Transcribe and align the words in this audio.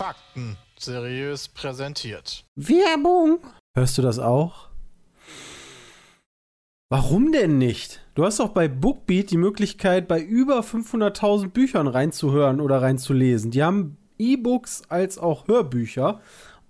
Fakten 0.00 0.56
seriös 0.78 1.48
präsentiert. 1.48 2.42
Werbung. 2.56 3.40
Hörst 3.74 3.98
du 3.98 4.02
das 4.02 4.18
auch? 4.18 4.69
Warum 6.92 7.30
denn 7.30 7.56
nicht? 7.56 8.00
Du 8.16 8.24
hast 8.24 8.40
doch 8.40 8.48
bei 8.48 8.66
Bookbeat 8.66 9.30
die 9.30 9.36
Möglichkeit, 9.36 10.08
bei 10.08 10.20
über 10.20 10.58
500.000 10.58 11.50
Büchern 11.50 11.86
reinzuhören 11.86 12.60
oder 12.60 12.82
reinzulesen. 12.82 13.52
Die 13.52 13.62
haben 13.62 13.96
E-Books 14.18 14.82
als 14.88 15.16
auch 15.16 15.46
Hörbücher. 15.46 16.20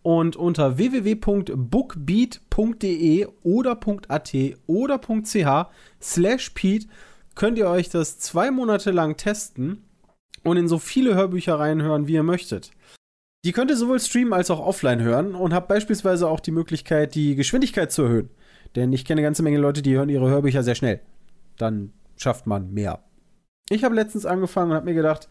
Und 0.02 0.37
unter 0.37 0.77
www.bookbeat.de 0.77 3.28
oder 3.42 3.80
.at 4.09 4.34
oder 4.66 5.01
.ch 5.01 5.66
slash 6.02 6.50
Pete 6.50 6.87
könnt 7.34 7.56
ihr 7.56 7.69
euch 7.69 7.89
das 7.89 8.19
zwei 8.19 8.50
Monate 8.50 8.91
lang 8.91 9.16
testen 9.16 9.84
und 10.45 10.59
in 10.59 10.69
so 10.69 10.78
viele 10.78 11.14
Hörbücher 11.14 11.59
reinhören, 11.59 12.09
wie 12.09 12.14
ihr 12.14 12.23
möchtet. 12.23 12.73
Die 13.47 13.52
könnt 13.52 13.70
ihr 13.70 13.78
sowohl 13.78 14.00
streamen 14.00 14.34
als 14.34 14.50
auch 14.50 14.61
offline 14.61 15.00
hören 15.00 15.34
und 15.34 15.55
habt 15.55 15.69
beispielsweise 15.69 16.28
auch 16.28 16.41
die 16.41 16.50
Möglichkeit, 16.50 17.14
die 17.14 17.37
Geschwindigkeit 17.37 17.91
zu 17.91 18.02
erhöhen. 18.02 18.28
Denn 18.77 18.92
ich 18.92 19.05
kenne 19.05 19.20
eine 19.20 19.27
ganze 19.27 19.42
Menge 19.42 19.59
Leute, 19.59 19.83
die 19.83 19.95
hören 19.95 20.09
ihre 20.09 20.29
Hörbücher 20.29 20.62
sehr 20.62 20.74
schnell. 20.74 21.01
Dann 21.56 21.92
schafft 22.16 22.47
man 22.47 22.72
mehr. 22.72 23.00
Ich 23.69 23.84
habe 23.84 23.94
letztens 23.94 24.27
angefangen 24.27 24.70
und 24.70 24.77
habe 24.77 24.86
mir 24.86 24.94
gedacht, 24.94 25.28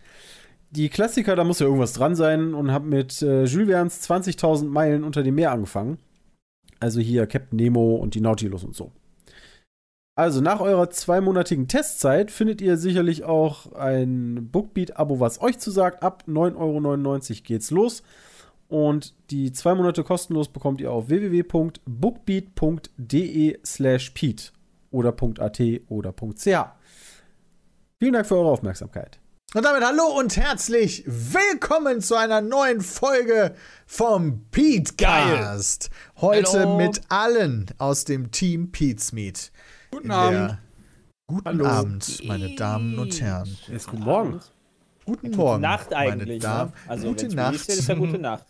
die 0.71 0.89
Klassiker, 0.89 1.35
da 1.35 1.43
muss 1.43 1.59
ja 1.59 1.65
irgendwas 1.65 1.93
dran 1.93 2.15
sein 2.15 2.53
und 2.53 2.71
habe 2.71 2.87
mit 2.87 3.21
äh, 3.21 3.45
Jules 3.45 3.69
Verne's 3.69 4.09
20.000 4.09 4.65
Meilen 4.65 5.03
unter 5.03 5.23
dem 5.23 5.35
Meer 5.35 5.51
angefangen. 5.51 5.97
Also 6.79 6.99
hier 6.99 7.27
Captain 7.27 7.57
Nemo 7.57 7.95
und 7.95 8.13
die 8.13 8.21
Nautilus 8.21 8.63
und 8.63 8.75
so. 8.75 8.91
Also 10.15 10.41
nach 10.41 10.59
eurer 10.59 10.89
zweimonatigen 10.89 11.67
Testzeit 11.67 12.29
findet 12.29 12.61
ihr 12.61 12.77
sicherlich 12.77 13.23
auch 13.23 13.71
ein 13.73 14.49
Bookbeat-Abo, 14.51 15.19
was 15.19 15.41
euch 15.41 15.59
zusagt. 15.59 16.03
Ab 16.03 16.25
9,99 16.27 16.57
Euro 16.57 17.19
geht's 17.43 17.71
los. 17.71 18.03
Und 18.69 19.13
die 19.31 19.51
zwei 19.51 19.73
Monate 19.73 20.03
kostenlos 20.03 20.47
bekommt 20.47 20.79
ihr 20.79 20.91
auf 20.91 21.09
www.bookbeat.de 21.09 23.59
slash 23.65 24.11
Pete 24.11 24.51
oder 24.91 25.15
.at 25.39 25.59
oder 25.89 26.13
.ch. 26.13 26.45
Vielen 27.99 28.13
Dank 28.13 28.27
für 28.27 28.37
eure 28.37 28.51
Aufmerksamkeit. 28.51 29.19
Und 29.55 29.65
damit 29.65 29.83
hallo 29.83 30.15
und 30.15 30.37
herzlich 30.37 31.03
willkommen 31.07 32.01
zu 32.01 32.15
einer 32.15 32.41
neuen 32.41 32.81
Folge 32.81 33.55
vom 33.87 34.45
Petecast. 34.51 35.89
Heute 36.17 36.59
Hallo. 36.59 36.77
mit 36.77 37.01
allen 37.09 37.65
aus 37.79 38.05
dem 38.05 38.29
Team 38.29 38.71
Pete's 38.71 39.11
Meet. 39.11 39.51
Guten 39.89 40.11
Abend. 40.11 40.59
Guten 41.25 41.45
Hallo. 41.45 41.65
Abend, 41.65 42.23
meine 42.25 42.53
Damen 42.53 42.99
und 42.99 43.19
Herren. 43.19 43.57
Jetzt 43.67 43.87
guten 43.87 44.03
Morgen. 44.03 44.39
Guten 45.05 45.31
Morgen. 45.31 45.63
Nacht 45.63 45.89
meine 45.89 46.11
eigentlich. 46.11 46.43
Damen. 46.43 46.69
Ne? 46.69 46.77
Also 46.87 47.07
gute 47.07 47.29
Nacht. 47.29 47.67
wird, 47.67 47.79
ist 47.79 47.87
ja 47.87 47.95
gute 47.95 48.19
Nacht. 48.19 48.45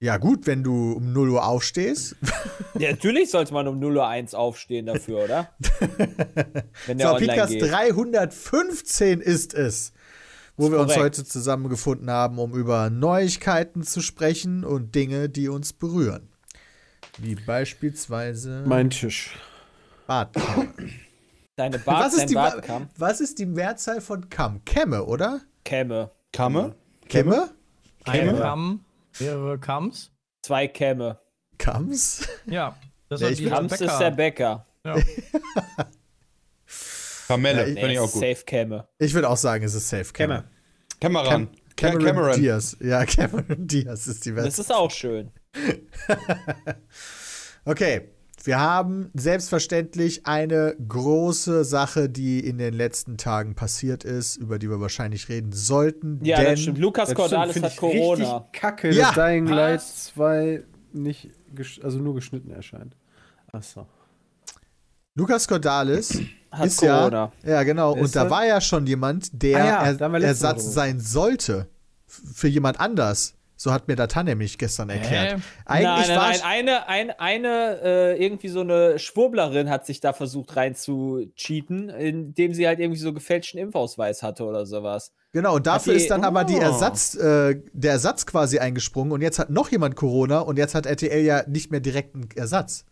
Ja, 0.00 0.16
gut, 0.16 0.46
wenn 0.46 0.62
du 0.62 0.92
um 0.92 1.12
0 1.12 1.30
Uhr 1.30 1.46
aufstehst. 1.46 2.16
Ja, 2.78 2.90
natürlich 2.92 3.30
sollte 3.32 3.52
man 3.52 3.66
um 3.66 3.80
0.01 3.80 4.34
Uhr 4.34 4.38
aufstehen 4.38 4.86
dafür, 4.86 5.24
oder? 5.24 5.48
Wenn 6.86 6.98
der 6.98 7.08
So, 7.08 7.14
online 7.14 7.26
Podcast 7.32 7.52
geht. 7.52 7.62
315 7.72 9.20
ist 9.20 9.52
es, 9.54 9.92
wo 10.56 10.66
Ist 10.66 10.72
wir 10.72 10.78
uns 10.78 10.92
korrekt. 10.94 11.16
heute 11.18 11.24
zusammengefunden 11.24 12.08
haben, 12.08 12.38
um 12.38 12.52
über 12.54 12.88
Neuigkeiten 12.90 13.82
zu 13.82 14.00
sprechen 14.00 14.64
und 14.64 14.94
Dinge, 14.94 15.28
die 15.28 15.48
uns 15.48 15.72
berühren. 15.72 16.28
Wie 17.16 17.34
beispielsweise 17.34 18.62
Mein 18.64 18.90
Tisch. 18.90 19.36
Bartkämme. 20.06 20.68
Deine 21.56 21.78
Bart, 21.80 22.04
was, 22.06 22.12
ist 22.12 22.32
dein 22.32 22.60
die, 22.60 22.60
kam. 22.66 22.88
was 22.96 23.20
ist 23.20 23.40
die 23.40 23.46
Mehrzahl 23.46 24.00
von 24.00 24.28
Kamm? 24.30 24.64
Kämme, 24.64 25.04
oder? 25.04 25.40
Kämme. 25.64 26.12
Kamme? 26.32 26.76
Kämme? 27.08 27.50
Ein 28.04 28.26
Kämme. 28.26 28.38
Kamm, 28.38 28.84
mehrere 29.20 29.58
Kamms. 29.58 30.10
Zwei 30.42 30.68
Kämme. 30.68 31.18
Kamms? 31.58 32.28
Ja, 32.46 32.76
das 33.08 33.20
Ja, 33.20 33.30
die 33.30 33.46
Kams 33.46 33.72
ist 33.80 33.98
der 33.98 34.10
Bäcker. 34.12 34.66
Ja. 34.84 34.96
Kamelle, 37.28 37.62
Ja, 37.62 37.66
ich- 37.66 37.74
finde 37.74 37.80
ich 37.80 37.88
Nee, 37.94 37.98
auch 37.98 38.10
gut. 38.12 38.22
Safe 38.22 38.44
Kämme. 38.44 38.88
Ich 38.98 39.12
würde 39.14 39.28
auch 39.28 39.36
sagen, 39.36 39.64
es 39.64 39.74
ist 39.74 39.88
safe 39.88 40.12
Kämme. 40.12 40.44
Cameron. 41.00 41.48
Cameron, 41.76 42.04
Cameron. 42.04 42.40
Diaz. 42.40 42.76
Ja, 42.80 43.04
Cameron 43.06 43.66
Diaz 43.66 44.06
ist 44.06 44.24
die 44.24 44.32
Das 44.34 44.44
Beste. 44.44 44.60
ist 44.62 44.72
auch 44.74 44.90
schön. 44.90 45.30
Okay, 47.64 48.08
wir 48.44 48.58
haben 48.58 49.10
selbstverständlich 49.14 50.26
eine 50.26 50.76
große 50.86 51.64
Sache, 51.64 52.08
die 52.08 52.40
in 52.40 52.58
den 52.58 52.74
letzten 52.74 53.16
Tagen 53.16 53.54
passiert 53.54 54.04
ist, 54.04 54.36
über 54.36 54.58
die 54.58 54.70
wir 54.70 54.80
wahrscheinlich 54.80 55.28
reden 55.28 55.52
sollten. 55.52 56.20
Ja, 56.24 56.38
denn 56.38 56.50
das 56.52 56.60
stimmt. 56.60 56.78
Lukas 56.78 57.14
Cordalis 57.14 57.62
hat 57.62 57.72
ich 57.72 57.76
Corona. 57.76 58.36
Richtig 58.38 58.52
kacke, 58.60 58.92
Ja. 58.92 59.06
dass 59.06 59.14
Dying? 59.14 59.46
Light 59.46 59.82
2 59.82 60.62
nicht, 60.92 61.30
also 61.82 61.98
nur 61.98 62.14
geschnitten 62.14 62.50
erscheint. 62.50 62.96
Achso. 63.52 63.86
Lukas 65.14 65.48
Cordalis 65.48 66.20
Hat 66.50 66.66
ist 66.66 66.78
Corona. 66.80 67.32
ja, 67.42 67.50
ja 67.50 67.62
genau, 67.64 67.94
Ist 67.94 68.02
und 68.02 68.16
da 68.16 68.24
er? 68.24 68.30
war 68.30 68.46
ja 68.46 68.60
schon 68.60 68.86
jemand, 68.86 69.30
der 69.42 69.56
Ah 69.58 69.90
ja, 69.90 70.06
er, 70.06 70.22
Ersatz 70.22 70.72
sein 70.72 71.00
sollte 71.00 71.68
für 72.06 72.48
jemand 72.48 72.78
anders. 72.80 73.34
So 73.60 73.72
hat 73.72 73.88
mir 73.88 73.96
Datan 73.96 74.26
nämlich 74.26 74.56
gestern 74.56 74.88
erklärt. 74.88 75.36
Hä? 75.38 75.42
Eigentlich 75.64 75.84
nein, 75.84 76.06
nein, 76.08 76.16
war 76.16 76.28
nein. 76.30 76.40
Eine, 76.44 76.88
ein, 76.88 77.10
eine 77.10 77.80
äh, 77.82 78.24
irgendwie 78.24 78.48
so 78.48 78.60
eine 78.60 79.00
Schwurblerin 79.00 79.68
hat 79.68 79.84
sich 79.84 79.98
da 79.98 80.12
versucht 80.12 80.54
rein 80.54 80.76
zu 80.76 81.26
cheaten, 81.34 81.88
indem 81.88 82.54
sie 82.54 82.68
halt 82.68 82.78
irgendwie 82.78 83.00
so 83.00 83.12
gefälschten 83.12 83.58
Impfausweis 83.58 84.22
hatte 84.22 84.44
oder 84.44 84.64
sowas. 84.64 85.12
Genau, 85.32 85.56
und 85.56 85.66
dafür 85.66 85.94
die- 85.94 86.00
ist 86.00 86.10
dann 86.10 86.22
aber 86.22 86.44
Oh. 86.58 86.60
Ersatz, 86.62 87.16
äh, 87.16 87.60
der 87.72 87.92
Ersatz 87.92 88.26
quasi 88.26 88.60
eingesprungen 88.60 89.12
und 89.12 89.22
jetzt 89.22 89.40
hat 89.40 89.50
noch 89.50 89.70
jemand 89.72 89.96
Corona 89.96 90.38
und 90.38 90.56
jetzt 90.56 90.76
hat 90.76 90.86
RTL 90.86 91.20
ja 91.24 91.42
nicht 91.48 91.72
mehr 91.72 91.80
direkt 91.80 92.14
einen 92.14 92.28
Ersatz. 92.36 92.84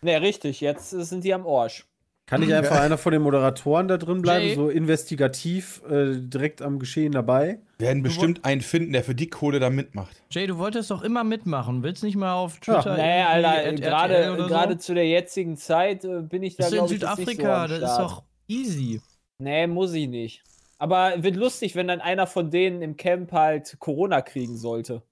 Ne, 0.00 0.20
richtig. 0.22 0.62
Jetzt 0.62 0.94
äh, 0.94 1.04
sind 1.04 1.22
die 1.24 1.34
am 1.34 1.46
Arsch. 1.46 1.86
Kann 2.26 2.40
nicht 2.40 2.54
einfach 2.54 2.80
einer 2.80 2.96
von 2.96 3.12
den 3.12 3.20
Moderatoren 3.20 3.86
da 3.86 3.98
drin 3.98 4.22
bleiben, 4.22 4.46
Jay? 4.46 4.54
so 4.54 4.70
investigativ 4.70 5.82
äh, 5.90 6.16
direkt 6.16 6.62
am 6.62 6.78
Geschehen 6.78 7.12
dabei? 7.12 7.58
werden 7.78 8.02
bestimmt 8.02 8.44
einen 8.46 8.62
finden, 8.62 8.92
der 8.92 9.04
für 9.04 9.14
die 9.14 9.28
Kohle 9.28 9.60
da 9.60 9.68
mitmacht. 9.68 10.22
Jay, 10.30 10.46
du 10.46 10.56
wolltest 10.56 10.90
doch 10.90 11.02
immer 11.02 11.22
mitmachen. 11.22 11.82
Willst 11.82 12.02
nicht 12.02 12.16
mal 12.16 12.32
auf 12.32 12.60
Twitter? 12.60 12.96
Nee, 12.96 13.20
irgendwie 13.66 13.88
Alter, 13.88 14.36
gerade 14.36 14.72
so? 14.72 14.78
zu 14.78 14.94
der 14.94 15.06
jetzigen 15.06 15.56
Zeit 15.56 16.04
äh, 16.04 16.22
bin 16.22 16.42
ich 16.42 16.56
da 16.56 16.64
Bist 16.64 16.72
du 16.72 16.76
in 16.78 16.86
glaube 16.86 16.94
ich 16.94 17.00
jetzt 17.00 17.18
nicht 17.18 17.26
so 17.26 17.42
Südafrika? 17.42 17.68
das 17.68 17.90
ist 17.90 17.98
doch 17.98 18.22
easy. 18.48 19.02
Nee, 19.38 19.66
muss 19.66 19.92
ich 19.92 20.08
nicht. 20.08 20.42
Aber 20.78 21.22
wird 21.22 21.36
lustig, 21.36 21.76
wenn 21.76 21.88
dann 21.88 22.00
einer 22.00 22.26
von 22.26 22.50
denen 22.50 22.80
im 22.80 22.96
Camp 22.96 23.32
halt 23.32 23.76
Corona 23.78 24.22
kriegen 24.22 24.56
sollte. 24.56 25.02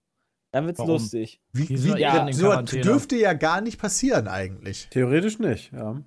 Dann 0.51 0.67
wird's 0.67 0.78
Warum? 0.78 0.93
lustig. 0.93 1.41
Wie, 1.53 1.69
wie, 1.69 1.99
ja, 1.99 2.31
so 2.31 2.61
dürfte 2.61 3.17
ja 3.17 3.33
gar 3.33 3.61
nicht 3.61 3.81
passieren 3.81 4.28
eigentlich. 4.28 4.89
Theoretisch 4.91 5.39
nicht, 5.39 5.72
ja. 5.72 6.03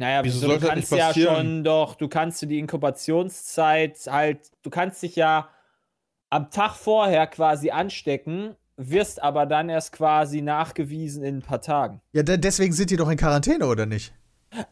Naja, 0.00 0.24
Wieso 0.24 0.48
wieso, 0.48 0.58
du 0.58 0.66
kannst 0.66 0.92
nicht 0.92 0.98
ja 0.98 1.12
schon 1.12 1.62
doch, 1.62 1.94
du 1.94 2.08
kannst 2.08 2.40
die 2.40 2.58
Inkubationszeit 2.58 3.98
halt, 4.08 4.40
du 4.62 4.70
kannst 4.70 5.02
dich 5.02 5.14
ja 5.14 5.50
am 6.30 6.50
Tag 6.50 6.74
vorher 6.74 7.26
quasi 7.26 7.70
anstecken, 7.70 8.56
wirst 8.78 9.22
aber 9.22 9.44
dann 9.44 9.68
erst 9.68 9.92
quasi 9.92 10.40
nachgewiesen 10.40 11.22
in 11.22 11.38
ein 11.38 11.42
paar 11.42 11.60
Tagen. 11.60 12.00
Ja, 12.12 12.22
de 12.22 12.38
deswegen 12.38 12.72
sind 12.72 12.88
die 12.88 12.96
doch 12.96 13.10
in 13.10 13.18
Quarantäne, 13.18 13.66
oder 13.66 13.84
nicht? 13.84 14.14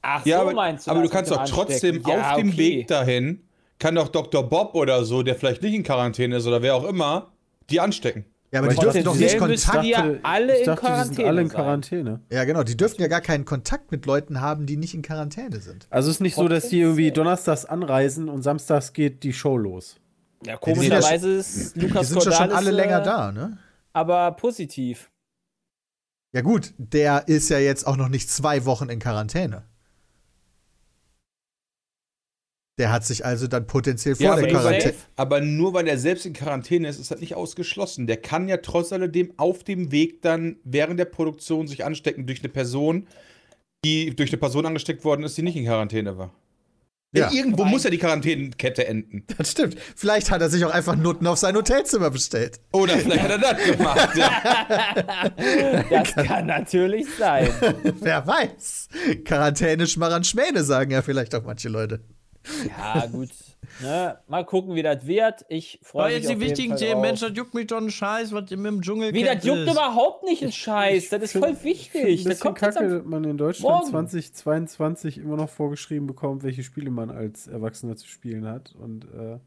Ach, 0.01 0.25
Ja, 0.25 0.39
so 0.39 0.43
aber, 0.45 0.55
meinst 0.55 0.87
du 0.87 0.93
aber 0.93 1.01
du 1.01 1.09
das 1.09 1.13
kannst 1.13 1.31
doch 1.31 1.45
dem 1.45 1.53
trotzdem? 1.53 2.03
Ja, 2.07 2.31
auf 2.31 2.37
dem 2.39 2.49
okay. 2.49 2.59
Weg 2.59 2.87
dahin, 2.87 3.47
kann 3.79 3.97
doch 3.97 4.09
Dr. 4.09 4.49
Bob 4.49 4.75
oder 4.75 5.05
so, 5.05 5.23
der 5.23 5.35
vielleicht 5.35 5.61
nicht 5.61 5.75
in 5.75 5.83
Quarantäne 5.83 6.37
ist 6.37 6.47
oder 6.47 6.63
wer 6.63 6.75
auch 6.75 6.85
immer, 6.85 7.33
die 7.69 7.81
anstecken. 7.81 8.25
Ja, 8.51 8.61
aber 8.61 8.69
Aber 8.69 8.75
die 8.75 8.81
dürfen 8.81 9.05
doch 9.05 9.15
nicht 9.15 9.39
Kontakt. 9.39 9.85
die 9.85 9.91
ja 9.91 10.11
alle 10.23 10.55
ich 10.55 10.61
in 10.61 10.67
dachte, 10.67 10.81
die 10.87 11.05
sind 11.05 11.17
Quarantäne 11.17 11.29
alle 11.29 11.41
in 11.43 11.49
sein. 11.49 11.57
Quarantäne. 11.57 12.21
Ja, 12.33 12.45
genau, 12.45 12.63
die 12.63 12.77
dürfen 12.77 13.01
ja 13.03 13.09
gar 13.09 13.21
keinen 13.21 13.45
Kontakt 13.45 13.93
mit 13.93 14.07
Leuten 14.07 14.41
haben, 14.41 14.65
die 14.65 14.77
nicht 14.79 14.95
in 14.95 15.03
Quarantäne 15.03 15.61
sind. 15.61 15.87
Also 15.91 16.09
es 16.09 16.17
ist 16.17 16.21
nicht 16.21 16.35
so, 16.37 16.49
dass 16.49 16.69
die 16.69 16.81
irgendwie 16.81 17.11
donnerstags 17.11 17.67
anreisen 17.67 18.29
und 18.31 18.43
samstags 18.43 18.93
geht 18.95 19.23
die 19.23 19.35
Show 19.35 19.57
los. 19.59 19.97
Ja, 20.47 20.57
die 20.57 20.75
sind 20.75 20.83
ja 20.83 20.97
komischerweise 20.97 21.31
ist 21.31 21.77
Die 21.77 21.81
Lukas 21.81 22.09
sind 22.09 22.17
ja 22.17 22.23
schon 22.23 22.33
Cordalis, 22.33 22.57
alle 22.57 22.71
länger 22.71 23.01
äh, 23.01 23.05
da, 23.05 23.33
ne? 23.33 23.59
Aber 23.93 24.33
positiv. 24.33 25.11
Ja, 26.33 26.43
gut, 26.43 26.73
der 26.79 27.27
ist 27.29 27.49
ja 27.51 27.59
jetzt 27.59 27.87
auch 27.87 27.97
noch 27.97 28.09
nicht 28.09 28.31
zwei 28.31 28.65
Wochen 28.65 28.89
in 28.89 28.99
Quarantäne. 28.99 29.65
Der 32.79 32.93
hat 32.93 33.05
sich 33.05 33.25
also 33.25 33.47
dann 33.49 33.67
potenziell 33.67 34.15
vor 34.17 34.25
Ja, 34.25 34.37
der. 34.37 34.49
Quarantäne. 34.49 34.95
aber 35.17 35.41
nur 35.41 35.75
weil 35.75 35.87
er 35.89 35.99
selbst 35.99 36.25
in 36.27 36.33
Quarantäne 36.33 36.89
ist, 36.89 36.99
ist 36.99 37.11
das 37.11 37.21
nicht 37.21 37.35
ausgeschlossen. 37.35 38.07
Der 38.07 38.17
kann 38.19 38.49
ja 38.49 38.59
trotz 38.59 38.93
alledem 38.93 39.33
auf 39.37 39.65
dem 39.65 39.91
Weg 39.93 40.23
dann 40.23 40.57
während 40.65 40.99
der 41.01 41.05
Produktion 41.07 41.67
sich 41.69 41.85
anstecken 41.85 42.27
durch 42.27 42.39
eine 42.41 42.49
Person, 42.49 43.07
die 43.85 44.15
durch 44.15 44.31
eine 44.31 44.39
Person 44.39 44.65
angesteckt 44.67 45.05
worden 45.05 45.25
ist, 45.25 45.37
die 45.37 45.43
nicht 45.43 45.57
in 45.57 45.65
Quarantäne 45.65 46.17
war. 46.19 46.33
Denn 47.15 47.23
Ja. 47.23 47.33
irgendwo 47.33 47.65
muss 47.65 47.85
ja 47.85 47.91
die 47.91 47.97
Quarantänenkette 47.99 48.87
enden. 48.87 49.25
Das 49.39 49.51
stimmt. 49.53 49.77
Vielleicht 49.97 50.31
hat 50.31 50.43
er 50.43 50.51
sich 50.51 50.65
auch 50.67 50.71
einfach 50.73 50.95
Nutten 50.95 51.27
auf 51.27 51.39
sein 51.39 51.57
Hotelzimmer 51.57 52.11
bestellt. 52.11 52.61
Oder 52.73 52.99
vielleicht 52.99 53.23
hat 53.23 53.31
er 53.31 53.39
das 53.39 53.65
gemacht. 53.65 54.11
Ja. 54.17 55.33
Das 55.91 56.15
kann 56.15 56.47
natürlich 56.47 57.07
sein. 57.19 57.49
Wer 58.01 58.27
weiß. 58.27 58.89
Quarantäne 59.25 59.87
schmarran 59.87 60.23
Schmähne, 60.25 60.63
sagen 60.65 60.91
ja 60.91 61.01
vielleicht 61.03 61.35
auch 61.35 61.45
manche 61.45 61.69
Leute. 61.71 62.01
Ja, 62.69 63.07
gut. 63.07 63.29
Ne? 63.83 64.19
Mal 64.29 64.45
gucken, 64.45 64.75
wie 64.75 64.83
das 64.83 65.07
wird. 65.07 65.45
Ich 65.49 65.79
Aber 65.83 65.89
freue 65.89 66.15
mich. 66.15 66.23
jetzt 66.23 66.31
auf 66.33 66.39
die 66.39 66.41
wichtigen 66.41 66.77
Themen. 66.77 67.01
Mensch, 67.01 67.21
das 67.21 67.33
juckt 67.35 67.55
mich 67.55 67.67
doch 67.67 67.77
ein 67.79 67.91
Scheiß, 67.91 68.33
was 68.33 68.51
im 68.51 68.65
im 68.65 68.81
Dschungel 68.81 69.13
Wie, 69.13 69.23
das 69.25 69.45
juckt 69.45 69.71
überhaupt 69.71 70.25
nicht 70.25 70.43
ein 70.43 70.53
Scheiß. 70.53 71.11
Das 71.11 71.23
ist 71.23 71.33
voll 71.33 71.49
Ein 71.51 71.65
wichtig. 71.65 72.25
Das 72.25 72.25
bisschen 72.25 72.41
kommt 72.41 72.61
jetzt 72.63 72.75
kacke, 72.77 72.89
dass 72.89 73.05
man 73.05 73.25
in 73.25 73.37
Deutschland 73.37 73.75
Morgen. 73.75 73.91
2022 73.91 75.19
immer 75.19 75.37
noch 75.37 75.51
vorgeschrieben 75.51 76.07
bekommt, 76.07 76.43
welche 76.43 76.63
Spiele 76.63 76.91
man 76.91 77.11
als 77.11 77.47
Erwachsener 77.47 77.97
zu 77.97 78.07
spielen 78.09 78.47
hat. 78.47 78.75
Und 78.75 79.05
äh, 79.05 79.39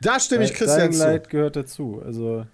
Da 0.00 0.20
stimme 0.20 0.44
ich 0.44 0.50
Dying 0.50 0.58
Christian 0.58 0.92
zu. 0.92 0.98
Light 1.04 1.28
gehört 1.30 1.56
dazu. 1.56 2.02
Also 2.04 2.44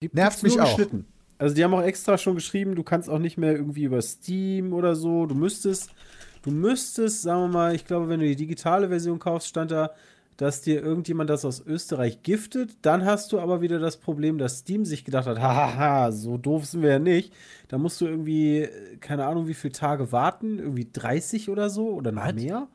gibt- 0.00 0.14
Nervt 0.14 0.42
mich 0.42 0.60
auch. 0.60 0.64
geschnitten. 0.76 1.06
Also 1.38 1.56
die 1.56 1.64
haben 1.64 1.74
auch 1.74 1.82
extra 1.82 2.18
schon 2.18 2.36
geschrieben, 2.36 2.76
du 2.76 2.84
kannst 2.84 3.10
auch 3.10 3.18
nicht 3.18 3.36
mehr 3.36 3.52
irgendwie 3.52 3.82
über 3.82 4.00
Steam 4.00 4.72
oder 4.72 4.94
so. 4.94 5.26
Du 5.26 5.34
müsstest, 5.34 5.90
du 6.42 6.50
müsstest, 6.50 7.22
sagen 7.22 7.42
wir 7.42 7.48
mal, 7.48 7.74
ich 7.74 7.84
glaube, 7.84 8.08
wenn 8.08 8.20
du 8.20 8.26
die 8.26 8.36
digitale 8.36 8.88
Version 8.88 9.18
kaufst, 9.18 9.48
stand 9.48 9.70
da, 9.70 9.92
dass 10.36 10.62
dir 10.62 10.82
irgendjemand 10.82 11.30
das 11.30 11.44
aus 11.44 11.64
Österreich 11.64 12.22
giftet. 12.22 12.76
Dann 12.82 13.04
hast 13.04 13.32
du 13.32 13.40
aber 13.40 13.60
wieder 13.60 13.78
das 13.78 13.98
Problem, 13.98 14.38
dass 14.38 14.58
Steam 14.58 14.84
sich 14.84 15.04
gedacht 15.04 15.26
hat, 15.26 15.38
hahaha, 15.40 16.12
so 16.12 16.36
doof 16.38 16.66
sind 16.66 16.82
wir 16.82 16.90
ja 16.90 16.98
nicht. 16.98 17.32
Da 17.68 17.78
musst 17.78 18.00
du 18.00 18.06
irgendwie, 18.06 18.62
äh, 18.62 18.96
keine 18.98 19.26
Ahnung, 19.26 19.46
wie 19.46 19.54
viele 19.54 19.72
Tage 19.72 20.12
warten, 20.12 20.58
irgendwie 20.58 20.88
30 20.92 21.48
oder 21.48 21.70
so 21.70 21.90
oder 21.90 22.12
noch 22.12 22.32
mehr, 22.32 22.68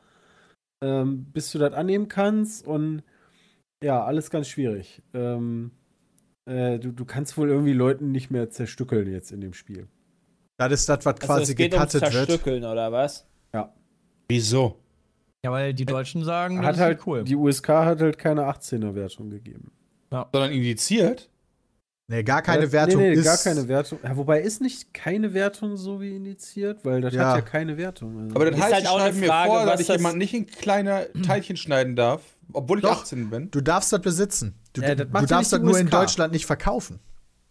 ähm, 0.82 1.26
bis 1.32 1.52
du 1.52 1.58
das 1.58 1.74
annehmen 1.74 2.08
kannst. 2.08 2.66
Und 2.66 3.02
ja, 3.82 4.02
alles 4.04 4.30
ganz 4.30 4.48
schwierig. 4.48 5.02
Ähm, 5.12 5.72
äh, 6.46 6.78
du, 6.78 6.92
du 6.92 7.04
kannst 7.04 7.36
wohl 7.36 7.50
irgendwie 7.50 7.74
Leuten 7.74 8.12
nicht 8.12 8.30
mehr 8.30 8.50
zerstückeln 8.50 9.12
jetzt 9.12 9.30
in 9.30 9.40
dem 9.40 9.52
Spiel. 9.52 9.88
Das 10.58 10.72
ist 10.72 10.88
das, 10.88 11.04
was 11.04 11.14
Also, 11.16 11.26
quasi 11.26 11.52
es 11.52 11.56
geht 11.56 11.74
ums 11.74 11.92
gecuttet 11.92 12.14
wird. 12.14 12.26
Zerstückeln, 12.26 12.64
oder 12.64 12.90
was? 12.90 13.27
Wieso? 14.30 14.76
Ja, 15.44 15.52
weil 15.52 15.72
die 15.72 15.84
Deutschen 15.86 16.24
sagen, 16.24 16.56
das 16.56 16.66
Hat 16.66 16.74
ist 16.76 16.80
halt, 16.80 17.06
cool. 17.06 17.24
Die 17.24 17.36
USK 17.36 17.68
hat 17.68 18.00
halt 18.00 18.18
keine 18.18 18.42
18er-Wertung 18.42 19.30
gegeben. 19.30 19.70
Sondern 20.10 20.52
indiziert? 20.52 21.30
Nee, 22.10 22.22
gar 22.22 22.40
keine 22.40 22.64
Äh, 22.64 22.72
Wertung 22.72 23.00
nee, 23.02 23.08
nee, 23.10 23.14
ist. 23.16 23.24
gar 23.24 23.36
keine 23.36 23.68
Wertung. 23.68 23.98
Ja, 24.02 24.16
wobei 24.16 24.40
ist 24.40 24.62
nicht 24.62 24.94
keine 24.94 25.34
Wertung 25.34 25.76
so 25.76 26.00
wie 26.00 26.16
indiziert, 26.16 26.82
weil 26.84 27.02
das 27.02 27.12
Ja. 27.14 27.28
hat 27.30 27.36
ja 27.36 27.40
keine 27.42 27.76
Wertung. 27.76 28.18
Also. 28.18 28.34
Aber 28.34 28.46
das 28.46 28.56
Ist 28.56 28.62
heißt, 28.64 28.74
halt 28.74 28.86
eine 28.86 28.98
schreiben 28.98 29.20
mir 29.20 29.26
Frage, 29.26 29.50
vor, 29.50 29.66
dass 29.66 29.80
ich 29.80 29.86
das- 29.86 29.96
jemand 29.98 30.16
nicht 30.18 30.32
in 30.34 30.46
kleine 30.46 31.08
Teilchen 31.26 31.56
schneiden 31.58 31.96
darf, 31.96 32.22
obwohl 32.54 32.78
ich 32.78 32.82
Doch. 32.84 33.02
18 33.02 33.28
bin. 33.28 33.50
Du 33.50 33.60
darfst 33.60 33.92
das 33.92 34.00
besitzen. 34.00 34.54
Du, 34.72 34.80
Äh, 34.80 34.96
das 34.96 35.06
du 35.10 35.18
ja 35.18 35.26
darfst 35.26 35.52
das 35.52 35.60
nur 35.60 35.78
in. 35.78 35.90
Deutschland 35.90 36.32
nicht 36.32 36.46
verkaufen. 36.46 36.98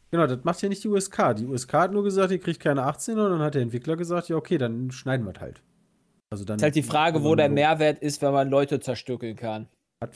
Genau, 0.09 0.25
das 0.25 0.39
macht 0.43 0.61
ja 0.63 0.69
nicht 0.69 0.83
die 0.83 0.87
USK. 0.87 1.33
Die 1.35 1.45
USK 1.45 1.73
hat 1.73 1.91
nur 1.91 2.03
gesagt, 2.03 2.31
ihr 2.31 2.39
kriegt 2.39 2.59
keine 2.59 2.81
18er 2.87 3.25
und 3.25 3.31
dann 3.31 3.41
hat 3.41 3.53
der 3.55 3.61
Entwickler 3.61 3.95
gesagt, 3.95 4.29
ja, 4.29 4.35
okay, 4.37 4.57
dann 4.57 4.89
schneiden 4.91 5.25
wir 5.27 5.33
es 5.35 5.39
halt. 5.41 5.61
Also 6.29 6.43
dann 6.43 6.57
Ist 6.57 6.63
halt 6.63 6.75
die 6.75 6.83
Frage, 6.83 7.23
wo 7.23 7.35
der 7.35 7.49
Mehrwert 7.49 7.99
ist, 7.99 8.21
wenn 8.21 8.33
man 8.33 8.49
Leute 8.49 8.79
zerstückeln 8.79 9.35
kann. 9.35 9.67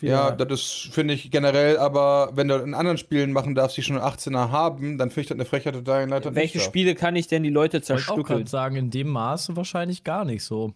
Ja, 0.01 0.29
das 0.29 0.51
ist, 0.59 0.89
finde 0.91 1.15
ich, 1.15 1.31
generell, 1.31 1.77
aber 1.77 2.31
wenn 2.35 2.47
du 2.47 2.55
in 2.57 2.75
anderen 2.75 2.99
Spielen 2.99 3.31
machen 3.31 3.55
darfst, 3.55 3.77
die 3.77 3.81
schon 3.81 3.97
einen 3.97 4.05
18er 4.05 4.51
haben, 4.51 4.99
dann 4.99 5.09
finde 5.09 5.21
ich 5.21 5.27
das 5.29 5.35
eine 5.35 5.45
Frechheit 5.45 5.73
total 5.73 6.07
leider 6.07 6.35
Welche 6.35 6.59
nicht. 6.59 6.65
Spiele 6.65 6.93
kann 6.93 7.15
ich 7.15 7.25
denn 7.27 7.41
die 7.41 7.49
Leute 7.49 7.77
Ich 7.77 7.85
zerstückeln? 7.85 8.25
gerade 8.25 8.49
sagen, 8.49 8.75
in 8.75 8.91
dem 8.91 9.07
Maße 9.09 9.55
wahrscheinlich 9.55 10.03
gar 10.03 10.23
nicht 10.23 10.43
so. 10.43 10.75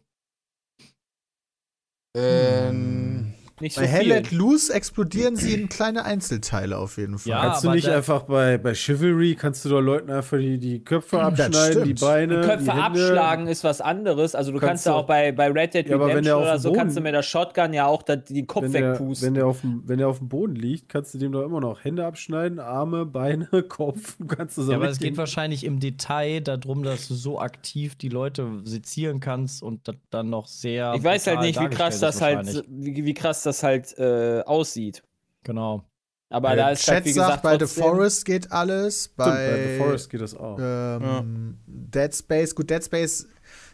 Ähm, 2.18 3.35
Nicht 3.62 3.75
so 3.75 3.81
Bei 3.81 3.88
Hell 3.88 4.02
viel. 4.04 4.10
Let 4.12 4.31
Loose 4.31 4.74
explodieren 4.74 5.38
sie 5.38 5.54
in 5.54 5.69
kleine 5.69 6.04
Einzelteile 6.04 6.78
auf 6.78 6.98
jeden 6.98 7.18
Fall. 7.18 7.30
Ja, 7.31 7.42
kannst 7.42 7.63
du 7.63 7.72
nicht 7.72 7.88
da- 7.88 7.96
einfach 7.96 8.24
bei, 8.24 8.57
bei 8.57 8.74
Chivalry, 8.74 9.36
kannst 9.36 9.63
du 9.63 9.69
doch 9.69 9.80
Leuten 9.80 10.12
einfach 10.12 10.38
die, 10.38 10.57
die 10.57 10.84
Köpfe 10.84 11.22
abschneiden, 11.22 11.86
die. 11.86 11.94
Beine, 11.94 12.42
Köpfe 12.42 12.66
die 12.66 12.72
Hände. 12.72 12.84
abschlagen 12.84 13.48
ist 13.48 13.63
was 13.63 13.80
anderes. 13.80 14.36
Also 14.36 14.52
du 14.52 14.57
kannst, 14.60 14.66
Kannst 14.69 14.86
ja 14.88 14.92
du- 14.92 14.98
auch 14.98 15.06
bei, 15.07 15.31
bei 15.31 15.50
Red 15.50 15.74
Dead 15.74 15.88
Ja, 15.88 15.96
Redemption 15.96 16.42
oder 16.42 16.60
so, 16.60 16.68
Boden- 16.69 16.80
kannst 16.80 16.98
du 16.98 17.02
mit 17.02 17.13
der 17.13 17.24
Shotgun 17.24 17.72
ja 17.74 17.86
auch 17.88 18.04
da, 18.04 18.18
den 18.18 18.46
Kopf 18.46 18.63
Wenn 18.63 18.72
der, 18.74 18.92
wegpusten. 18.92 19.25
wenn, 19.28 19.34
der 19.36 19.48
auf 19.48 19.62
dem, 19.62 19.84
wenn 19.86 19.98
der 20.00 20.08
auf 20.10 20.18
dem 20.18 20.28
Boden 20.28 20.56
liegt, 20.56 20.90
kannst 20.90 21.13
du 21.13 21.18
dem 21.18 21.31
doch 21.31 21.44
immer 21.44 21.62
noch 21.62 21.81
Hände 21.81 22.06
abschneiden, 22.06 22.60
Arme, 22.60 23.06
Beine, 23.06 23.48
Kopf. 23.69 24.18
Du 24.19 24.25
kannst 24.28 24.58
das 24.58 24.66
Ja, 24.68 24.72
auch 24.74 24.75
aber 24.81 24.90
es 24.90 25.00
geht 25.00 25.16
wahrscheinlich 25.16 25.63
im 25.63 25.80
Detail 25.80 26.42
darum, 26.42 26.84
dass 26.84 27.08
du 27.08 27.13
so 27.13 27.40
aktiv 27.40 27.96
die 27.96 28.10
Leute 28.10 28.46
sezieren 28.66 29.22
kannst 29.22 29.63
und 29.63 29.80
dann 30.10 30.30
noch 30.30 30.48
sehr. 30.48 30.94
ich 30.98 31.04
weiß 31.06 31.28
halt 31.28 31.40
nicht, 31.40 31.58
wie 31.62 31.68
krass 31.69 32.01
das 32.01 32.19
halt, 32.22 32.66
wie, 32.68 33.06
wie 33.06 33.13
krass 33.13 33.45
das 33.46 33.64
halt 33.64 33.98
äh, 33.98 34.42
aussieht. 34.46 35.04
Genau. 35.44 35.84
Aber 36.30 36.54
Äh, 36.54 36.56
da 36.58 36.70
ist 36.72 36.84
Chat 36.84 36.96
halt, 36.96 37.06
wie 37.06 37.12
sagt, 37.14 37.42
gesagt, 37.42 37.44
bei 37.44 37.66
The 37.66 37.72
Forest 37.82 38.26
geht 38.26 38.52
alles. 38.52 39.04
Stimmt, 39.06 39.18
bei 39.18 39.26
Bei, 39.26 39.68
The 39.74 39.78
Forest 39.78 40.10
geht 40.10 40.22
das 40.22 40.36
auch. 40.36 40.58
ähm, 40.60 41.58
Dead 41.68 42.14
Space, 42.16 42.56
gut, 42.56 42.70
Dead 42.70 42.84
Space 42.84 43.28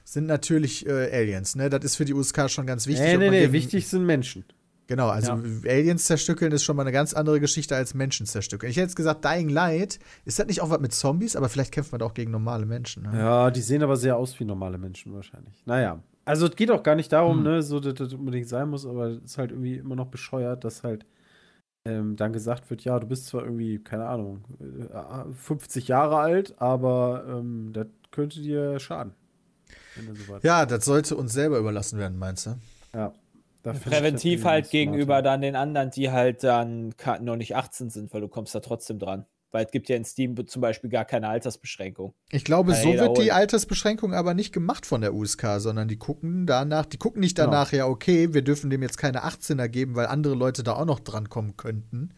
sind 0.03 0.25
natürlich 0.27 0.85
äh, 0.85 1.09
Aliens, 1.11 1.55
ne? 1.55 1.69
Das 1.69 1.83
ist 1.85 1.95
für 1.95 2.05
die 2.05 2.13
USK 2.13 2.49
schon 2.49 2.65
ganz 2.65 2.87
wichtig. 2.87 3.05
nee, 3.05 3.17
nee, 3.17 3.29
nee, 3.29 3.51
wichtig 3.51 3.87
sind 3.87 4.05
Menschen. 4.05 4.43
Genau, 4.87 5.07
also 5.07 5.31
Aliens 5.65 6.03
zerstückeln 6.03 6.51
ist 6.51 6.65
schon 6.65 6.75
mal 6.75 6.81
eine 6.81 6.91
ganz 6.91 7.13
andere 7.13 7.39
Geschichte 7.39 7.77
als 7.77 7.93
Menschen 7.93 8.25
zerstückeln. 8.25 8.69
Ich 8.69 8.75
hätte 8.75 8.87
jetzt 8.87 8.97
gesagt, 8.97 9.23
Dying 9.23 9.47
Light, 9.47 9.99
ist 10.25 10.37
das 10.37 10.47
nicht 10.47 10.59
auch 10.59 10.69
was 10.69 10.81
mit 10.81 10.93
Zombies? 10.93 11.37
Aber 11.37 11.47
vielleicht 11.47 11.71
kämpft 11.71 11.93
man 11.93 11.99
da 11.99 12.05
auch 12.05 12.13
gegen 12.13 12.31
normale 12.31 12.65
Menschen. 12.65 13.03
Ne? 13.03 13.17
Ja, 13.17 13.51
die 13.51 13.61
sehen 13.61 13.83
aber 13.83 13.95
sehr 13.95 14.17
aus 14.17 14.37
wie 14.41 14.43
normale 14.43 14.77
Menschen 14.77 15.13
wahrscheinlich. 15.13 15.63
Naja. 15.65 16.03
Also 16.25 16.47
es 16.47 16.55
geht 16.55 16.71
auch 16.71 16.83
gar 16.83 16.95
nicht 16.95 17.11
darum, 17.11 17.39
Hm. 17.39 17.43
ne, 17.43 17.61
so 17.63 17.79
dass 17.79 17.95
das 17.95 18.13
unbedingt 18.13 18.47
sein 18.47 18.69
muss, 18.69 18.85
aber 18.85 19.07
es 19.07 19.23
ist 19.23 19.37
halt 19.37 19.51
irgendwie 19.51 19.77
immer 19.77 19.95
noch 19.95 20.07
bescheuert, 20.07 20.63
dass 20.63 20.83
halt 20.83 21.05
ähm, 21.85 22.15
dann 22.17 22.33
gesagt 22.33 22.69
wird, 22.69 22.83
ja, 22.83 22.99
du 22.99 23.07
bist 23.07 23.27
zwar 23.27 23.43
irgendwie, 23.45 23.79
keine 23.79 24.07
Ahnung, 24.07 24.43
äh, 24.61 25.33
50 25.33 25.87
Jahre 25.89 26.17
alt, 26.19 26.61
aber 26.61 27.25
ähm, 27.27 27.71
das 27.73 27.87
könnte 28.11 28.41
dir 28.41 28.79
schaden. 28.79 29.13
Wenn 29.95 30.07
du 30.07 30.15
so 30.15 30.27
weit 30.27 30.43
Ja, 30.43 30.65
das 30.65 30.85
sollte 30.85 31.15
uns 31.15 31.33
selber 31.33 31.57
überlassen 31.59 31.99
werden, 31.99 32.17
meinst 32.19 32.45
du? 32.45 32.55
ja. 32.93 33.13
Präventiv 33.63 34.43
halt 34.45 34.69
gegenüber 34.71 35.15
smarter. 35.15 35.23
dann 35.23 35.41
den 35.41 35.55
anderen, 35.55 35.91
die 35.91 36.11
halt 36.11 36.43
dann 36.43 36.93
noch 37.21 37.35
nicht 37.35 37.55
18 37.55 37.89
sind, 37.91 38.13
weil 38.13 38.21
du 38.21 38.27
kommst 38.27 38.55
da 38.55 38.59
trotzdem 38.59 38.97
dran. 38.99 39.25
Weil 39.51 39.65
es 39.65 39.71
gibt 39.71 39.89
ja 39.89 39.97
in 39.97 40.05
Steam 40.05 40.35
zum 40.47 40.61
Beispiel 40.61 40.89
gar 40.89 41.03
keine 41.05 41.27
Altersbeschränkung. 41.27 42.13
Ich 42.31 42.45
glaube, 42.45 42.71
Kann 42.71 42.81
so 42.81 42.93
wird 42.93 43.17
die. 43.17 43.31
Altersbeschränkung 43.31 44.13
aber 44.13 44.33
nicht 44.33 44.53
gemacht 44.53 44.85
von 44.85 45.01
der 45.01 45.13
USK, 45.13 45.59
sondern 45.59 45.87
die 45.87 45.97
gucken 45.97 46.45
danach, 46.45 46.85
die 46.85 46.97
gucken 46.97 47.19
nicht 47.19 47.35
Genau. 47.35 47.51
danach, 47.51 47.71
ja, 47.71 47.85
okay, 47.85 48.33
wir 48.33 48.41
dürfen 48.43 48.69
dem 48.69 48.81
jetzt 48.81 48.97
keine 48.97 49.25
18er 49.25 49.67
geben, 49.67 49.95
weil 49.95 50.07
andere 50.07 50.35
Leute 50.35 50.63
da 50.63 50.73
auch 50.73 50.85
noch 50.85 50.99
drankommen 50.99 51.57
könnten. 51.57 52.13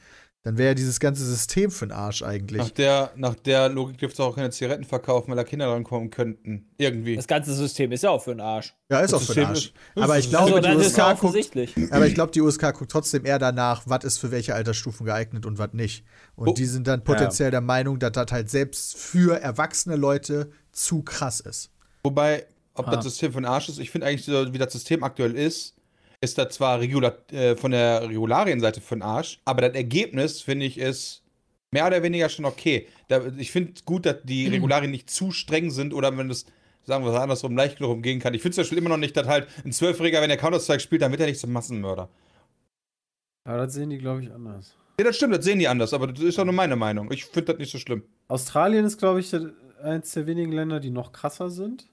Dann 0.45 0.57
wäre 0.57 0.69
ja 0.69 0.73
dieses 0.73 0.99
ganze 0.99 1.23
System 1.25 1.71
für 1.71 1.87
den 1.87 1.93
Arsch 1.93 2.21
eigentlich. 2.21 2.57
nach, 2.61 2.69
der, 2.71 3.11
nach 3.15 3.33
der 3.35 3.69
Logik 3.69 3.97
dürfte 3.97 4.21
es 4.21 4.27
auch 4.27 4.35
keine 4.35 4.49
Zigaretten 4.51 4.83
verkaufen, 4.83 5.29
weil 5.29 5.37
da 5.37 5.45
Kinder 5.45 5.69
rankommen 5.69 6.09
könnten. 6.09 6.65
Irgendwie. 6.77 7.15
Das 7.15 7.27
ganze 7.27 7.53
System 7.53 7.93
ist 7.93 8.03
ja 8.03 8.09
auch 8.09 8.21
für 8.21 8.31
den 8.31 8.41
Arsch. 8.41 8.75
ja, 8.89 8.99
ist 8.99 9.13
auch 9.13 9.19
das 9.19 9.27
für 9.27 9.35
den 9.35 9.45
Arsch. 9.45 9.71
Aber 9.95 10.19
ich 10.19 10.29
glaube, 10.29 10.55
Also, 10.55 10.69
die 10.69 10.75
USK 10.75 10.97
ja 10.97 11.09
guckt, 11.11 11.23
offensichtlich. 11.23 11.73
aber 11.91 12.07
ich 12.07 12.13
glaube, 12.13 12.33
die 12.33 12.41
USK 12.41 12.73
guckt 12.73 12.91
trotzdem 12.91 13.25
eher 13.25 13.39
danach, 13.39 13.83
was 13.85 14.03
ist 14.03 14.17
für 14.17 14.31
welche 14.31 14.53
Altersstufen 14.53 15.05
geeignet 15.05 15.45
und 15.45 15.59
was 15.59 15.71
nicht. 15.71 16.03
Und 16.35 16.49
Oh. 16.49 16.53
die 16.53 16.65
sind 16.65 16.87
dann 16.87 17.05
potenziell 17.05 17.49
der 17.49 17.61
Meinung, 17.61 17.97
dass 17.99 18.11
das 18.11 18.29
halt 18.31 18.49
selbst 18.49 18.97
für 18.97 19.39
erwachsene 19.39 19.95
Leute 19.95 20.51
zu 20.73 21.03
krass 21.03 21.39
ist. 21.39 21.69
Wobei, 22.03 22.45
ob 22.73 22.89
Ah. 22.89 22.95
das 22.97 23.05
System 23.05 23.31
von 23.31 23.45
Arsch 23.45 23.69
ist, 23.69 23.79
ich 23.79 23.91
finde 23.91 24.07
eigentlich, 24.07 24.25
so, 24.25 24.51
wie 24.51 24.57
das 24.57 24.73
System 24.73 25.03
aktuell 25.03 25.35
ist, 25.37 25.75
ist 26.23 26.37
das 26.37 26.55
zwar 26.55 26.79
Regula 26.79 27.13
äh, 27.31 27.55
von 27.57 27.71
der 27.71 28.07
Regularienseite 28.07 28.79
von 28.79 29.01
Arsch, 29.01 29.41
aber 29.43 29.61
das 29.61 29.75
Ergebnis, 29.75 30.41
finde 30.41 30.65
ich, 30.65 30.77
ist 30.77 31.21
mehr 31.71 31.85
oder 31.85 32.01
weniger 32.01 32.29
schon 32.29 32.45
okay. 32.45 32.87
Da, 33.09 33.21
ich 33.37 33.51
finde 33.51 33.73
gut, 33.83 34.05
dass 34.05 34.23
die 34.23 34.47
Regularien 34.47 34.89
nicht 34.89 35.09
zu 35.09 35.31
streng 35.31 35.69
sind 35.69 35.93
oder 35.93 36.17
wenn 36.17 36.29
das, 36.29 36.45
sagen 36.85 37.03
wir 37.03 37.11
es 37.11 37.19
andersrum, 37.19 37.57
leicht 37.57 37.77
genug 37.77 37.91
umgehen 37.91 38.19
kann. 38.19 38.33
Ich 38.33 38.41
finde 38.41 38.55
zum 38.55 38.61
Beispiel 38.61 38.77
immer 38.77 38.89
noch 38.89 38.97
nicht, 38.97 39.17
dass 39.17 39.27
halt 39.27 39.47
ein 39.65 39.73
Zwölfjähriger, 39.73 40.21
wenn 40.21 40.29
er 40.29 40.37
Counter-Strike 40.37 40.79
spielt, 40.79 41.01
dann 41.01 41.11
wird 41.11 41.19
er 41.19 41.27
nicht 41.27 41.41
zum 41.41 41.51
Massenmörder. 41.51 42.09
Aber 43.43 43.57
das 43.57 43.73
sehen 43.73 43.89
die, 43.89 43.97
glaube 43.97 44.23
ich, 44.23 44.31
anders. 44.31 44.77
Ja, 44.97 45.05
das 45.05 45.17
stimmt, 45.17 45.35
das 45.35 45.43
sehen 45.43 45.59
die 45.59 45.67
anders, 45.67 45.93
aber 45.93 46.07
das 46.07 46.23
ist 46.23 46.37
doch 46.37 46.45
nur 46.45 46.53
meine 46.53 46.77
Meinung. 46.77 47.11
Ich 47.11 47.25
finde 47.25 47.51
das 47.51 47.59
nicht 47.59 47.71
so 47.71 47.79
schlimm. 47.79 48.03
Australien 48.29 48.85
ist, 48.85 48.97
glaube 48.97 49.19
ich, 49.19 49.35
eins 49.81 50.13
der 50.13 50.25
wenigen 50.25 50.53
Länder, 50.53 50.79
die 50.79 50.91
noch 50.91 51.11
krasser 51.11 51.49
sind. 51.49 51.87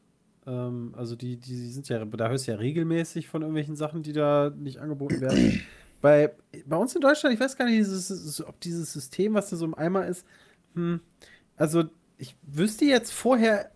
Ähm, 0.50 0.95
also 0.97 1.14
die, 1.14 1.37
die 1.37 1.69
sind 1.71 1.88
ja, 1.88 2.04
da 2.04 2.28
hörst 2.28 2.47
du 2.49 2.52
ja 2.52 2.59
regelmäßig 2.59 3.28
von 3.28 3.42
irgendwelchen 3.42 3.76
Sachen, 3.76 4.02
die 4.02 4.12
da 4.12 4.50
nicht 4.50 4.78
angeboten 4.78 5.21
werden. 5.21 5.62
bei, 6.00 6.33
bei 6.66 6.76
uns 6.76 6.95
in 6.95 7.00
Deutschland, 7.00 7.35
ich 7.35 7.40
weiß 7.40 7.57
gar 7.57 7.66
nicht, 7.66 7.78
dieses, 7.78 8.45
ob 8.45 8.59
dieses 8.61 8.92
System, 8.92 9.35
was 9.35 9.50
da 9.50 9.57
so 9.57 9.64
im 9.64 9.75
Eimer 9.75 10.07
ist, 10.07 10.26
hm, 10.75 11.00
also 11.57 11.85
ich 12.19 12.37
wüsste 12.42 12.85
jetzt 12.85 13.12
vorher 13.12 13.71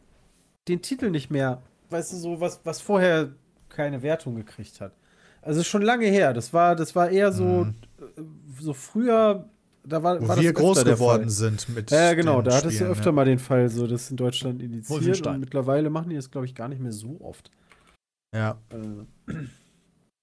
den 0.69 0.83
Titel 0.83 1.11
nicht 1.11 1.31
mehr. 1.31 1.62
Weißt 1.90 2.12
du, 2.12 2.16
so 2.16 2.40
was, 2.40 2.61
was 2.64 2.81
vorher 2.81 3.33
keine 3.69 4.02
Wertung 4.02 4.35
gekriegt 4.35 4.81
hat. 4.81 4.93
Also 5.43 5.62
schon 5.62 5.83
lange 5.83 6.07
her. 6.07 6.33
Das 6.33 6.52
war, 6.52 6.75
das 6.75 6.97
war 6.97 7.11
eher 7.11 7.31
so, 7.33 7.64
Mhm. 7.64 7.75
äh, 8.00 8.23
so 8.61 8.73
früher 8.73 9.49
da 9.87 10.03
war, 10.03 10.21
Wo 10.21 10.29
war 10.29 10.37
das 10.37 10.45
wir 10.45 10.53
groß 10.53 10.85
geworden 10.85 11.23
Fall. 11.25 11.31
sind 11.31 11.69
mit. 11.69 11.91
Ja, 11.91 12.14
genau, 12.14 12.41
den 12.41 12.50
da 12.50 12.57
hattest 12.57 12.73
du 12.73 12.76
Spielen, 12.76 12.91
öfter 12.91 13.07
ja. 13.07 13.12
mal 13.12 13.25
den 13.25 13.38
Fall, 13.38 13.69
so 13.69 13.87
das 13.87 14.11
in 14.11 14.17
Deutschland 14.17 14.62
Wolfenstein. 14.88 15.35
und 15.35 15.41
mittlerweile 15.41 15.91
machen 15.91 16.11
die 16.11 16.17
das, 16.17 16.31
glaube 16.31 16.47
ich, 16.47 16.55
gar 16.55 16.69
nicht 16.69 16.81
mehr 16.81 16.93
so 16.93 17.21
oft. 17.21 17.50
Ja. 18.35 18.59
Äh, 18.71 19.33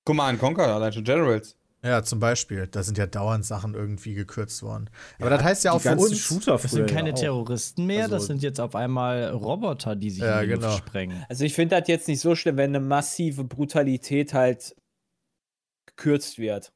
Command 0.05 0.39
Conquer, 0.39 0.67
allein 0.75 0.91
schon 0.91 1.03
Generals. 1.03 1.55
ja, 1.83 2.01
zum 2.03 2.19
Beispiel. 2.19 2.67
Da 2.67 2.81
sind 2.83 2.97
ja 2.97 3.05
dauernd 3.07 3.45
Sachen 3.45 3.75
irgendwie 3.75 4.13
gekürzt 4.15 4.63
worden. 4.63 4.89
Aber 5.19 5.29
das 5.29 5.43
heißt 5.43 5.63
ja 5.63 5.71
auch 5.73 5.81
für 5.81 5.95
uns. 5.95 6.17
Shooter 6.17 6.53
Das 6.57 6.71
sind 6.71 6.89
keine 6.89 7.09
ja 7.09 7.15
auch. 7.15 7.19
Terroristen 7.19 7.85
mehr, 7.85 8.03
das 8.05 8.13
Also- 8.13 8.27
sind 8.27 8.41
jetzt 8.43 8.59
auf 8.59 8.75
einmal 8.75 9.29
Roboter, 9.29 9.95
die 9.95 10.09
sich 10.09 10.23
Ja, 10.23 10.41
in 10.41 10.49
die 10.49 10.55
genau. 10.55 10.67
Luft 10.71 10.79
sprengen. 10.87 11.23
Also 11.29 11.45
ich 11.45 11.53
finde 11.53 11.79
das 11.79 11.87
jetzt 11.87 12.07
nicht 12.07 12.19
so 12.19 12.35
schlimm, 12.35 12.57
wenn 12.57 12.71
eine 12.75 12.83
massive 12.83 13.43
Brutalität 13.43 14.33
halt 14.33 14.75
gekürzt 15.85 16.37
wird. 16.39 16.73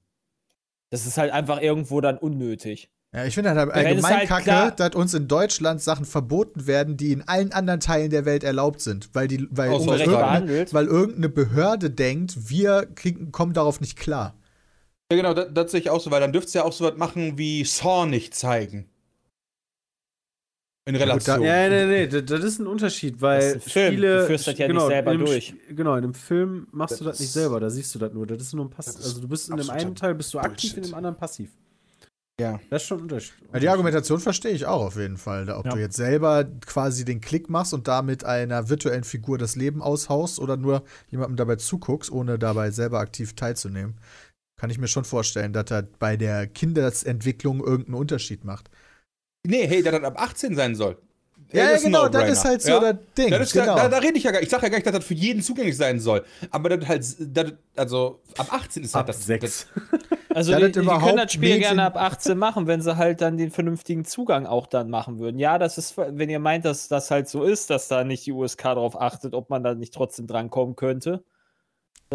Das 0.96 1.06
ist 1.06 1.18
halt 1.18 1.34
einfach 1.34 1.62
irgendwo 1.62 2.00
dann 2.00 2.18
unnötig. 2.18 2.90
Ja, 3.14 3.26
ich 3.26 3.36
finde 3.36 3.50
halt 3.50 3.60
Wenn 3.68 3.68
es 3.68 3.86
allgemein 3.86 4.18
halt 4.18 4.30
kacke, 4.30 4.44
klar- 4.44 4.72
dass 4.72 4.96
uns 4.96 5.14
in 5.14 5.28
Deutschland 5.28 5.82
Sachen 5.82 6.06
verboten 6.06 6.68
werden, 6.68 6.96
die 6.96 7.12
in 7.12 7.28
allen 7.28 7.52
anderen 7.52 7.82
Teilen 7.82 8.12
der 8.12 8.24
Welt 8.24 8.46
erlaubt 8.46 8.80
sind. 8.80 9.10
Weil, 9.12 9.28
die, 9.28 9.46
weil, 9.52 9.74
irgendeine, 9.74 10.06
behandelt. 10.06 10.74
weil 10.74 10.86
irgendeine 10.86 11.28
Behörde 11.28 11.90
denkt, 11.90 12.50
wir 12.50 12.88
kriegen, 12.96 13.34
kommen 13.34 13.52
darauf 13.52 13.82
nicht 13.82 13.98
klar. 13.98 14.36
Ja, 15.12 15.18
genau, 15.18 15.34
das, 15.34 15.48
das 15.54 15.72
sehe 15.72 15.82
ich 15.82 15.90
auch 15.90 16.00
so, 16.00 16.12
weil 16.12 16.22
dann 16.22 16.32
dürftest 16.32 16.56
du 16.56 16.60
ja 16.60 16.66
auch 16.66 16.72
so 16.72 16.86
was 16.86 16.96
machen 16.96 17.38
wie 17.38 17.66
Saw 17.66 18.06
nicht 18.06 18.34
zeigen. 18.34 18.90
In 20.88 20.94
gut, 20.94 21.02
da- 21.02 21.06
Relation. 21.06 21.42
Ja, 21.42 21.68
nee, 21.70 21.86
nee, 21.86 22.08
das, 22.08 22.26
das 22.26 22.44
ist 22.44 22.60
ein 22.60 22.68
Unterschied, 22.68 23.20
weil 23.20 23.56
Das 23.56 23.64
Film, 23.64 23.94
Spiele. 23.94 24.20
du 24.20 24.28
führst 24.28 24.48
das 24.48 24.58
ja 24.58 24.68
nicht 24.68 24.76
genau, 24.76 24.88
selber 24.88 25.12
in 25.14 25.18
einem 25.18 25.26
durch. 25.26 25.54
Genau, 25.70 25.96
in 25.96 26.04
einem 26.04 26.14
Film 26.14 26.68
machst 26.72 27.00
du 27.00 27.04
das 27.06 27.14
Das 27.14 27.20
nicht 27.22 27.32
selber, 27.32 27.60
da 27.60 27.70
siehst 27.72 27.96
du 27.96 28.00
das 28.00 28.14
nur. 28.14 28.28
Das 28.28 28.40
ist 28.42 28.54
nur 28.54 28.66
ein 28.66 28.70
Pass 28.70 28.86
Das 28.86 28.98
Also 28.98 29.20
du 29.22 29.28
bist 29.28 29.50
in 29.50 29.58
dem 29.58 29.70
einen 29.72 29.96
Teil 29.96 30.14
bist 30.14 30.32
du 30.34 30.40
aktiv, 30.40 30.72
in 30.72 30.76
Bullshit. 30.76 30.92
dem 30.92 30.98
anderen 30.98 31.16
passiv. 31.18 31.50
Ja. 32.40 32.60
Das 32.70 32.82
ist 32.84 32.88
schon 32.90 33.00
ein 33.00 33.04
Unterschied. 33.04 33.34
Ja, 33.54 33.60
die 33.60 33.70
Argumentation 33.70 34.20
verstehe 34.20 34.52
ich 34.52 34.66
auch 34.66 34.82
auf 34.88 34.98
jeden 34.98 35.18
Fall. 35.18 35.46
Da, 35.46 35.58
Ob 35.58 35.66
Ja. 35.66 35.72
du 35.72 35.80
jetzt 35.80 35.96
selber 35.96 36.44
quasi 36.66 37.04
den 37.06 37.22
Klick 37.22 37.50
machst 37.50 37.74
und 37.74 37.88
damit 37.88 38.24
einer 38.26 38.70
virtuellen 38.70 39.06
Figur 39.06 39.38
das 39.38 39.56
Leben 39.56 39.82
aushaust 39.82 40.38
oder 40.40 40.58
nur 40.58 40.84
jemandem 41.10 41.38
dabei 41.38 41.56
zuguckst, 41.56 42.12
ohne 42.12 42.38
dabei 42.38 42.72
selber 42.72 43.00
aktiv 43.00 43.36
teilzunehmen, 43.36 43.96
kann 44.60 44.70
ich 44.70 44.78
mir 44.78 44.88
schon 44.90 45.06
vorstellen, 45.06 45.54
dass 45.54 45.66
das 45.66 45.86
bei 45.98 46.16
der 46.18 46.46
Kindesentwicklung 46.46 47.62
irgendeinen 47.64 47.96
Unterschied 47.96 48.44
macht. 48.44 48.70
Nee, 49.48 49.68
hey, 49.68 49.82
dass 49.84 49.94
das 49.94 50.04
ab 50.04 50.22
18 50.22 50.56
sein 50.56 50.76
soll. 50.76 50.98
Ja, 51.52 51.72
das 51.72 51.84
ja 51.84 51.88
genau, 51.90 52.08
das 52.10 52.30
ist 52.30 52.44
halt 52.44 52.62
so 52.62 52.70
Ja. 52.72 52.80
das 52.80 52.96
Ding. 53.18 53.30
Das 53.30 53.42
ist, 53.42 53.54
genau. 53.54 53.76
da, 53.76 53.88
da 53.88 53.98
rede 54.00 54.18
ich 54.18 54.24
ja 54.24 54.32
gar 54.32 54.42
Ich 54.42 54.50
sage 54.50 54.64
ja 54.64 54.70
gar 54.70 54.78
nicht, 54.78 54.88
dass 54.88 54.96
das 54.96 55.06
für 55.06 55.14
jeden 55.14 55.42
zugänglich 55.42 55.78
sein 55.78 56.00
soll. 56.00 56.24
Aber 56.50 56.70
das 56.70 56.88
halt, 56.88 57.06
das, 57.20 57.54
also 57.76 58.20
ab 58.38 58.48
18 58.52 58.84
ist 58.84 58.96
halt 58.96 59.02
Ab 59.02 59.08
das. 59.08 59.26
sechs. 59.26 59.68
Also 60.34 60.52
Ja, 60.52 60.58
die, 60.58 60.70
das 60.70 60.84
die 60.84 60.90
können 60.90 61.16
das 61.16 61.32
Spiel 61.32 61.60
gerne 61.60 61.84
ab 61.86 61.96
18 61.96 62.38
machen, 62.38 62.68
wenn 62.68 62.82
sie 62.82 62.98
halt 62.98 63.22
dann 63.22 63.38
den 63.38 63.52
vernünftigen 63.52 64.04
Zugang 64.04 64.46
auch 64.46 64.68
dann 64.68 64.90
machen 64.90 65.18
würden. 65.18 65.40
Ja, 65.40 65.58
das 65.58 65.78
ist, 65.78 65.96
wenn 65.96 66.30
ihr 66.30 66.40
meint, 66.40 66.66
dass 66.66 66.90
das 66.90 67.10
halt 67.10 67.30
so 67.30 67.44
ist, 67.46 67.70
dass 67.70 67.88
da 67.88 68.04
nicht 68.04 68.26
die 68.26 68.34
USK 68.34 68.64
darauf 68.64 69.00
achtet, 69.00 69.34
ob 69.34 69.50
man 69.50 69.64
da 69.64 69.76
nicht 69.76 69.94
trotzdem 69.94 70.28
drankommen 70.28 70.76
könnte. 70.76 71.24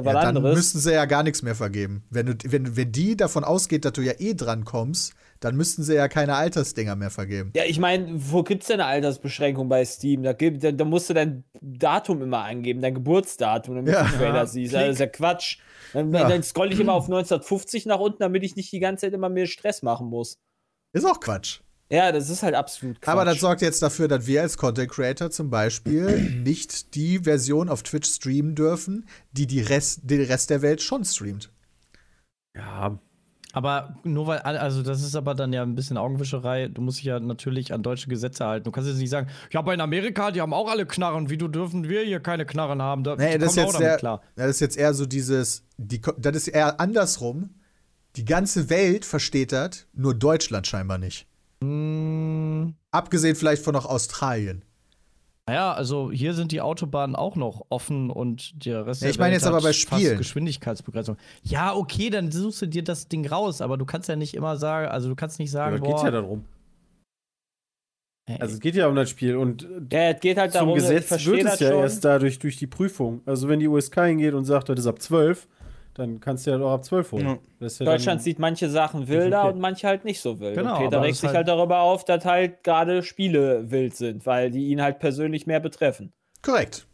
Das 0.02 0.14
war 0.14 0.20
ja, 0.22 0.26
dann 0.28 0.36
anderes. 0.38 0.56
müssten 0.56 0.78
sie 0.78 0.92
ja 0.92 1.04
gar 1.04 1.22
nichts 1.22 1.42
mehr 1.42 1.54
vergeben. 1.54 2.04
Wenn, 2.10 2.26
du, 2.26 2.34
wenn, 2.46 2.76
wenn 2.76 2.92
die 2.92 3.16
davon 3.16 3.44
ausgeht, 3.44 3.84
dass 3.84 3.92
du 3.92 4.02
ja 4.02 4.12
eh 4.18 4.34
dran 4.34 4.64
kommst, 4.64 5.14
dann 5.40 5.56
müssten 5.56 5.82
sie 5.82 5.94
ja 5.94 6.06
keine 6.08 6.34
Altersdinger 6.34 6.96
mehr 6.96 7.10
vergeben. 7.10 7.52
Ja, 7.56 7.62
ich 7.66 7.78
meine, 7.78 8.08
wo 8.14 8.42
gibt's 8.42 8.66
denn 8.66 8.80
eine 8.80 8.88
Altersbeschränkung 8.90 9.68
bei 9.70 9.84
Steam? 9.84 10.22
Da, 10.22 10.34
gibt, 10.34 10.62
da, 10.62 10.70
da 10.72 10.84
musst 10.84 11.08
du 11.08 11.14
dein 11.14 11.44
Datum 11.62 12.20
immer 12.22 12.44
angeben, 12.44 12.82
dein 12.82 12.94
Geburtsdatum, 12.94 13.76
damit 13.76 13.94
Ja. 13.94 14.02
du 14.04 14.10
den 14.10 14.18
Trailer 14.18 14.46
siehst. 14.46 14.74
Das 14.74 14.88
ist 14.90 14.98
ja 15.00 15.06
Quatsch. 15.06 15.58
Dann, 15.94 16.12
Ja. 16.12 16.28
dann 16.28 16.42
scroll 16.42 16.72
ich 16.72 16.78
immer 16.80 16.92
auf 16.92 17.04
1950 17.04 17.86
nach 17.86 18.00
unten, 18.00 18.18
damit 18.18 18.42
ich 18.44 18.54
nicht 18.56 18.70
die 18.70 18.80
ganze 18.80 19.06
Zeit 19.06 19.14
immer 19.14 19.28
mehr 19.30 19.46
Stress 19.46 19.82
machen 19.82 20.08
muss. 20.08 20.38
Ist 20.92 21.06
auch 21.06 21.20
Quatsch. 21.20 21.60
Ja, 21.92 22.12
das 22.12 22.30
ist 22.30 22.42
halt 22.44 22.54
absolut 22.54 23.00
Quatsch. 23.00 23.12
Aber 23.12 23.24
das 23.24 23.40
sorgt 23.40 23.62
jetzt 23.62 23.82
dafür, 23.82 24.06
dass 24.06 24.26
wir 24.26 24.42
als 24.42 24.56
Content 24.56 24.90
Creator 24.90 25.30
zum 25.30 25.50
Beispiel 25.50 26.20
nicht 26.44 26.94
die 26.94 27.18
Version 27.18 27.68
auf 27.68 27.82
Twitch 27.82 28.08
streamen 28.08 28.54
dürfen, 28.54 29.06
die 29.32 29.46
die 29.46 29.60
Rest, 29.60 30.00
den 30.04 30.22
Rest 30.22 30.50
der 30.50 30.62
Welt 30.62 30.82
schon 30.82 31.04
streamt. 31.04 31.50
Ja, 32.56 32.98
Aber 33.52 33.96
nur 34.04 34.26
weil, 34.28 34.38
alle- 34.38 34.60
also 34.60 34.82
das 34.82 35.02
ist 35.02 35.14
aber 35.16 35.34
dann 35.34 35.52
ja 35.52 35.62
ein 35.62 35.74
bisschen 35.74 35.96
Augenwischerei. 35.96 36.68
Du 36.68 36.80
musst 36.82 36.98
dich 36.98 37.06
ja 37.06 37.18
natürlich 37.18 37.72
an 37.72 37.82
deutsche 37.82 38.08
Gesetze 38.08 38.44
halten. 38.44 38.64
Du 38.64 38.70
kannst 38.70 38.88
jetzt 38.88 38.98
nicht 38.98 39.10
sagen, 39.10 39.28
ja, 39.50 39.58
aber 39.60 39.74
in 39.74 39.80
Amerika, 39.80 40.30
die 40.30 40.40
haben 40.40 40.52
auch 40.52 40.70
alle 40.70 40.86
Knarren. 40.86 41.30
Wie 41.30 41.38
du 41.38 41.48
dürfen 41.48 41.88
wir 41.88 42.02
hier 42.02 42.20
keine 42.20 42.46
Knarren 42.46 42.82
haben? 42.82 43.02
Da, 43.02 43.16
Nee, 43.16 43.38
das 43.38 43.50
ist 43.52 43.56
jetzt 43.56 43.80
der, 43.80 43.96
klar. 43.96 44.22
das 44.36 44.50
ist 44.50 44.60
jetzt 44.60 44.76
eher 44.76 44.94
so 44.94 45.06
dieses, 45.06 45.64
die, 45.76 46.00
das 46.18 46.36
ist 46.36 46.48
eher 46.48 46.80
andersrum. 46.80 47.50
Die 48.16 48.24
ganze 48.24 48.70
Welt 48.70 49.04
versteht 49.04 49.52
das, 49.52 49.86
nur 49.92 50.14
Deutschland 50.14 50.66
scheinbar 50.66 50.98
nicht. 50.98 51.26
Hm, 51.62 52.74
Abgesehen 52.90 53.36
vielleicht 53.36 53.62
von 53.62 53.74
noch 53.74 53.86
Australien. 53.86 54.62
naja, 55.46 55.72
also 55.72 56.10
hier 56.10 56.34
sind 56.34 56.52
die 56.52 56.60
Autobahnen 56.60 57.14
auch 57.16 57.36
noch 57.36 57.66
offen 57.70 58.10
und 58.10 58.64
der 58.64 58.86
Rest 58.86 59.02
Ja, 59.02 59.06
der 59.06 59.10
ich 59.12 59.18
meine 59.18 59.32
Welt 59.32 59.42
jetzt 59.42 59.48
aber 59.48 59.60
bei 59.60 59.72
Spielen. 59.72 60.16
Geschwindigkeitsbegrenzung. 60.18 61.16
Ja, 61.42 61.74
okay, 61.74 62.08
dann 62.10 62.30
suchst 62.32 62.62
du 62.62 62.66
dir 62.66 62.82
das 62.84 63.08
Ding 63.08 63.26
raus, 63.26 63.60
aber 63.60 63.76
du 63.76 63.84
kannst 63.84 64.08
ja 64.08 64.16
nicht 64.16 64.34
immer 64.34 64.56
sagen, 64.56 64.88
also 64.88 65.08
du 65.08 65.16
kannst 65.16 65.38
nicht 65.38 65.50
sagen, 65.50 65.76
aber 65.76 65.84
boah, 65.84 65.94
geht 65.96 66.04
ja 66.04 66.10
darum. 66.10 66.44
ey, 68.26 68.40
Also 68.40 68.54
es 68.54 68.60
geht 68.60 68.74
ja 68.76 68.86
um 68.88 68.94
das 68.96 69.10
Spiel 69.10 69.36
und 69.36 69.62
Ja, 69.92 70.10
es 70.10 70.20
geht 70.20 70.38
halt 70.38 70.52
zum 70.52 70.60
darum, 70.60 70.74
Gesetz 70.74 71.10
wird 71.26 71.44
es 71.46 71.58
ja 71.60 71.70
schon. 71.72 71.80
erst 71.80 72.04
dadurch 72.04 72.38
durch 72.38 72.56
die 72.56 72.66
Prüfung. 72.68 73.20
Also 73.26 73.48
wenn 73.48 73.60
die 73.60 73.68
USK 73.68 73.96
hingeht 74.06 74.34
und 74.34 74.44
sagt, 74.46 74.68
das 74.68 74.78
ist 74.80 74.86
ab 74.86 75.00
12, 75.02 75.46
dann 76.00 76.18
kannst 76.18 76.46
du 76.46 76.50
ja 76.50 76.58
doch 76.58 76.72
ab 76.72 76.84
12 76.84 77.12
holen. 77.12 77.26
Ja. 77.26 77.38
Das 77.60 77.74
ist 77.74 77.78
ja 77.80 77.86
Deutschland 77.86 78.22
sieht 78.22 78.38
manche 78.38 78.70
Sachen 78.70 79.06
wilder 79.06 79.44
okay. 79.44 79.52
und 79.52 79.60
manche 79.60 79.86
halt 79.86 80.04
nicht 80.04 80.20
so 80.20 80.40
wild. 80.40 80.56
Genau, 80.56 80.78
und 80.78 80.84
Peter 80.84 81.02
regt 81.02 81.16
sich 81.16 81.26
halt- 81.26 81.36
halt 81.36 81.48
darüber 81.48 81.80
auf, 81.80 82.04
dass 82.04 82.24
halt 82.24 82.64
gerade 82.64 83.02
Spiele 83.02 83.70
wild 83.70 83.94
sind, 83.94 84.24
weil 84.24 84.50
die 84.50 84.68
ihn 84.68 84.80
halt 84.80 84.98
persönlich 84.98 85.46
mehr 85.46 85.60
betreffen. 85.60 86.12
Korrekt. 86.42 86.86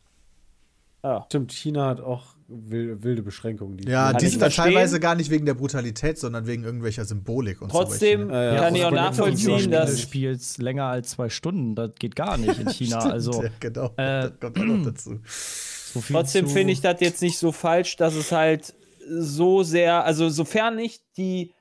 Ja. 1.05 1.25
Stimmt, 1.27 1.53
China 1.53 1.87
hat 1.87 2.01
auch 2.01 2.35
wil- 2.49 3.01
wilde 3.05 3.23
Beschränkungen. 3.23 3.77
Die 3.77 3.89
Ja, 3.89 4.13
die 4.13 4.27
sind 4.27 4.43
dann 4.43 4.51
teilweise 4.51 4.99
gar 4.99 5.15
nicht 5.15 5.31
wegen 5.31 5.47
der 5.47 5.55
Brutalität, 5.55 6.19
sondern 6.19 6.49
wegen 6.49 6.65
irgendwelcher 6.65 7.05
Symbolik 7.05 7.63
und 7.63 7.71
Trotzdem 7.71 8.29
so. 8.29 8.35
Ja, 8.35 8.55
ja. 8.55 8.61
kann 8.61 8.75
ich 8.75 8.85
auch 8.85 8.91
Ja, 8.91 9.03
nachvollziehen, 9.05 9.71
dass 9.71 9.93
du 9.93 9.99
spielst 9.99 10.59
länger 10.59 10.87
als 10.87 11.11
zwei 11.11 11.29
Stunden, 11.29 11.77
das 11.77 11.93
geht 11.99 12.17
gar 12.17 12.39
nicht 12.39 12.59
in 12.59 12.69
China. 12.71 13.01
Stimmt, 13.01 13.13
also 13.15 13.43
ja, 13.45 13.51
genau. 13.61 13.87
äh, 13.97 14.23
das 14.23 14.33
kommt 14.41 14.59
auch 14.59 14.65
noch 14.65 14.85
dazu. 14.85 15.21
so 15.25 16.03
Trotzdem 16.11 16.49
finde 16.49 16.73
ich 16.73 16.81
das 16.81 17.01
jetzt 17.01 17.23
nicht 17.23 17.39
so 17.39 17.53
falsch, 17.53 17.95
dass 17.97 18.15
es 18.17 18.33
halt 18.33 18.75
so 19.09 19.63
sehr, 19.63 20.05
also 20.05 20.29
sofern 20.29 20.77
nicht 20.77 21.03
die 21.17 21.55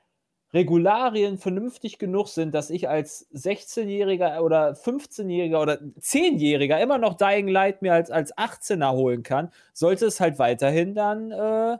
Regularien 0.54 1.38
vernünftig 1.38 1.98
genug 1.98 2.28
sind, 2.28 2.54
dass 2.54 2.70
ich 2.70 2.88
als 2.88 3.28
16-Jähriger 3.34 4.40
oder 4.40 4.72
15-Jähriger 4.72 5.60
oder 5.60 5.80
10-Jähriger 6.00 6.80
immer 6.80 6.98
noch 6.98 7.14
Dying 7.14 7.48
Light 7.48 7.82
mir 7.82 7.92
als, 7.92 8.10
als 8.10 8.34
18er 8.36 8.92
holen 8.92 9.22
kann, 9.22 9.50
sollte 9.72 10.06
es 10.06 10.20
halt 10.20 10.38
weiterhin 10.38 10.94
dann 10.94 11.30
äh, 11.30 11.76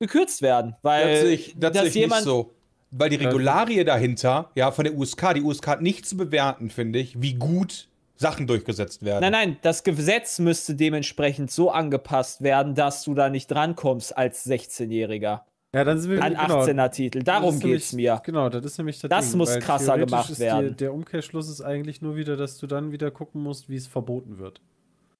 gekürzt 0.00 0.42
werden. 0.42 0.76
Weil 0.82 1.14
Das 1.14 1.24
ich, 1.24 1.54
das 1.58 1.84
ich 1.84 1.94
jemand, 1.94 2.22
nicht 2.22 2.24
so. 2.24 2.54
Weil 2.90 3.10
die 3.10 3.16
Regularie 3.16 3.84
dahinter, 3.84 4.50
ja, 4.54 4.70
von 4.70 4.84
der 4.84 4.96
USK, 4.96 5.34
die 5.34 5.42
USK 5.42 5.66
hat 5.66 5.82
nicht 5.82 6.06
zu 6.06 6.16
bewerten, 6.16 6.70
finde 6.70 7.00
ich, 7.00 7.20
wie 7.20 7.34
gut 7.34 7.88
Sachen 8.16 8.46
durchgesetzt 8.46 9.04
werden. 9.04 9.20
Nein, 9.22 9.32
nein, 9.32 9.56
das 9.62 9.82
Gesetz 9.82 10.38
müsste 10.38 10.74
dementsprechend 10.74 11.50
so 11.50 11.70
angepasst 11.70 12.42
werden, 12.42 12.74
dass 12.74 13.02
du 13.04 13.14
da 13.14 13.28
nicht 13.28 13.48
drankommst 13.50 14.16
als 14.16 14.46
16-Jähriger. 14.46 15.40
Ja, 15.74 15.82
dann 15.82 15.98
sind 15.98 16.12
wir 16.12 16.22
An 16.22 16.34
genau, 16.34 16.60
18er-Titel. 16.62 17.18
das 17.18 17.24
Darum 17.24 17.58
geht's 17.58 17.92
nämlich- 17.92 18.08
mir. 18.10 18.22
Genau, 18.24 18.48
das 18.48 18.64
ist 18.64 18.78
nämlich 18.78 19.00
das 19.00 19.08
Das 19.08 19.30
Ding, 19.30 19.38
muss 19.38 19.50
weil 19.50 19.60
krasser 19.60 19.86
theoretisch 19.86 20.06
gemacht 20.10 20.30
ist 20.30 20.38
werden. 20.38 20.66
Der, 20.66 20.70
der 20.76 20.94
Umkehrschluss 20.94 21.48
ist 21.48 21.60
eigentlich 21.62 22.00
nur 22.00 22.14
wieder, 22.14 22.36
dass 22.36 22.58
du 22.58 22.68
dann 22.68 22.92
wieder 22.92 23.10
gucken 23.10 23.42
musst, 23.42 23.68
wie 23.68 23.74
es 23.76 23.88
verboten 23.88 24.38
wird. 24.38 24.60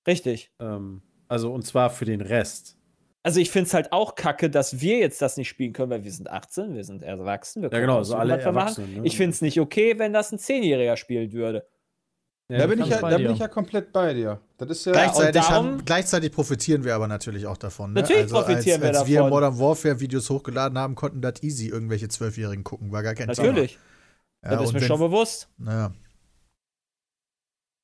Richtig. 0.07 0.53
Ähm, 0.61 1.03
also 1.27 1.53
und 1.53 1.67
zwar 1.67 1.91
für 1.91 2.05
den 2.05 2.21
Rest. 2.21 2.77
Also 3.25 3.41
ich 3.41 3.51
finde 3.51 3.67
es 3.69 3.75
halt 3.75 3.91
auch 3.93 4.15
kacke, 4.15 4.51
dass 4.51 4.81
wir 4.81 4.99
jetzt 4.99 5.21
das 5.23 5.37
nicht 5.39 5.49
spielen 5.49 5.73
können, 5.73 5.91
weil 5.91 6.05
wir 6.05 6.13
sind 6.13 6.31
18, 6.31 6.75
wir 6.75 6.85
sind 6.85 7.03
erwachsen. 7.03 7.63
Wir 7.63 7.71
Ja, 7.73 7.81
genau, 7.81 8.03
so 8.05 8.15
alle. 8.17 8.39
Erwachsenen. 8.39 8.97
Ne? 8.97 9.01
Ich 9.05 9.17
finde 9.17 9.31
es 9.31 9.41
nicht 9.41 9.59
okay, 9.61 9.99
wenn 9.99 10.13
das 10.13 10.31
ein 10.31 10.39
10-Jähriger 10.39 10.97
spielen 10.97 11.33
würde. 11.33 11.67
Ja, 12.49 12.59
da 12.59 12.67
bin, 12.67 12.79
ich 12.79 12.89
ja, 12.89 13.01
da 13.01 13.17
bin 13.17 13.31
ich 13.33 13.39
ja 13.39 13.49
komplett 13.49 13.91
bei 13.91 14.13
dir. 14.13 14.39
Das 14.59 14.69
ist 14.69 14.85
ja. 14.85 14.93
Gleichzeitig, 14.93 15.41
darum- 15.41 15.67
haben, 15.67 15.85
gleichzeitig 15.87 16.31
profitieren 16.31 16.85
wir 16.85 16.95
aber 16.95 17.09
natürlich 17.09 17.47
auch 17.47 17.57
davon. 17.57 17.95
Ne? 17.95 18.03
Natürlich 18.03 18.25
also 18.25 18.35
profitieren 18.37 18.83
wir 18.83 18.89
als, 18.89 18.99
als 18.99 19.09
wir 19.09 19.17
davon. 19.17 19.31
Modern 19.31 19.59
Warfare 19.59 19.99
Videos 20.01 20.29
hochgeladen 20.29 20.77
haben, 20.79 20.95
konnten 20.95 21.23
das 21.23 21.43
easy 21.43 21.69
irgendwelche 21.69 22.09
Zwölfjährigen 22.09 22.63
gucken. 22.63 22.93
War 22.93 23.03
gar 23.03 23.15
kein 23.15 23.29
Natürlich. 23.29 23.79
Thema. 24.43 24.57
das 24.57 24.65
ist 24.69 24.73
mir 24.75 24.81
wenn- 24.83 24.89
schon 24.89 25.01
bewusst. 25.01 25.49
Naja. 25.57 25.95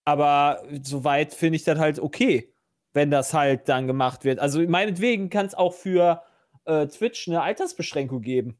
Aber 0.05 0.62
soweit 0.83 1.33
finde 1.33 1.57
ich 1.57 1.64
das 1.64 1.79
halt 1.79 1.99
okay, 1.99 2.52
wenn 2.93 3.11
das 3.11 3.33
halt 3.33 3.67
dann 3.69 3.87
gemacht 3.87 4.25
wird. 4.25 4.40
Also 4.40 4.61
meinetwegen 4.61 5.31
kann 5.31 5.47
es 5.47 5.55
auch 5.55 5.73
für 5.73 6.23
äh, 6.67 6.87
Twitch 6.87 7.29
eine 7.29 7.40
Altersbeschränkung 7.43 8.21
geben. 8.21 8.60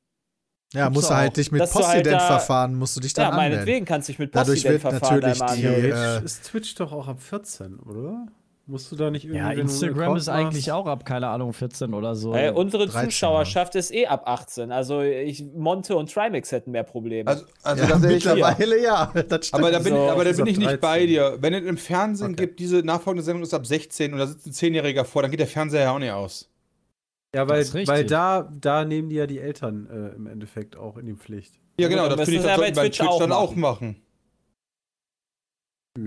Ja, 0.73 0.85
Gibt's 0.85 0.95
musst 0.99 1.11
du 1.11 1.15
auch. 1.15 1.19
halt 1.19 1.37
dich 1.37 1.51
mit 1.51 1.61
halt 1.63 1.71
Postident-Verfahren, 1.73 2.75
musst 2.77 2.97
du 2.97 3.01
dich 3.01 3.13
dann 3.13 3.25
Ja, 3.25 3.31
anmelden. 3.31 3.59
meinetwegen 3.59 3.85
kannst 3.87 4.09
du 4.09 4.13
dich 4.13 4.19
mit 4.21 4.35
Dadurch 4.35 4.63
wird 4.65 4.81
Postident-Verfahren 4.83 5.21
natürlich 5.21 5.65
einmal 5.65 5.83
die- 5.83 5.89
äh, 6.23 6.25
ist 6.25 6.45
Twitch 6.45 6.75
doch 6.77 6.93
auch 6.93 7.09
ab 7.09 7.21
14, 7.21 7.79
oder? 7.81 8.27
Musst 8.67 8.93
du 8.93 8.95
da 8.95 9.11
nicht 9.11 9.25
irgendwie. 9.25 9.41
Ja, 9.41 9.51
Instagram 9.51 10.15
ist 10.17 10.29
eigentlich 10.29 10.71
auch 10.71 10.87
ab, 10.87 11.05
keine 11.05 11.27
Ahnung, 11.27 11.53
14 11.53 11.93
oder 11.93 12.15
so. 12.15 12.35
Äh, 12.37 12.53
unsere 12.55 12.87
13, 12.87 13.11
Zuschauerschaft 13.11 13.75
ist 13.75 13.93
eh 13.93 14.07
ab 14.07 14.23
18. 14.29 14.71
Also 14.71 15.01
ich, 15.01 15.43
Monte 15.57 15.97
und 15.97 16.13
Trimax 16.13 16.53
hätten 16.53 16.71
mehr 16.71 16.85
Probleme. 16.85 17.29
Also, 17.29 17.47
also 17.65 17.83
Ja, 17.85 17.99
mittlerweile 17.99 18.81
ja. 18.81 19.13
Aber 19.51 19.73
da 19.73 19.79
bin, 19.81 19.93
So, 19.95 20.05
ich, 20.05 20.11
aber 20.13 20.25
da 20.25 20.31
bin 20.33 20.47
ich 20.47 20.57
nicht 20.59 20.69
13. 20.69 20.81
bei 20.81 21.07
dir. 21.07 21.39
Wenn 21.41 21.53
es 21.55 21.65
im 21.65 21.79
Fernsehen 21.79 22.35
Okay. 22.35 22.47
gibt, 22.47 22.61
diese 22.61 22.77
nachfolgende 22.85 23.25
Sendung 23.25 23.43
ist 23.43 23.55
ab 23.55 23.67
16 23.67 24.13
und 24.13 24.21
da 24.21 24.29
sitzt 24.29 24.47
ein 24.47 24.53
Zehnjähriger 24.53 25.05
vor, 25.05 25.23
dann 25.23 25.33
geht 25.33 25.41
der 25.41 25.49
Fernseher 25.49 25.83
ja 25.83 25.91
auch 25.93 25.99
nicht 25.99 26.13
aus. 26.13 26.49
Ja, 27.35 27.49
weil, 27.49 27.65
Das 27.65 27.75
weil 27.87 28.05
da, 28.05 28.51
da 28.61 28.85
nehmen 28.85 29.09
die 29.09 29.17
ja 29.17 29.27
die 29.27 29.39
Eltern 29.39 29.87
äh, 29.89 30.17
im 30.17 30.27
Endeffekt 30.27 30.77
auch 30.77 30.97
in 30.97 31.07
die 31.07 31.15
Pflicht. 31.15 31.61
Ja, 31.79 31.89
genau, 31.89 32.09
dann 32.09 32.19
das 32.19 32.29
finde 32.29 32.41
ich, 32.41 32.47
müssen 32.47 32.49
das 32.49 32.57
sollten 32.57 32.75
bei 32.75 32.83
Twitch, 32.89 32.99
Twitch 32.99 33.09
auch 33.09 33.19
dann 33.21 33.33
auch 33.33 33.55
machen. 33.55 34.03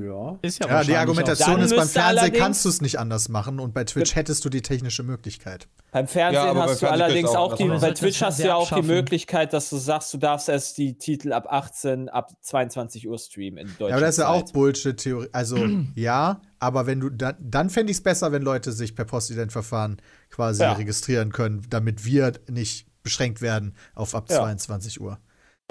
Ja. 0.02 0.38
ist 0.42 0.60
ja, 0.64 0.68
ja, 0.68 0.84
die 0.84 0.96
Argumentation 0.96 1.62
ist, 1.62 1.76
beim 1.76 1.88
Fernsehen 1.88 2.34
kannst 2.34 2.66
du 2.66 2.70
es 2.70 2.82
nicht 2.82 3.00
anders 3.00 3.30
machen 3.30 3.60
und 3.60 3.74
bei 3.74 3.84
Twitch 3.84 4.16
hättest 4.16 4.44
du 4.46 4.50
die 4.50 4.62
technische 4.62 5.04
Möglichkeit. 5.04 5.68
Beim 5.92 6.08
Fernsehen 6.08 6.44
Ja, 6.44 6.50
aber 6.50 6.62
beim 6.62 6.70
hast 6.70 6.82
du 6.82 6.90
allerdings 6.90 7.30
auch 7.30 7.54
auch 7.54 7.58
die, 7.58 7.68
bei. 7.68 7.92
Twitch 7.92 8.22
hast 8.22 8.40
du 8.40 8.44
ja 8.48 8.56
auch 8.56 8.72
die. 8.74 8.82
Möglichkeit, 8.82 9.54
dass 9.54 9.70
du 9.70 9.78
sagst, 9.78 10.14
du 10.14 10.18
darfst 10.18 10.50
erst 10.50 10.78
die 10.78 10.98
Titel 10.98 11.34
ab 11.34 11.48
18, 11.50 12.10
ab 12.10 12.32
22 12.42 13.08
Uhr 13.08 13.18
streamen 13.20 13.58
in 13.60 13.68
Deutschland. 13.68 13.90
Ja, 13.90 13.96
aber 13.98 14.06
das 14.06 14.16
ist 14.16 14.20
ja 14.20 14.30
auch 14.30 14.44
Bullshit-Theorie. 14.52 15.30
Also, 15.32 15.58
ja, 15.96 16.42
aber 16.60 16.86
wenn 16.88 17.00
du, 17.00 17.10
dann, 17.10 17.36
dann 17.40 17.70
fände 17.70 17.92
ich 17.92 17.98
es 17.98 18.04
besser, 18.04 18.32
wenn 18.32 18.42
Leute 18.42 18.72
sich 18.72 18.96
per 18.96 19.06
Postident-Verfahren 19.06 19.98
quasi 20.30 20.64
Ja. 20.64 20.74
registrieren 20.74 21.32
können, 21.32 21.62
damit 21.70 22.06
wir 22.06 22.34
nicht 22.50 22.88
beschränkt 23.04 23.42
werden 23.42 23.76
auf 23.96 24.16
ab 24.16 24.28
Ja. 24.30 24.38
22 24.38 25.02
Uhr. 25.02 25.20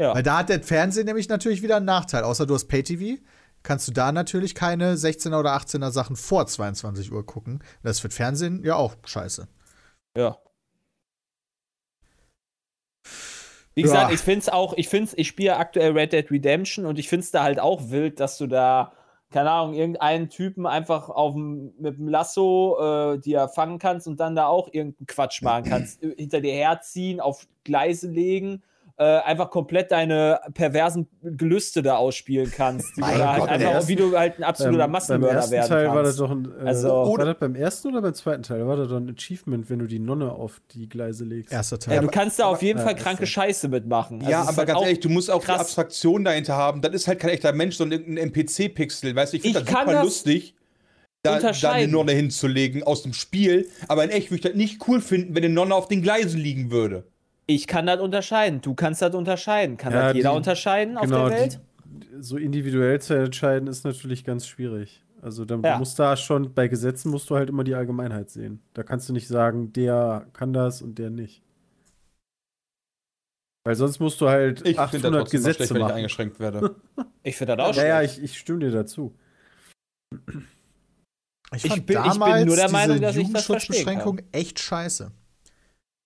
Ja. 0.00 0.14
Weil 0.14 0.22
da 0.22 0.38
hat 0.38 0.48
der 0.48 0.62
Fernsehen 0.62 1.06
nämlich 1.06 1.28
natürlich 1.28 1.62
wieder 1.62 1.76
einen 1.76 1.86
Nachteil. 1.86 2.24
Außer 2.24 2.46
du 2.46 2.54
hast 2.54 2.66
Pay-TV, 2.66 3.20
kannst 3.62 3.88
du 3.88 3.92
da 3.92 4.12
natürlich 4.12 4.54
keine 4.54 4.94
16er 4.96 5.38
oder 5.38 5.56
18er 5.56 5.90
Sachen 5.90 6.16
vor 6.16 6.46
22 6.46 7.12
Uhr 7.12 7.24
gucken. 7.26 7.62
Das 7.82 8.00
für 8.00 8.10
Fernsehen 8.10 8.64
ja 8.64 8.76
auch 8.76 8.96
scheiße. 9.04 9.48
Ja. 10.16 10.38
Wie 13.74 13.80
Ja. 13.80 13.86
gesagt, 13.86 14.12
ich 14.12 14.20
finde 14.20 14.40
es 14.40 14.48
auch, 14.48 14.74
ich 14.74 14.88
finde 14.88 15.12
ich 15.16 15.28
spiele 15.28 15.56
aktuell 15.56 15.92
Red 15.92 16.12
Dead 16.12 16.30
Redemption 16.30 16.84
und 16.86 16.98
ich 16.98 17.08
finde 17.08 17.24
es 17.24 17.30
da 17.30 17.42
halt 17.42 17.58
auch 17.58 17.90
wild, 17.90 18.20
dass 18.20 18.36
du 18.36 18.46
da, 18.46 18.92
keine 19.30 19.50
Ahnung, 19.50 19.74
irgendeinen 19.74 20.28
Typen 20.28 20.66
einfach 20.66 21.08
auf 21.08 21.32
dem, 21.32 21.72
mit 21.78 21.96
dem 21.96 22.08
Lasso 22.08 23.14
äh, 23.14 23.18
dir 23.18 23.48
fangen 23.48 23.78
kannst 23.78 24.06
und 24.06 24.20
dann 24.20 24.34
da 24.36 24.46
auch 24.46 24.68
irgendeinen 24.72 25.06
Quatsch 25.06 25.40
machen 25.42 25.64
kannst, 25.64 26.02
äh, 26.02 26.14
hinter 26.18 26.40
dir 26.42 26.52
herziehen, 26.52 27.20
auf 27.20 27.46
Gleise 27.64 28.08
legen, 28.10 28.62
äh, 28.98 29.04
einfach 29.04 29.50
komplett 29.50 29.90
deine 29.90 30.40
perversen 30.54 31.08
Gelüste 31.22 31.82
da 31.82 31.96
ausspielen 31.96 32.52
kannst. 32.54 32.90
Die 32.96 33.00
du 33.00 33.06
Mein 33.06 33.18
da 33.18 33.32
halt 33.32 33.40
Gott, 33.40 33.48
einfach, 33.48 33.88
wie 33.88 33.96
du 33.96 34.16
halt 34.18 34.38
ein 34.38 34.44
absoluter 34.44 34.78
beim 34.84 34.90
Massenmörder 34.92 35.34
ersten 35.36 35.52
werden 35.52 35.68
Teil 35.68 35.88
war 35.88 36.02
das 36.02 36.18
kannst. 36.18 36.20
doch 36.20 36.30
ein. 36.30 36.66
Äh, 36.66 36.68
Also- 36.68 36.88
war 36.88 37.24
das 37.24 37.38
beim 37.38 37.54
ersten 37.54 37.88
oder 37.88 38.02
beim 38.02 38.14
zweiten 38.14 38.42
Teil? 38.42 38.66
War 38.66 38.76
das 38.76 38.88
doch 38.88 38.96
ein 38.96 39.08
Achievement, 39.10 39.70
wenn 39.70 39.78
du 39.78 39.86
die 39.86 39.98
Nonne 39.98 40.30
auf 40.32 40.60
die 40.72 40.88
Gleise 40.88 41.24
legst? 41.24 41.52
Erster 41.52 41.78
Teil. 41.78 41.96
ja, 41.96 42.00
du 42.02 42.08
kannst 42.08 42.38
da 42.38 42.44
auf 42.46 42.62
jeden 42.62 42.78
ja, 42.78 42.84
Fall 42.84 42.94
kranke. 42.96 43.26
Scheiße 43.26 43.68
mitmachen. 43.68 44.18
Also 44.20 44.30
ja, 44.30 44.42
aber 44.42 44.56
halt 44.56 44.66
ganz 44.68 44.78
auch- 44.78 44.84
ehrlich, 44.84 45.00
du 45.00 45.08
musst 45.08 45.30
auch 45.30 45.40
die 45.40 45.46
krass. 45.46 45.60
Abstraktion 45.60 46.24
dahinter 46.24 46.54
haben. 46.56 46.82
Das 46.82 46.92
ist 46.92 47.08
halt 47.08 47.18
kein 47.18 47.30
echter 47.30 47.52
Mensch, 47.52 47.76
sondern 47.76 48.00
irgendein 48.00 48.24
NPC-Pixel. 48.28 49.16
Weißt 49.16 49.32
du, 49.32 49.36
ich 49.38 49.42
finde 49.42 49.60
das 49.60 49.68
kann 49.68 49.86
super 49.86 49.92
das 49.94 50.04
lustig, 50.04 50.54
da, 51.22 51.38
da 51.38 51.70
eine. 51.72 51.88
Nonne 51.90 52.12
hinzulegen 52.12 52.82
aus 52.82 53.02
dem 53.04 53.12
Spiel. 53.12 53.68
Aber 53.88 54.04
in 54.04 54.10
echt 54.10 54.30
würde 54.30 54.36
ich 54.36 54.40
das 54.42 54.54
nicht 54.54 54.86
cool 54.88 55.00
finden, 55.00 55.34
wenn 55.34 55.44
eine 55.44 55.54
Nonne 55.54 55.74
auf 55.74 55.88
den 55.88 56.02
Gleisen 56.02 56.38
liegen 56.40 56.70
würde. 56.70 57.04
Ich 57.54 57.66
kann 57.66 57.86
das 57.86 58.00
unterscheiden. 58.00 58.60
Du 58.60 58.74
kannst 58.74 59.02
das 59.02 59.14
unterscheiden. 59.14 59.76
Kann 59.76 59.92
Ja, 59.92 60.08
das 60.08 60.16
jeder 60.16 60.30
die- 60.30 60.36
unterscheiden 60.36 60.96
auf 60.96 61.04
genau, 61.04 61.28
der 61.28 61.38
Welt? 61.38 61.60
Die, 61.84 62.06
so 62.20 62.36
individuell 62.36 63.00
zu 63.00 63.14
entscheiden 63.14 63.68
ist 63.68 63.84
natürlich 63.84 64.24
ganz 64.24 64.46
schwierig. 64.46 65.02
Also 65.20 65.44
dann 65.44 65.62
Ja. 65.62 65.74
du 65.74 65.78
musst 65.80 65.98
da 65.98 66.16
schon, 66.16 66.52
bei 66.54 66.66
Gesetzen 66.68 67.10
musst 67.10 67.28
du 67.30 67.36
halt 67.36 67.48
immer 67.50 67.62
die 67.64 67.74
Allgemeinheit 67.74 68.30
sehen. 68.30 68.60
Da 68.74 68.82
kannst 68.82 69.08
du 69.08 69.12
nicht 69.12 69.28
sagen, 69.28 69.72
der 69.72 70.26
kann 70.32 70.52
das 70.52 70.82
und 70.82 70.98
der 70.98 71.10
nicht. 71.10 71.42
Weil 73.64 73.76
sonst 73.76 74.00
musst 74.00 74.20
du 74.20 74.28
halt 74.28 74.58
Ich 74.62 74.64
finde 74.64 74.76
das 74.76 74.84
800 74.88 75.02
trotzdem 75.02 75.12
mal 75.12 75.24
Gesetze 75.48 75.54
schlecht, 75.54 75.70
wenn 75.70 75.76
ich 75.76 75.82
machen. 75.82 75.94
eingeschränkt 75.96 76.40
werde. 76.40 76.74
Ich 77.24 77.36
finde 77.36 77.56
das 77.56 77.66
auch 77.70 77.76
Ja, 77.76 77.86
ja, 77.86 77.98
schlecht. 77.98 78.18
ich, 78.18 78.24
ich 78.24 78.38
stimme 78.38 78.58
dir 78.58 78.72
dazu. 78.72 79.14
ich 81.54 81.64
ich 81.64 81.70
fand 81.70 81.86
bin- 81.86 81.96
ich 81.98 82.02
bin 82.02 82.12
damals 82.12 82.46
nur 82.46 82.56
der 82.56 82.70
Meinung, 82.70 83.00
dass 83.00 83.14
ich 83.16 83.30
das 83.30 83.46
Jugendschutzbeschränkung 83.46 84.20
echt 84.32 84.58
scheiße, 84.58 85.12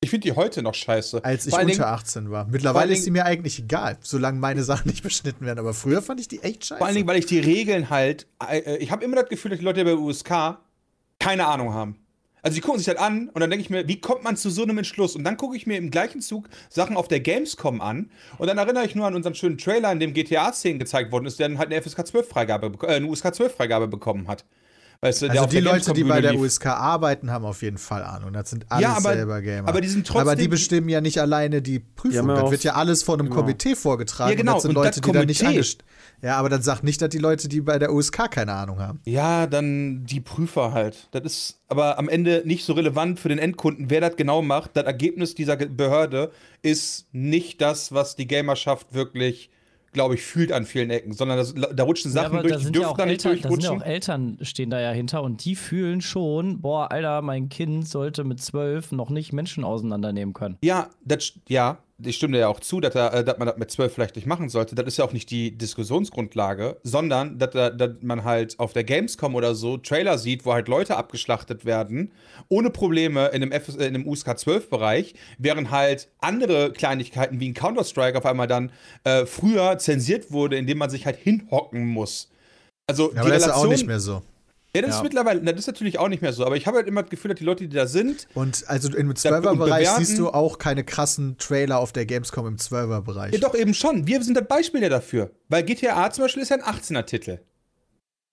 Ich 0.06 0.10
finde 0.10 0.28
die 0.28 0.36
heute 0.36 0.62
noch 0.62 0.74
scheiße. 0.74 1.24
als 1.24 1.48
ich 1.48 1.52
unter 1.52 1.66
Dingen- 1.66 1.80
18 1.82 2.30
war. 2.30 2.46
Mittlerweile 2.46 2.92
ist 2.92 3.02
sie 3.02 3.10
mir 3.10 3.24
eigentlich 3.24 3.58
egal, 3.58 3.98
solange 4.02 4.38
meine 4.38 4.62
Sachen 4.62 4.88
nicht 4.88 5.02
beschnitten 5.02 5.44
werden. 5.44 5.58
Aber 5.58 5.74
früher 5.74 6.00
fand 6.00 6.20
ich 6.20 6.28
die 6.28 6.42
echt 6.44 6.64
scheiße. 6.64 6.78
Vor 6.78 6.86
allen 6.86 6.94
Dingen, 6.94 7.08
weil 7.08 7.18
ich 7.18 7.26
die 7.26 7.40
Regeln 7.40 7.90
halt. 7.90 8.28
äh, 8.48 8.76
Ich 8.76 8.92
habe 8.92 9.04
immer 9.04 9.16
das 9.16 9.28
Gefühl, 9.28 9.50
dass 9.50 9.58
die 9.58 9.64
Leute 9.64 9.84
bei 9.84 9.94
USK 9.96 10.58
keine 11.18 11.46
Ahnung 11.48 11.74
haben. 11.74 11.96
Also 12.42 12.54
die 12.54 12.60
gucken 12.60 12.78
sich 12.78 12.86
das 12.86 13.02
an 13.02 13.28
und 13.30 13.40
dann 13.40 13.50
denke 13.50 13.62
ich 13.64 13.70
mir, 13.70 13.88
wie 13.88 14.00
kommt 14.00 14.22
man 14.22 14.36
zu 14.36 14.50
so 14.50 14.62
einem 14.62 14.78
Entschluss? 14.78 15.16
Und 15.16 15.24
dann 15.24 15.36
gucke 15.36 15.56
ich 15.56 15.66
mir 15.66 15.76
im 15.76 15.90
gleichen 15.90 16.20
Zug 16.20 16.48
Sachen 16.68 16.96
auf 16.96 17.08
der 17.08 17.18
Gamescom 17.18 17.80
an 17.80 18.08
und 18.38 18.46
dann 18.46 18.58
erinnere 18.58 18.84
ich 18.86 18.94
nur 18.94 19.06
an 19.08 19.16
unseren 19.16 19.34
schönen 19.34 19.58
Trailer, 19.58 19.90
in 19.90 19.98
dem 19.98 20.12
GTA-Szenen 20.14 20.78
gezeigt 20.78 21.10
worden 21.10 21.26
ist, 21.26 21.40
der 21.40 21.48
dann 21.48 21.58
halt 21.58 21.72
eine 21.72 21.82
FSK 21.82 22.02
12-Freigabe, 22.02 22.86
äh, 22.86 22.94
eine 22.94 23.06
USK 23.06 23.26
12-Freigabe 23.32 23.88
bekommen 23.88 24.28
hat. 24.28 24.44
Weißt 25.00 25.22
du, 25.22 25.28
also 25.28 25.46
die 25.46 25.60
der 25.60 25.62
Leute, 25.62 25.92
die 25.92 26.04
bei 26.04 26.20
der 26.20 26.32
lief. 26.32 26.40
USK 26.40 26.66
arbeiten, 26.66 27.30
haben 27.30 27.44
auf 27.44 27.62
jeden 27.62 27.78
Fall 27.78 28.02
Ahnung. 28.02 28.32
Das 28.32 28.50
sind 28.50 28.66
alles 28.70 28.82
Ja, 28.82 28.96
aber- 28.96 29.12
selber 29.14 29.42
Gamer. 29.42 29.68
aber 29.68 29.80
die 29.80 29.88
sind 29.88 30.06
trotzdem- 30.06 30.20
Aber 30.22 30.36
die 30.36 30.48
bestimmen 30.48 30.88
ja 30.88 31.00
nicht 31.00 31.20
alleine 31.20 31.60
die 31.62 31.78
Prüfung. 31.80 32.28
ja 32.28 32.40
das 32.42 32.50
wird 32.50 32.64
ja 32.64 32.74
alles 32.74 33.02
vor 33.02 33.14
einem 33.16 33.26
genau. 33.28 33.40
Komitee 33.42 33.74
vorgetragen. 33.76 34.30
Ja, 34.30 34.36
genau, 34.36 34.52
Und 34.52 34.56
das 34.56 34.62
sind 34.62 34.68
und 34.70 34.74
Leute, 34.76 34.88
das 34.88 34.96
die 34.96 35.12
da 35.12 35.24
nicht 35.24 35.38
Komitee- 35.40 35.46
angest 35.46 35.84
Ja, 36.22 36.38
aber 36.38 36.48
dann 36.48 36.62
sag 36.62 36.82
nicht, 36.82 37.02
dass 37.02 37.10
die 37.10 37.18
Leute, 37.18 37.46
die 37.48 37.60
bei 37.60 37.78
der 37.78 37.92
USK 37.92 38.28
keine 38.28 38.52
Ahnung 38.54 38.78
haben. 38.80 39.00
Ja, 39.04 39.46
dann 39.46 40.04
die 40.06 40.20
Prüfer 40.20 40.72
halt. 40.72 41.08
Das 41.10 41.22
ist 41.24 41.60
aber 41.68 41.98
am 41.98 42.08
Ende 42.08 42.42
nicht 42.46 42.64
so 42.64 42.72
relevant 42.72 43.20
für 43.20 43.28
den 43.28 43.38
Endkunden, 43.38 43.90
wer 43.90 44.00
das 44.00 44.16
genau 44.16 44.40
macht. 44.40 44.70
Das 44.78 44.84
Ergebnis 44.84 45.34
dieser 45.34 45.56
Behörde 45.56 46.30
ist 46.62 47.06
nicht 47.12 47.60
das, 47.60 47.92
was 47.92 48.16
die 48.16 48.26
Gamerschaft 48.26 48.94
wirklich, 48.94 49.50
glaube 49.96 50.14
ich, 50.14 50.22
fühlt 50.22 50.52
an 50.52 50.64
vielen 50.64 50.90
Ecken, 50.90 51.12
sondern 51.12 51.38
das, 51.38 51.54
da 51.54 51.82
rutschen 51.82 52.12
Ja, 52.12 52.22
Sachen 52.22 52.38
aber 52.38 52.48
durch, 52.48 52.58
die 52.58 52.64
ja 52.66 52.70
dürfen 52.70 52.86
auch 52.86 52.96
da 52.96 53.06
nicht 53.06 53.24
Eltern, 53.24 53.42
da 53.42 53.48
sind 53.48 53.62
ja 53.62 53.70
durchrutschen. 53.70 53.82
auch 53.82 53.86
Eltern 53.86 54.38
stehen 54.42 54.70
da 54.70 54.80
ja 54.80 54.90
hinter 54.90 55.22
und 55.22 55.44
die 55.44 55.56
fühlen 55.56 56.00
schon, 56.00 56.60
boah, 56.60 56.92
Alter, 56.92 57.22
mein 57.22 57.48
Kind 57.48 57.88
sollte 57.88 58.22
mit 58.22 58.40
zwölf 58.40 58.92
noch 58.92 59.10
nicht 59.10 59.32
Menschen 59.32 59.64
auseinandernehmen 59.64 60.34
können. 60.34 60.58
Ja, 60.62 60.90
das, 61.04 61.32
ja, 61.48 61.78
ich 62.04 62.16
stimme 62.16 62.34
dir 62.34 62.40
ja 62.40 62.48
auch 62.48 62.60
zu, 62.60 62.80
dass, 62.80 62.94
er, 62.94 63.12
äh, 63.14 63.24
dass 63.24 63.38
man 63.38 63.48
das 63.48 63.56
mit 63.56 63.70
zwölf 63.70 63.92
vielleicht 63.94 64.16
nicht 64.16 64.26
machen 64.26 64.48
sollte. 64.50 64.74
Das 64.74 64.86
ist 64.86 64.98
ja 64.98 65.04
auch 65.04 65.12
nicht 65.14 65.30
die 65.30 65.56
Diskussionsgrundlage, 65.56 66.76
sondern 66.82 67.38
dass, 67.38 67.54
er- 67.54 67.70
dass 67.70 67.90
man 68.02 68.24
halt 68.24 68.58
auf 68.58 68.72
der 68.72 68.84
Gamescom 68.84 69.34
oder 69.34 69.54
so 69.54 69.76
Trailer 69.78 70.18
sieht, 70.18 70.44
wo 70.44 70.52
halt 70.52 70.68
Leute 70.68 70.96
abgeschlachtet 70.96 71.64
werden, 71.64 72.12
ohne 72.48 72.70
Probleme 72.70 73.28
in 73.28 73.42
einem, 73.42 73.52
FS, 73.52 73.76
äh, 73.76 73.86
in 73.86 73.94
einem 73.94 74.06
USK 74.06 74.28
12-Bereich, 74.36 75.14
während 75.38 75.70
halt 75.70 76.08
andere 76.18 76.72
Kleinigkeiten 76.72 77.40
wie 77.40 77.48
ein 77.48 77.54
Counter-Strike 77.54 78.18
auf 78.18 78.26
einmal 78.26 78.46
dann 78.46 78.72
äh, 79.04 79.24
früher 79.26 79.78
zensiert 79.78 80.30
wurde, 80.30 80.56
indem 80.56 80.78
man 80.78 80.90
sich 80.90 81.06
halt 81.06 81.16
hinhocken 81.16 81.86
muss. 81.86 82.30
Also 82.86 83.12
Ja, 83.14 83.20
aber 83.22 83.30
das 83.30 83.38
ist 83.38 83.46
ja 83.46 83.52
auch 83.54 83.64
Relation- 83.64 83.72
nicht 83.72 83.86
mehr 83.86 84.00
so. 84.00 84.22
Ja, 84.76 84.82
das 84.82 84.90
Ja. 84.90 84.96
ist 84.98 85.02
mittlerweile, 85.02 85.40
das 85.40 85.58
ist 85.58 85.66
natürlich 85.66 85.98
auch 85.98 86.08
nicht 86.08 86.22
mehr 86.22 86.32
so, 86.32 86.44
aber 86.46 86.56
ich 86.56 86.66
habe 86.66 86.76
halt 86.78 86.86
immer 86.86 87.02
das 87.02 87.10
Gefühl, 87.10 87.30
dass 87.30 87.38
die 87.38 87.44
Leute, 87.44 87.66
die 87.68 87.74
da 87.74 87.86
sind, 87.86 88.28
Und 88.34 88.64
also 88.68 88.94
im 88.96 89.08
und 89.08 89.18
12er-Bereich 89.18 89.84
bewerten- 89.84 90.04
siehst 90.04 90.18
du 90.18 90.28
auch 90.30 90.58
keine 90.58 90.84
krassen 90.84 91.36
Trailer 91.38 91.78
auf 91.78 91.92
der 91.92 92.06
Gamescom 92.06 92.46
im 92.46 92.56
12er-Bereich. 92.58 93.32
Ja, 93.32 93.40
doch, 93.40 93.54
eben 93.54 93.74
schon. 93.74 94.06
Wir 94.06 94.22
sind 94.22 94.36
das 94.36 94.46
Beispiel 94.46 94.82
ja 94.82 94.88
dafür. 94.88 95.30
Weil 95.48 95.64
GTA 95.64 96.10
zum 96.10 96.24
Beispiel 96.24 96.42
ist 96.42 96.50
ja 96.50 96.56
ein 96.56 96.62
18er-Titel. 96.62 97.38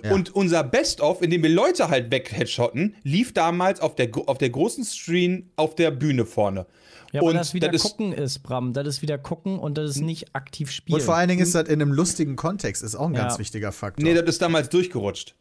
Ja. 0.04 0.12
Und 0.14 0.36
unser 0.36 0.64
Best-of, 0.66 1.22
in 1.22 1.30
dem 1.30 1.44
wir 1.44 1.50
Leute 1.50 1.88
halt 1.90 2.12
wegheadshotten, 2.12 2.96
lief 3.04 3.34
damals 3.34 3.80
auf 3.80 3.96
der, 3.96 4.10
auf 4.26 4.38
der 4.38 4.50
großen 4.50 4.84
Screen 4.84 5.50
auf 5.56 5.76
der 5.76 5.92
Bühne 5.92 6.26
vorne. 6.26 6.66
Ja, 7.14 7.22
und 7.22 7.36
das 7.36 7.54
wieder 7.54 7.72
ist, 7.72 7.84
gucken 7.84 8.12
ist, 8.12 8.40
Bram. 8.40 8.74
Das 8.74 8.88
ist 8.88 9.02
wieder 9.04 9.18
gucken 9.20 9.60
und 9.60 9.78
das 9.78 9.92
ist 9.92 10.02
nicht 10.02 10.36
aktiv 10.36 10.72
spielen. 10.72 10.96
Und 10.96 11.04
vor 11.04 11.16
allen 11.16 11.30
Dingen 11.30 11.42
ist 11.42 11.54
das 11.56 11.70
in 11.70 11.82
einem 11.82 11.94
lustigen 11.94 12.36
Kontext, 12.36 12.82
ist 12.84 12.96
auch 12.96 13.08
ein 13.08 13.14
Ja. 13.14 13.22
ganz 13.22 13.38
wichtiger 13.40 13.72
Faktor. 13.72 14.04
Nee, 14.04 14.16
das 14.16 14.26
ist 14.28 14.42
damals 14.42 14.68
durchgerutscht. 14.70 15.36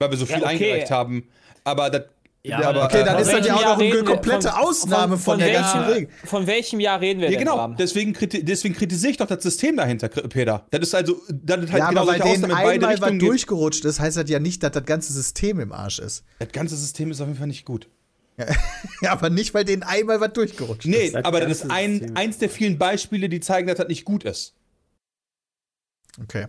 Weil 0.00 0.10
wir 0.10 0.16
so 0.16 0.24
Ja, 0.24 0.34
viel 0.34 0.42
okay. 0.44 0.52
eingereicht 0.52 0.90
haben. 0.90 1.28
Aber 1.62 1.90
das. 1.90 2.02
Ja, 2.42 2.70
aber, 2.70 2.84
okay, 2.86 3.04
dann 3.04 3.16
Von 3.16 3.22
ist 3.22 3.32
das 3.34 3.46
ja 3.46 3.54
auch 3.54 3.60
Jahr 3.60 3.70
noch 3.72 3.78
eine 3.82 3.92
reden 3.92 4.06
wir? 4.06 4.14
komplette 4.14 4.48
Von- 4.48 4.60
Ausnahme 4.62 5.16
von, 5.18 5.24
von 5.34 5.38
der 5.40 5.48
welchem- 5.48 5.60
ganzen 5.62 5.92
Regel. 5.92 6.08
Von 6.24 6.46
welchem 6.46 6.80
Jahr 6.80 6.98
reden 6.98 7.20
wir 7.20 7.30
ja, 7.30 7.36
denn, 7.38 7.46
genau. 7.46 7.68
Deswegen, 7.78 8.14
kriti 8.14 8.42
deswegen 8.42 8.74
kritisiere 8.74 9.10
ich 9.10 9.18
doch 9.18 9.26
das 9.26 9.42
System 9.42 9.76
dahinter, 9.76 10.08
Peter. 10.08 10.64
Das 10.70 10.80
ist 10.80 10.94
also. 10.94 11.20
Das 11.28 11.62
ist 11.62 11.70
halt 11.70 11.80
ja, 11.82 11.88
genau 11.90 12.00
aber 12.00 12.12
weil 12.12 12.20
denen 12.20 12.50
einmal 12.50 12.98
was 13.02 13.18
durchgerutscht 13.18 13.84
ist, 13.84 14.00
heißt 14.00 14.16
das 14.16 14.30
ja 14.30 14.38
nicht, 14.38 14.62
dass 14.62 14.72
das 14.72 14.86
ganze 14.86 15.12
System 15.12 15.60
im 15.60 15.70
Arsch 15.70 15.98
ist. 15.98 16.24
Das 16.38 16.48
ganze 16.50 16.76
System 16.78 17.10
ist 17.10 17.20
auf 17.20 17.26
jeden 17.26 17.38
Fall 17.38 17.46
nicht 17.46 17.66
gut. 17.66 17.88
Ja, 18.38 18.46
aber 19.12 19.28
nicht, 19.28 19.52
weil 19.52 19.66
denen 19.66 19.82
einmal 19.82 20.18
was 20.22 20.32
durchgerutscht 20.32 20.86
Nee, 20.86 20.96
ist. 21.08 21.14
Das 21.16 21.26
aber 21.26 21.40
das 21.40 21.50
ist 21.50 21.70
ein, 21.70 22.16
eins 22.16 22.38
der 22.38 22.48
vielen 22.48 22.78
Beispiele, 22.78 23.28
die 23.28 23.40
zeigen, 23.40 23.68
dass 23.68 23.76
das 23.76 23.88
nicht 23.88 24.06
gut 24.06 24.24
ist. 24.24 24.54
Okay. 26.22 26.46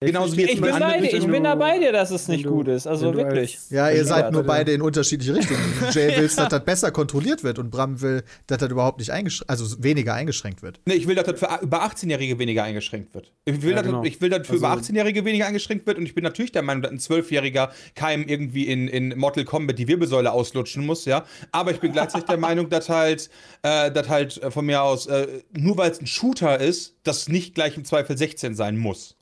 Genauso 0.00 0.36
wie 0.36 0.42
Ich 0.44 0.60
bin, 0.60 0.70
andere 0.70 0.92
bei 0.92 1.00
dir, 1.00 1.12
ich 1.18 1.26
bin 1.26 1.42
da 1.42 1.56
bei 1.56 1.76
dir, 1.80 1.90
dass 1.90 2.12
es 2.12 2.28
nicht 2.28 2.44
du- 2.44 2.50
gut 2.50 2.68
ist. 2.68 2.86
Also 2.86 3.12
wirklich. 3.16 3.56
als- 3.56 3.70
Ja, 3.70 3.90
ihr 3.90 4.04
seid 4.04 4.30
nur 4.30 4.44
beide 4.44 4.70
in 4.70 4.80
unterschiedliche 4.80 5.34
Richtungen. 5.34 5.58
Jay 5.92 6.12
willst, 6.16 6.38
dass 6.38 6.48
das 6.50 6.64
besser 6.64 6.92
kontrolliert 6.92 7.42
wird 7.42 7.58
und 7.58 7.70
Bram 7.72 8.00
will, 8.00 8.22
dass 8.46 8.58
das 8.58 8.70
überhaupt 8.70 9.00
nicht 9.00 9.10
eingeschränkt, 9.10 9.50
also 9.50 9.82
weniger 9.82 10.14
eingeschränkt 10.14 10.62
wird. 10.62 10.78
Nee, 10.86 10.94
ich 10.94 11.08
will, 11.08 11.16
dass 11.16 11.26
das 11.26 11.40
für 11.40 11.48
über 11.62 11.82
18-Jährige 11.82 12.38
weniger 12.38 12.62
eingeschränkt 12.62 13.12
wird. 13.12 13.32
Ich 13.44 13.60
will, 13.62 13.70
Ja, 13.70 13.78
dass, 13.78 13.86
genau. 13.86 14.04
ich 14.04 14.20
will, 14.20 14.30
dass 14.30 14.46
für 14.46 14.54
über 14.54 14.68
Also- 14.70 14.82
18-Jährige 14.92 15.24
weniger 15.24 15.46
eingeschränkt 15.48 15.84
wird 15.88 15.98
und 15.98 16.06
ich 16.06 16.14
bin 16.14 16.22
natürlich 16.22 16.52
der 16.52 16.62
Meinung, 16.62 16.82
dass 16.84 16.92
ein 16.92 16.98
12-Jähriger 17.00 17.70
keinem 17.96 18.28
irgendwie 18.28 18.68
in, 18.68 18.86
in 18.86 19.18
Mortal 19.18 19.44
Kombat 19.44 19.80
die 19.80 19.88
Wirbelsäule 19.88 20.30
auslutschen 20.30 20.86
muss, 20.86 21.06
ja. 21.06 21.24
Aber 21.50 21.72
ich 21.72 21.80
bin 21.80 21.90
gleichzeitig 21.90 22.28
der 22.28 22.36
Meinung, 22.38 22.70
dass 22.70 22.88
halt, 22.88 23.30
äh, 23.64 23.90
dass 23.90 24.08
halt 24.08 24.40
äh, 24.44 24.52
von 24.52 24.64
mir 24.64 24.80
aus, 24.80 25.06
äh, 25.08 25.26
nur 25.58 25.76
weil 25.76 25.90
es 25.90 26.00
ein 26.00 26.06
Shooter 26.06 26.60
ist, 26.60 26.94
das 27.02 27.28
nicht 27.28 27.56
gleich 27.56 27.76
im 27.76 27.84
Zweifel 27.84 28.16
16 28.16 28.54
sein 28.54 28.76
muss. 28.76 29.16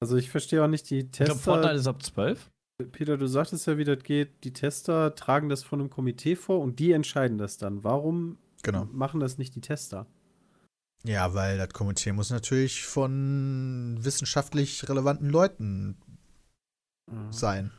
Also 0.00 0.16
ich 0.16 0.30
verstehe 0.30 0.64
auch 0.64 0.68
nicht 0.68 0.88
die 0.90 1.00
Ich 1.00 1.10
glaube, 1.12 1.34
Fortnite 1.34 1.74
Tester. 1.74 1.80
ist 1.80 1.86
ab 1.86 2.02
12. 2.02 2.50
Peter, 2.92 3.18
du 3.18 3.26
sagtest 3.26 3.66
ja, 3.66 3.76
wie 3.76 3.84
das 3.84 4.02
geht. 4.02 4.42
Die 4.44 4.52
Tester 4.54 5.14
tragen 5.14 5.50
das 5.50 5.62
von 5.62 5.80
einem 5.80 5.90
Komitee 5.90 6.36
vor 6.36 6.60
und 6.60 6.78
die 6.78 6.92
entscheiden 6.92 7.36
das 7.36 7.58
dann. 7.58 7.84
Warum 7.84 8.38
Genau. 8.62 8.86
machen 8.92 9.20
das 9.20 9.36
nicht 9.38 9.54
die 9.54 9.60
Tester? 9.60 10.06
Ja, 11.04 11.34
weil 11.34 11.58
das 11.58 11.70
Komitee 11.70 12.12
muss 12.12 12.30
natürlich 12.30 12.84
von 12.86 13.98
wissenschaftlich 14.00 14.86
relevanten 14.88 15.28
Leuten 15.30 15.96
sein. 17.30 17.70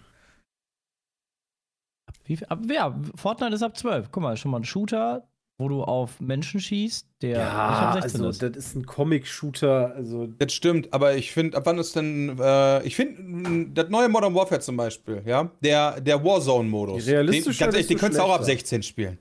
Wie, 2.26 2.44
ab, 2.46 2.60
ja, 2.70 3.00
Fortnite 3.16 3.56
ist 3.56 3.64
ab 3.64 3.78
12. 3.78 4.12
Guck 4.12 4.24
mal, 4.24 4.38
schon 4.38 4.52
mal 4.52 4.58
ein 4.60 4.64
Shooter, 4.66 5.28
wo 5.62 5.70
du 5.70 5.84
auf 5.84 6.20
Menschen 6.20 6.60
schießt, 6.60 7.08
der 7.22 8.00
16 8.02 8.22
also 8.22 8.30
ist. 8.30 8.42
das 8.42 8.58
ist 8.58 8.76
ein 8.76 8.86
Comic-Shooter. 8.86 9.94
Also 9.96 10.28
Das 10.28 10.52
stimmt, 10.52 10.94
aber 10.94 11.16
ich 11.16 11.32
finde, 11.32 11.58
ab 11.58 11.64
wann 11.66 11.78
ist 11.78 11.96
denn, 11.96 12.38
äh, 12.40 12.84
ich 12.84 12.96
finde, 12.96 13.68
das 13.74 13.90
neue 13.90 14.10
Modern 14.10 14.36
Warfare 14.36 14.60
zum 14.60 14.76
Beispiel, 14.76 15.22
ja, 15.26 15.50
der, 15.64 16.02
der 16.02 16.24
Warzone-Modus, 16.24 17.06
Die 17.06 17.12
realistischer, 17.12 17.66
den, 17.66 17.68
ganz 17.68 17.76
ehrlich, 17.76 17.88
den 17.88 17.98
könntest 17.98 18.20
du 18.20 18.24
auch 18.26 18.34
ab 18.36 18.44
schlechter. 18.44 18.68
16 18.68 18.84
spielen. 18.84 19.18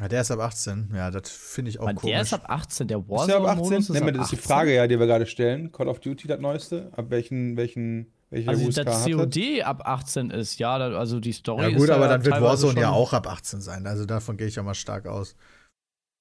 Ja, 0.00 0.08
der 0.08 0.22
ist 0.22 0.30
ab 0.30 0.40
18. 0.40 0.90
Ja, 0.94 1.10
das 1.10 1.30
finde 1.30 1.70
ich 1.70 1.78
auch 1.78 1.86
komisch. 1.86 2.02
der 2.02 2.20
ist 2.22 2.32
ab 2.32 2.44
18, 2.48 2.88
der 2.88 2.98
Ist 2.98 3.08
der 3.08 3.36
ab 3.36 3.46
18? 3.46 3.46
Warzone-Modus 3.46 3.88
Nehmen 3.90 4.06
wir, 4.06 4.12
ab 4.12 4.18
das 4.18 4.24
ist 4.24 4.32
die 4.32 4.36
18. 4.36 4.48
Frage, 4.48 4.74
ja, 4.74 4.86
die 4.86 4.98
wir 4.98 5.06
gerade 5.06 5.26
stellen. 5.26 5.70
Call 5.70 5.88
of 5.88 6.00
Duty, 6.00 6.26
das 6.26 6.40
neueste. 6.40 6.90
Ab 6.96 7.06
welchen, 7.10 7.56
welchen, 7.56 8.12
welche 8.34 8.50
Also, 8.50 8.66
USK 8.66 8.84
dass? 8.84 9.04
COD 9.04 9.62
ab 9.62 9.82
18 9.86 10.30
ist, 10.30 10.58
ja, 10.58 10.78
da, 10.78 10.96
also 10.98 11.20
die 11.20 11.32
Story 11.32 11.62
ja 11.62 11.68
ist 11.68 11.76
gut, 11.76 11.90
aber 11.90 12.08
dann 12.08 12.24
wird 12.24 12.40
Warzone 12.40 12.80
ja 12.80 12.90
auch 12.90 13.12
ab 13.12 13.26
18 13.26 13.60
sein. 13.60 13.86
Also 13.86 14.04
davon 14.04 14.36
gehe 14.36 14.46
ich 14.46 14.56
ja 14.56 14.62
mal 14.62 14.74
stark 14.74 15.06
aus. 15.06 15.36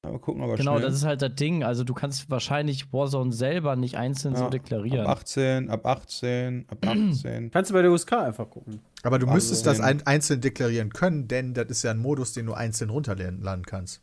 Ja, 0.06 0.12
Mal 0.12 0.20
gucken, 0.20 0.44
aber 0.44 0.56
Genau, 0.58 0.74
schnell. 0.78 0.82
das 0.90 0.96
ist 0.96 1.06
halt 1.06 1.22
das 1.22 1.34
Ding. 1.36 1.64
Also, 1.64 1.86
du 1.86 1.94
kannst 1.94 2.30
wahrscheinlich 2.30 2.92
Warzone 2.92 3.32
selber 3.32 3.76
nicht 3.78 3.96
einzeln 3.98 4.36
so 4.36 4.44
Ja, 4.44 4.50
deklarieren. 4.50 5.08
Ab 5.08 5.20
18, 5.22 5.70
ab 5.70 5.86
18, 5.86 6.66
ab 6.70 6.78
18. 6.86 7.52
kannst 7.52 7.72
du 7.72 7.74
bei 7.74 7.82
der 7.82 7.90
USK 7.92 8.12
einfach 8.14 8.50
gucken. 8.50 8.82
Aber 9.04 9.18
du 9.18 9.26
Also, 9.28 9.36
müsstest 9.36 9.66
das 9.66 9.80
ein, 9.80 10.06
einzeln 10.06 10.42
deklarieren 10.42 10.92
können, 10.92 11.28
denn 11.30 11.54
das 11.54 11.68
ist 11.70 11.84
ja 11.84 11.92
ein 11.92 12.00
Modus, 12.00 12.34
den 12.34 12.46
du 12.48 12.54
einzeln 12.54 12.90
runterladen 12.90 13.66
kannst. 13.66 14.02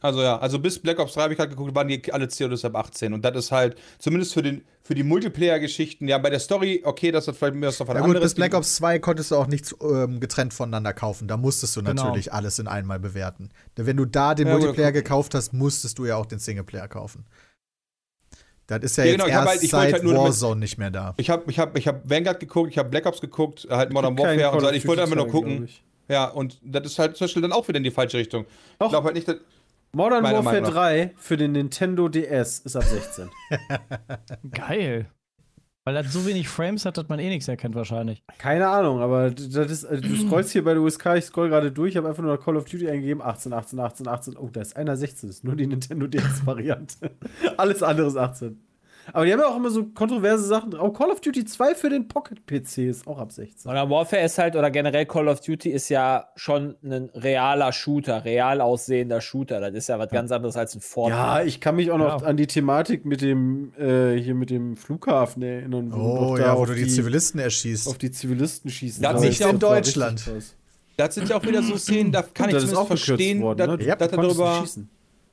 Also 0.00 0.20
ja, 0.22 0.38
also 0.38 0.58
bis 0.58 0.78
Black 0.78 0.98
Ops 0.98 1.14
3 1.14 1.22
habe 1.22 1.32
ich 1.32 1.38
halt 1.38 1.48
geguckt, 1.48 1.74
waren 1.74 1.88
die 1.88 2.12
alle 2.12 2.28
CODs 2.28 2.66
ab 2.66 2.76
18. 2.76 3.14
Und 3.14 3.24
das 3.24 3.34
ist 3.36 3.50
halt, 3.50 3.76
zumindest 3.98 4.34
für, 4.34 4.42
den, 4.42 4.62
für 4.82 4.94
die 4.94 5.02
Multiplayer-Geschichten, 5.04 6.06
ja, 6.06 6.18
bei 6.18 6.28
der 6.28 6.38
Story, 6.38 6.82
okay, 6.84 7.10
das 7.12 7.28
hat 7.28 7.36
vielleicht 7.36 7.54
mehr 7.54 7.70
was 7.70 7.78
davon 7.78 7.96
Ja 7.96 8.02
gut, 8.02 8.20
bis 8.20 8.34
Black 8.34 8.52
Ops 8.54 8.76
2 8.76 8.98
konntest 8.98 9.30
du 9.30 9.36
auch 9.36 9.46
nichts 9.46 9.74
ähm, 9.80 10.20
getrennt 10.20 10.52
voneinander 10.52 10.92
kaufen. 10.92 11.28
Da 11.28 11.38
musstest 11.38 11.74
du 11.76 11.82
Genau. 11.82 12.04
natürlich 12.04 12.32
alles 12.32 12.58
in 12.58 12.68
einmal 12.68 12.98
bewerten. 13.00 13.48
Denn 13.78 13.86
wenn 13.86 13.96
du 13.96 14.04
da 14.04 14.34
den 14.34 14.48
Ja, 14.48 14.52
gut, 14.52 14.62
Multiplayer 14.64 14.88
okay. 14.88 14.98
gekauft 14.98 15.34
hast, 15.34 15.54
musstest 15.54 15.98
du 15.98 16.04
ja 16.04 16.16
auch 16.16 16.26
den 16.26 16.38
Singleplayer 16.40 16.88
kaufen. 16.88 17.24
Das 18.66 18.82
ist 18.82 18.98
ja, 18.98 19.04
Ja, 19.04 19.12
jetzt 19.12 19.16
genau, 19.20 19.28
ich 19.30 19.34
hab 19.34 19.46
erst 19.46 19.60
halt- 19.62 19.70
seit 19.70 19.92
halt 19.94 20.02
nur 20.04 20.12
damit- 20.12 20.26
Warzone 20.28 20.60
nicht 20.60 20.76
mehr 20.76 20.90
da. 20.90 21.14
Ich 21.16 21.30
habe 21.30 21.50
ich 21.50 21.58
hab, 21.58 21.78
ich 21.78 21.88
hab 21.88 22.08
Vanguard 22.10 22.38
geguckt, 22.38 22.70
ich 22.70 22.76
habe 22.76 22.90
Black 22.90 23.06
Ops 23.06 23.22
geguckt, 23.22 23.66
halt 23.70 23.94
Modern 23.94 24.18
Warfare 24.18 24.50
und 24.50 24.60
so. 24.60 24.70
Ich 24.72 24.86
wollte 24.86 25.02
einfach 25.04 25.16
nur 25.16 25.28
gucken. 25.28 25.64
ich. 25.64 25.82
Ja, 26.08 26.26
und 26.26 26.58
das 26.62 26.86
ist 26.86 26.98
halt 26.98 27.16
zum 27.16 27.26
Beispiel 27.26 27.42
dann 27.42 27.52
auch 27.52 27.68
wieder 27.68 27.78
in 27.78 27.84
die 27.84 27.90
falsche 27.90 28.18
Richtung. 28.18 28.46
Doch. 28.78 28.86
Ich 28.86 28.92
glaube 28.92 29.06
halt 29.06 29.14
nicht, 29.14 29.28
dass. 29.28 29.36
Modern 29.92 30.22
Warfare 30.22 30.42
Meinung 30.42 30.62
nach. 30.64 30.72
3 30.72 31.14
für 31.16 31.36
den 31.38 31.52
Nintendo 31.52 32.08
DS 32.08 32.58
ist 32.58 32.76
ab 32.76 32.84
16. 32.84 33.30
Geil. 34.50 35.10
Weil 35.88 35.96
er 35.96 36.04
so 36.04 36.26
wenig 36.26 36.50
Frames 36.50 36.84
hat, 36.84 36.98
dass 36.98 37.08
man 37.08 37.18
eh 37.18 37.30
nichts 37.30 37.48
erkennt, 37.48 37.74
wahrscheinlich. 37.74 38.22
Keine 38.36 38.68
Ahnung, 38.68 39.00
aber 39.00 39.30
das 39.30 39.70
ist, 39.70 39.86
also 39.86 40.02
du 40.02 40.16
scrollst 40.16 40.52
hier 40.52 40.62
bei 40.62 40.74
der 40.74 40.82
USK, 40.82 41.14
ich 41.16 41.24
scroll 41.24 41.48
gerade 41.48 41.72
durch, 41.72 41.96
habe 41.96 42.06
einfach 42.06 42.22
nur 42.22 42.38
Call 42.38 42.58
of 42.58 42.66
Duty 42.66 42.90
eingegeben, 42.90 43.22
18, 43.22 43.54
18, 43.54 43.78
18, 43.78 44.06
18. 44.06 44.36
Oh, 44.36 44.50
da 44.52 44.60
ist 44.60 44.76
einer 44.76 44.98
16, 44.98 45.30
das 45.30 45.36
ist 45.36 45.44
nur 45.44 45.56
die 45.56 45.66
Nintendo 45.66 46.06
DS-Variante. 46.06 47.12
Alles 47.56 47.82
andere 47.82 48.08
ist 48.08 48.18
18. 48.18 48.60
Aber 49.12 49.24
die 49.24 49.32
haben 49.32 49.40
ja 49.40 49.46
auch 49.48 49.56
immer 49.56 49.70
so 49.70 49.84
kontroverse 49.84 50.44
Sachen. 50.44 50.74
Auch 50.74 50.92
Call 50.92 51.10
of 51.10 51.20
Duty 51.20 51.44
2 51.44 51.74
für 51.74 51.88
den 51.90 52.08
Pocket-PC 52.08 52.78
ist 52.88 53.06
auch 53.06 53.18
ab 53.18 53.32
16. 53.32 53.68
Modern 53.70 53.90
Warfare 53.90 54.22
ist 54.22 54.38
halt, 54.38 54.56
oder 54.56 54.70
generell 54.70 55.06
Call 55.06 55.28
of 55.28 55.40
Duty 55.40 55.70
ist 55.70 55.88
ja 55.88 56.28
schon 56.36 56.76
ein 56.84 57.10
realer 57.14 57.72
Shooter, 57.72 58.24
real 58.24 58.60
aussehender 58.60 59.20
Shooter. 59.20 59.60
Das 59.60 59.72
ist 59.74 59.88
ja 59.88 59.98
was 59.98 60.10
ganz 60.10 60.30
anderes 60.32 60.56
als 60.56 60.74
ein 60.74 60.80
Fortnite. 60.80 61.18
Ja, 61.20 61.42
ich 61.42 61.60
kann 61.60 61.76
mich 61.76 61.90
auch 61.90 61.98
noch 61.98 62.22
Ja. 62.22 62.26
an 62.28 62.36
die 62.36 62.46
Thematik 62.46 63.04
mit 63.04 63.20
dem, 63.22 63.72
äh, 63.78 64.14
hier 64.16 64.34
mit 64.34 64.50
dem 64.50 64.76
Flughafen 64.76 65.42
erinnern. 65.42 65.92
Oh 65.92 66.30
doch 66.32 66.36
da 66.36 66.42
ja, 66.42 66.58
wo 66.58 66.64
du 66.66 66.74
die, 66.74 66.86
Zivilisten 66.86 67.40
erschießt. 67.40 67.88
auf 67.88 67.98
die 67.98 68.10
Zivilisten 68.10 68.70
schießen. 68.70 69.02
Das 69.02 69.20
nicht 69.20 69.40
in 69.40 69.58
Deutschland. 69.58 70.28
Das 70.96 71.14
sind 71.14 71.28
ja 71.28 71.36
auch 71.36 71.42
wieder 71.44 71.62
so 71.62 71.76
Szenen, 71.76 72.10
da 72.10 72.22
kann 72.22 72.50
Gut, 72.50 72.58
ich 72.58 72.64
das 72.70 72.74
auch 72.74 72.88
verstehen, 72.88 73.40
worden, 73.40 73.58
dass, 73.58 73.68
ne? 73.78 73.84
Ja, 73.84 73.94
dass, 73.94 74.10
Du 74.10 74.16
konntest 74.16 74.38
nicht 74.38 74.46
darüber, 74.48 74.60
schießen. 74.66 74.90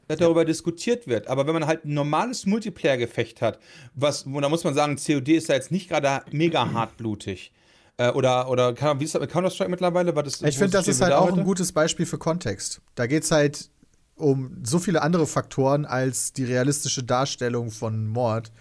Dass 0.08 0.20
darüber 0.20 0.46
diskutiert 0.46 1.08
wird. 1.08 1.28
Aber 1.28 1.48
wenn 1.48 1.54
man 1.54 1.68
halt 1.68 1.86
ein 1.86 1.94
normales 1.94 2.46
Multiplayer-Gefecht 2.46 3.42
hat, 3.42 3.60
was, 3.94 4.32
wo 4.32 4.40
da 4.40 4.50
muss 4.50 4.64
man 4.64 4.74
sagen, 4.74 4.98
COD 4.98 5.30
ist 5.30 5.50
da 5.50 5.54
jetzt 5.54 5.72
nicht 5.72 5.90
gerade 5.90 6.24
mega 6.32 6.72
hartblutig. 6.74 7.52
Äh, 7.98 8.12
oder, 8.12 8.50
oder 8.50 8.74
kann, 8.74 9.00
wie 9.00 9.06
ist 9.06 9.16
das 9.16 9.22
mit 9.22 9.32
Counter-Strike 9.32 9.72
mittlerweile? 9.72 10.16
Was 10.16 10.28
ist, 10.28 10.44
Ich 10.44 10.58
finde, 10.58 10.72
das 10.72 10.88
ist 10.88 11.02
halt 11.02 11.14
da 11.14 11.20
auch 11.20 11.28
heute? 11.28 11.40
ein 11.40 11.46
gutes 11.46 11.72
Beispiel 11.72 12.06
für 12.06 12.18
Kontext. 12.18 12.82
Da 12.96 13.08
geht 13.08 13.24
es 13.24 13.32
halt 13.32 13.70
um 14.16 14.58
so 14.64 14.80
viele 14.80 15.02
andere 15.02 15.28
Faktoren 15.28 15.86
als 15.86 16.34
die 16.34 16.46
realistische 16.46 17.04
Darstellung 17.04 17.72
von 17.72 18.08
Mord, 18.08 18.52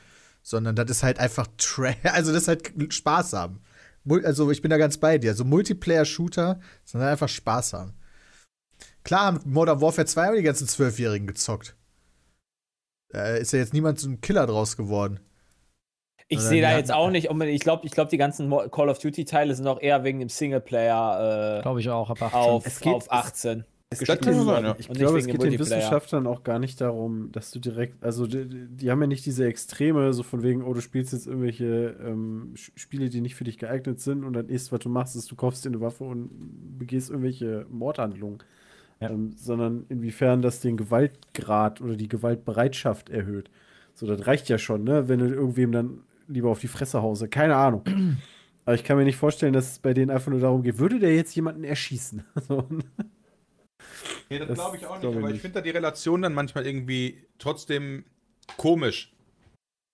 sondern 0.43 0.77
das 0.77 0.91
ist 0.91 1.03
halt 1.03 1.19
einfach 1.19 1.47
Tra 1.59 1.95
also 2.13 2.33
das 2.33 2.43
ist 2.43 2.49
halt 2.49 2.93
Spaß 2.93 3.33
haben. 3.35 3.61
Also 4.25 4.51
ich 4.51 4.61
bin 4.61 4.71
da 4.71 4.77
ganz 4.77 4.99
bei 4.99 5.19
dir. 5.19 5.35
So 5.35 5.45
Multiplayer-Shooter, 5.45 6.61
sondern 6.85 7.09
einfach 7.11 7.29
Spaß 7.29 7.73
haben. 7.73 7.95
Klar 9.05 9.27
haben 9.27 9.40
Modern 9.45 9.81
Warfare 9.81 10.07
2 10.07 10.27
aber 10.29 10.37
die 10.37 10.43
ganzen 10.43 10.67
Zwölfjährigen 10.67 11.27
gezockt. 11.27 11.77
Da 13.11 13.37
ist 13.37 13.53
ja 13.53 13.59
jetzt 13.61 13.73
niemand 13.75 14.01
so 14.01 14.09
ein 14.09 14.21
Killer 14.21 14.47
draus 14.47 14.77
geworden. 14.77 15.21
Ich 16.29 16.40
sehe 16.40 16.62
da 16.62 16.77
jetzt 16.77 16.90
auch 16.93 17.11
nicht, 17.11 17.29
unbedingt- 17.29 17.55
ich 17.57 17.61
glaube, 17.62 17.85
ich 17.87 17.93
glaub, 17.93 18.09
die 18.09 18.17
ganzen 18.17 18.51
Call 18.71 18.88
of 18.88 18.99
Duty-Teile 18.99 19.55
sind 19.55 19.67
auch 19.67 19.81
eher 19.81 20.05
wegen 20.05 20.19
dem 20.21 20.31
Singleplayer 20.31 21.59
äh, 21.59 21.62
Glaube 21.62 21.81
ich 21.81 21.90
auch, 21.90 22.09
ab 22.11 22.23
18. 22.23 22.40
auf, 22.40 22.67
Es 22.67 22.81
geht- 22.81 22.95
auf 22.95 23.12
18. 23.12 23.64
Das 23.90 24.01
kann 24.01 24.19
geschrieben 24.19 24.38
sein, 24.38 24.47
ja. 24.47 24.69
worden 24.71 24.77
Ich 24.81 24.88
glaube, 24.88 25.19
es 25.19 25.27
geht 25.27 25.40
den. 25.43 25.59
Wissenschaftlern 25.59 26.27
auch 26.27 26.43
gar 26.43 26.59
nicht 26.59 26.81
darum, 26.81 27.31
dass 27.31 27.53
du 27.53 27.61
direkt, 27.61 28.03
also 28.03 28.27
die, 28.27 28.49
die 28.69 28.90
haben 28.90 29.01
ja 29.03 29.07
nicht 29.07 29.25
diese 29.27 29.47
Extreme, 29.47 30.12
so 30.14 30.25
von 30.25 30.43
wegen, 30.43 30.64
oh, 30.64 30.73
du 30.73 30.81
spielst 30.81 31.12
jetzt 31.12 31.27
irgendwelche 31.29 31.95
ähm, 32.03 32.55
Spiele, 32.57 33.09
die 33.11 33.21
nicht 33.21 33.37
für 33.37 33.45
dich 33.45 33.59
geeignet 33.59 34.01
sind 34.01 34.25
und 34.25 34.33
dann 34.33 34.49
ist, 34.49 34.73
was 34.73 34.81
du 34.81 34.88
machst, 34.88 35.14
ist, 35.14 35.31
du 35.31 35.37
kaufst 35.37 35.64
dir 35.64 35.69
eine 35.69 35.81
Waffe 35.81 36.03
und 36.05 36.79
begehst 36.79 37.11
irgendwelche 37.11 37.67
Mordhandlungen. 37.71 38.38
Ja. 39.05 39.11
Ähm, 39.11 39.33
sondern 39.37 39.87
inwiefern 39.88 40.43
das 40.43 40.61
den 40.61 40.77
Gewaltgrad 40.77 41.81
oder 41.81 41.97
die 41.97 42.09
Gewaltbereitschaft 42.09 43.11
erhöht. 43.11 43.51
So, 43.95 44.07
das 44.07 44.27
reicht 44.27 44.49
ja 44.49 44.59
schon, 44.59 44.85
ne? 44.85 45.09
Wenn 45.09 45.21
du 45.21 45.27
irgendwem 45.27 45.73
dann 45.73 46.01
lieber 46.29 46.51
auf 46.51 46.61
die 46.61 46.69
Fresse 46.69 47.03
hause. 47.03 47.29
Keine 47.29 47.57
Ahnung. 47.57 47.85
Aber 48.64 48.75
ich 48.75 48.85
kann 48.85 48.97
mir 48.97 49.05
nicht 49.05 49.17
vorstellen, 49.17 49.53
dass 49.53 49.73
es 49.73 49.79
bei 49.79 49.93
denen 49.95 50.11
einfach 50.11 50.31
nur 50.31 50.40
darum 50.40 50.62
geht, 50.62 50.79
würde 50.79 50.99
der 50.99 51.14
jetzt 51.14 51.35
jemanden 51.37 51.64
erschießen? 51.64 52.25
So. 52.49 52.67
Nee, 54.31 54.38
das, 54.38 54.49
Das 54.49 54.59
glaube 54.59 54.77
ich 54.77 54.87
auch 54.87 54.99
nicht. 54.99 55.11
ich 55.11 55.17
aber 55.17 55.27
ich 55.29 55.33
nicht. 55.35 55.43
finde 55.43 55.55
da 55.57 55.61
die 55.61 55.71
Relation 55.71 56.23
dann 56.23 56.35
manchmal 56.35 56.67
irgendwie 56.67 57.27
trotzdem 57.38 58.05
komisch. 58.57 59.12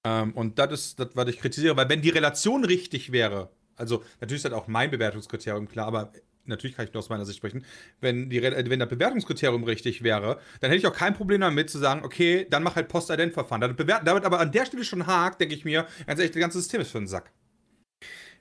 Ähm, 0.06 0.32
und 0.34 0.58
das 0.58 0.72
ist 0.72 1.00
das, 1.00 1.10
was 1.14 1.28
ich 1.28 1.38
kritisiere. 1.40 1.76
Weil 1.76 1.88
wenn 1.88 2.02
die 2.02 2.10
Relation 2.10 2.64
richtig 2.64 3.12
wäre, 3.12 3.50
also 3.76 4.02
natürlich 4.20 4.44
ist 4.44 4.46
das 4.46 4.52
auch 4.52 4.68
mein 4.68 4.90
Bewertungskriterium 4.90 5.68
klar, 5.68 5.86
aber 5.88 6.12
natürlich 6.44 6.76
kann 6.76 6.86
ich 6.86 6.92
nur 6.92 7.00
aus 7.00 7.08
meiner 7.08 7.24
Sicht 7.24 7.38
sprechen, 7.38 7.64
wenn, 8.00 8.30
die, 8.30 8.38
äh, 8.38 8.68
wenn 8.68 8.78
das 8.78 8.88
Bewertungskriterium 8.88 9.64
richtig 9.64 10.02
wäre, 10.02 10.40
dann 10.60 10.70
hätte 10.70 10.80
ich 10.80 10.86
auch 10.86 10.96
kein 10.96 11.14
Problem 11.14 11.40
damit 11.40 11.70
zu 11.70 11.78
sagen, 11.78 12.04
okay, 12.04 12.46
dann 12.50 12.62
mach 12.62 12.76
halt 12.76 12.88
Post-Ident-Verfahren. 12.88 13.60
Damit, 13.60 14.24
aber 14.24 14.40
an 14.40 14.52
der 14.52 14.66
Stelle 14.66 14.84
schon 14.84 15.06
hakt, 15.06 15.40
denke 15.40 15.54
ich 15.54 15.64
mir, 15.64 15.86
ganz 16.06 16.20
ehrlich, 16.20 16.32
das 16.32 16.40
ganze 16.40 16.58
System 16.58 16.80
ist 16.80 16.90
für 16.90 16.98
einen 16.98 17.06
Sack. 17.06 17.30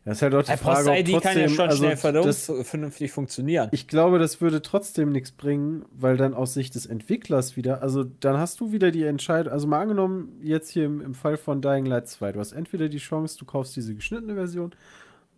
Das 0.05 0.17
ist 0.17 0.21
halt 0.21 0.33
auch 0.33 0.43
die 0.43 0.51
Hey, 0.51 0.57
Frage, 0.57 0.89
ob 0.89 0.95
Post-ID 0.95 1.11
trotzdem, 1.11 1.21
kann 1.21 1.41
ja 1.41 1.49
schon 1.49 1.69
also 1.69 1.83
schnell 1.83 2.23
das, 2.23 2.51
vernünftig 2.63 3.11
funktionieren. 3.11 3.67
Ich 3.71 3.87
glaube, 3.87 4.17
das 4.17 4.39
würde 4.39 4.61
trotzdem 4.61 5.11
nichts 5.11 5.31
bringen, 5.31 5.85
weil 5.91 6.15
dann 6.15 6.33
aus 6.33 6.53
Sicht 6.53 6.75
des 6.75 6.85
Entwicklers 6.85 7.57
wieder, 7.57 7.81
also 7.83 8.05
dann 8.05 8.37
hast 8.37 8.61
du 8.61 8.71
wieder 8.71 8.91
die 8.91 9.03
Entscheidung, 9.03 9.51
also 9.51 9.67
mal 9.67 9.81
angenommen, 9.81 10.39
jetzt 10.41 10.69
hier 10.71 10.85
im, 10.85 11.01
im 11.01 11.13
Fall 11.13 11.35
von 11.35 11.61
Dying 11.61 11.85
Light 11.85 12.07
2, 12.07 12.31
du 12.31 12.39
hast 12.39 12.53
entweder 12.53 12.87
die 12.87 12.97
Chance, 12.97 13.37
du 13.37 13.45
kaufst 13.45 13.75
diese 13.75 13.93
geschnittene 13.93 14.35
Version, 14.35 14.71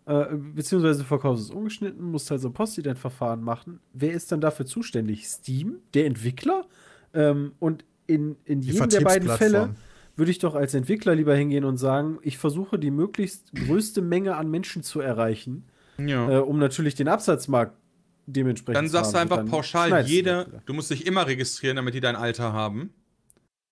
äh, 0.06 0.26
beziehungsweise 0.36 1.00
du 1.00 1.06
verkaufst 1.06 1.46
es 1.46 1.52
ungeschnitten, 1.52 2.04
musst 2.12 2.30
halt 2.32 2.42
so 2.42 2.50
ein 2.50 2.54
Postident-Verfahren 2.54 3.42
machen. 3.44 3.80
Wer 3.94 4.12
ist 4.14 4.32
dann 4.32 4.42
dafür 4.42 4.66
zuständig? 4.66 5.28
Steam, 5.28 5.80
der 5.94 6.06
Entwickler? 6.06 6.66
Ähm, 7.14 7.54
und 7.60 7.86
in, 8.08 8.36
in 8.46 8.62
jedem 8.62 8.90
der 8.90 9.02
beiden 9.02 9.30
Fälle 9.30 9.76
würde 10.18 10.32
ich 10.32 10.40
doch 10.40 10.56
als 10.56 10.74
Entwickler 10.74 11.16
lieber 11.16 11.36
hingehen 11.36 11.64
und 11.66 11.78
sagen, 11.78 12.20
ich 12.22 12.38
versuche 12.38 12.78
die 12.78 12.92
möglichst 12.92 13.54
größte 13.54 14.02
Menge 14.02 14.36
an 14.36 14.50
Menschen 14.50 14.84
zu 14.84 15.00
erreichen, 15.00 15.66
Ja. 15.98 16.30
äh, 16.30 16.38
um 16.40 16.60
natürlich 16.60 16.96
den 16.96 17.08
Absatzmarkt 17.08 17.78
dementsprechend 18.26 18.78
Dann 18.78 18.86
zu 18.88 18.92
sagst 18.94 19.14
du 19.14 19.18
einfach 19.18 19.38
Dann 19.38 19.48
pauschal, 19.48 20.06
jeder, 20.06 20.46
du 20.66 20.74
musst 20.74 20.90
dich 20.92 21.06
immer 21.08 21.28
registrieren, 21.28 21.76
damit 21.78 21.94
die 21.94 22.00
dein 22.02 22.16
Alter 22.16 22.54
haben. 22.54 22.94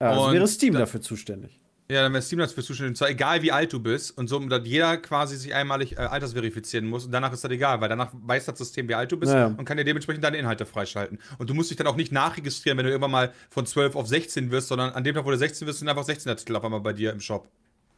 Ja, 0.01 0.11
also 0.11 0.25
und 0.27 0.33
wäre 0.33 0.47
Steam 0.47 0.73
da- 0.73 0.79
dafür 0.79 1.01
zuständig. 1.01 1.59
Ja, 1.91 2.03
dann 2.03 2.13
wäre 2.13 2.21
Steam 2.21 2.37
dafür 2.37 2.63
zuständig. 2.63 2.91
Und 2.91 2.95
zwar 2.97 3.09
egal, 3.09 3.41
wie 3.41 3.51
alt 3.51 3.73
du 3.73 3.79
bist. 3.79 4.15
Und 4.15 4.27
so, 4.27 4.37
dass 4.39 4.61
jeder 4.67 4.97
quasi 4.97 5.35
sich 5.37 5.55
einmalig 5.55 5.93
äh, 5.93 6.01
altersverifizieren 6.01 6.87
muss. 6.87 7.05
Und 7.05 7.11
danach 7.11 7.33
ist 7.33 7.43
das 7.43 7.49
egal, 7.49 7.81
weil 7.81 7.89
danach 7.89 8.11
weiß 8.13 8.45
das 8.45 8.59
System, 8.59 8.87
wie 8.87 8.93
alt 8.93 9.11
du 9.11 9.17
bist 9.17 9.33
Ja, 9.33 9.39
ja. 9.39 9.45
und 9.47 9.65
kann 9.65 9.75
dir 9.77 9.83
dementsprechend 9.83 10.23
deine 10.23 10.37
Inhalte 10.37 10.67
freischalten. 10.67 11.17
Und 11.39 11.49
du 11.49 11.55
musst 11.55 11.71
dich 11.71 11.77
dann 11.77 11.87
auch 11.87 11.95
nicht 11.95 12.11
nachregistrieren, 12.11 12.77
wenn 12.77 12.85
du 12.85 12.91
irgendwann 12.91 13.09
mal 13.11 13.33
von 13.49 13.65
12 13.65 13.95
auf 13.95 14.07
16 14.07 14.51
wirst, 14.51 14.67
sondern 14.67 14.91
an 14.91 15.03
dem 15.03 15.15
Tag, 15.15 15.25
wo 15.25 15.31
du 15.31 15.37
16 15.37 15.67
wirst, 15.67 15.79
sind 15.79 15.87
einfach 15.89 16.05
16er 16.07 16.35
Titel 16.35 16.55
auf 16.55 16.63
einmal 16.63 16.81
bei 16.81 16.93
dir 16.93 17.11
im 17.11 17.19
Shop. 17.21 17.47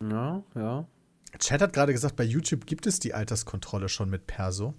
Ja, 0.09 0.41
ja. 0.55 0.85
Chat 1.39 1.61
hat 1.61 1.73
gerade 1.73 1.91
gesagt, 1.91 2.15
bei 2.15 2.23
YouTube 2.23 2.65
gibt 2.65 2.87
es 2.87 2.99
die 2.99 3.13
Alterskontrolle 3.13 3.89
schon 3.89 4.09
mit 4.09 4.25
Perso. 4.25 4.73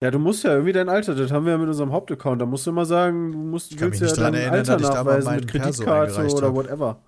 Ja, 0.00 0.12
du 0.12 0.20
musst 0.20 0.44
ja 0.44 0.52
irgendwie 0.52 0.72
dein 0.72 0.88
Alter, 0.88 1.16
das 1.16 1.32
haben 1.32 1.44
wir 1.46 1.52
ja 1.52 1.58
mit 1.58 1.66
unserem 1.66 1.90
Hauptaccount. 1.90 2.40
Da 2.40 2.46
musst 2.46 2.64
du 2.66 2.70
immer 2.70 2.84
sagen, 2.86 3.32
du 3.32 3.38
musst, 3.38 3.72
Ich 3.72 3.76
kann 3.76 3.88
willst 3.88 4.00
mich 4.00 4.10
ja 4.10 4.14
nicht 4.14 4.22
dran 4.22 4.32
dein 4.32 4.42
erinnern, 4.42 4.58
Alter 4.60 4.76
dass 4.76 4.82
ich 4.82 4.88
da 4.94 5.02
mal 5.02 5.10
nachweisen 5.10 5.26
meinen 5.26 5.40
mit 5.40 5.50
Perso 5.52 5.62
Kreditkarte 5.82 6.10
eingereicht 6.12 6.36
oder 6.36 6.46
hab. 6.46 6.54
whatever. 6.54 7.02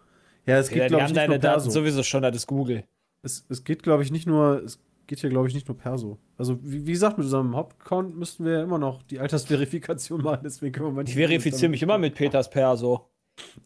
Ja, 0.47 0.59
es 0.59 0.69
geht, 0.69 0.79
Ja, 0.79 0.85
die 0.85 0.89
glaube 0.89 0.97
ich, 0.97 1.03
haben 1.05 1.09
nicht 1.13 1.17
deine 1.17 1.29
nur 1.35 1.39
Daten 1.39 1.63
Perso. 1.63 1.71
sowieso 1.71 2.03
schon, 2.03 2.23
das 2.23 2.35
ist 2.37 2.47
Google. 2.47 2.85
Es, 3.23 3.45
es 3.49 3.65
geht, 3.65 3.83
glaube 3.83 4.03
ich, 4.03 4.11
nicht 4.11 4.27
nur, 4.27 4.63
es 4.65 4.81
geht 5.07 5.21
hier, 5.21 5.31
glaube 5.31 5.49
ich, 5.49 5.55
nicht 5.55 5.69
nur 5.69 5.77
Perso. 5.77 6.19
Also, 6.39 6.59
wie, 6.63 6.87
wie 6.87 6.93
gesagt, 6.93 7.19
mit 7.19 7.25
unserem 7.27 7.55
Hauptaccount 7.57 8.17
müssten 8.17 8.45
wir 8.45 8.53
ja 8.55 8.63
immer 8.63 8.79
noch 8.79 9.03
die 9.03 9.19
Altersverifikation 9.21 10.23
machen, 10.23 10.41
deswegen 10.45 10.73
können 10.73 10.97
wir 10.97 11.03
Ich 11.03 11.15
verifiziere 11.15 11.69
mich 11.71 11.83
immer 11.83 11.99
mit 11.99 12.15
Peters 12.15 12.49
Perso. 12.51 13.11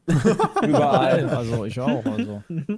Überall. 0.62 1.28
Also 1.28 1.64
ich 1.64 1.78
auch. 1.80 2.04
Also. 2.04 2.42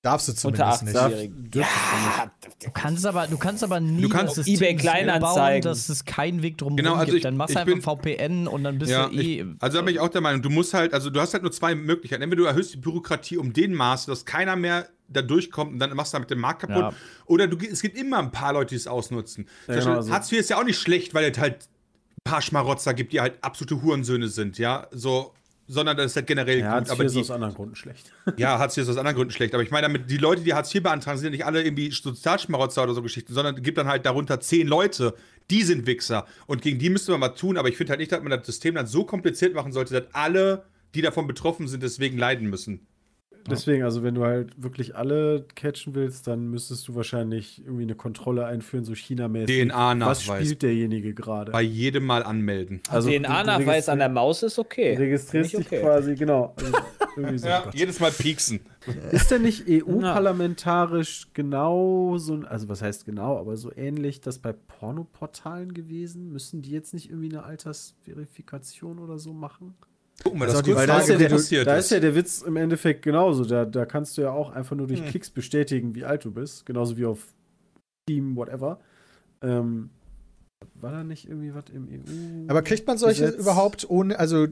Darfst 0.00 0.28
du 0.28 0.48
unter 0.48 0.70
zumindest 0.78 0.84
nicht. 0.84 0.96
18-Jährigen. 0.96 1.50
Ja, 1.54 1.66
Du 2.64 2.70
kannst 2.70 3.04
aber, 3.04 3.26
du 3.26 3.36
kannst 3.36 3.64
aber 3.64 3.80
nie 3.80 4.02
Du 4.02 4.08
kannst 4.08 4.38
das 4.38 4.46
eBay 4.46 4.76
Kleinanzeigen. 4.76 5.62
bauen, 5.64 5.72
dass 5.72 5.88
es 5.88 6.04
keinen 6.04 6.40
Weg 6.42 6.56
drum 6.56 6.76
Genau, 6.76 6.94
also 6.94 7.06
gibt. 7.06 7.16
ich- 7.16 7.22
Dann 7.24 7.36
machst 7.36 7.56
du 7.56 7.60
einfach 7.60 7.96
VPN 7.96 8.46
und 8.46 8.62
dann 8.62 8.78
bist 8.78 8.92
Ja, 8.92 9.08
du 9.08 9.16
eh. 9.16 9.40
ich, 9.42 9.46
also 9.58 9.78
da 9.78 9.82
bin 9.84 9.94
ich 9.94 10.00
auch 10.00 10.08
der 10.08 10.20
Meinung, 10.20 10.40
du 10.40 10.50
musst 10.50 10.72
halt, 10.72 10.94
also 10.94 11.10
du 11.10 11.20
hast 11.20 11.32
halt 11.34 11.42
nur 11.42 11.50
zwei 11.50 11.74
Möglichkeiten. 11.74 12.22
Entweder 12.22 12.42
du 12.42 12.46
erhöhst 12.48 12.74
die 12.74 12.78
Bürokratie 12.78 13.38
um 13.38 13.52
den 13.52 13.74
Maß, 13.74 14.06
dass 14.06 14.24
keiner 14.24 14.54
mehr 14.54 14.88
da 15.08 15.22
durchkommt 15.22 15.72
und 15.72 15.78
dann 15.78 15.94
machst 15.96 16.12
du 16.12 16.16
damit 16.16 16.30
den 16.30 16.38
Markt 16.38 16.60
kaputt. 16.60 16.76
Ja. 16.76 16.92
Oder 17.26 17.46
du, 17.46 17.56
es 17.58 17.82
gibt 17.82 17.96
immer 17.96 18.18
ein 18.18 18.30
paar 18.30 18.52
Leute, 18.52 18.70
die 18.70 18.76
es 18.76 18.86
ausnutzen. 18.86 19.48
Ja, 19.66 19.78
genau, 19.78 19.96
also- 19.96 20.12
Hartz 20.12 20.30
IV 20.30 20.38
ist 20.40 20.50
ja 20.50 20.58
auch 20.58 20.64
nicht 20.64 20.78
schlecht, 20.78 21.14
weil 21.14 21.30
es 21.30 21.38
halt 21.38 21.62
ein 21.62 22.30
paar 22.30 22.42
Schmarotzer 22.42 22.94
gibt, 22.94 23.12
die 23.12 23.20
halt 23.20 23.38
absolute 23.42 23.82
Hurensöhne 23.82 24.28
sind, 24.28 24.58
ja. 24.58 24.86
So, 24.90 25.32
sondern 25.66 25.96
das 25.96 26.06
ist 26.06 26.16
halt 26.16 26.26
generell 26.26 26.58
Ja, 26.60 26.64
gut. 26.66 26.74
Hartz 26.74 26.90
Aber 26.90 27.00
IV 27.02 27.06
ist 27.06 27.14
die, 27.16 27.20
aus 27.20 27.30
anderen 27.30 27.54
Gründen 27.54 27.76
schlecht. 27.76 28.12
ja, 28.36 28.58
Hartz 28.58 28.76
IV 28.76 28.82
ist 28.84 28.88
aus 28.90 28.96
anderen 28.96 29.16
Gründen 29.16 29.32
schlecht. 29.32 29.54
Aber 29.54 29.62
ich 29.62 29.70
meine 29.70 29.86
damit, 29.86 30.10
die 30.10 30.16
Leute, 30.16 30.42
die 30.42 30.54
Hartz 30.54 30.74
IV 30.74 30.82
beantragen, 30.82 31.18
sind 31.18 31.26
ja 31.26 31.30
nicht 31.30 31.46
alle 31.46 31.62
irgendwie 31.62 31.90
Sozialschmarotzer 31.90 32.82
oder 32.82 32.94
so 32.94 33.02
Geschichten, 33.02 33.32
sondern 33.34 33.56
es 33.56 33.62
gibt 33.62 33.78
dann 33.78 33.86
halt 33.86 34.04
darunter 34.06 34.40
zehn 34.40 34.66
Leute, 34.66 35.14
die 35.50 35.62
sind 35.62 35.86
Wichser. 35.86 36.26
Und 36.46 36.62
gegen 36.62 36.78
die 36.78 36.90
müsste 36.90 37.12
man 37.12 37.20
was 37.20 37.38
tun. 37.38 37.56
Aber 37.58 37.68
ich 37.68 37.76
finde 37.76 37.90
halt 37.90 38.00
nicht, 38.00 38.12
dass 38.12 38.22
man 38.22 38.30
das 38.30 38.46
System 38.46 38.74
dann 38.74 38.86
so 38.86 39.04
kompliziert 39.04 39.54
machen 39.54 39.72
sollte, 39.72 39.94
dass 40.00 40.14
alle, 40.14 40.64
die 40.94 41.02
davon 41.02 41.26
betroffen 41.26 41.68
sind, 41.68 41.82
deswegen 41.82 42.16
leiden 42.18 42.48
müssen. 42.48 42.86
Deswegen, 43.50 43.82
also 43.84 44.02
wenn 44.02 44.14
du 44.14 44.24
halt 44.24 44.62
wirklich 44.62 44.96
alle 44.96 45.44
catchen 45.54 45.94
willst, 45.94 46.26
dann 46.26 46.48
müsstest 46.50 46.88
du 46.88 46.94
wahrscheinlich 46.94 47.62
irgendwie 47.64 47.82
eine 47.84 47.94
Kontrolle 47.94 48.46
einführen, 48.46 48.84
so 48.84 48.94
China-mäßig. 48.94 49.68
Was 49.68 49.68
DNA-Nachweis. 49.68 50.22
spielt 50.24 50.62
derjenige 50.62 51.14
gerade? 51.14 51.52
Bei 51.52 51.62
jedem 51.62 52.04
Mal 52.06 52.22
anmelden. 52.22 52.80
Also, 52.88 53.10
DNA-Nachweis 53.10 53.88
an 53.88 53.98
der 53.98 54.08
Maus 54.08 54.42
ist 54.42 54.58
okay. 54.58 54.94
Registrierst 54.96 55.52
ich 55.54 55.58
dich 55.58 55.66
okay. 55.66 55.80
quasi, 55.82 56.14
genau. 56.14 56.54
Also, 56.56 57.36
so. 57.36 57.48
jedes 57.72 58.00
Mal 58.00 58.10
pieksen. 58.12 58.60
Ist 59.10 59.30
denn 59.30 59.42
nicht 59.42 59.64
EU-parlamentarisch 59.68 61.28
genau 61.34 62.16
so, 62.18 62.34
ein- 62.34 62.46
also 62.46 62.68
was 62.68 62.82
heißt 62.82 63.04
genau, 63.04 63.38
aber 63.38 63.56
so 63.56 63.72
ähnlich 63.74 64.20
das 64.20 64.38
bei 64.38 64.52
Pornoportalen 64.52 65.74
gewesen? 65.74 66.32
Müssen 66.32 66.62
die 66.62 66.70
jetzt 66.70 66.94
nicht 66.94 67.10
irgendwie 67.10 67.28
eine 67.30 67.44
Altersverifikation 67.44 68.98
oder 68.98 69.18
so 69.18 69.32
machen? 69.32 69.74
Gucken 70.22 70.40
wir 70.40 70.46
das 70.46 70.62
die 70.62 70.72
kurz 70.72 70.78
Weil 70.78 70.86
da 70.86 70.98
ist, 70.98 71.08
ja 71.08 71.16
der, 71.16 71.64
da 71.64 71.76
ist 71.76 71.90
ja 71.90 72.00
der 72.00 72.14
Witz 72.14 72.42
im 72.42 72.56
Endeffekt 72.56 73.02
genauso. 73.02 73.44
Da, 73.44 73.64
da 73.64 73.86
kannst 73.86 74.18
du 74.18 74.22
ja 74.22 74.32
auch 74.32 74.50
einfach 74.50 74.76
nur 74.76 74.86
durch 74.86 75.00
Hm. 75.00 75.08
Klicks 75.08 75.30
bestätigen, 75.30 75.94
wie 75.94 76.04
alt 76.04 76.24
du 76.24 76.32
bist. 76.32 76.66
Genauso 76.66 76.96
wie 76.96 77.04
auf 77.04 77.26
Steam, 78.04 78.36
whatever. 78.36 78.80
Ähm, 79.42 79.90
war 80.74 80.92
da 80.92 81.04
nicht 81.04 81.28
irgendwie 81.28 81.54
was 81.54 81.64
im 81.72 81.88
EU? 81.88 82.50
Aber 82.50 82.62
kriegt 82.62 82.86
man 82.86 82.98
solche 82.98 83.26
Gesetz? 83.26 83.40
überhaupt 83.40 83.88
ohne, 83.88 84.18
also 84.18 84.46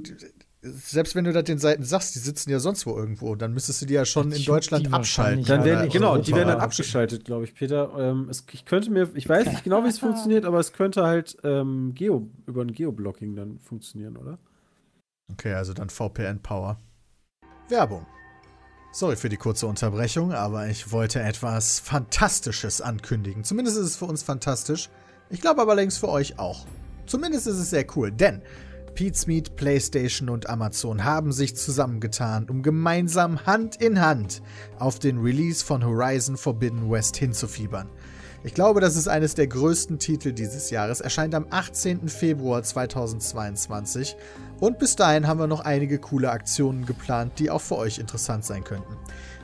selbst 0.62 1.14
wenn 1.14 1.24
du 1.24 1.33
das 1.33 1.44
den 1.44 1.59
Seiten 1.59 1.85
sagst, 1.85 2.14
die 2.14 2.18
sitzen 2.18 2.50
ja 2.50 2.59
sonst 2.59 2.87
wo 2.87 2.96
irgendwo, 2.96 3.35
dann 3.35 3.52
müsstest 3.52 3.83
du 3.83 3.87
die 3.87 3.94
ja 3.94 4.05
schon 4.05 4.31
Das 4.31 4.40
in 4.40 4.44
Deutschland 4.44 4.92
abschalten. 4.92 5.44
Dann 5.44 5.61
oder 5.61 5.70
werden, 5.70 5.90
genau, 5.90 6.18
die 6.18 6.35
werden 6.35 6.48
dann 6.48 6.61
abgeschaltet, 6.61 7.24
glaube 7.24 7.44
ich, 7.44 7.55
Peter. 7.55 7.92
Ähm, 7.98 8.29
es, 8.31 8.44
ich 8.52 8.64
könnte 8.64 8.90
mir, 8.90 9.09
ich 9.14 9.29
weiß 9.29 9.46
nicht 9.46 9.64
genau, 9.64 9.85
wie 9.85 9.88
es 9.88 9.98
funktioniert, 10.00 10.44
aber 10.44 10.59
es 10.59 10.72
könnte 10.72 11.05
halt 11.05 11.37
ähm, 11.44 11.92
Geo, 11.94 12.29
über 12.46 12.62
ein 12.62 12.72
Geoblocking 12.72 13.37
dann 13.37 13.59
funktionieren, 13.61 14.16
oder? 14.16 14.38
Okay, 15.32 15.54
also 15.54 15.72
dann 15.72 15.90
VPN 15.90 16.40
Power. 16.42 16.78
Werbung. 17.68 18.06
Sorry 18.92 19.16
für 19.16 19.28
die 19.28 19.36
kurze 19.36 19.66
Unterbrechung, 19.66 20.32
aber 20.32 20.68
ich 20.68 20.92
wollte 20.92 21.20
etwas 21.20 21.80
Fantastisches 21.80 22.80
ankündigen. 22.80 23.44
Zumindest 23.44 23.76
ist 23.76 23.86
es 23.86 23.96
für 23.96 24.06
uns 24.06 24.22
fantastisch. 24.22 24.88
Ich 25.28 25.40
glaube 25.40 25.60
aber 25.60 25.72
allerdings 25.72 25.98
für 25.98 26.08
euch 26.08 26.38
auch. 26.38 26.64
Zumindest 27.04 27.46
ist 27.46 27.58
es 27.58 27.70
sehr 27.70 27.86
cool, 27.96 28.10
denn 28.10 28.42
Pete's 28.94 29.26
Meat, 29.26 29.56
PlayStation 29.56 30.30
und 30.30 30.48
Amazon 30.48 31.04
haben 31.04 31.30
sich 31.30 31.54
zusammengetan, 31.54 32.48
um 32.48 32.62
gemeinsam 32.62 33.44
Hand 33.44 33.76
in 33.76 34.00
Hand 34.00 34.40
auf 34.78 34.98
den 34.98 35.18
Release 35.18 35.62
von 35.62 35.84
Horizon 35.84 36.38
Forbidden 36.38 36.90
West 36.90 37.18
hinzufiebern. 37.18 37.90
Ich 38.44 38.55
glaube, 38.55 38.81
das 38.81 38.96
ist 38.96 39.09
eines 39.09 39.35
der 39.35 39.46
größten 39.46 39.99
Titel 39.99 40.33
dieses 40.33 40.70
Jahres. 40.70 41.01
Erscheint 41.01 41.35
am 41.35 41.46
18. 41.51 42.09
Februar 42.09 42.62
2022. 42.62 44.16
Und 44.61 44.79
bis 44.79 44.94
dahin 44.96 45.27
haben 45.27 45.40
wir 45.40 45.46
noch 45.46 45.61
einige 45.61 45.99
coole 45.99 46.31
Aktionen 46.31 46.87
geplant, 46.87 47.38
die 47.38 47.51
auch 47.51 47.61
für 47.61 47.77
euch 47.77 47.99
interessant 47.99 48.44
sein 48.44 48.62
könnten. 48.62 48.96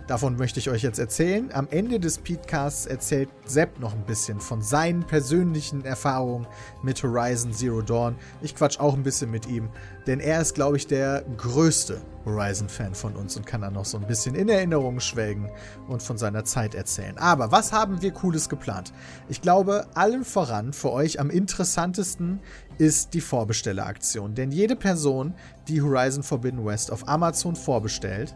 Davon 0.06 0.36
möchte 0.36 0.58
ich 0.58 0.68
euch 0.68 0.82
jetzt 0.82 0.98
erzählen. 0.98 1.50
Am 1.52 1.68
Ende 1.70 2.00
des 2.00 2.18
Podcasts 2.18 2.86
erzählt 2.86 3.28
Sepp 3.46 3.78
noch 3.78 3.94
ein 3.94 4.04
bisschen 4.04 4.40
von 4.40 4.60
seinen 4.60 5.04
persönlichen 5.04 5.84
Erfahrungen 5.84 6.46
mit 6.82 7.02
Horizon 7.02 7.52
Zero 7.52 7.82
Dawn. 7.82 8.16
Ich 8.40 8.56
quatsch 8.56 8.80
auch 8.80 8.94
ein 8.94 9.04
bisschen 9.04 9.30
mit 9.30 9.46
ihm, 9.46 9.68
denn 10.06 10.18
er 10.18 10.40
ist, 10.40 10.54
glaube 10.54 10.76
ich, 10.76 10.88
der 10.88 11.24
größte 11.36 12.00
Horizon-Fan 12.24 12.94
von 12.94 13.14
uns 13.14 13.36
und 13.36 13.46
kann 13.46 13.60
dann 13.60 13.74
noch 13.74 13.84
so 13.84 13.96
ein 13.96 14.06
bisschen 14.06 14.34
in 14.34 14.48
Erinnerungen 14.48 15.00
schwelgen 15.00 15.50
und 15.88 16.02
von 16.02 16.18
seiner 16.18 16.44
Zeit 16.44 16.74
erzählen. 16.74 17.16
Aber 17.18 17.52
was 17.52 17.72
haben 17.72 18.02
wir 18.02 18.12
Cooles 18.12 18.48
geplant? 18.48 18.92
Ich 19.28 19.40
glaube, 19.40 19.86
allen 19.94 20.24
voran 20.24 20.72
für 20.72 20.92
euch 20.92 21.20
am 21.20 21.30
interessantesten 21.30 22.40
ist 22.78 23.14
die 23.14 23.20
Vorbestelleraktion. 23.20 24.34
Denn 24.34 24.50
jede 24.50 24.74
Person, 24.74 25.34
die 25.68 25.80
Horizon 25.80 26.22
Forbidden 26.24 26.64
West 26.64 26.90
auf 26.90 27.08
Amazon 27.08 27.54
vorbestellt, 27.54 28.34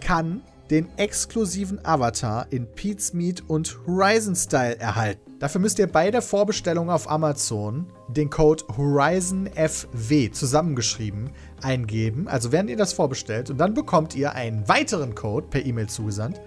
kann 0.00 0.42
den 0.74 0.88
exklusiven 0.96 1.78
Avatar 1.84 2.48
in 2.50 2.66
Pete's 2.66 3.12
Meat 3.12 3.44
und 3.46 3.78
Horizon 3.86 4.34
Style 4.34 4.76
erhalten. 4.80 5.20
Dafür 5.38 5.60
müsst 5.60 5.78
ihr 5.78 5.86
bei 5.86 6.10
der 6.10 6.20
Vorbestellung 6.20 6.90
auf 6.90 7.08
Amazon 7.08 7.86
den 8.08 8.28
Code 8.28 8.64
HorizonFW 8.76 10.32
zusammengeschrieben 10.32 11.30
eingeben. 11.62 12.26
Also 12.26 12.50
während 12.50 12.70
ihr 12.70 12.76
das 12.76 12.92
vorbestellt 12.92 13.50
und 13.50 13.58
dann 13.58 13.74
bekommt 13.74 14.16
ihr 14.16 14.32
einen 14.32 14.66
weiteren 14.66 15.14
Code 15.14 15.46
per 15.48 15.64
E-Mail 15.64 15.88
zugesandt. 15.88 16.40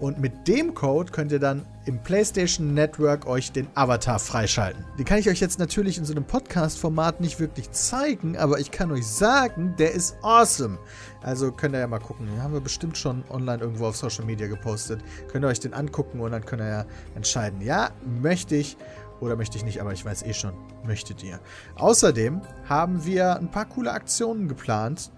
Und 0.00 0.18
mit 0.18 0.48
dem 0.48 0.74
Code 0.74 1.12
könnt 1.12 1.30
ihr 1.30 1.38
dann 1.38 1.66
im 1.84 2.02
PlayStation 2.02 2.72
Network 2.72 3.26
euch 3.26 3.52
den 3.52 3.68
Avatar 3.74 4.18
freischalten. 4.18 4.82
Den 4.98 5.04
kann 5.04 5.18
ich 5.18 5.28
euch 5.28 5.40
jetzt 5.40 5.58
natürlich 5.58 5.98
in 5.98 6.06
so 6.06 6.14
einem 6.14 6.24
Podcast-Format 6.24 7.20
nicht 7.20 7.38
wirklich 7.38 7.70
zeigen, 7.70 8.36
aber 8.38 8.58
ich 8.60 8.70
kann 8.70 8.90
euch 8.92 9.06
sagen, 9.06 9.74
der 9.78 9.92
ist 9.92 10.16
awesome. 10.22 10.78
Also 11.22 11.52
könnt 11.52 11.74
ihr 11.74 11.80
ja 11.80 11.86
mal 11.86 11.98
gucken. 11.98 12.26
Den 12.26 12.42
haben 12.42 12.54
wir 12.54 12.62
bestimmt 12.62 12.96
schon 12.96 13.24
online 13.28 13.62
irgendwo 13.62 13.86
auf 13.86 13.96
Social 13.96 14.24
Media 14.24 14.46
gepostet. 14.46 15.02
Könnt 15.28 15.44
ihr 15.44 15.48
euch 15.48 15.60
den 15.60 15.74
angucken 15.74 16.20
und 16.20 16.32
dann 16.32 16.46
könnt 16.46 16.62
ihr 16.62 16.68
ja 16.68 16.86
entscheiden, 17.14 17.60
ja, 17.60 17.90
möchte 18.22 18.56
ich 18.56 18.78
oder 19.20 19.36
möchte 19.36 19.58
ich 19.58 19.64
nicht, 19.64 19.82
aber 19.82 19.92
ich 19.92 20.02
weiß 20.02 20.22
eh 20.22 20.32
schon, 20.32 20.54
möchtet 20.86 21.22
ihr. 21.22 21.40
Außerdem 21.76 22.40
haben 22.66 23.04
wir 23.04 23.36
ein 23.36 23.50
paar 23.50 23.66
coole 23.66 23.92
Aktionen 23.92 24.48
geplant, 24.48 25.10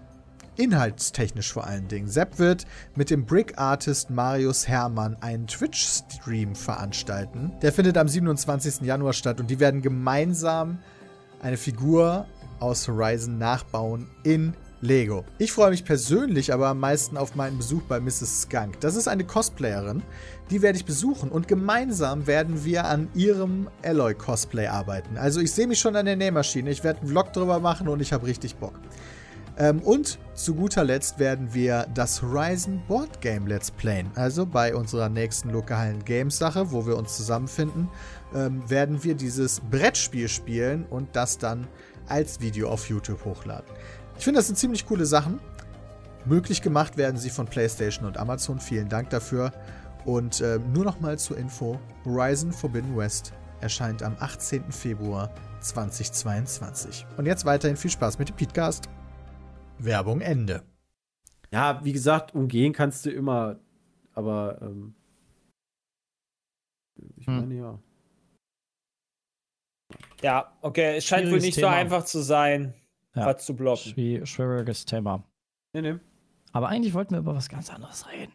inhaltstechnisch 0.55 1.51
vor 1.51 1.65
allen 1.65 1.87
Dingen. 1.87 2.07
Sepp 2.07 2.39
wird 2.39 2.65
mit 2.95 3.09
dem 3.09 3.25
Brick 3.25 3.57
Artist 3.57 4.09
Marius 4.09 4.67
Hermann 4.67 5.17
einen 5.21 5.47
Twitch-Stream 5.47 6.55
veranstalten. 6.55 7.51
Der 7.61 7.73
findet 7.73 7.97
am 7.97 8.07
27. 8.07 8.81
Januar 8.81 9.13
statt 9.13 9.39
und 9.39 9.49
die 9.49 9.59
werden 9.59 9.81
gemeinsam 9.81 10.79
eine 11.41 11.57
Figur 11.57 12.25
aus 12.59 12.87
Horizon 12.87 13.37
nachbauen 13.37 14.07
in 14.23 14.53
Lego. 14.83 15.23
Ich 15.37 15.53
freue 15.53 15.69
mich 15.69 15.85
persönlich 15.85 16.53
aber 16.53 16.67
am 16.67 16.79
meisten 16.79 17.15
auf 17.15 17.35
meinen 17.35 17.57
Besuch 17.57 17.83
bei 17.83 18.01
Mrs. 18.01 18.41
Skunk. 18.41 18.81
Das 18.81 18.95
ist 18.95 19.07
eine 19.07 19.23
Cosplayerin, 19.23 20.03
die 20.49 20.61
werde 20.61 20.77
ich 20.77 20.83
besuchen 20.83 21.29
und 21.29 21.47
gemeinsam 21.47 22.27
werden 22.27 22.65
wir 22.65 22.85
an 22.85 23.07
ihrem 23.15 23.69
Alloy-Cosplay 23.81 24.67
arbeiten. 24.67 25.17
Also 25.17 25.39
ich 25.39 25.53
sehe 25.53 25.67
mich 25.67 25.79
schon 25.79 25.95
an 25.95 26.05
der 26.05 26.17
Nähmaschine, 26.17 26.69
ich 26.69 26.83
werde 26.83 26.99
einen 26.99 27.09
Vlog 27.09 27.31
drüber 27.31 27.59
machen 27.59 27.87
und 27.87 28.01
ich 28.01 28.11
habe 28.11 28.27
richtig 28.27 28.57
Bock. 28.57 28.73
Ähm, 29.57 29.79
und 29.81 30.19
zu 30.33 30.55
guter 30.55 30.83
Letzt 30.83 31.19
werden 31.19 31.53
wir 31.53 31.85
das 31.93 32.21
Horizon 32.21 32.81
Board 32.87 33.21
Game 33.21 33.45
Let's 33.45 33.69
Playen. 33.69 34.09
Also 34.15 34.45
bei 34.45 34.75
unserer 34.75 35.09
nächsten 35.09 35.51
lokalen 35.51 36.03
Games-Sache, 36.03 36.71
wo 36.71 36.87
wir 36.87 36.97
uns 36.97 37.15
zusammenfinden, 37.15 37.87
ähm, 38.33 38.67
werden 38.69 39.03
wir 39.03 39.15
dieses 39.15 39.59
Brettspiel 39.59 40.27
spielen 40.27 40.85
und 40.89 41.15
das 41.15 41.37
dann 41.37 41.67
als 42.07 42.41
Video 42.41 42.69
auf 42.69 42.89
YouTube 42.89 43.23
hochladen. 43.25 43.69
Ich 44.17 44.23
finde, 44.23 44.39
das 44.39 44.47
sind 44.47 44.57
ziemlich 44.57 44.85
coole 44.85 45.05
Sachen. 45.05 45.39
Möglich 46.25 46.61
gemacht 46.61 46.97
werden 46.97 47.17
sie 47.17 47.29
von 47.29 47.45
PlayStation 47.45 48.05
und 48.05 48.17
Amazon. 48.17 48.59
Vielen 48.59 48.89
Dank 48.89 49.09
dafür. 49.09 49.51
Und 50.05 50.41
äh, 50.41 50.59
nur 50.73 50.83
noch 50.83 50.99
mal 50.99 51.17
zur 51.19 51.37
Info: 51.37 51.79
Horizon 52.05 52.51
Forbidden 52.51 52.97
West 52.97 53.33
erscheint 53.61 54.03
am 54.03 54.15
18. 54.19 54.71
Februar 54.71 55.29
2022. 55.61 57.05
Und 57.17 57.25
jetzt 57.25 57.45
weiterhin 57.45 57.77
viel 57.77 57.91
Spaß 57.91 58.19
mit 58.19 58.29
dem 58.29 58.35
Podcast. 58.35 58.89
Werbung 59.79 60.21
Ende. 60.21 60.63
Ja, 61.51 61.83
wie 61.83 61.93
gesagt, 61.93 62.33
umgehen 62.33 62.73
kannst 62.73 63.05
du 63.05 63.11
immer, 63.11 63.59
aber 64.13 64.59
ähm, 64.61 64.95
ich 67.17 67.27
Hm. 67.27 67.35
meine 67.39 67.55
ja. 67.55 67.79
Ja, 70.21 70.57
okay, 70.61 70.97
es 70.97 71.05
scheint 71.05 71.29
wohl 71.31 71.39
nicht 71.39 71.55
so 71.55 71.61
Thema. 71.61 71.73
einfach 71.73 72.05
zu 72.05 72.21
sein, 72.21 72.73
Ja. 73.13 73.25
was 73.25 73.45
zu 73.45 73.55
blocken. 73.55 73.91
Schwi- 73.91 74.25
Schwieriges 74.25 74.85
Thema. 74.85 75.23
Nee, 75.73 75.81
nee. 75.81 75.99
Aber 76.53 76.69
eigentlich 76.69 76.93
wollten 76.93 77.11
wir 77.11 77.19
über 77.19 77.35
was 77.35 77.49
ganz 77.49 77.69
anderes 77.69 78.07
reden. 78.09 78.33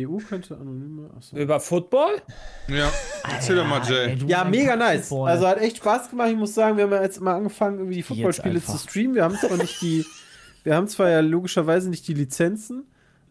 EU 0.00 0.16
könnte 0.16 0.56
anonyme. 0.56 1.08
Achso. 1.16 1.36
Über 1.36 1.60
Football? 1.60 2.20
Ja, 2.66 2.90
erzähl 3.30 3.54
doch 3.54 3.66
mal, 3.66 3.80
Jay. 3.88 4.18
Ja, 4.26 4.42
mega 4.42 4.74
nice. 4.74 5.08
Football. 5.08 5.30
Also 5.30 5.46
hat 5.46 5.58
echt 5.58 5.76
Spaß 5.76 6.10
gemacht. 6.10 6.30
Ich 6.30 6.36
muss 6.36 6.52
sagen, 6.52 6.76
wir 6.76 6.84
haben 6.84 6.92
ja 6.92 7.02
jetzt 7.02 7.20
mal 7.20 7.36
angefangen, 7.36 7.78
irgendwie 7.78 7.96
die 7.96 8.02
Footballspiele 8.02 8.60
zu 8.60 8.76
streamen. 8.76 9.14
Wir 9.14 9.22
haben 9.22 9.36
zwar 9.36 9.56
nicht 9.56 9.80
die, 9.82 10.04
wir 10.64 10.74
haben 10.74 10.88
zwar 10.88 11.10
ja 11.10 11.20
logischerweise 11.20 11.90
nicht 11.90 12.08
die 12.08 12.14
Lizenzen, 12.14 12.88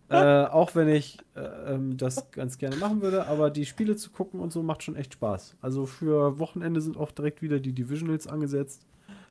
äh, 0.08 0.16
auch 0.16 0.74
wenn 0.74 0.88
ich 0.88 1.18
äh, 1.36 1.42
ähm, 1.74 1.98
das 1.98 2.32
ganz 2.32 2.58
gerne 2.58 2.78
machen 2.78 3.02
würde, 3.02 3.28
aber 3.28 3.50
die 3.50 3.66
Spiele 3.66 3.98
zu 3.98 4.12
gucken 4.12 4.40
und 4.40 4.54
so 4.54 4.64
macht 4.64 4.84
schon 4.84 4.96
echt 4.96 5.16
Spaß. 5.16 5.58
Also 5.60 5.86
für 5.86 6.40
Wochenende 6.40 6.80
sind 6.80 6.96
auch 6.96 7.12
direkt 7.12 7.42
wieder 7.42 7.60
die 7.60 7.74
Divisionals 7.74 8.26
angesetzt. 8.26 8.86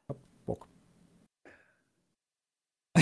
Hab 0.07 0.19
Bock. 0.45 0.69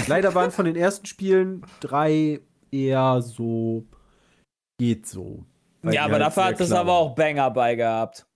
Leider 0.07 0.37
waren 0.37 0.53
von 0.53 0.67
den 0.67 0.77
ersten 0.77 1.07
Spielen 1.07 1.63
drei 1.81 2.41
eher 2.71 3.23
so 3.23 3.87
geht 4.81 5.07
so. 5.07 5.45
Weil 5.83 5.95
ja, 5.95 6.05
aber 6.05 6.15
halt 6.15 6.23
dafür 6.23 6.45
hat 6.47 6.61
es 6.61 6.73
aber 6.73 6.93
auch 6.93 7.15
Banger 7.15 7.51
bei 7.51 7.75
gehabt. 7.75 8.27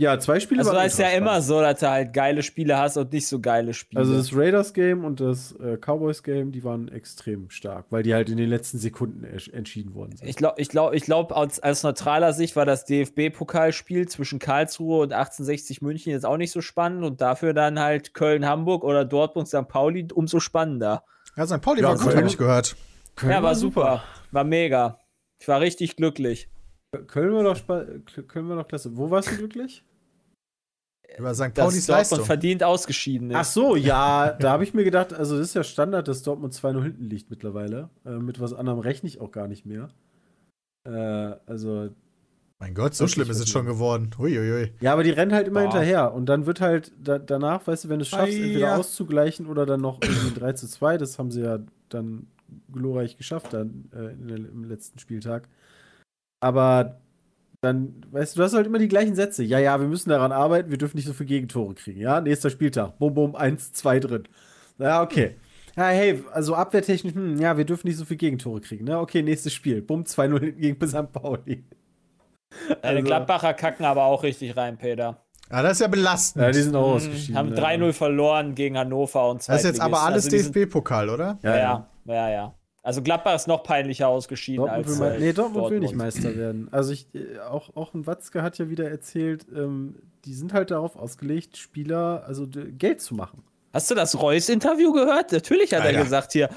Ja, 0.00 0.18
zwei 0.18 0.40
Spiele 0.40 0.60
Also 0.60 0.72
waren 0.72 0.80
da 0.80 0.84
ist 0.84 0.98
ja 0.98 1.10
immer 1.10 1.40
so, 1.42 1.60
dass 1.60 1.78
du 1.80 1.88
halt 1.88 2.12
geile 2.12 2.42
Spiele 2.42 2.76
hast 2.76 2.96
und 2.96 3.12
nicht 3.12 3.26
so 3.26 3.40
geile 3.40 3.72
Spiele. 3.72 4.00
Also 4.00 4.16
das 4.16 4.34
Raiders-Game 4.34 5.04
und 5.04 5.20
das 5.20 5.52
äh, 5.60 5.76
Cowboys-Game, 5.76 6.50
die 6.50 6.64
waren 6.64 6.88
extrem 6.88 7.50
stark, 7.50 7.86
weil 7.90 8.02
die 8.02 8.12
halt 8.12 8.28
in 8.28 8.36
den 8.36 8.48
letzten 8.48 8.78
Sekunden 8.78 9.22
entschieden 9.24 9.94
worden 9.94 10.16
sind. 10.16 10.28
ich 10.28 10.36
glaube, 10.36 10.60
ich 10.60 10.68
glaub, 10.68 10.92
ich 10.92 11.04
glaub, 11.04 11.30
aus, 11.30 11.60
aus 11.60 11.84
neutraler 11.84 12.32
Sicht 12.32 12.56
war 12.56 12.66
das 12.66 12.84
DFB-Pokalspiel 12.86 14.08
zwischen 14.08 14.38
Karlsruhe 14.40 15.02
und 15.02 15.12
1860 15.12 15.82
München 15.82 16.10
jetzt 16.10 16.26
auch 16.26 16.36
nicht 16.38 16.50
so 16.50 16.60
spannend 16.62 17.04
und 17.04 17.20
dafür 17.20 17.54
dann 17.54 17.78
halt 17.78 18.12
Köln-Hamburg 18.12 18.82
oder 18.84 19.04
Dortmund-St. 19.04 19.68
Pauli 19.68 20.08
umso 20.12 20.40
spannender. 20.40 21.04
Ja, 21.36 21.46
St. 21.46 21.60
Pauli 21.60 21.80
Ja, 21.80 21.88
war 21.88 21.94
gut, 21.94 22.06
Köln- 22.06 22.16
habe 22.16 22.26
ich 22.26 22.38
gehört. 22.38 22.76
Köln 23.14 23.32
ja, 23.32 23.42
war 23.42 23.54
super. 23.54 24.02
War 24.32 24.44
mega. 24.44 24.98
Ich 25.42 25.48
war 25.48 25.60
richtig 25.60 25.96
glücklich. 25.96 26.48
Köln 27.08 27.34
war 27.34 27.42
doch, 27.42 27.66
Köln 28.28 28.48
war 28.48 28.54
doch 28.54 28.68
klasse. 28.68 28.96
Wo 28.96 29.10
warst 29.10 29.28
du 29.32 29.36
glücklich? 29.38 29.84
Über 31.18 31.34
St. 31.34 31.40
Dass 31.46 31.52
Paulis 31.54 31.86
Dortmund 31.86 32.10
Leistung. 32.10 32.24
verdient 32.24 32.62
ausgeschieden 32.62 33.30
ist. 33.32 33.36
Ach 33.36 33.44
so, 33.44 33.74
ja, 33.74 34.34
da 34.34 34.52
habe 34.52 34.62
ich 34.62 34.72
mir 34.72 34.84
gedacht, 34.84 35.12
also 35.12 35.36
das 35.36 35.48
ist 35.48 35.54
ja 35.54 35.64
Standard, 35.64 36.06
dass 36.06 36.22
Dortmund 36.22 36.54
2-0 36.54 36.82
hinten 36.84 37.10
liegt 37.10 37.28
mittlerweile. 37.28 37.90
Äh, 38.06 38.10
mit 38.20 38.38
was 38.38 38.54
anderem 38.54 38.78
rechne 38.78 39.08
ich 39.08 39.20
auch 39.20 39.32
gar 39.32 39.48
nicht 39.48 39.66
mehr. 39.66 39.88
Äh, 40.84 41.34
also, 41.44 41.88
Mein 42.60 42.74
Gott, 42.74 42.94
so 42.94 43.08
schlimm 43.08 43.28
ist 43.28 43.40
es 43.40 43.48
schon 43.48 43.66
geworden. 43.66 44.10
Uiuiui. 44.16 44.70
ja, 44.80 44.92
aber 44.92 45.02
die 45.02 45.10
rennen 45.10 45.32
halt 45.32 45.48
immer 45.48 45.62
Boah. 45.64 45.72
hinterher. 45.72 46.14
Und 46.14 46.26
dann 46.26 46.46
wird 46.46 46.60
halt 46.60 46.92
da, 47.02 47.18
danach, 47.18 47.66
weißt 47.66 47.82
du, 47.82 47.88
wenn 47.88 47.98
du 47.98 48.04
es 48.04 48.08
schaffst, 48.10 48.38
Ah, 48.38 48.42
entweder 48.44 48.78
auszugleichen 48.78 49.46
oder 49.48 49.66
dann 49.66 49.80
noch 49.80 49.98
irgendwie 50.00 50.38
3 50.38 50.52
zu 50.52 50.68
2, 50.68 50.98
das 50.98 51.18
haben 51.18 51.32
sie 51.32 51.42
ja 51.42 51.58
dann 51.88 52.28
glorreich 52.72 53.16
geschafft 53.16 53.52
dann 53.52 53.90
äh, 53.94 54.12
in 54.12 54.28
der, 54.28 54.36
im 54.36 54.64
letzten 54.64 54.98
Spieltag. 54.98 55.48
Aber 56.40 57.00
dann, 57.60 58.04
weißt 58.10 58.34
du, 58.34 58.40
du 58.40 58.44
hast 58.44 58.54
halt 58.54 58.66
immer 58.66 58.78
die 58.78 58.88
gleichen 58.88 59.14
Sätze. 59.14 59.44
Ja, 59.44 59.58
ja, 59.58 59.80
wir 59.80 59.86
müssen 59.86 60.10
daran 60.10 60.32
arbeiten, 60.32 60.70
wir 60.70 60.78
dürfen 60.78 60.96
nicht 60.96 61.06
so 61.06 61.12
viele 61.12 61.28
Gegentore 61.28 61.74
kriegen. 61.74 62.00
Ja, 62.00 62.20
nächster 62.20 62.50
Spieltag. 62.50 62.98
Bum, 62.98 63.14
bum, 63.14 63.36
1, 63.36 63.72
2 63.72 64.00
drin. 64.00 64.24
Ja, 64.78 65.02
okay. 65.02 65.36
Ja, 65.76 65.88
hey, 65.88 66.22
also 66.32 66.54
abwehrtechnisch, 66.54 67.14
hm, 67.14 67.38
ja, 67.38 67.56
wir 67.56 67.64
dürfen 67.64 67.86
nicht 67.86 67.96
so 67.96 68.04
viele 68.04 68.18
Gegentore 68.18 68.60
kriegen. 68.60 68.84
Ne? 68.84 68.98
Okay, 68.98 69.22
nächstes 69.22 69.52
Spiel. 69.54 69.80
Bumm, 69.80 70.02
2-0 70.02 70.52
gegen 70.52 70.86
St. 70.86 71.12
Pauli. 71.12 71.64
Deine 72.82 72.96
Also- 72.98 73.06
Gladbacher 73.06 73.54
kacken 73.54 73.86
aber 73.86 74.04
auch 74.04 74.22
richtig 74.22 74.56
rein, 74.56 74.76
Peter. 74.76 75.24
Ja, 75.52 75.62
das 75.62 75.72
ist 75.72 75.80
ja 75.80 75.86
belastend. 75.88 76.42
Ja, 76.44 76.50
die 76.50 76.62
sind 76.62 76.74
auch 76.74 76.88
Mhm, 76.88 76.94
ausgeschieden. 76.96 77.36
haben 77.36 77.48
ne? 77.50 77.56
3-0 77.56 77.92
verloren 77.92 78.54
gegen 78.54 78.78
Hannover 78.78 79.28
und 79.30 79.46
das 79.46 79.56
ist 79.58 79.64
jetzt 79.64 79.80
aber 79.80 80.00
alles. 80.02 80.24
Also 80.24 80.36
DFB-Pokal, 80.50 81.10
oder? 81.10 81.38
Ja, 81.42 81.50
Ja, 81.50 81.56
ja. 81.58 81.86
ja, 82.06 82.14
ja, 82.14 82.30
ja. 82.30 82.54
Also 82.84 83.00
Gladbach 83.02 83.36
ist 83.36 83.46
noch 83.46 83.62
peinlicher 83.62 84.08
ausgeschieden 84.08 84.64
Dortmund 84.66 84.88
als 84.88 84.98
will, 84.98 85.12
äh, 85.12 85.18
nee, 85.20 85.32
Dortmund, 85.32 85.70
will 85.70 85.78
nicht 85.78 85.94
Meister 85.94 86.34
werden. 86.36 86.66
Also 86.72 86.92
ich, 86.92 87.06
äh, 87.14 87.38
auch, 87.48 87.76
auch 87.76 87.94
ein 87.94 88.06
Watzke 88.08 88.42
hat 88.42 88.58
ja 88.58 88.70
wieder 88.70 88.90
erzählt, 88.90 89.46
ähm, 89.54 89.94
die 90.24 90.34
sind 90.34 90.52
halt 90.52 90.72
darauf 90.72 90.96
ausgelegt, 90.96 91.56
Spieler, 91.58 92.24
also 92.26 92.46
Geld 92.48 93.00
zu 93.00 93.14
machen. 93.14 93.44
Hast 93.72 93.88
du 93.90 93.94
das 93.94 94.20
Reus-Interview 94.20 94.92
gehört? 94.92 95.30
Natürlich 95.32 95.72
hat 95.74 95.82
Alter. 95.82 95.96
er 95.98 96.02
gesagt 96.02 96.32
hier. 96.32 96.48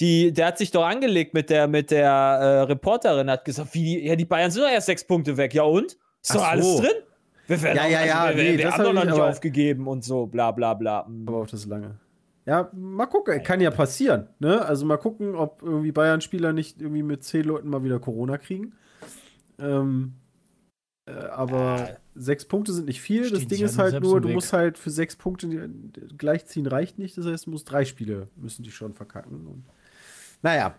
Die, 0.00 0.32
der 0.32 0.46
hat 0.46 0.58
sich 0.58 0.70
doch 0.70 0.84
angelegt 0.84 1.32
mit 1.34 1.48
der, 1.50 1.68
mit 1.68 1.90
der 1.90 2.10
äh, 2.10 2.60
Reporterin, 2.62 3.30
hat 3.30 3.44
gesagt, 3.44 3.74
wie, 3.74 3.82
die- 3.84 4.06
ja, 4.06 4.16
die 4.16 4.24
Bayern 4.24 4.50
sind 4.50 4.62
doch 4.62 4.70
erst 4.70 4.86
sechs 4.86 5.04
Punkte 5.04 5.36
weg. 5.36 5.54
Ja 5.54 5.62
und? 5.64 5.96
Ist 6.22 6.30
doch 6.34 6.40
so. 6.40 6.40
alles 6.40 6.76
drin? 6.76 6.90
Wir, 7.46 7.62
werden 7.62 7.76
Ja, 7.76 7.86
ja, 7.86 8.04
ja, 8.04 8.28
wir, 8.30 8.36
wir, 8.36 8.44
nee, 8.44 8.58
wir 8.58 8.64
das 8.64 8.74
haben 8.74 8.84
doch 8.84 8.92
noch 8.92 9.04
ich 9.04 9.10
nicht 9.10 9.20
aufgegeben 9.20 9.86
und 9.86 10.04
so, 10.04 10.26
bla 10.26 10.50
bla 10.50 10.74
bla. 10.74 11.06
Hm. 11.06 11.24
Aber 11.26 11.38
auch 11.38 11.46
das 11.46 11.66
lange. 11.66 11.98
Ja, 12.44 12.70
mal 12.72 13.06
gucken, 13.06 13.42
kann 13.42 13.60
ja 13.60 13.70
passieren. 13.70 14.28
Ne? 14.40 14.64
Also 14.64 14.84
mal 14.84 14.96
gucken, 14.96 15.36
ob 15.36 15.62
irgendwie 15.62 15.92
Bayern-Spieler 15.92 16.52
nicht 16.52 16.80
irgendwie 16.80 17.04
mit 17.04 17.22
zehn 17.22 17.44
Leuten 17.44 17.68
mal 17.68 17.84
wieder 17.84 18.00
Corona 18.00 18.36
kriegen. 18.36 18.72
Ähm, 19.60 20.14
äh, 21.06 21.12
aber 21.12 21.98
sechs 22.14 22.44
Punkte 22.44 22.72
sind 22.72 22.86
nicht 22.86 23.00
viel. 23.00 23.30
Das 23.30 23.46
Ding 23.46 23.62
ist 23.64 23.78
halt 23.78 24.02
nur, 24.02 24.20
du 24.20 24.28
Weg. 24.28 24.34
musst 24.34 24.52
halt 24.52 24.76
für 24.76 24.90
sechs 24.90 25.14
Punkte 25.14 25.70
gleichziehen 26.18 26.66
reicht 26.66 26.98
nicht. 26.98 27.16
Das 27.16 27.26
heißt, 27.26 27.46
du 27.46 27.50
musst 27.50 27.70
drei 27.70 27.84
Spiele 27.84 28.28
müssen 28.36 28.64
die 28.64 28.72
schon 28.72 28.94
verkacken. 28.94 29.46
Und, 29.46 29.64
naja. 30.42 30.74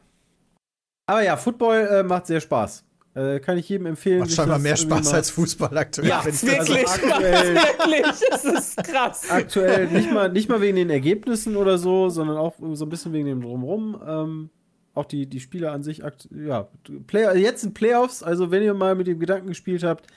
Aber 1.06 1.24
ja, 1.24 1.38
Football 1.38 1.88
äh, 1.92 2.04
macht 2.04 2.28
sehr 2.28 2.42
Spaß. 2.42 2.86
Äh, 3.16 3.40
kann 3.40 3.58
ich 3.60 3.70
jedem 3.70 3.86
empfehlen. 3.86 4.20
Macht 4.22 4.32
scheinbar 4.32 4.58
mehr 4.58 4.76
Spaß 4.76 5.06
mal- 5.12 5.16
als 5.18 5.30
Fußball 5.30 5.78
aktuell. 5.78 6.08
Ja. 6.10 6.26
Wirklich, 6.26 6.60
Also 6.60 6.74
aktuell- 7.04 7.56
wirklich, 7.56 8.06
es 8.32 8.44
ist 8.44 8.78
krass. 8.84 9.30
aktuell 9.30 9.88
nicht 9.92 10.12
mal, 10.12 10.32
nicht 10.32 10.50
mal 10.50 10.62
wegen 10.62 10.78
den 10.78 10.90
Ergebnissen 10.90 11.56
oder 11.56 11.78
so, 11.78 12.10
sondern 12.10 12.38
auch 12.38 12.56
so 12.74 12.86
ein 12.86 12.90
bisschen 12.90 13.14
wegen 13.14 13.28
dem 13.28 13.42
Drumherum. 13.42 14.02
Ähm, 14.06 14.50
auch 14.96 15.06
die, 15.06 15.28
die 15.28 15.40
Spiele 15.40 15.72
an 15.72 15.84
sich, 15.84 16.02
ja, 16.32 16.68
Play 17.08 17.40
jetzt 17.40 17.62
sind 17.62 17.74
Playoffs, 17.74 18.22
also 18.24 18.50
wenn 18.52 18.62
ihr 18.64 18.74
mal 18.74 18.96
mit 18.96 19.08
dem 19.08 19.20
Gedanken 19.20 19.48
gespielt 19.48 19.84
habt, 19.84 20.08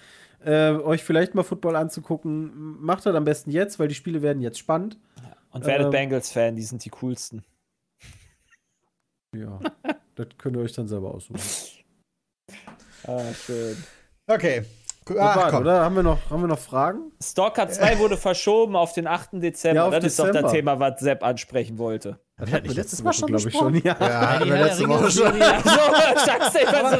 äh, 0.44 0.70
euch 0.72 1.02
vielleicht 1.02 1.34
mal 1.34 1.42
Football 1.44 1.76
anzugucken, 1.76 2.76
macht 2.82 3.04
das 3.06 3.14
am 3.14 3.24
besten 3.24 3.50
jetzt, 3.50 3.78
weil 3.78 3.88
die 3.88 3.94
Spiele 3.94 4.20
werden 4.22 4.40
jetzt 4.42 4.58
spannend. 4.58 4.98
Und 5.50 5.64
werdet 5.64 5.86
Ähm, 5.86 5.90
Bengals-Fan, 5.92 6.56
die 6.56 6.62
sind 6.62 6.84
die 6.84 6.90
coolsten. 6.90 7.42
Ja, 9.34 9.58
das 10.14 10.26
könnt 10.38 10.56
ihr 10.56 10.62
euch 10.62 10.72
dann 10.72 10.88
selber 10.88 11.14
aussuchen. 11.14 11.40
Ah, 13.06 13.20
schön. 13.46 13.76
Okay. 14.26 14.62
Ach, 15.18 15.50
komm. 15.50 15.60
oder? 15.60 15.82
Haben 15.82 15.94
wir, 15.96 16.02
noch, 16.02 16.18
haben 16.30 16.42
wir 16.42 16.48
noch 16.48 16.58
Fragen? 16.58 17.12
Stalker 17.22 17.68
2 17.68 17.98
wurde 18.00 18.16
verschoben 18.16 18.74
auf 18.74 18.92
den 18.92 19.06
8. 19.06 19.34
Dezember. 19.34 19.84
Ja, 19.84 19.90
das 19.90 20.04
ist 20.04 20.18
doch 20.18 20.24
das 20.26 20.32
Dezember. 20.32 20.52
Thema, 20.52 20.80
was 20.80 20.98
Sepp 21.00 21.22
ansprechen 21.22 21.78
wollte. 21.78 22.18
Das 22.36 22.50
Ja, 22.50 22.56
hatten 22.56 22.68
wir 22.68 22.74
letztes 22.74 22.98
letzte 23.00 23.04
Mal 23.04 23.12
schon, 23.12 23.28
glaube 23.28 23.48
ich, 23.48 23.54
schon. 23.54 23.74
Ja. 23.76 23.96
Ja, 24.00 24.44
der 24.44 24.64
letzte 24.64 24.88
Woche 24.88 25.10
schon. 25.10 25.38
Ja, 25.38 25.58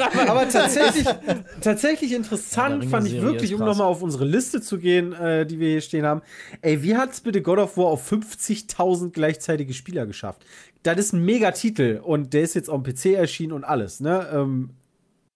rein. 0.06 0.28
Aber 0.28 0.48
tatsächlich, 0.48 1.04
tatsächlich 1.60 2.10
Ja, 2.12 2.16
interessant 2.18 2.84
der 2.84 2.90
fand 2.90 3.06
ich 3.08 3.20
wirklich, 3.20 3.54
um 3.54 3.60
nochmal 3.60 3.86
auf 3.86 4.02
unsere 4.02 4.24
Liste 4.24 4.60
zu 4.60 4.78
gehen, 4.78 5.12
äh, 5.12 5.44
die 5.44 5.58
wir 5.58 5.68
hier 5.70 5.80
stehen 5.80 6.06
haben. 6.06 6.22
Ey, 6.62 6.82
wie 6.82 6.96
hat 6.96 7.10
es 7.12 7.20
bitte 7.20 7.42
God 7.42 7.58
of 7.58 7.76
War 7.76 7.86
auf 7.86 8.10
50.000 8.10 9.10
gleichzeitige 9.10 9.74
Spieler 9.74 10.06
geschafft? 10.06 10.44
Das 10.84 10.96
ist 10.98 11.12
ein 11.12 11.24
Megatitel 11.24 11.98
und 11.98 12.32
der 12.32 12.42
ist 12.42 12.54
jetzt 12.54 12.70
auf 12.70 12.82
dem 12.82 12.94
PC 12.94 13.06
erschienen 13.16 13.52
und 13.52 13.64
alles, 13.64 14.00
ne? 14.00 14.28
Ähm, 14.32 14.70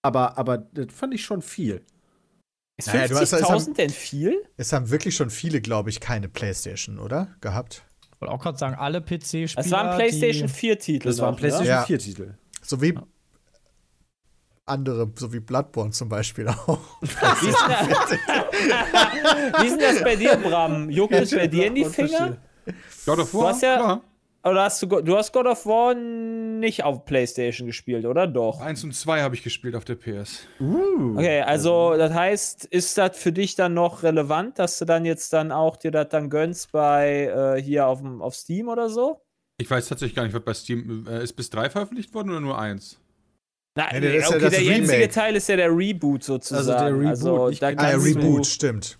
aber, 0.01 0.37
aber 0.37 0.57
das 0.57 0.87
fand 0.93 1.13
ich 1.13 1.23
schon 1.23 1.41
viel. 1.41 1.81
Ist 2.77 2.87
Naja, 2.87 3.07
du 3.07 3.15
hast- 3.15 3.31
es 3.33 3.41
50.000 3.43 3.49
haben- 3.67 3.73
denn 3.75 3.89
viel? 3.89 4.41
Es 4.57 4.73
haben 4.73 4.89
wirklich 4.89 5.15
schon 5.15 5.29
viele, 5.29 5.61
glaube 5.61 5.89
ich, 5.89 5.99
keine 5.99 6.27
Playstation, 6.29 6.99
oder? 6.99 7.27
Gehabt. 7.41 7.83
Ich 8.15 8.21
wollte 8.21 8.33
auch 8.33 8.41
gerade 8.41 8.57
sagen, 8.57 8.75
alle 8.75 9.01
PC-Spieler. 9.01 9.49
Das 9.63 9.71
waren 9.71 9.95
PlayStation 9.95 10.47
die, 10.47 10.53
4 10.53 10.79
Titel. 10.79 11.07
Das 11.07 11.17
war 11.19 11.27
ein 11.27 11.31
noch, 11.33 11.39
PlayStation 11.39 11.67
Ja. 11.67 11.83
4 11.83 11.99
Titel. 11.99 12.33
So 12.61 12.81
wie 12.81 12.97
andere, 14.65 15.11
so 15.15 15.33
wie 15.33 15.39
Bloodborne 15.39 15.91
zum 15.91 16.07
Beispiel 16.09 16.47
auch. 16.47 16.79
Ne? 17.01 17.07
Wie 19.59 19.67
ist, 19.67 19.77
denn, 19.77 19.95
das 19.95 20.03
bei 20.03 20.15
dir, 20.15 20.37
Bram? 20.37 20.89
Juckt 20.89 21.13
es 21.13 21.31
bei 21.31 21.47
dir 21.47 21.65
in 21.67 21.75
die 21.75 21.85
Finger? 21.85 22.37
God 23.05 23.19
of 23.19 23.31
Du 23.31 23.39
War, 23.39 23.49
hast 23.49 23.61
ja- 23.63 23.75
klar. 23.77 24.01
Oder 24.43 24.63
hast 24.63 24.81
du, 24.81 24.87
du 24.87 25.15
hast 25.17 25.33
God 25.33 25.45
of 25.45 25.65
War 25.67 25.93
nicht 25.93 26.83
auf 26.83 27.05
PlayStation 27.05 27.67
gespielt, 27.67 28.05
oder 28.05 28.25
doch? 28.25 28.59
Eins 28.59 28.83
und 28.83 28.93
zwei 28.95 29.21
habe 29.21 29.35
ich 29.35 29.43
gespielt 29.43 29.75
auf 29.75 29.85
der 29.85 29.95
PS. 29.95 30.47
Okay, 30.59 31.41
also 31.41 31.95
das 31.95 32.11
heißt, 32.13 32.65
ist 32.65 32.97
das 32.97 33.17
für 33.17 33.31
dich 33.31 33.55
dann 33.55 33.73
noch 33.75 34.01
relevant, 34.03 34.57
dass 34.57 34.79
du 34.79 34.85
dann 34.85 35.05
jetzt 35.05 35.31
dann 35.33 35.51
auch 35.51 35.77
dir 35.77 35.91
das 35.91 36.09
dann 36.09 36.29
gönnst 36.31 36.71
bei 36.71 37.25
äh, 37.57 37.61
hier 37.61 37.85
auf, 37.85 37.99
dem- 38.01 38.21
auf 38.21 38.33
Steam 38.35 38.67
oder 38.67 38.89
so? 38.89 39.21
Ich 39.59 39.69
weiß 39.69 39.87
tatsächlich 39.89 40.15
gar 40.15 40.23
nicht, 40.23 40.33
was 40.33 40.41
bei 40.43 40.53
Steam 40.55 41.05
äh, 41.07 41.21
ist 41.23 41.33
bis 41.33 41.51
drei 41.51 41.69
veröffentlicht 41.69 42.11
worden 42.15 42.31
oder 42.31 42.39
nur 42.39 42.57
eins? 42.57 42.99
Nein, 43.77 44.01
Nee, 44.01 44.17
ja 44.19 44.27
okay, 44.27 44.39
das 44.39 44.51
der 44.55 44.63
jetzige 44.63 44.93
Remake. 44.95 45.09
Teil 45.13 45.35
ist 45.35 45.47
ja 45.49 45.55
der 45.55 45.69
Reboot 45.69 46.23
sozusagen. 46.23 46.57
Also 46.57 46.71
der 46.73 46.93
Reboot, 46.93 47.07
Also, 47.09 47.67
genau. 47.69 47.81
Ah, 47.83 47.89
ja, 47.91 47.97
Reboot, 47.97 48.45
stimmt. 48.47 48.97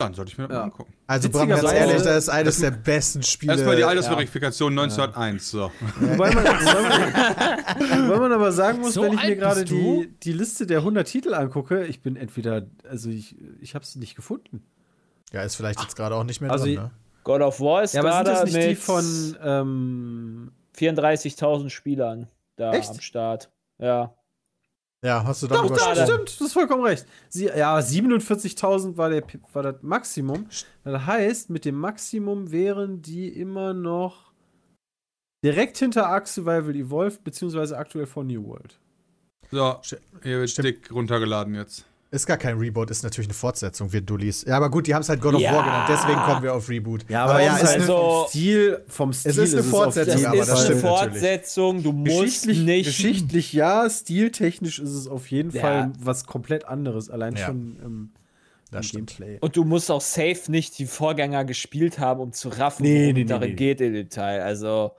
Dann 0.00 0.14
sollte 0.14 0.32
ich 0.32 0.38
mir 0.38 0.48
das 0.48 0.54
Ja. 0.54 0.58
mal 0.60 0.64
angucken. 0.66 0.92
Also, 1.06 1.28
Bram, 1.28 1.48
ganz 1.48 1.62
Witzigerweise- 1.62 1.90
ehrlich, 1.90 2.02
das 2.04 2.16
ist 2.24 2.28
eines 2.28 2.58
der 2.60 2.70
besten 2.70 3.22
Spiele. 3.22 3.52
Erstmal 3.52 3.76
die 3.76 3.84
Altersverifikation 3.84 4.72
1901. 4.74 5.50
So. 5.50 5.70
Wobei 6.00 6.34
man, 6.34 6.44
wobei 6.44 8.18
man, 8.18 8.32
aber 8.32 8.52
sagen 8.52 8.80
muss, 8.80 8.94
So 8.94 9.02
wenn 9.02 9.12
ich 9.14 9.22
mir 9.22 9.36
gerade 9.36 9.64
die, 9.64 10.12
die 10.22 10.32
Liste 10.32 10.66
der 10.66 10.78
100 10.78 11.06
Titel 11.06 11.34
angucke, 11.34 11.84
ich 11.86 12.02
bin 12.02 12.16
entweder, 12.16 12.66
also 12.88 13.10
ich, 13.10 13.36
ich 13.60 13.74
habe 13.74 13.84
es 13.84 13.96
nicht 13.96 14.14
gefunden. 14.16 14.62
Ja, 15.32 15.42
ist 15.42 15.54
vielleicht 15.56 15.80
jetzt 15.80 15.96
gerade 15.96 16.14
auch 16.14 16.24
nicht 16.24 16.40
mehr 16.40 16.50
Also 16.50 16.64
drin, 16.64 16.74
ne? 16.74 16.90
God 17.22 17.42
of 17.42 17.60
War 17.60 17.82
ist 17.82 17.94
Ja, 17.94 18.00
aber 18.00 18.12
sind 18.12 18.24
gerade 18.24 18.40
das 18.46 18.52
nicht 18.52 18.68
die 18.70 18.74
von, 18.76 19.36
ähm, 19.42 20.52
34.000 20.76 21.70
Spielern 21.70 22.28
da 22.56 22.72
Echt? 22.72 22.90
am 22.90 23.00
Start. 23.00 23.50
Ja. 23.78 24.14
Ja, 25.04 25.24
hast 25.24 25.42
du 25.42 25.46
doch, 25.46 25.56
dann 25.62 25.68
doch, 25.68 25.76
gerade- 25.76 26.02
stimmt, 26.04 26.38
du 26.38 26.44
hast 26.44 26.52
vollkommen 26.52 26.84
recht. 26.84 27.06
Sie, 27.30 27.46
ja, 27.46 27.78
47.000 27.78 28.96
war, 28.98 29.08
der, 29.08 29.24
war 29.52 29.62
das 29.62 29.76
Maximum. 29.82 30.46
Das 30.84 31.06
heißt, 31.06 31.48
mit 31.50 31.64
dem 31.64 31.76
Maximum 31.76 32.50
wären 32.52 33.00
die 33.00 33.28
immer 33.28 33.72
noch 33.72 34.30
direkt 35.42 35.78
hinter 35.78 36.06
Ark 36.06 36.28
Survival 36.28 36.76
Evolved, 36.76 37.24
beziehungsweise 37.24 37.78
aktuell 37.78 38.06
von 38.06 38.26
New 38.26 38.44
World. 38.46 38.78
So, 39.50 39.80
hier 40.22 40.40
wird 40.40 40.50
stimmt. 40.50 40.68
dick 40.68 40.92
runtergeladen 40.92 41.54
jetzt. 41.54 41.86
Ist 42.12 42.26
gar 42.26 42.38
kein 42.38 42.58
Reboot, 42.58 42.90
ist 42.90 43.04
natürlich 43.04 43.28
eine 43.28 43.34
Fortsetzung, 43.34 43.92
wir 43.92 44.00
Dullis. 44.00 44.44
Ja, 44.44 44.56
aber 44.56 44.68
gut, 44.68 44.88
die 44.88 44.94
haben 44.94 45.02
es 45.02 45.08
halt 45.08 45.20
God 45.20 45.34
of 45.34 45.40
Ja. 45.40 45.52
War 45.54 45.62
genannt, 45.62 45.88
deswegen 45.90 46.20
kommen 46.22 46.42
wir 46.42 46.54
auf 46.54 46.68
Reboot. 46.68 47.04
Ja, 47.08 47.24
aber, 47.24 47.40
ja, 47.40 47.54
es 47.56 47.62
ist 47.62 47.62
ist 47.62 47.68
eine, 47.68 47.82
also- 47.82 47.96
vom 48.22 48.28
Stil, 48.28 48.84
vom 48.88 49.12
Stil 49.12 49.30
ist 49.38 49.52
eine 49.54 49.62
Fortsetzung, 49.62 50.06
Das 50.14 50.20
jeden 50.20 50.26
aber 50.32 50.40
ist 50.40 50.48
das 50.48 50.58
eine 50.58 50.64
stimmt 50.66 50.82
natürlich. 50.82 51.10
Fortsetzung, 51.12 51.82
du 51.84 51.92
musst 51.92 52.16
Geschichtlich, 52.16 52.58
nicht. 52.62 52.86
geschichtlich 52.86 53.52
ja, 53.52 53.88
stiltechnisch 53.88 54.80
ist 54.80 54.90
es 54.90 55.06
auf 55.06 55.30
jeden 55.30 55.52
Ja. 55.52 55.60
Fall 55.60 55.92
was 56.00 56.26
komplett 56.26 56.64
anderes, 56.64 57.10
allein 57.10 57.36
Ja. 57.36 57.46
schon 57.46 57.76
im, 57.84 58.10
Das 58.72 58.86
im 58.86 58.88
stimmt. 58.88 59.16
Gameplay. 59.16 59.38
Und 59.40 59.56
du 59.56 59.62
musst 59.64 59.88
auch 59.92 60.00
safe 60.00 60.40
nicht 60.48 60.80
die 60.80 60.86
Vorgänger 60.86 61.44
gespielt 61.44 62.00
haben, 62.00 62.18
um 62.20 62.32
zu 62.32 62.48
raffen, 62.48 62.82
Nee, 62.82 63.02
worum 63.02 63.14
nee, 63.14 63.22
es 63.22 63.28
darin 63.28 63.50
nee. 63.50 63.54
geht 63.54 63.80
im 63.80 63.92
Detail. 63.92 64.42
Also, 64.42 64.90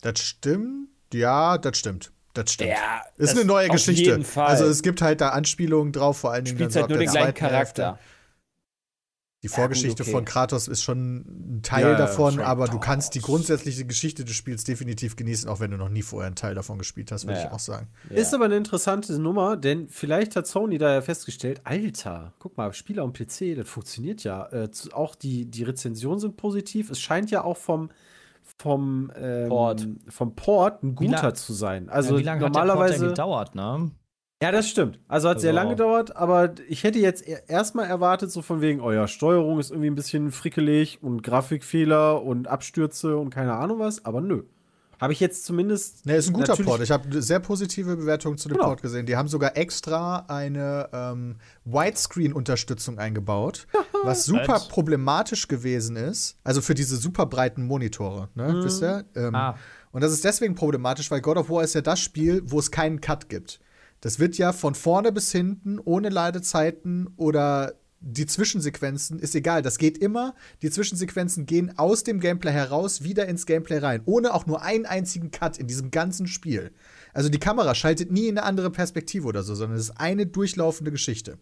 Das 0.00 0.18
stimmt. 0.18 0.88
Ja, 1.12 1.58
das 1.58 1.76
stimmt. 1.76 2.10
Das 2.34 2.52
stimmt. 2.52 2.70
ja. 2.70 3.02
ist 3.16 3.32
das 3.32 3.38
eine 3.38 3.44
neue 3.46 3.68
auf 3.68 3.72
Geschichte. 3.76 4.04
jeden 4.10 4.24
Fall. 4.24 4.46
Also 4.46 4.64
es 4.66 4.82
gibt 4.82 5.02
halt 5.02 5.20
da 5.20 5.30
Anspielungen 5.30 5.92
drauf, 5.92 6.18
vor 6.18 6.32
allen 6.32 6.44
Dingen 6.44 6.56
spielst 6.56 6.76
dann 6.76 6.82
halt 6.84 6.90
so 6.90 6.96
nur 6.96 7.04
den 7.04 7.12
der 7.12 7.20
gleichen 7.22 7.36
zweiten 7.36 7.54
Hälfte. 7.54 7.82
Charakter. 7.82 7.98
Die 9.44 9.48
Ja, 9.48 9.54
Vorgeschichte 9.54 9.88
gut, 9.96 10.00
okay. 10.02 10.10
von 10.12 10.24
Kratos 10.24 10.68
ist 10.68 10.82
schon 10.84 11.56
ein 11.56 11.62
Teil 11.64 11.82
Ja, 11.82 11.90
ja, 11.90 11.98
davon, 11.98 12.38
aber 12.38 12.68
du 12.68 12.78
kannst 12.78 13.16
die 13.16 13.20
grundsätzliche 13.20 13.84
Geschichte 13.84 14.24
des 14.24 14.36
Spiels 14.36 14.62
definitiv 14.62 15.16
genießen, 15.16 15.48
auch 15.48 15.58
wenn 15.58 15.72
du 15.72 15.76
noch 15.76 15.88
nie 15.88 16.02
vorher 16.02 16.28
einen 16.28 16.36
Teil 16.36 16.54
davon 16.54 16.78
gespielt 16.78 17.10
hast, 17.10 17.26
würde 17.26 17.40
Ja. 17.40 17.46
ich 17.46 17.52
auch 17.52 17.58
sagen. 17.58 17.88
Ja. 18.08 18.16
Ist 18.18 18.32
aber 18.34 18.44
eine 18.44 18.56
interessante 18.56 19.18
Nummer, 19.18 19.56
denn 19.56 19.88
vielleicht 19.88 20.36
hat 20.36 20.46
Sony 20.46 20.78
da 20.78 20.94
ja 20.94 21.00
festgestellt, 21.02 21.60
Alter, 21.64 22.34
guck 22.38 22.56
mal, 22.56 22.72
Spieler 22.72 23.02
am 23.02 23.12
PC, 23.12 23.56
das 23.56 23.68
funktioniert 23.68 24.22
ja. 24.22 24.46
Äh, 24.52 24.68
auch 24.92 25.16
die, 25.16 25.44
die 25.50 25.64
Rezensionen 25.64 26.20
sind 26.20 26.36
positiv. 26.36 26.88
Es 26.90 27.00
scheint 27.00 27.32
ja 27.32 27.42
auch 27.42 27.56
vom, 27.56 27.90
vom, 28.62 29.10
ähm, 29.16 29.48
Port. 29.48 29.88
vom 30.08 30.34
Port 30.34 30.82
ein 30.82 30.94
guter 30.94 31.22
lang- 31.22 31.34
zu 31.34 31.52
sein. 31.52 31.88
Also, 31.88 32.10
Also 32.10 32.18
wie 32.20 32.22
lange 32.24 32.44
hat 32.46 32.54
der 32.54 32.62
normalerweise. 32.64 32.92
Port 32.94 33.00
denn 33.02 33.08
gedauert, 33.08 33.54
ne? 33.54 33.90
Ja, 34.42 34.50
das 34.50 34.68
stimmt. 34.68 34.98
Also 35.06 35.28
hat 35.28 35.40
sehr 35.40 35.50
Also- 35.50 35.56
lange 35.60 35.70
gedauert, 35.76 36.16
aber 36.16 36.54
ich 36.68 36.82
hätte 36.82 36.98
jetzt 36.98 37.28
e- 37.28 37.38
erstmal 37.46 37.86
erwartet, 37.86 38.30
so 38.32 38.42
von 38.42 38.60
wegen, 38.60 38.80
oh 38.80 38.90
ja, 38.90 39.06
Steuerung 39.06 39.60
ist 39.60 39.70
irgendwie 39.70 39.88
ein 39.90 39.94
bisschen 39.94 40.32
frickelig 40.32 41.00
und 41.02 41.22
Grafikfehler 41.22 42.22
und 42.22 42.48
Abstürze 42.48 43.16
und 43.18 43.30
keine 43.30 43.52
Ahnung 43.54 43.78
was, 43.78 44.04
aber 44.04 44.20
nö. 44.20 44.42
Habe 45.02 45.12
ich 45.12 45.20
jetzt 45.20 45.44
zumindest. 45.44 46.06
Ne, 46.06 46.14
ist 46.16 46.28
ein 46.28 46.32
guter 46.32 46.54
Port. 46.56 46.80
Ich 46.80 46.90
habe 46.92 47.20
sehr 47.20 47.40
positive 47.40 47.96
Bewertungen 47.96 48.38
zu 48.38 48.48
dem 48.48 48.54
Genau. 48.56 48.68
Port 48.68 48.82
gesehen. 48.82 49.04
Die 49.04 49.16
haben 49.16 49.26
sogar 49.28 49.56
extra 49.56 50.24
eine 50.28 50.88
ähm, 50.92 51.36
Widescreen-Unterstützung 51.64 52.98
eingebaut, 52.98 53.66
was 54.04 54.24
super 54.24 54.56
Echt? 54.56 54.68
problematisch 54.68 55.48
gewesen 55.48 55.96
ist. 55.96 56.36
Also 56.44 56.60
für 56.62 56.74
diese 56.74 56.96
super 56.96 57.26
breiten 57.26 57.64
Monitore, 57.66 58.28
ne? 58.34 58.52
Mhm. 58.52 58.64
Wisst 58.64 58.82
ihr? 58.82 59.04
Ähm, 59.14 59.34
Ah. 59.34 59.56
Und 59.90 60.02
das 60.02 60.12
ist 60.12 60.24
deswegen 60.24 60.54
problematisch, 60.54 61.10
weil 61.10 61.20
God 61.20 61.36
of 61.36 61.50
War 61.50 61.62
ist 61.64 61.74
ja 61.74 61.82
das 61.82 62.00
Spiel, 62.00 62.42
wo 62.46 62.58
es 62.58 62.70
keinen 62.70 63.00
Cut 63.00 63.28
gibt. 63.28 63.60
Das 64.00 64.18
wird 64.18 64.38
ja 64.38 64.52
von 64.52 64.74
vorne 64.74 65.12
bis 65.12 65.30
hinten, 65.32 65.78
ohne 65.78 66.08
Ladezeiten 66.08 67.12
oder 67.16 67.74
die 68.04 68.26
Zwischensequenzen, 68.26 69.18
ist 69.18 69.34
egal. 69.34 69.62
Das 69.62 69.78
geht 69.78 69.98
immer. 69.98 70.34
Die 70.60 70.70
Zwischensequenzen 70.70 71.46
gehen 71.46 71.78
aus 71.78 72.02
dem 72.02 72.20
Gameplay 72.20 72.50
heraus, 72.50 73.02
wieder 73.02 73.26
ins 73.26 73.46
Gameplay 73.46 73.78
rein. 73.78 74.02
Ohne 74.04 74.34
auch 74.34 74.46
nur 74.46 74.62
einen 74.62 74.86
einzigen 74.86 75.30
Cut 75.30 75.58
in 75.58 75.68
diesem 75.68 75.90
ganzen 75.90 76.26
Spiel. 76.26 76.72
Also 77.12 77.28
die 77.28 77.38
Kamera 77.38 77.74
schaltet 77.74 78.10
nie 78.10 78.26
in 78.26 78.38
eine 78.38 78.46
andere 78.46 78.70
Perspektive 78.70 79.26
oder 79.26 79.42
so, 79.42 79.54
sondern 79.54 79.78
es 79.78 79.84
ist 79.84 80.00
eine 80.00 80.26
durchlaufende 80.26 80.90
Geschichte. 80.90 81.38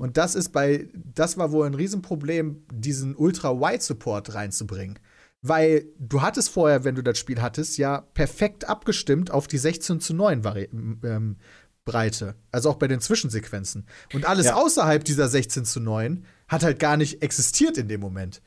Und 0.00 0.16
das 0.16 0.34
ist 0.34 0.50
bei, 0.50 0.88
das 1.14 1.38
war 1.38 1.52
wohl 1.52 1.66
ein 1.66 1.74
Riesenproblem, 1.74 2.64
diesen 2.72 3.14
Ultra-Wide-Support 3.14 4.34
reinzubringen. 4.34 4.98
Weil 5.42 5.86
du 5.98 6.20
hattest 6.20 6.50
vorher, 6.50 6.84
wenn 6.84 6.94
du 6.94 7.02
das 7.02 7.18
Spiel 7.18 7.40
hattest, 7.40 7.78
ja 7.78 8.02
perfekt 8.12 8.68
abgestimmt 8.68 9.30
auf 9.30 9.46
die 9.46 9.56
16 9.56 10.00
zu 10.00 10.12
9 10.12 10.44
Vari 10.44 10.68
ähm, 11.02 11.36
Breite. 11.84 12.34
Also 12.52 12.70
auch 12.70 12.76
bei 12.76 12.88
den 12.88 13.00
Zwischensequenzen. 13.00 13.86
Und 14.14 14.26
alles 14.26 14.46
Ja. 14.46 14.54
außerhalb 14.56 15.04
dieser 15.04 15.28
16 15.28 15.64
zu 15.64 15.80
9 15.80 16.24
hat 16.48 16.62
halt 16.62 16.78
gar 16.78 16.96
nicht 16.96 17.22
existiert 17.22 17.78
in 17.78 17.88
dem 17.88 18.00
Moment. 18.00 18.42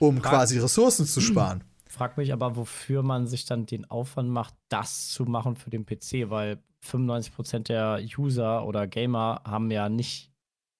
Um 0.00 0.18
Frag- 0.18 0.30
quasi 0.32 0.58
Ressourcen 0.58 1.06
zu 1.06 1.20
sparen. 1.20 1.64
Frag 1.88 2.16
mich 2.16 2.32
aber, 2.32 2.54
wofür 2.56 3.02
man 3.02 3.26
sich 3.26 3.44
dann 3.46 3.66
den 3.66 3.84
Aufwand 3.90 4.28
macht, 4.30 4.54
das 4.68 5.08
zu 5.08 5.24
machen 5.24 5.56
für 5.56 5.70
den 5.70 5.84
PC, 5.86 6.30
weil 6.30 6.58
95% 6.84 7.68
der 7.68 8.00
User 8.18 8.64
oder 8.66 8.86
Gamer 8.86 9.40
haben 9.44 9.70
ja 9.70 9.88
nicht 9.88 10.30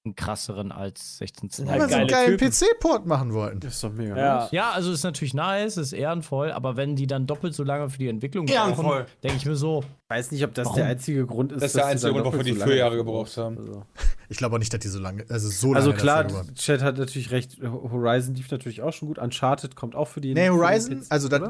einen 0.05 0.15
krasseren 0.15 0.73
als 0.73 1.19
16 1.19 1.51
zu 1.51 1.57
Sind 1.59 1.69
Weil 1.71 1.89
sie 1.89 1.95
einen 1.97 2.09
geile 2.09 2.37
geilen. 2.37 2.53
PC-Port 2.53 3.07
machen 3.07 3.33
wollten. 3.35 3.61
Das 3.61 3.75
ist 3.75 3.85
doch 3.85 3.93
mega. 3.93 4.17
Ja. 4.17 4.39
nice. 4.41 4.51
Ja, 4.53 4.71
also 4.71 4.93
ist 4.93 5.03
natürlich 5.03 5.35
nice, 5.35 5.77
ist 5.77 5.93
ehrenvoll, 5.93 6.53
aber 6.53 6.77
wenn 6.77 6.95
die 6.97 7.07
dann 7.07 7.27
doppelt 7.27 7.55
so 7.55 7.65
lange 7.65 7.91
für 7.91 7.99
die 7.99 8.09
Entwicklung 8.09 8.47
Ehrenvoll. 8.47 8.85
brauchen, 8.85 9.07
denke 9.23 9.37
ich 9.39 9.45
mir 9.47 9.57
so, 9.57 9.83
Ich 9.83 10.11
weiß 10.11 10.31
nicht, 10.31 10.45
ob 10.45 10.55
das 10.55 10.67
Warum? 10.67 10.77
der 10.79 10.87
einzige 10.87 11.27
Grund 11.27 11.53
ist. 11.53 11.63
Das 11.63 11.71
ist 11.71 11.77
der 11.77 11.83
dass 11.83 11.91
einzige 11.93 12.13
Grund, 12.13 12.25
wofür 12.27 12.39
doppelt 12.39 12.57
die 12.57 12.63
vier 12.63 12.77
Jahre 12.77 12.97
gebraucht 12.97 13.37
haben. 13.37 13.59
Also, 13.59 13.83
Ich 14.29 14.39
glaube 14.39 14.55
auch 14.55 14.59
nicht, 14.61 14.73
dass 14.73 14.81
die 14.81 14.89
so 14.89 15.01
lange, 15.01 15.25
also 15.29 15.49
so 15.49 15.75
lange 15.75 15.77
also 15.79 15.93
klar, 15.93 16.27
Chat 16.55 16.81
hat 16.81 16.97
natürlich 16.97 17.31
recht. 17.33 17.59
Horizon 17.63 18.35
lief 18.35 18.51
natürlich 18.51 18.83
auch 18.83 18.93
schon 18.93 19.09
gut. 19.09 19.19
Uncharted 19.19 19.75
kommt 19.75 19.95
auch 19.97 20.09
für 20.09 20.21
die. 20.21 20.33
Nee, 20.33 20.49
Horizon, 20.49 21.01
PC, 21.01 21.07
also 21.11 21.29
das, 21.29 21.41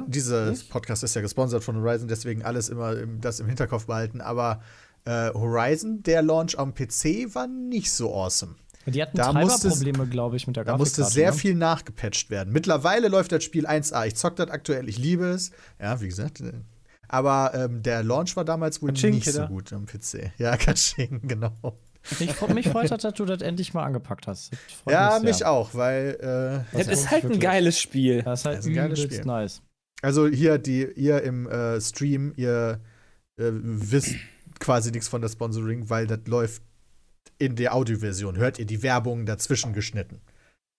Nicht? 0.49 0.71
Podcast 0.71 1.05
ist 1.05 1.15
ja 1.15 1.21
gesponsert 1.21 1.63
von 1.63 1.77
Horizon, 1.77 2.09
deswegen 2.09 2.43
alles 2.45 2.69
immer 2.71 2.97
im, 2.97 3.21
das 3.21 3.41
im 3.41 3.47
Hinterkopf 3.47 3.87
behalten. 3.87 4.21
Aber 4.21 4.63
äh, 5.09 5.31
Horizon, 5.35 6.03
der 6.03 6.23
Launch 6.23 6.59
am 6.59 6.75
PC, 6.75 7.35
war 7.35 7.47
nicht 7.47 7.91
so 7.93 8.15
awesome. 8.15 8.55
die 8.87 9.03
hatten 9.03 9.17
Da 9.17 9.33
musste- 9.33 9.69
Treiberprobleme, 9.69 10.07
glaube 10.09 10.37
ich, 10.37 10.47
mit 10.47 10.57
der 10.57 10.65
Da 10.65 10.73
Grafikkarte. 10.73 11.01
musste 11.01 11.15
sehr 11.15 11.31
ne? 11.33 11.37
viel 11.37 11.55
nachgepatcht 11.55 12.31
werden. 12.31 12.53
Mittlerweile 12.53 13.09
läuft 13.09 13.33
das 13.33 13.45
Spiel 13.45 13.67
1A. 13.67 14.07
Ich 14.07 14.17
zock 14.17 14.37
das 14.37 14.51
aktuell, 14.51 14.89
ich 14.89 14.99
liebe 14.99 15.27
es. 15.27 15.51
Ja, 15.81 16.01
wie 16.01 16.09
gesagt. 16.09 16.41
äh, 16.41 16.53
Aber 17.09 17.53
ähm, 17.55 17.83
der 17.83 18.03
Launch 18.03 18.37
war 18.37 18.45
damals 18.45 18.81
wohl 18.83 18.89
Katsching, 18.91 19.15
nicht 19.15 19.25
so 19.27 19.33
Kidder. 19.33 19.49
gut 19.49 19.73
am 19.73 19.87
PC. 19.87 20.33
Ja, 20.39 20.57
Katsching, 20.57 21.21
genau. 21.27 21.53
Ich, 22.21 22.41
mich 22.49 22.69
freut 22.69 22.91
das, 22.91 23.03
dass 23.03 23.15
du 23.15 23.25
das 23.27 23.43
endlich 23.43 23.75
mal 23.75 23.83
angepackt 23.85 24.27
hast. 24.27 24.53
Das 24.53 24.59
freut 24.83 24.95
Ja, 24.95 25.13
sehr. 25.13 25.23
mich 25.23 25.45
auch, 25.45 25.75
weil 25.75 26.17
äh, 26.73 26.77
Das 26.79 26.87
Ja, 26.87 26.93
ist 26.93 27.11
halt 27.11 27.25
ein 27.25 27.29
wirklich. 27.31 27.41
geiles 27.43 27.79
Spiel. 27.81 28.23
Das 28.23 28.41
ist 28.41 28.45
halt 28.47 28.59
Das 28.59 28.65
ist 28.65 28.71
ein 28.71 28.75
geiles 28.77 29.01
Spiel. 29.03 29.25
nice. 29.25 29.63
Also 30.01 30.27
hier, 30.29 30.59
die, 30.59 30.85
ihr 30.95 31.23
im 31.23 31.47
äh, 31.49 31.81
Stream, 31.81 32.33
ihr 32.37 32.81
äh, 33.39 33.51
wisst 33.53 34.15
quasi 34.61 34.91
nichts 34.91 35.09
von 35.09 35.21
der 35.21 35.29
Sponsoring, 35.29 35.89
weil 35.91 36.07
das 36.07 36.21
läuft 36.27 36.63
in 37.39 37.57
der 37.57 37.75
Audioversion. 37.75 38.37
Hört 38.37 38.59
ihr 38.59 38.67
die 38.67 38.83
Werbung 38.83 39.27
dazwischen 39.27 39.73
geschnitten. 39.73 40.21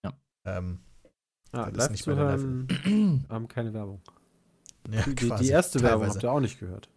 Ja. 0.03 0.13
Ähm, 0.45 0.79
Ah, 1.51 1.71
Das 1.71 1.85
ist 1.85 1.91
nicht 1.91 2.03
zu 2.03 2.15
hören, 2.15 3.25
haben 3.29 3.47
keine 3.47 3.73
Werbung. 3.73 4.01
ja, 4.91 5.01
Die, 5.01 5.15
quasi, 5.15 5.43
die 5.45 5.49
erste 5.49 5.79
Werbung 5.81 6.01
teilweise. 6.01 6.13
habt 6.13 6.23
ihr 6.23 6.31
auch 6.31 6.39
nicht 6.39 6.59
gehört. 6.59 6.89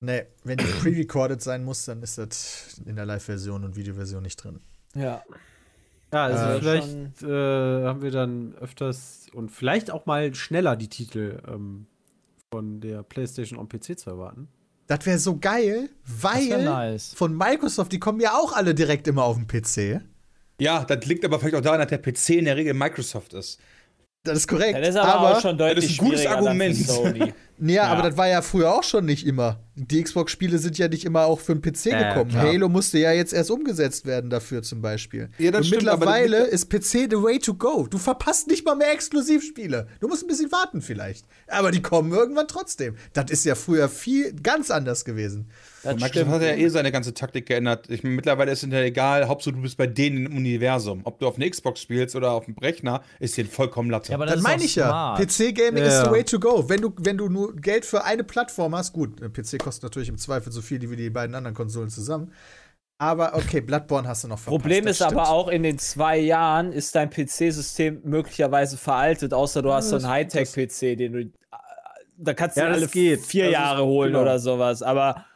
Nee, 0.00 0.26
wenn 0.44 0.58
die 0.58 0.64
pre-recorded 0.66 1.40
sein 1.40 1.64
muss, 1.64 1.86
dann 1.86 2.02
ist 2.02 2.18
das 2.18 2.78
in 2.84 2.96
der 2.96 3.06
Live-Version 3.06 3.64
und 3.64 3.74
Videoversion 3.74 4.22
nicht 4.22 4.36
drin. 4.36 4.60
Ja. 4.94 5.22
Ja, 6.12 6.24
also 6.24 6.44
Äh, 6.44 6.58
vielleicht 6.60 7.22
äh, 7.22 7.84
haben 7.86 8.02
wir 8.02 8.10
dann 8.10 8.54
öfters 8.56 9.28
und 9.32 9.50
vielleicht 9.50 9.90
auch 9.90 10.04
mal 10.04 10.34
schneller 10.34 10.76
die 10.76 10.88
Titel 10.88 11.40
ähm, 11.48 11.86
von 12.52 12.82
der 12.82 13.02
PlayStation 13.02 13.58
am 13.58 13.66
PC 13.70 13.98
zu 13.98 14.10
erwarten. 14.10 14.48
Das 14.86 15.04
wäre 15.04 15.18
so 15.18 15.38
geil, 15.38 15.88
weil 16.04 16.64
nice. 16.64 17.12
von 17.14 17.36
Microsoft, 17.36 17.90
die 17.92 17.98
kommen 17.98 18.20
ja 18.20 18.34
auch 18.34 18.52
alle 18.52 18.74
direkt 18.74 19.08
immer 19.08 19.24
auf 19.24 19.36
den 19.36 19.46
PC. 19.46 20.00
Ja, 20.60 20.84
das 20.84 21.04
liegt 21.06 21.24
aber 21.24 21.40
vielleicht 21.40 21.56
auch 21.56 21.60
daran, 21.60 21.80
dass 21.80 21.88
der 21.88 21.98
PC 21.98 22.30
in 22.30 22.44
der 22.44 22.56
Regel 22.56 22.72
Microsoft 22.72 23.34
ist. 23.34 23.58
Das 24.22 24.38
ist 24.38 24.48
korrekt. 24.48 24.78
Das 24.78 24.88
ist 24.88 24.96
aber, 24.96 25.36
auch 25.36 25.40
schon 25.40 25.58
deutlich 25.58 25.84
das 25.84 25.92
ist 25.92 26.00
ein 26.00 26.04
gutes 26.04 26.26
Argument. 26.26 26.76
Sony. 26.76 27.32
Ja, 27.58 27.84
aber 27.84 28.02
das 28.02 28.16
war 28.16 28.28
ja 28.28 28.42
früher 28.42 28.74
auch 28.74 28.82
schon 28.82 29.04
nicht 29.04 29.26
immer. 29.26 29.58
Die 29.78 30.02
Xbox-Spiele 30.02 30.58
sind 30.58 30.78
ja 30.78 30.88
nicht 30.88 31.04
immer 31.04 31.26
auch 31.26 31.38
für 31.38 31.54
den 31.54 31.60
PC 31.60 31.86
Ja, 31.92 32.08
gekommen. 32.14 32.30
klar. 32.30 32.46
Halo 32.46 32.68
musste 32.70 32.98
ja 32.98 33.12
jetzt 33.12 33.34
erst 33.34 33.50
umgesetzt 33.50 34.06
werden 34.06 34.30
dafür 34.30 34.62
zum 34.62 34.80
Beispiel. 34.80 35.28
Ja, 35.38 35.50
das 35.50 35.60
Und 35.60 35.66
stimmt, 35.66 35.86
aber 35.88 36.06
mittlerweile 36.06 36.46
ist 36.46 36.70
PC 36.70 37.10
the 37.10 37.22
way 37.22 37.38
to 37.38 37.52
go. 37.52 37.86
Du 37.86 37.98
verpasst 37.98 38.48
nicht 38.48 38.64
mal 38.64 38.74
mehr 38.74 38.90
Exklusivspiele. 38.92 39.86
Du 40.00 40.08
musst 40.08 40.24
ein 40.24 40.28
bisschen 40.28 40.50
warten 40.50 40.80
vielleicht. 40.80 41.26
Aber 41.48 41.70
die 41.70 41.82
kommen 41.82 42.10
irgendwann 42.12 42.48
trotzdem. 42.48 42.96
Das 43.12 43.30
ist 43.30 43.44
ja 43.44 43.54
früher 43.54 43.90
viel 43.90 44.32
ganz 44.42 44.70
anders 44.70 45.04
gewesen. 45.04 45.50
Das 45.82 45.94
Microsoft 45.96 46.14
stimmt. 46.14 46.30
hat 46.30 46.42
ja 46.42 46.54
eh 46.56 46.68
seine 46.68 46.90
ganze 46.90 47.14
Taktik 47.14 47.46
geändert. 47.46 47.88
Ich 47.90 48.02
meine, 48.02 48.16
mittlerweile 48.16 48.50
ist 48.50 48.64
es 48.64 48.72
ja 48.72 48.80
egal, 48.80 49.28
Hauptsache 49.28 49.54
du 49.54 49.62
bist 49.62 49.76
bei 49.76 49.86
denen 49.86 50.26
im 50.26 50.36
Universum. 50.36 51.02
Ob 51.04 51.20
du 51.20 51.28
auf 51.28 51.36
einer 51.36 51.48
Xbox 51.48 51.80
spielst 51.82 52.16
oder 52.16 52.32
auf 52.32 52.46
dem 52.46 52.56
Rechner, 52.58 53.02
ist 53.20 53.36
denen 53.36 53.48
vollkommen 53.50 53.90
Latte. 53.90 54.10
Ja, 54.10 54.16
aber 54.16 54.26
Das, 54.26 54.36
das, 54.36 54.42
meine 54.42 54.64
ich 54.64 54.74
doch 54.74 54.80
ja. 54.82 54.88
smart. 54.88 55.20
PC-Gaming 55.20 55.82
Ja. 55.84 55.88
ist 56.00 56.04
the 56.06 56.10
way 56.10 56.24
to 56.24 56.40
go. 56.40 56.68
Wenn 56.68 56.80
du, 56.80 56.92
wenn 56.96 57.18
du 57.18 57.28
nur 57.28 57.54
Geld 57.54 57.84
für 57.84 58.04
eine 58.04 58.24
Plattform 58.24 58.74
hast, 58.74 58.94
gut, 58.94 59.22
ein 59.22 59.32
PC 59.32 59.58
kostet 59.66 59.82
natürlich 59.82 60.08
im 60.08 60.16
Zweifel 60.18 60.52
so 60.52 60.62
viel 60.62 60.80
wie 60.90 60.94
die 60.96 61.10
beiden 61.10 61.34
anderen 61.34 61.56
Konsolen 61.56 61.90
zusammen. 61.90 62.32
Aber 62.98 63.34
okay, 63.34 63.60
Bloodborne 63.60 64.06
hast 64.08 64.24
du 64.24 64.28
noch 64.28 64.38
verpasst. 64.38 64.62
Problem 64.62 64.86
ist 64.86 65.02
aber 65.02 65.28
auch, 65.28 65.48
in 65.48 65.62
den 65.64 65.78
zwei 65.78 66.16
Jahren 66.18 66.72
ist 66.72 66.94
dein 66.94 67.10
PC-System 67.10 68.00
möglicherweise 68.04 68.76
veraltet, 68.78 69.34
außer 69.34 69.60
du 69.62 69.72
hast 69.72 69.88
so 69.90 69.96
einen 69.96 70.08
Hightech-PC, 70.08 70.96
den 70.96 71.12
du. 71.12 71.30
Da 72.16 72.32
kannst 72.32 72.56
du 72.56 72.60
Ja, 72.62 72.68
alle 72.68 72.86
geht. 72.88 73.20
vier 73.26 73.44
Das 73.44 73.50
ist- 73.50 73.58
Jahre 73.58 73.84
holen 73.84 74.12
genau. 74.12 74.22
oder 74.22 74.38
sowas. 74.38 74.82
Aber 74.82 75.26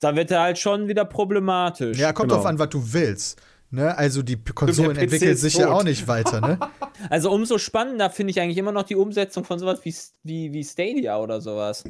dann 0.00 0.16
wird 0.16 0.30
er 0.30 0.40
halt 0.42 0.58
schon 0.58 0.88
wieder 0.88 1.04
problematisch. 1.06 1.96
Ja, 1.96 2.12
kommt 2.12 2.28
Genau. 2.28 2.40
drauf 2.42 2.46
an, 2.50 2.58
was 2.58 2.68
du 2.68 2.92
willst. 2.92 3.40
Ne? 3.70 3.96
Also 3.96 4.22
die 4.22 4.36
Konsolen 4.36 4.96
entwickeln 4.98 5.32
ist 5.32 5.40
sich 5.40 5.54
ja 5.56 5.66
tot. 5.66 5.74
auch 5.74 5.84
nicht 5.84 6.06
weiter, 6.08 6.40
ne? 6.40 6.58
Also 7.10 7.30
umso 7.32 7.56
spannender 7.58 8.10
finde 8.10 8.30
ich 8.32 8.40
eigentlich 8.40 8.58
immer 8.58 8.72
noch 8.72 8.84
die 8.84 8.94
Umsetzung 8.96 9.44
von 9.44 9.58
sowas 9.58 9.80
wie, 9.84 9.94
wie, 10.22 10.52
wie 10.52 10.64
Stadia 10.64 11.18
oder 11.18 11.40
sowas. 11.40 11.84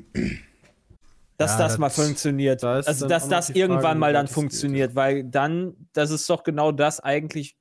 Dass 1.39 1.53
Ja, 1.53 1.59
das, 1.59 1.72
das- 1.72 1.78
mal 1.78 1.91
funktioniert. 1.91 2.62
da 2.62 2.74
also, 2.74 3.07
dass 3.07 3.28
das 3.28 3.47
die 3.49 3.53
Frage, 3.53 3.61
irgendwann 3.61 3.99
mal 3.99 4.12
dann 4.12 4.26
funktioniert, 4.26 4.95
weil 4.95 5.24
dann, 5.24 5.74
das 5.93 6.11
ist 6.11 6.28
doch 6.30 6.43
genau 6.43 6.72
das 6.72 7.01
eigentlich, 7.01 7.57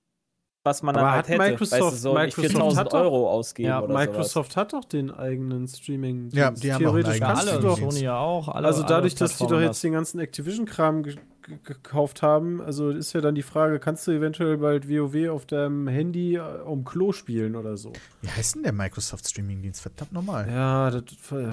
was 0.66 0.82
man 0.84 0.96
dann 0.96 1.04
Aber 1.04 1.12
halt 1.14 1.20
hat 1.26 1.30
hätte. 1.30 1.42
Microsoft- 1.54 1.72
weißt 1.82 1.94
du, 1.94 1.98
so 1.98 2.14
Microsoft 2.14 2.52
4000 2.52 2.80
hat 2.80 2.88
doch- 2.94 3.00
Euro 3.00 3.30
ausgeben 3.32 3.70
Ja, 3.70 3.80
oder 3.82 3.88
sowas. 3.94 4.08
Microsoft 4.08 4.58
hat 4.58 4.74
doch 4.74 4.84
den 4.86 5.12
eigenen 5.12 5.68
Streaming. 5.68 6.30
Ja, 6.34 6.52
die 6.52 6.74
haben 6.74 6.78
auch 6.78 6.90
Theoretisch 6.90 7.14
eigenen 7.14 7.28
kannst 7.30 7.46
du 7.48 7.52
alle, 7.52 7.60
doch. 7.62 7.72
Streaming-Dienst. 7.74 7.98
Sony 7.98 8.06
ja 8.06 8.18
auch. 8.18 8.48
Alle, 8.50 8.68
Also 8.68 8.82
dadurch, 8.82 9.14
alle 9.14 9.20
dass 9.20 9.38
die 9.38 9.48
doch 9.48 9.62
jetzt 9.62 9.84
den 9.84 9.94
ganzen 9.94 10.20
Activision-Kram 10.20 11.04
ge 11.04 11.16
ge 11.46 11.58
gekauft 11.64 12.24
haben, 12.24 12.60
also 12.60 12.90
ist 12.90 13.14
ja 13.14 13.22
dann 13.22 13.36
die 13.36 13.44
Frage, 13.44 13.78
kannst 13.80 14.08
du 14.08 14.12
eventuell 14.12 14.58
bald 14.58 14.90
WoW 14.90 15.30
auf 15.30 15.46
deinem 15.46 15.88
Handy 15.88 16.38
äh, 16.38 16.40
um 16.66 16.84
Klo 16.84 17.12
spielen 17.12 17.56
oder 17.56 17.78
so? 17.78 17.94
Wie 18.24 18.30
heißt 18.30 18.56
denn 18.56 18.64
der 18.64 18.74
Microsoft 18.74 19.30
Streaming-Dienst? 19.30 19.80
Verdammt 19.80 20.12
nochmal. 20.12 20.50
Ja, 20.50 20.90
das, 20.90 21.04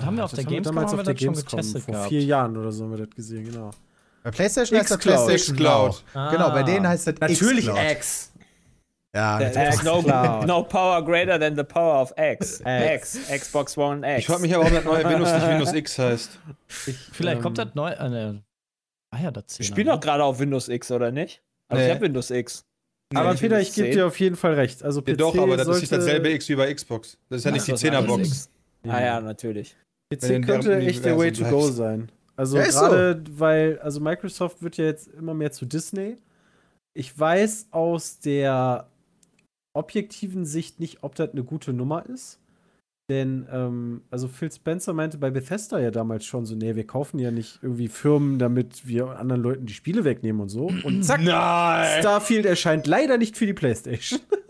haben 0.03 0.17
wir 0.17 0.25
auf 0.25 0.33
der 0.33 0.45
Gamescom, 0.45 0.75
damals 0.75 0.93
haben 0.93 1.01
auf 1.01 1.07
wir 1.07 1.13
der 1.13 1.13
das 1.15 1.21
schon 1.23 1.35
Gamescom 1.35 1.57
getestet 1.59 1.83
vor 1.83 1.93
gehabt. 1.93 2.09
vier 2.09 2.23
Jahren 2.23 2.57
oder 2.57 2.73
so 2.73 2.85
haben 2.85 2.93
wir 2.97 3.05
das 3.05 3.15
gesehen, 3.15 3.45
genau. 3.53 3.71
Bei 4.25 4.31
PlayStation 4.31 4.79
heißt 4.79 4.91
das 4.93 4.99
Xcloud. 4.99 5.27
PlayStation 5.27 5.57
Xcloud. 5.57 6.05
Cloud. 6.13 6.31
Genau, 6.33 6.51
bei 6.53 6.63
denen 6.63 6.89
heißt 6.89 7.07
das 7.09 7.15
Xcloud. 7.15 7.77
X. 7.91 8.32
Ja, 9.15 9.39
There's 9.39 9.83
no, 9.83 10.01
no 10.47 10.63
power 10.63 11.05
greater 11.05 11.39
than 11.39 11.55
the 11.55 11.65
power 11.65 12.01
of 12.01 12.13
X. 12.17 12.63
X. 12.65 13.19
Xbox 13.31 13.77
One 13.77 14.07
X. 14.07 14.21
ich 14.21 14.27
frage 14.27 14.43
mich 14.43 14.55
aber, 14.55 14.65
warum 14.65 14.75
das 14.75 14.85
neue 14.85 15.05
Windows 15.05 15.33
nicht 15.33 15.47
Windows 15.49 15.73
X 15.75 15.99
heißt. 15.99 16.39
Vielleicht 16.67 17.37
Ähm, 17.37 17.43
kommt 17.43 17.59
das 17.59 17.75
neu. 17.75 17.91
Äh, 17.93 18.09
ne. 18.09 18.43
Ah 19.15 19.19
ja, 19.23 19.31
das 19.31 19.61
Ich 19.61 19.67
spiele 19.67 19.91
doch 19.93 20.01
gerade 20.01 20.25
auf 20.25 20.39
Windows 20.39 20.69
X, 20.69 20.91
oder 20.91 21.11
nicht? 21.11 21.43
Also 21.69 21.81
Nee. 21.83 21.89
ich 21.89 21.95
habe 21.95 22.05
Windows 22.07 22.31
X. 22.31 22.65
Aber 23.15 23.33
nicht 23.33 23.41
Peter, 23.41 23.61
ich 23.61 23.75
gebe 23.75 23.89
10. 23.89 23.97
dir 23.97 24.07
auf 24.07 24.19
jeden 24.19 24.37
Fall 24.37 24.55
recht. 24.55 24.83
Also 24.83 25.03
PC 25.03 25.09
Ja, 25.09 25.15
doch, 25.17 25.37
aber 25.37 25.59
das 25.59 25.69
ist 25.69 25.81
nicht 25.81 25.89
sollte- 25.91 26.05
dasselbe 26.07 26.31
X 26.31 26.49
wie 26.49 26.55
bei 26.57 26.73
Xbox. 26.73 27.19
Das 27.29 27.39
ist 27.41 27.45
ja 27.45 27.51
nicht 27.51 27.67
die 27.67 27.73
was 27.73 27.85
anderes 27.85 28.05
10er-Box. 28.07 28.29
X. 28.29 28.51
Ah 28.89 29.01
ja, 29.03 29.21
natürlich. 29.21 29.77
PC 30.11 30.41
könnte 30.47 30.79
echt 30.79 31.05
der 31.05 31.19
Way 31.19 31.33
to 31.33 31.45
go 31.45 31.71
sein. 31.71 32.11
Also 32.37 32.57
Ja, 32.57 32.65
gerade, 32.67 33.23
weil, 33.33 33.79
also 33.81 34.01
Microsoft 34.01 34.63
wird 34.63 34.79
ja 34.79 34.87
jetzt 34.87 35.09
immer 35.09 35.35
mehr 35.35 35.53
zu 35.53 35.67
Disney. 35.67 36.17
Ich 36.95 37.19
weiß 37.19 37.67
aus 37.71 38.19
der 38.19 38.89
objektiven 39.73 40.45
Sicht 40.45 40.81
nicht, 40.81 41.03
ob 41.03 41.15
das 41.15 41.31
eine 41.31 41.45
gute 41.45 41.73
Nummer 41.73 42.07
ist. 42.07 42.39
Denn, 43.09 43.47
ähm, 43.53 44.03
also 44.11 44.29
Phil 44.29 44.51
Spencer 44.51 44.93
meinte 44.93 45.19
bei 45.19 45.31
Bethesda 45.31 45.79
ja 45.81 45.91
damals 45.91 46.25
schon 46.25 46.47
so, 46.47 46.55
nee, 46.55 46.77
wir 46.77 46.87
kaufen 46.87 47.19
ja 47.19 47.31
nicht 47.31 47.59
irgendwie 47.61 47.89
Firmen, 47.89 48.39
damit 48.39 48.87
wir 48.87 49.19
anderen 49.19 49.43
Leuten 49.43 49.67
die 49.67 49.75
Spiele 49.75 50.05
wegnehmen 50.05 50.41
und 50.41 50.49
so. 50.49 50.71
Und 50.85 51.05
zack, 51.05 51.21
Nein! 51.21 52.01
Starfield 52.01 52.47
erscheint 52.47 52.87
leider 52.87 53.19
nicht 53.19 53.37
für 53.37 53.47
die 53.47 53.53
Playstation. 53.55 54.21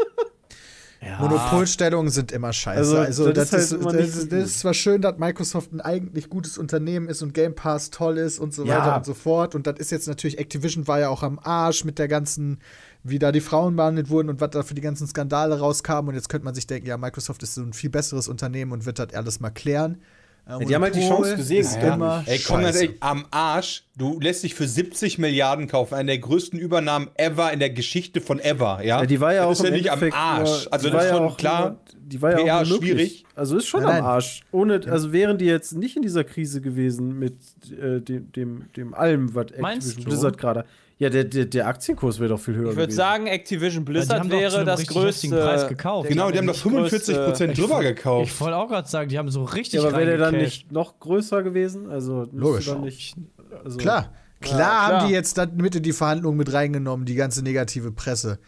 Monopolstellungen 1.19 2.11
sind 2.11 2.31
immer 2.33 2.53
scheiße. 2.53 2.79
Also, 2.79 2.97
Also, 2.99 3.33
das 3.33 3.51
das, 3.51 3.61
ist 3.61 3.65
ist, 3.67 3.73
halt 3.73 3.81
immer 3.83 3.93
das, 3.93 4.17
ist, 4.17 4.33
das 4.33 4.45
ist 4.45 4.61
zwar 4.61 4.75
schön, 4.75 5.03
dass 5.03 5.19
Microsoft 5.19 5.73
ein 5.73 5.81
eigentlich 5.81 6.29
gutes 6.31 6.59
Unternehmen 6.59 7.09
ist 7.09 7.23
und 7.23 7.35
Game 7.35 7.55
Pass 7.55 7.91
toll 7.91 8.19
ist 8.19 8.39
und 8.39 8.55
so 8.55 8.65
Ja. 8.65 8.79
weiter 8.79 8.97
und 8.97 9.05
so 9.07 9.15
fort. 9.15 9.55
Und 9.55 9.67
das 9.67 9.79
ist 9.79 9.91
jetzt 9.91 10.07
natürlich, 10.07 10.39
Activision 10.39 10.87
war 10.87 11.01
ja 11.01 11.09
auch 11.09 11.23
am 11.23 11.39
Arsch 11.43 11.85
mit 11.85 11.99
der 11.99 12.09
ganzen, 12.09 12.59
wie 13.03 13.19
da 13.19 13.33
die 13.33 13.41
Frauen 13.41 13.75
behandelt 13.77 14.11
wurden 14.11 14.29
und 14.29 14.41
was 14.41 14.51
da 14.51 14.63
für 14.63 14.75
die 14.75 14.81
ganzen 14.81 15.07
Skandale 15.07 15.59
rauskamen. 15.59 16.11
Und 16.11 16.15
jetzt 16.15 16.29
könnte 16.29 16.45
man 16.45 16.55
sich 16.55 16.67
denken, 16.67 16.87
ja, 16.89 16.97
Microsoft 16.97 17.43
ist 17.43 17.55
so 17.55 17.63
ein 17.63 17.73
viel 17.73 17.91
besseres 17.91 18.29
Unternehmen 18.29 18.71
und 18.73 18.87
wird 18.87 18.99
das 18.99 19.13
alles 19.15 19.41
mal 19.41 19.51
klären. 19.51 19.99
Äh, 20.47 20.65
die 20.65 20.75
haben 20.75 20.83
halt 20.83 20.95
die 20.95 21.07
Chance 21.07 21.37
gesehen. 21.37 21.61
ist 21.61 21.77
Ja. 21.77 21.95
immer 21.95 22.25
Ey, 22.27 22.39
komm 22.41 22.63
ganz 22.63 22.77
ehrlich, 22.81 22.97
am 23.01 23.27
Arsch. 23.31 23.85
Du 23.97 24.19
lässt 24.21 24.43
dich 24.43 24.55
für 24.55 24.67
70 24.67 25.19
Milliarden 25.19 25.69
kaufen. 25.69 25.95
Eine 25.95 26.07
der 26.13 26.19
größten 26.19 26.59
Übernahmen 26.59 27.09
ever 27.17 27.53
in 27.53 27.61
der 27.61 27.71
Geschichte 27.71 28.21
von 28.21 28.41
ever, 28.41 28.81
ja? 28.83 29.01
Ja, 29.01 29.07
die 29.07 29.21
war 29.21 29.33
ja 29.35 29.47
das 29.47 29.61
auch 29.61 29.65
ist 29.65 29.71
ja 29.71 29.77
nicht 29.77 29.91
am 29.91 29.99
Endeffekt 29.99 30.17
Arsch. 30.17 30.65
Nur, 30.65 30.73
also 30.73 30.91
das 30.91 31.05
ist 31.05 31.11
ja 31.11 31.17
schon 31.17 31.27
auch 31.27 31.37
klar. 31.37 31.81
Die 31.95 32.21
war 32.21 32.31
ja 32.33 32.37
PR 32.39 32.57
auch 32.61 32.67
nur 32.67 32.81
möglich. 32.81 32.91
schwierig. 32.91 33.25
Also 33.35 33.57
ist 33.57 33.67
schon 33.67 33.83
Nein, 33.85 34.01
am. 34.01 34.05
Arsch. 34.05 34.43
Ohne, 34.51 34.81
also 34.87 35.13
wären 35.13 35.39
die 35.39 35.45
jetzt 35.47 35.75
nicht 35.75 35.97
in 35.97 36.03
dieser 36.03 36.25
Krise 36.25 36.61
gewesen 36.61 37.19
mit 37.19 37.35
äh, 37.81 38.01
dem, 38.01 38.33
dem, 38.33 38.65
dem 38.77 38.95
allem, 38.95 39.35
was 39.35 39.47
Meinst 39.59 39.89
Activision 39.89 40.05
du? 40.05 40.11
Blizzard 40.11 40.39
gerade. 40.39 40.65
Ja, 41.03 41.11
der, 41.11 41.25
der, 41.25 41.47
der 41.47 41.67
Aktienkurs 41.67 42.21
wäre 42.21 42.29
doch 42.29 42.39
viel 42.39 42.55
höher 42.55 42.71
Ich 42.71 42.77
würde 42.77 42.93
sagen, 42.93 43.27
Activision 43.27 43.83
Ja, 43.83 43.87
die 43.87 43.93
Blizzard 43.93 44.21
haben 44.21 44.29
doch 44.31 44.37
zu 44.37 44.41
wäre 44.41 44.57
einem 44.59 44.67
das 44.67 44.87
größte. 44.87 45.29
Preis 45.31 45.67
gekauft. 45.69 46.09
Genau, 46.09 46.31
die 46.31 46.39
haben 46.39 46.47
doch 46.47 46.53
nicht 46.55 46.63
45 46.63 47.17
Prozent 47.17 47.59
drüber 47.59 47.81
Ich 47.83 47.89
gekauft. 47.89 48.41
wollte 48.41 48.57
auch 48.57 48.69
gerade 48.69 48.89
sagen, 48.89 49.09
die 49.09 49.19
haben 49.19 49.29
so 49.29 49.43
richtig 49.43 49.83
ja, 49.83 49.89
aber 49.89 49.99
wäre 49.99 50.11
der 50.11 50.19
dann 50.19 50.37
nicht 50.37 50.71
noch 50.71 51.01
größer 51.01 51.43
gewesen? 51.43 51.91
Also 51.91 52.19
müsste 52.19 52.37
Logisch. 52.37 52.67
Dann 52.67 52.81
nicht, 52.83 53.17
also, 53.65 53.79
Klar. 53.79 54.13
Klar, 54.41 54.57
klar. 54.59 55.01
haben 55.01 55.09
die 55.09 55.13
jetzt 55.13 55.39
dann 55.39 55.57
mit 55.57 55.75
in 55.75 55.83
die 55.83 55.93
Verhandlungen 55.93 56.39
mit 56.39 56.53
reingenommen, 56.53 57.05
die 57.05 57.17
ganze 57.17 57.43
negative 57.43 57.91
Presse. 57.91 58.39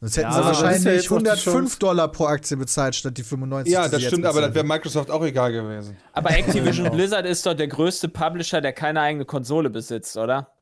Sonst 0.00 0.16
hätten 0.16 0.26
Ja, 0.30 0.32
sie 0.34 0.38
das 0.38 0.60
ja 0.60 0.66
wahrscheinlich 0.66 1.02
die 1.02 1.08
105 1.08 1.44
Chance. 1.44 1.78
Dollar 1.80 2.12
pro 2.12 2.26
Aktie 2.26 2.56
bezahlt, 2.56 2.94
statt 2.94 3.18
die 3.18 3.24
95. 3.24 3.72
Ja, 3.72 3.88
das 3.88 4.02
stimmt, 4.04 4.24
aber 4.24 4.40
das 4.40 4.54
wäre 4.54 4.64
Microsoft 4.64 5.10
auch 5.10 5.24
egal 5.24 5.50
gewesen. 5.50 5.96
Aber 6.12 6.30
Activision 6.38 6.92
Blizzard 6.92 7.26
ist 7.26 7.44
doch 7.44 7.54
der 7.54 7.66
größte 7.66 8.08
Publisher, 8.08 8.60
der 8.60 8.72
keine 8.72 9.00
eigene 9.00 9.24
Konsole 9.24 9.68
besitzt, 9.70 10.16
oder? 10.16 10.53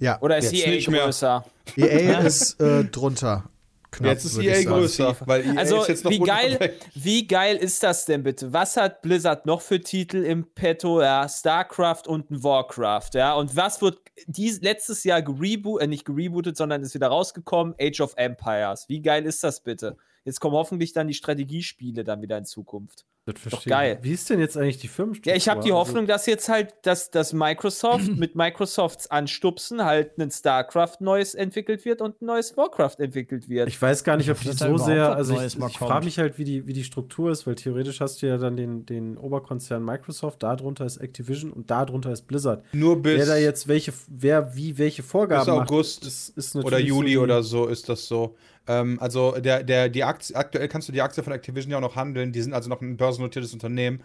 Ja, 0.00 0.20
Oder 0.20 0.38
ist 0.38 0.52
Jetzt 0.52 0.66
EA 0.66 0.70
nicht 0.72 0.88
mehr. 0.90 1.04
größer? 1.04 1.44
EA 1.76 2.18
ist 2.26 2.60
äh, 2.60 2.84
drunter. 2.84 3.44
Knapp, 3.92 4.12
Jetzt 4.12 4.24
ist 4.24 4.38
EA 4.38 4.54
sagen. 4.54 4.66
größer, 4.68 5.16
weil 5.26 5.44
EA 5.46 5.54
Also, 5.58 5.80
ist 5.82 5.88
jetzt 5.88 6.04
noch 6.04 6.12
wie 6.12 6.20
geil, 6.20 6.74
wie 6.94 7.26
geil 7.26 7.56
ist 7.56 7.82
das 7.82 8.04
denn 8.06 8.22
bitte? 8.22 8.52
Was 8.52 8.76
hat 8.76 9.02
Blizzard 9.02 9.46
noch 9.46 9.60
für 9.60 9.80
Titel 9.80 10.18
im 10.24 10.44
Petto? 10.54 11.02
Ja, 11.02 11.28
StarCraft 11.28 12.02
und 12.06 12.30
ein 12.30 12.42
Warcraft, 12.42 13.10
ja. 13.14 13.34
Und 13.34 13.56
was 13.56 13.82
wird 13.82 13.98
dies, 14.26 14.60
letztes 14.60 15.02
Jahr 15.04 15.22
gerebootet, 15.22 15.84
äh, 15.84 15.88
nicht 15.88 16.04
gerebootet, 16.04 16.56
sondern 16.56 16.82
ist 16.82 16.94
wieder 16.94 17.08
rausgekommen? 17.08 17.74
Age 17.80 18.00
of 18.00 18.14
Empires. 18.16 18.88
Wie 18.88 19.02
geil 19.02 19.26
ist 19.26 19.42
das 19.42 19.60
bitte? 19.60 19.96
Jetzt 20.24 20.38
kommen 20.40 20.54
hoffentlich 20.54 20.92
dann 20.92 21.08
die 21.08 21.14
Strategiespiele 21.14 22.04
dann 22.04 22.22
wieder 22.22 22.38
in 22.38 22.44
Zukunft. 22.44 23.04
Das 23.26 23.38
verstehe 23.38 23.60
ich. 23.60 23.66
geil. 23.66 23.98
Wie 24.02 24.12
ist 24.12 24.30
denn 24.30 24.40
jetzt 24.40 24.56
eigentlich 24.56 24.78
die 24.78 24.88
Firmenstruktur? 24.88 25.32
Ja, 25.32 25.36
ich 25.36 25.48
habe 25.48 25.60
die 25.60 25.70
Also- 25.72 25.76
Hoffnung, 25.78 26.06
dass 26.06 26.24
jetzt 26.26 26.48
halt, 26.48 26.74
dass, 26.82 27.10
dass 27.10 27.32
Microsoft 27.34 28.08
mit 28.16 28.34
Microsofts 28.34 29.08
Anstupsen 29.10 29.84
halt 29.84 30.18
ein 30.18 30.30
StarCraft 30.30 30.96
neues 31.00 31.34
entwickelt 31.34 31.84
wird 31.84 32.00
und 32.00 32.20
ein 32.22 32.26
neues 32.26 32.56
Warcraft 32.56 32.94
entwickelt 32.98 33.48
wird. 33.48 33.68
Ich 33.68 33.80
weiß 33.80 34.04
gar 34.04 34.16
nicht, 34.16 34.30
ob 34.30 34.38
hoffe, 34.38 34.48
die 34.50 34.56
so 34.56 34.78
sehr, 34.78 35.14
also 35.14 35.38
ich, 35.38 35.54
ich 35.56 35.78
frage 35.78 36.06
mich 36.06 36.18
halt, 36.18 36.38
wie 36.38 36.44
die, 36.44 36.66
wie 36.66 36.72
die 36.72 36.82
Struktur 36.84 37.30
ist, 37.30 37.46
weil 37.46 37.56
theoretisch 37.56 38.00
hast 38.00 38.22
du 38.22 38.26
ja 38.26 38.38
dann 38.38 38.56
den, 38.56 38.86
den 38.86 39.18
Oberkonzern 39.18 39.84
Microsoft, 39.84 40.42
darunter 40.42 40.86
ist 40.86 40.96
Activision 40.96 41.52
und 41.52 41.70
darunter 41.70 42.12
ist 42.12 42.22
Blizzard. 42.26 42.64
Nur 42.72 43.02
bis 43.02 43.18
wer 43.18 43.26
da 43.26 43.36
jetzt 43.36 43.68
welche, 43.68 43.92
wer 44.08 44.56
wie 44.56 44.78
welche 44.78 45.02
Vorgaben 45.02 45.44
Bis 45.44 45.54
August 45.70 46.00
macht, 46.00 46.08
ist, 46.08 46.28
ist 46.38 46.56
oder 46.56 46.70
natürlich 46.70 46.88
Juli 46.88 47.14
so 47.14 47.20
oder 47.22 47.42
so 47.42 47.66
ist 47.66 47.88
das 47.88 48.06
so. 48.08 48.34
Ähm, 48.66 48.98
also 49.00 49.32
der, 49.38 49.62
der, 49.62 49.88
die 49.88 50.04
Aktie, 50.04 50.36
aktuell 50.36 50.68
kannst 50.68 50.88
du 50.88 50.92
die 50.92 51.02
Aktie 51.02 51.22
von 51.22 51.32
Activision 51.32 51.70
ja 51.72 51.78
auch 51.78 51.82
noch 51.82 51.96
handeln. 51.96 52.32
Die 52.32 52.42
sind 52.42 52.52
also 52.54 52.68
noch 52.68 52.80
ein 52.80 52.96
börsennotiertes 52.96 53.52
Unternehmen. 53.52 54.02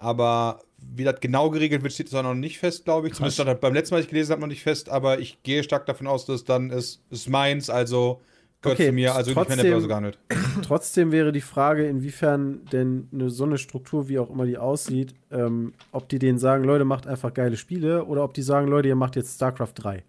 Aber 0.00 0.60
wie 0.78 1.04
das 1.04 1.20
genau 1.20 1.50
geregelt 1.50 1.82
wird, 1.82 1.92
steht 1.92 2.08
zwar 2.08 2.22
noch 2.22 2.34
nicht 2.34 2.58
fest, 2.58 2.84
glaube 2.84 3.08
ich. 3.08 3.14
Zumindest 3.14 3.40
das 3.40 3.60
beim 3.60 3.74
letzten 3.74 3.94
Mal, 3.94 4.00
ich 4.00 4.08
gelesen 4.08 4.30
habe, 4.32 4.40
noch 4.40 4.48
nicht 4.48 4.62
fest. 4.62 4.88
Aber 4.88 5.18
ich 5.18 5.42
gehe 5.42 5.62
stark 5.64 5.86
davon 5.86 6.06
aus, 6.06 6.24
dass 6.24 6.44
dann 6.44 6.70
ist, 6.70 7.02
ist 7.10 7.28
meins, 7.28 7.68
also 7.68 8.20
gehört 8.62 8.78
Okay, 8.78 8.88
zu 8.88 8.92
mir, 8.92 9.14
also 9.14 9.30
nicht 9.30 9.36
mehr 9.36 9.44
in 9.44 9.48
der 9.48 9.56
trotzdem- 9.56 9.70
Börse 9.72 9.88
gehandelt. 9.88 10.18
Trotzdem 10.62 11.12
wäre 11.12 11.32
die 11.32 11.40
Frage, 11.40 11.86
inwiefern 11.86 12.64
denn 12.72 13.08
eine, 13.12 13.30
so 13.30 13.44
eine 13.44 13.58
Struktur, 13.58 14.08
wie 14.08 14.18
auch 14.18 14.30
immer 14.30 14.46
die 14.46 14.58
aussieht, 14.58 15.14
ähm, 15.30 15.72
ob 15.92 16.08
die 16.08 16.18
denen 16.18 16.38
sagen, 16.38 16.64
Leute, 16.64 16.84
macht 16.84 17.06
einfach 17.06 17.32
geile 17.34 17.56
Spiele 17.56 18.04
oder 18.04 18.24
ob 18.24 18.34
die 18.34 18.42
sagen, 18.42 18.68
Leute, 18.68 18.88
ihr 18.88 18.96
macht 18.96 19.16
jetzt 19.16 19.34
StarCraft 19.36 19.72
3. 19.76 20.02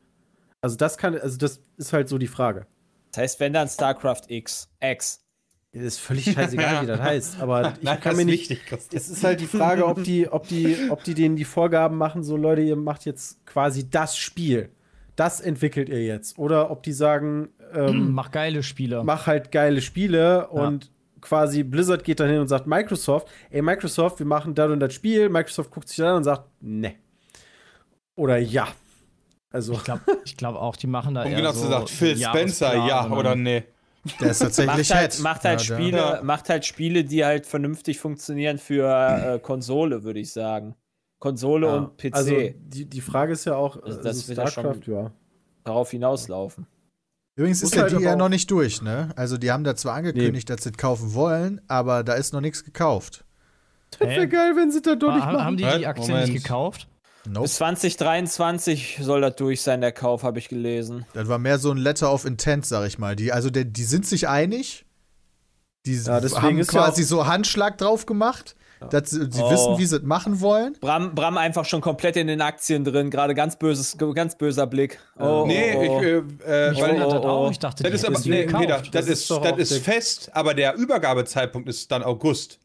Also 0.62 0.76
das 0.76 0.98
kann, 0.98 1.16
also 1.18 1.38
das 1.38 1.62
ist 1.78 1.94
halt 1.94 2.10
so 2.10 2.18
die 2.18 2.28
Frage. 2.28 2.66
Das 3.12 3.24
heißt, 3.24 3.40
wenn 3.40 3.54
dann 3.54 3.68
StarCraft 3.68 4.24
X, 4.28 4.70
X. 4.82 5.24
Es 5.72 5.84
ist 5.84 6.00
völlig 6.00 6.26
scheißegal, 6.32 6.82
wie 6.84 6.88
das 6.88 7.00
heißt. 7.00 7.42
Aber 7.42 7.74
ich 7.78 7.84
Nein, 7.84 8.00
kann 8.00 8.16
das 8.16 8.26
mir 8.26 8.34
ist 8.34 8.50
nicht. 8.50 8.50
wichtig. 8.50 8.80
Es 8.94 9.10
ist 9.10 9.24
halt 9.24 9.40
die 9.40 9.46
Frage, 9.48 9.86
ob 9.86 10.04
die, 10.04 10.28
ob 10.28 10.48
die, 10.48 10.90
ob 10.90 11.04
die 11.04 11.14
denen 11.14 11.36
die 11.36 11.46
Vorgaben 11.46 11.98
machen, 11.98 12.24
so 12.24 12.38
Leute, 12.38 12.62
ihr 12.62 12.76
macht 12.76 13.06
jetzt 13.06 13.46
quasi 13.46 13.90
das 13.90 14.18
Spiel. 14.18 14.70
Das 15.16 15.42
entwickelt 15.42 15.90
ihr 15.90 16.04
jetzt. 16.04 16.40
Oder 16.40 16.72
ob 16.72 16.82
die 16.84 16.94
sagen, 16.94 17.50
ähm, 17.74 18.12
Mach 18.14 18.32
geile 18.32 18.64
Spiele. 18.64 19.04
mach 19.04 19.28
halt 19.28 19.52
geile 19.52 19.82
Spiele 19.82 20.48
und 20.48 20.92
quasi 21.22 21.64
Blizzard 21.64 22.04
geht 22.04 22.20
dann 22.20 22.30
hin 22.30 22.40
und 22.40 22.48
sagt 22.48 22.66
Microsoft, 22.66 23.28
ey 23.52 23.62
Microsoft, 23.62 24.20
wir 24.20 24.26
machen 24.26 24.56
das 24.56 24.72
und 24.72 24.80
das 24.80 24.94
Spiel. 24.94 25.30
Microsoft 25.30 25.70
guckt 25.72 25.88
sich 25.90 25.98
dann 25.98 26.08
an 26.08 26.16
und 26.18 26.24
sagt, 26.24 26.46
ne. 26.62 26.96
Oder 28.16 28.38
ja. 28.38 28.70
Also, 29.52 29.74
Ich 29.74 29.84
glaube 29.84 30.02
ich 30.26 30.38
glaub 30.38 30.56
auch, 30.56 30.76
die 30.76 30.88
machen 30.88 31.16
da 31.16 31.24
Und 31.24 31.32
eher 31.32 31.38
genau 31.38 31.52
so 31.54 31.64
gesagt, 31.64 31.90
Phil 31.90 32.18
Spencer, 32.18 32.86
ja 32.88 33.10
oder 33.10 33.36
nee. 33.36 33.64
Der 34.22 34.32
ist 34.32 34.40
tatsächlich 34.40 34.90
Macht 34.90 34.96
halt, 34.96 35.14
Head. 35.14 35.24
macht 35.24 35.44
halt 35.44 35.62
Ja, 35.62 35.76
Spiele, 35.76 35.98
Ja. 35.98 36.20
macht 36.24 36.50
halt 36.50 36.66
Spiele, 36.66 37.04
die 37.04 37.26
halt 37.26 37.46
vernünftig 37.46 38.00
funktionieren 38.00 38.58
für 38.58 38.86
äh, 39.36 39.40
Konsole, 39.40 40.04
würde 40.04 40.20
ich 40.20 40.32
sagen. 40.32 40.76
Konsole 41.20 41.68
ja. 41.68 41.74
und 41.76 41.98
PC 41.98 42.14
Also, 42.16 42.32
die, 42.58 42.86
die 42.86 43.02
Frage 43.02 43.34
ist 43.34 43.46
ja 43.46 43.56
auch, 43.56 43.76
Also 43.76 43.88
also 43.98 44.04
das 44.04 44.28
wird 44.30 44.38
ja 44.38 44.48
schon- 44.48 44.64
StarCraft, 44.64 44.88
ja. 44.88 45.12
darauf 45.66 45.92
hinauslaufen. 45.92 46.66
Übrigens 47.36 47.62
ist 47.64 47.74
ja 47.76 47.84
halt 47.84 47.98
die 47.98 48.04
ja 48.04 48.16
noch 48.16 48.30
nicht 48.30 48.50
durch, 48.52 48.82
ne? 48.82 49.10
Also 49.16 49.38
die 49.38 49.52
haben 49.52 49.64
da 49.64 49.76
zwar 49.76 49.96
angekündigt, 49.96 50.50
dass 50.50 50.64
sie 50.64 50.70
es 50.70 50.78
kaufen 50.78 51.14
wollen, 51.14 51.62
aber 51.68 52.04
da 52.04 52.14
ist 52.14 52.34
noch 52.34 52.42
nichts 52.42 52.64
gekauft. 52.64 53.24
Das 53.98 54.08
wäre 54.10 54.28
geil, 54.28 54.54
wenn 54.56 54.72
sie 54.72 54.82
das 54.82 54.98
doch 55.00 55.14
nicht 55.14 55.26
Ha- 55.26 55.32
machen. 55.34 55.46
Haben 55.46 55.58
die 55.58 55.64
die 55.64 55.70
Was? 55.70 55.84
Aktie 55.86 56.10
Moment. 56.14 56.32
nicht 56.34 56.44
gekauft? 56.44 56.88
Nope. 57.28 57.44
Bis 57.44 57.56
2023 57.56 59.00
soll 59.02 59.22
das 59.22 59.36
durch 59.36 59.62
sein, 59.62 59.82
der 59.82 59.92
Kauf, 59.92 60.24
habe 60.24 60.40
ich 60.40 60.50
gelesen. 60.50 61.06
Das 61.14 61.28
war 61.28 61.38
mehr 61.38 61.60
so 61.60 61.72
ein 61.72 61.78
Letter 61.78 62.12
of 62.14 62.26
Intent, 62.26 62.66
sag 62.66 62.88
ich 62.88 62.98
mal. 62.98 63.16
Die, 63.16 63.32
also 63.32 63.50
der, 63.50 63.66
die 63.66 63.84
sind 63.84 64.06
sich 64.06 64.28
einig. 64.28 64.86
Die 65.86 65.96
Ja, 65.96 66.20
deswegen 66.20 66.42
haben 66.44 66.60
ist 66.60 66.74
ja 66.74 66.82
quasi 66.82 67.04
auch- 67.04 67.08
so 67.08 67.28
Handschlag 67.28 67.78
drauf 67.78 68.06
gemacht. 68.06 68.56
Dass 68.92 69.10
sie 69.10 69.30
sie 69.30 69.42
Oh. 69.44 69.52
wissen, 69.52 69.78
wie 69.78 69.86
sie 69.86 69.98
es 69.98 70.04
machen 70.04 70.40
wollen. 70.40 70.78
Bram, 70.80 71.14
Bram 71.14 71.38
einfach 71.38 71.66
schon 71.66 71.82
komplett 71.82 72.16
in 72.16 72.28
den 72.28 72.40
Aktien 72.40 72.86
drin, 72.86 73.10
gerade 73.10 73.36
ganz 73.36 73.60
böses, 73.60 73.98
ganz 74.16 74.38
böser 74.38 74.68
Blick. 74.68 75.00
Oh, 75.20 75.44
Nee, 75.46 75.74
oh, 75.76 75.80
oh. 75.80 75.84
ich, 75.84 76.48
äh, 76.48 76.70
äh, 76.70 76.72
Ich 76.72 76.82
weil, 76.82 77.02
oh, 77.02 77.10
oh. 77.10 77.28
auch. 77.28 77.52
Ich 77.52 77.60
dachte, 77.60 77.84
das 77.84 77.92
ist 77.92 78.06
aber, 78.06 78.18
nee, 78.24 78.46
das, 78.46 78.90
Das 78.92 79.08
ist 79.08 79.30
das 79.30 79.74
fest, 79.80 80.32
aber 80.34 80.54
der 80.54 80.76
Übergabezeitpunkt 80.76 81.68
ist 81.68 81.92
dann 81.92 82.04
August. 82.04 82.60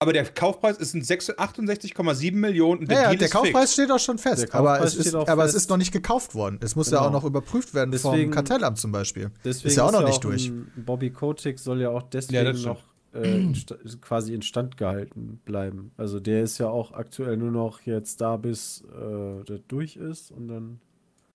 Aber 0.00 0.12
der 0.12 0.24
Kaufpreis 0.26 0.76
ist 0.76 0.94
ein 0.94 1.02
6 1.02 1.30
68,7 1.30 2.32
Millionen. 2.36 2.82
und 2.82 2.90
Ja, 2.92 3.10
ja, 3.10 3.14
der 3.16 3.28
Kaufpreis 3.28 3.62
fix. 3.62 3.72
steht 3.72 3.90
auch 3.90 3.98
schon 3.98 4.18
fest. 4.18 4.44
Der 4.44 4.54
aber 4.54 4.80
es, 4.80 4.94
ist, 4.94 5.12
auch 5.14 5.26
aber 5.26 5.44
es 5.44 5.52
fest. 5.52 5.64
ist 5.64 5.70
noch 5.70 5.76
nicht 5.76 5.90
gekauft 5.92 6.34
worden. 6.36 6.60
Es 6.62 6.76
muss 6.76 6.90
ja 6.90 6.98
Genau. 6.98 7.08
auch 7.08 7.12
noch 7.12 7.24
überprüft 7.24 7.74
werden 7.74 7.90
Deswegen- 7.90 8.26
vom 8.26 8.30
Kartellamt 8.34 8.78
zum 8.78 8.92
Beispiel. 8.92 9.32
Deswegen 9.44 9.68
ist 9.68 9.76
ja 9.76 9.84
auch 9.84 9.92
noch 9.92 10.04
nicht 10.06 10.22
durch. 10.22 10.48
ein 10.48 10.70
Bobby 10.76 11.10
Kotick 11.10 11.58
soll 11.58 11.80
ja 11.80 11.90
auch 11.90 12.02
Ja, 12.02 12.08
deswegen 12.12 12.62
noch 12.62 12.80
äh, 13.12 13.52
quasi 14.00 14.34
instand 14.34 14.76
gehalten 14.76 15.40
bleiben. 15.44 15.90
Also 15.96 16.20
der 16.20 16.42
ist 16.44 16.58
ja 16.58 16.68
auch 16.68 16.92
aktuell 16.92 17.36
nur 17.36 17.50
noch 17.50 17.80
jetzt 17.80 18.20
da, 18.20 18.36
bis 18.36 18.82
äh, 18.92 19.44
das 19.46 19.60
durch 19.66 19.96
ist 19.96 20.30
und 20.30 20.46
dann. 20.48 20.80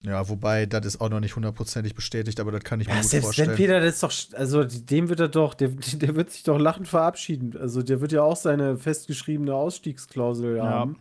Ja, 0.06 0.28
wobei, 0.28 0.66
das 0.66 0.86
ist 0.86 1.00
auch 1.02 1.10
noch 1.10 1.22
nicht 1.22 1.36
hundertprozentig 1.36 1.96
bestätigt, 1.96 2.40
aber 2.42 2.52
das 2.52 2.64
kann 2.64 2.82
ich 2.82 2.88
mir 2.88 2.96
Ja, 2.96 3.02
gut 3.02 3.10
selbst 3.10 3.38
wenn 3.38 3.46
vorstellen. 3.46 3.56
Peter, 3.58 3.80
das 3.80 3.96
ist 3.96 4.04
doch, 4.34 4.38
also 4.38 4.64
dem 4.66 5.08
wird 5.08 5.20
er 5.22 5.30
doch, 5.30 5.54
der, 5.54 5.70
der 5.94 6.16
wird 6.16 6.30
sich 6.32 6.44
doch 6.44 6.60
lachend 6.60 6.88
verabschieden. 6.90 7.56
Also 7.58 7.82
der 7.84 8.02
wird 8.02 8.12
ja 8.12 8.22
auch 8.24 8.36
seine 8.36 8.78
festgeschriebene 8.78 9.54
Ausstiegsklausel 9.56 10.58
Ja. 10.58 10.64
haben. 10.66 10.98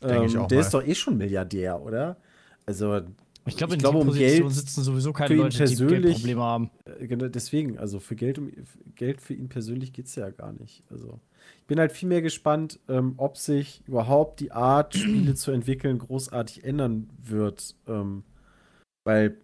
Ähm, 0.00 0.38
auch 0.40 0.48
der 0.48 0.58
mal. 0.58 0.64
ist 0.64 0.74
doch 0.74 0.82
eh 0.84 0.94
schon 0.94 1.16
Milliardär, 1.18 1.80
oder? 1.80 2.16
Also 2.66 3.02
Ich 3.46 3.56
glaube, 3.56 3.74
Ich 3.74 3.74
in 3.74 3.78
glaube, 3.80 3.98
dieser 3.98 4.00
um 4.00 4.06
Position 4.06 4.40
Geld 4.48 4.50
sitzen 4.54 4.82
sowieso 4.82 5.10
für 5.10 5.18
keine 5.18 5.34
ihn 5.34 5.38
Leute, 5.40 5.52
die 5.52 5.58
persönlich- 5.58 6.02
Geldprobleme 6.02 6.40
haben. 6.42 6.70
Äh, 6.86 7.06
Genau, 7.06 7.28
deswegen, 7.28 7.78
also 7.78 8.00
für 8.00 8.16
Geld, 8.16 8.38
um, 8.38 8.48
für 8.50 8.78
Geld 8.96 9.20
für 9.20 9.34
ihn 9.34 9.48
persönlich 9.48 9.92
geht 9.92 10.06
es 10.06 10.14
ja 10.14 10.30
gar 10.30 10.52
nicht. 10.54 10.82
Also 10.90 11.20
ich 11.60 11.66
bin 11.66 11.78
halt 11.78 11.92
viel 11.92 12.08
mehr 12.08 12.22
gespannt, 12.22 12.80
ähm, 12.88 13.14
ob 13.16 13.36
sich 13.36 13.82
überhaupt 13.86 14.40
die 14.40 14.52
Art, 14.52 14.94
Spiele 14.96 15.34
zu 15.34 15.52
entwickeln, 15.52 15.98
großartig 15.98 16.64
ändern 16.64 17.08
wird. 17.22 17.74
Ähm, 17.86 18.24
weil, 19.04 19.36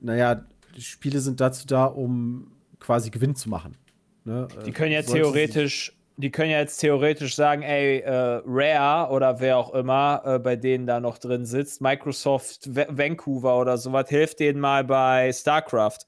naja, 0.00 0.44
die 0.76 0.82
Spiele 0.82 1.20
sind 1.20 1.40
dazu 1.40 1.66
da, 1.66 1.84
um 1.86 2.52
quasi 2.78 3.10
Gewinn 3.10 3.34
zu 3.34 3.48
machen. 3.48 3.76
Ne? 4.24 4.48
Die 4.64 4.70
Äh, 4.70 4.72
können 4.72 4.92
ja 4.92 5.02
sollte 5.02 5.12
theoretisch, 5.24 5.96
die 6.16 6.30
können 6.30 6.50
ja 6.50 6.58
jetzt 6.58 6.78
theoretisch 6.78 7.34
sagen, 7.34 7.62
ey, 7.62 8.00
äh, 8.00 8.42
Rare 8.44 9.10
oder 9.10 9.40
wer 9.40 9.56
auch 9.56 9.74
immer 9.74 10.22
äh, 10.24 10.38
bei 10.38 10.56
denen 10.56 10.86
da 10.86 11.00
noch 11.00 11.18
drin 11.18 11.44
sitzt, 11.46 11.80
Microsoft 11.80 12.74
Va- 12.74 12.86
Vancouver 12.88 13.58
oder 13.58 13.78
sowas, 13.78 14.08
hilft 14.08 14.40
denen 14.40 14.60
mal 14.60 14.84
bei 14.84 15.32
StarCraft. 15.32 15.98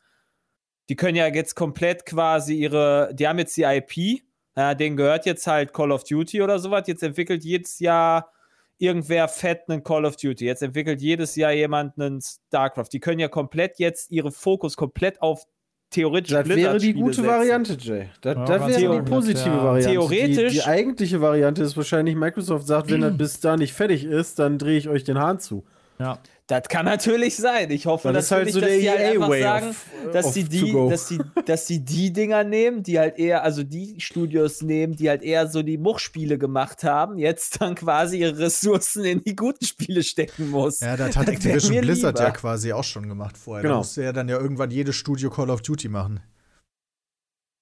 Die 0.89 0.97
können 0.97 1.17
ja 1.17 1.27
jetzt 1.29 1.55
komplett 1.55 2.05
quasi 2.07 2.55
ihre, 2.55 3.15
die 3.15 3.27
haben 3.27 3.39
jetzt 3.39 3.57
die 3.57 3.63
IP, 3.63 4.23
äh, 4.55 4.75
denen 4.77 4.97
gehört 4.97 5.27
jetzt 5.27 5.47
halt 5.47 5.73
Call 5.73 5.93
of 5.93 6.05
Duty 6.05 6.43
oder 6.43 6.59
sowas, 6.59 6.85
jetzt 6.87 7.03
entwickelt 7.03 7.45
jedes 7.45 7.79
Jahr 7.79 8.31
irgendwer 8.79 9.29
fett 9.29 9.63
einen 9.69 9.83
Call 9.85 10.05
of 10.05 10.17
Duty, 10.17 10.45
jetzt 10.45 10.63
entwickelt 10.63 11.01
jedes 11.01 11.37
Jahr 11.37 11.53
jemand 11.53 11.99
einen 12.01 12.21
StarCraft. 12.21 12.87
Die 12.93 13.01
können 13.01 13.21
ja 13.21 13.29
komplett 13.29 13.79
jetzt 13.79 14.11
ihre 14.11 14.33
Fokus 14.33 14.77
komplett 14.77 15.23
auf 15.23 15.45
theoretisch 15.91 16.33
Das 16.33 16.49
wäre 16.49 16.79
die 16.79 16.95
gute 16.95 17.17
setzen. 17.17 17.27
Variante, 17.29 17.77
Jay. 17.79 18.09
Das, 18.23 18.35
Ja, 18.35 18.45
das 18.45 18.61
wäre 18.61 18.73
die 18.73 18.77
theoretisch, 18.81 19.11
positive 19.11 19.49
ja. 19.51 19.65
Variante. 19.65 19.91
Theoretisch- 19.91 20.53
Die, 20.53 20.59
die 20.59 20.65
eigentliche 20.65 21.21
Variante 21.21 21.63
ist 21.63 21.77
wahrscheinlich, 21.77 22.17
Microsoft 22.17 22.67
sagt, 22.67 22.91
wenn 22.91 23.03
das 23.03 23.17
bis 23.19 23.41
da 23.41 23.57
nicht 23.57 23.73
fertig 23.75 24.05
ist, 24.05 24.39
dann 24.39 24.59
drehe 24.59 24.79
ich 24.79 24.89
euch 24.89 25.05
den 25.05 25.19
Hahn 25.19 25.39
zu. 25.39 25.65
Ja. 25.99 26.19
Das 26.49 26.69
kann 26.69 26.85
natürlich 26.87 27.37
sein. 27.37 27.71
Ich 27.71 27.87
hoffe 27.87 28.13
Das 28.13 28.25
ist 28.27 28.31
halt 28.33 28.47
natürlich, 28.47 28.55
so 28.55 28.61
dass 28.61 28.69
der 28.69 28.79
die 28.81 28.91
halt 28.91 29.01
einfach 29.01 29.27
EA-Way 29.29 29.43
sagen, 29.43 29.69
of- 29.71 29.87
dass 30.13 30.27
of 30.27 30.33
sie 30.35 30.45
die, 30.45 30.73
dass 30.73 31.09
sie, 31.09 31.19
dass 31.47 31.67
sie 31.69 31.85
die 31.85 32.13
Dinger 32.13 32.43
nehmen, 32.45 32.83
die 32.83 32.99
halt 32.99 33.17
eher, 33.19 33.43
also 33.45 33.63
die 33.63 34.01
Studios 34.01 34.61
nehmen, 34.61 34.97
die 34.97 35.09
halt 35.09 35.23
eher 35.23 35.47
so 35.47 35.63
die 35.63 35.79
Muchspiele 35.79 36.39
gemacht 36.39 36.83
haben, 36.85 37.17
jetzt 37.19 37.61
dann 37.61 37.75
quasi 37.77 38.19
ihre 38.19 38.37
Ressourcen 38.39 39.05
in 39.05 39.23
die 39.23 39.37
guten 39.37 39.65
Spiele 39.65 40.03
stecken 40.03 40.51
muss. 40.51 40.81
Ja, 40.81 40.97
das 40.97 41.17
hat 41.17 41.29
wär 41.29 41.35
Activision 41.35 41.75
mir 41.77 41.81
Blizzard 41.83 42.17
lieber. 42.19 42.29
ja 42.29 42.35
quasi 42.35 42.73
auch 42.73 42.85
schon 42.85 43.09
gemacht 43.09 43.39
vorher. 43.39 43.63
Genau. 43.63 43.75
Da 43.75 43.79
musste 43.79 44.03
ja 44.03 44.13
dann 44.13 44.29
ja 44.29 44.39
irgendwann 44.39 44.71
jedes 44.73 44.97
Studio 44.97 45.31
Call 45.31 45.49
of 45.49 45.63
Duty 45.63 45.89
machen. 45.89 46.21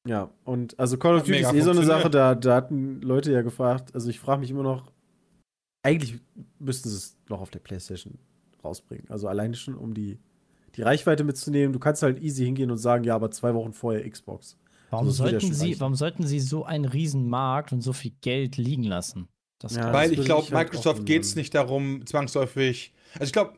Ja, 0.08 0.30
und 0.44 0.78
also 0.80 0.96
Call 0.96 1.16
of 1.16 1.24
Duty 1.24 1.40
ist 1.40 1.52
eh 1.52 1.60
so 1.60 1.70
eine. 1.72 1.84
Sache, 1.84 2.08
da, 2.08 2.34
da 2.34 2.54
hatten 2.56 3.02
Leute 3.02 3.30
ja 3.30 3.42
gefragt, 3.42 3.94
also 3.94 4.08
ich 4.08 4.18
frage 4.18 4.40
mich 4.40 4.50
immer 4.50 4.62
noch, 4.62 4.90
eigentlich 5.82 6.18
müssten 6.58 6.88
sie 6.88 6.96
es 6.96 7.18
noch 7.28 7.40
auf 7.42 7.50
der 7.50 7.58
Playstation 7.58 8.18
rausbringen. 8.64 9.06
Also 9.08 9.28
alleine 9.28 9.54
schon, 9.54 9.74
um 9.74 9.94
die, 9.94 10.18
die 10.76 10.82
Reichweite 10.82 11.24
mitzunehmen. 11.24 11.72
Du 11.72 11.78
kannst 11.78 12.02
halt 12.02 12.20
easy 12.22 12.44
hingehen 12.44 12.70
und 12.70 12.78
sagen, 12.78 13.04
ja, 13.04 13.14
aber 13.14 13.30
zwei 13.30 13.54
Wochen 13.54 13.72
vorher 13.72 14.08
Xbox. 14.08 14.56
Warum, 14.90 15.06
Also, 15.06 15.24
sollten 15.24 15.52
sie, 15.54 15.66
reichen. 15.68 15.80
warum 15.80 15.94
sollten 15.94 16.26
sie 16.26 16.40
so 16.40 16.64
einen 16.64 16.84
riesen 16.84 17.28
Markt 17.28 17.72
und 17.72 17.80
so 17.80 17.92
viel 17.92 18.12
Geld 18.20 18.56
liegen 18.56 18.82
lassen? 18.82 19.28
Das 19.60 19.76
Ja, 19.76 19.92
Weil 19.92 20.10
das 20.10 20.18
ich 20.18 20.24
glaube, 20.24 20.42
halt 20.50 20.52
Microsoft 20.52 21.06
geht 21.06 21.22
es 21.22 21.36
nicht 21.36 21.54
darum, 21.54 22.04
zwangsläufig. 22.06 22.92
Also 23.14 23.24
ich 23.24 23.32
glaube, 23.32 23.54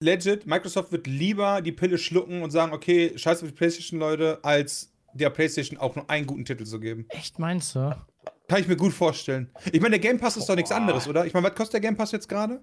legit, 0.00 0.46
Microsoft 0.46 0.92
wird 0.92 1.06
lieber 1.06 1.62
die 1.62 1.72
Pille 1.72 1.98
schlucken 1.98 2.42
und 2.42 2.50
sagen, 2.50 2.72
okay, 2.72 3.12
scheiß 3.16 3.42
auf 3.42 3.48
die 3.48 3.54
PlayStation, 3.54 4.00
Leute, 4.00 4.38
als 4.42 4.92
der 5.14 5.30
PlayStation 5.30 5.78
auch 5.78 5.96
nur 5.96 6.10
einen 6.10 6.26
guten 6.26 6.44
Titel 6.44 6.64
zu 6.64 6.78
geben. 6.78 7.06
Echt, 7.08 7.38
meinst 7.38 7.74
du? 7.74 7.96
Kann 8.48 8.60
ich 8.60 8.68
mir 8.68 8.76
gut 8.76 8.92
vorstellen. 8.92 9.50
Ich 9.72 9.80
meine, 9.80 9.98
der 9.98 10.10
Game 10.10 10.18
Pass 10.18 10.36
ist 10.36 10.48
doch 10.48 10.54
nichts 10.56 10.72
anderes, 10.72 11.08
oder? 11.08 11.26
Ich 11.26 11.32
meine, 11.32 11.46
was 11.46 11.54
kostet 11.54 11.74
der 11.74 11.80
Game 11.80 11.96
Pass 11.96 12.12
jetzt 12.12 12.28
gerade? 12.28 12.62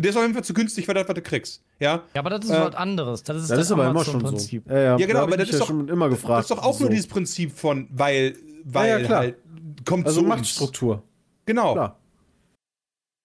Der 0.00 0.10
ist 0.10 0.16
auf 0.16 0.22
jeden 0.22 0.34
Fall 0.34 0.44
zu 0.44 0.54
günstig 0.54 0.86
für 0.86 0.94
das, 0.94 1.08
was 1.08 1.14
du 1.14 1.22
kriegst. 1.22 1.62
Ja? 1.78 2.02
Ja, 2.14 2.20
aber 2.20 2.30
das 2.30 2.44
ist 2.44 2.50
Äh, 2.50 2.60
was 2.60 2.74
anderes. 2.74 3.22
Das 3.22 3.36
ist 3.36 3.42
Das, 3.50 3.56
das, 3.58 3.66
ist 3.66 3.72
aber 3.72 3.88
immer 3.88 4.04
schon 4.04 4.24
so. 4.38 4.56
Ja, 4.68 4.74
ja, 4.74 4.80
Ja, 4.98 5.06
genau, 5.06 5.12
da 5.20 5.22
aber 5.24 5.36
das 5.36 5.48
ist 5.48 5.52
ja 5.54 5.58
doch- 5.60 5.66
schon 5.68 5.88
immer 5.88 6.08
gefragt. 6.08 6.38
Das 6.44 6.50
ist 6.50 6.50
doch 6.50 6.62
auch 6.64 6.78
nur 6.78 6.88
so. 6.88 6.92
dieses 6.92 7.06
Prinzip 7.06 7.52
von, 7.52 7.88
weil 7.90 8.36
weil 8.64 8.88
Ja, 8.90 8.98
ja, 8.98 9.06
klar. 9.06 9.18
halt 9.20 9.36
kommt 9.86 10.06
Also 10.06 10.20
zu 10.20 10.26
uns. 10.26 10.36
Machtstruktur. 10.36 11.02
Genau. 11.46 11.72
Klar. 11.72 11.96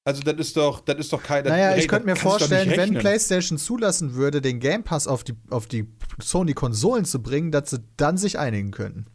Also 0.07 0.21
das 0.21 0.35
ist 0.35 0.55
doch, 0.55 0.81
das 0.81 0.97
ist 0.97 1.11
doch 1.11 1.21
kein. 1.23 1.43
Naja, 1.45 1.69
hey, 1.69 1.79
ich 1.79 1.87
könnte 1.87 2.05
mir 2.05 2.15
vorstellen, 2.15 2.71
wenn. 2.75 2.93
PlayStation 2.93 3.57
zulassen 3.57 4.13
würde, 4.13 4.39
den 4.39 4.59
Game 4.59 4.83
Pass 4.83 5.07
auf 5.07 5.23
die, 5.23 5.33
auf 5.49 5.65
die 5.67 5.87
Sony-Konsolen 6.21 7.05
zu 7.05 7.21
bringen, 7.23 7.51
dass 7.51 7.71
sie 7.71 7.79
dann 7.97 8.17
sich 8.17 8.37
einigen 8.37 8.69
könnten. 8.71 9.07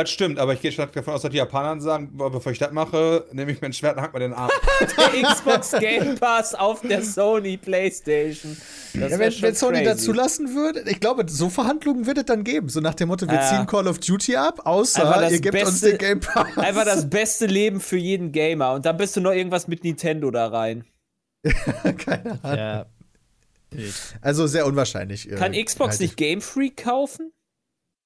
Das 0.00 0.10
stimmt, 0.10 0.38
aber 0.38 0.52
ich 0.52 0.60
gehe 0.60 0.70
stark 0.70 0.92
davon 0.92 1.14
aus, 1.14 1.22
dass 1.22 1.30
die 1.32 1.38
Japaner 1.38 1.80
sagen, 1.80 2.12
bevor 2.16 2.52
ich 2.52 2.58
das 2.58 2.70
mache, 2.70 3.24
nehme 3.32 3.50
ich 3.50 3.60
mir 3.60 3.66
ein 3.66 3.72
Schwert 3.72 3.96
und 3.96 4.02
hack 4.02 4.12
mir 4.12 4.20
den 4.20 4.32
Arm. 4.32 4.50
Der 4.80 5.22
Xbox 5.32 5.72
Game 5.72 6.14
Pass 6.14 6.54
auf 6.54 6.82
der 6.82 7.02
Sony 7.02 7.56
PlayStation. 7.56 8.56
Ja, 8.94 9.10
wenn, 9.10 9.18
wenn 9.42 9.54
Sony 9.56 9.78
crazy. 9.78 9.84
das 9.84 10.04
zulassen 10.04 10.54
würde, 10.54 10.84
ich 10.88 11.00
glaube, 11.00 11.24
so 11.28 11.48
Verhandlungen 11.50 12.06
wird 12.06 12.18
es 12.18 12.26
dann 12.26 12.44
geben. 12.44 12.68
So 12.68 12.80
nach 12.80 12.94
dem 12.94 13.08
Motto, 13.08 13.26
wir 13.26 13.34
Ja. 13.34 13.48
ziehen 13.48 13.66
Call 13.66 13.88
of 13.88 13.98
Duty 13.98 14.36
ab, 14.36 14.60
außer 14.64 15.30
ihr 15.30 15.40
gebt 15.40 15.56
uns 15.56 15.80
Beste- 15.80 15.88
den 15.90 15.98
Game 15.98 16.20
Pass. 16.20 16.56
Einfach 16.56 16.84
das 16.84 17.10
beste 17.10 17.46
Leben 17.46 17.80
für 17.80 17.96
jeden 17.96 18.30
Gamer. 18.30 18.74
Und 18.74 18.86
dann 18.86 18.96
bist 18.96 19.16
du 19.16 19.20
noch 19.20 19.32
irgendwas 19.32 19.66
mit 19.66 19.82
Nintendo 19.82 20.30
da 20.30 20.46
rein. 20.46 20.84
Keine 21.98 22.38
Ahnung. 22.44 22.56
Ja. 22.58 22.86
Also 24.22 24.46
sehr 24.46 24.64
unwahrscheinlich. 24.66 25.30
äh, 25.30 25.34
Kann 25.34 25.52
Xbox 25.52 25.90
halte 25.92 26.04
ich- 26.04 26.10
nicht 26.10 26.16
Game 26.16 26.40
Freak 26.40 26.76
kaufen? 26.76 27.32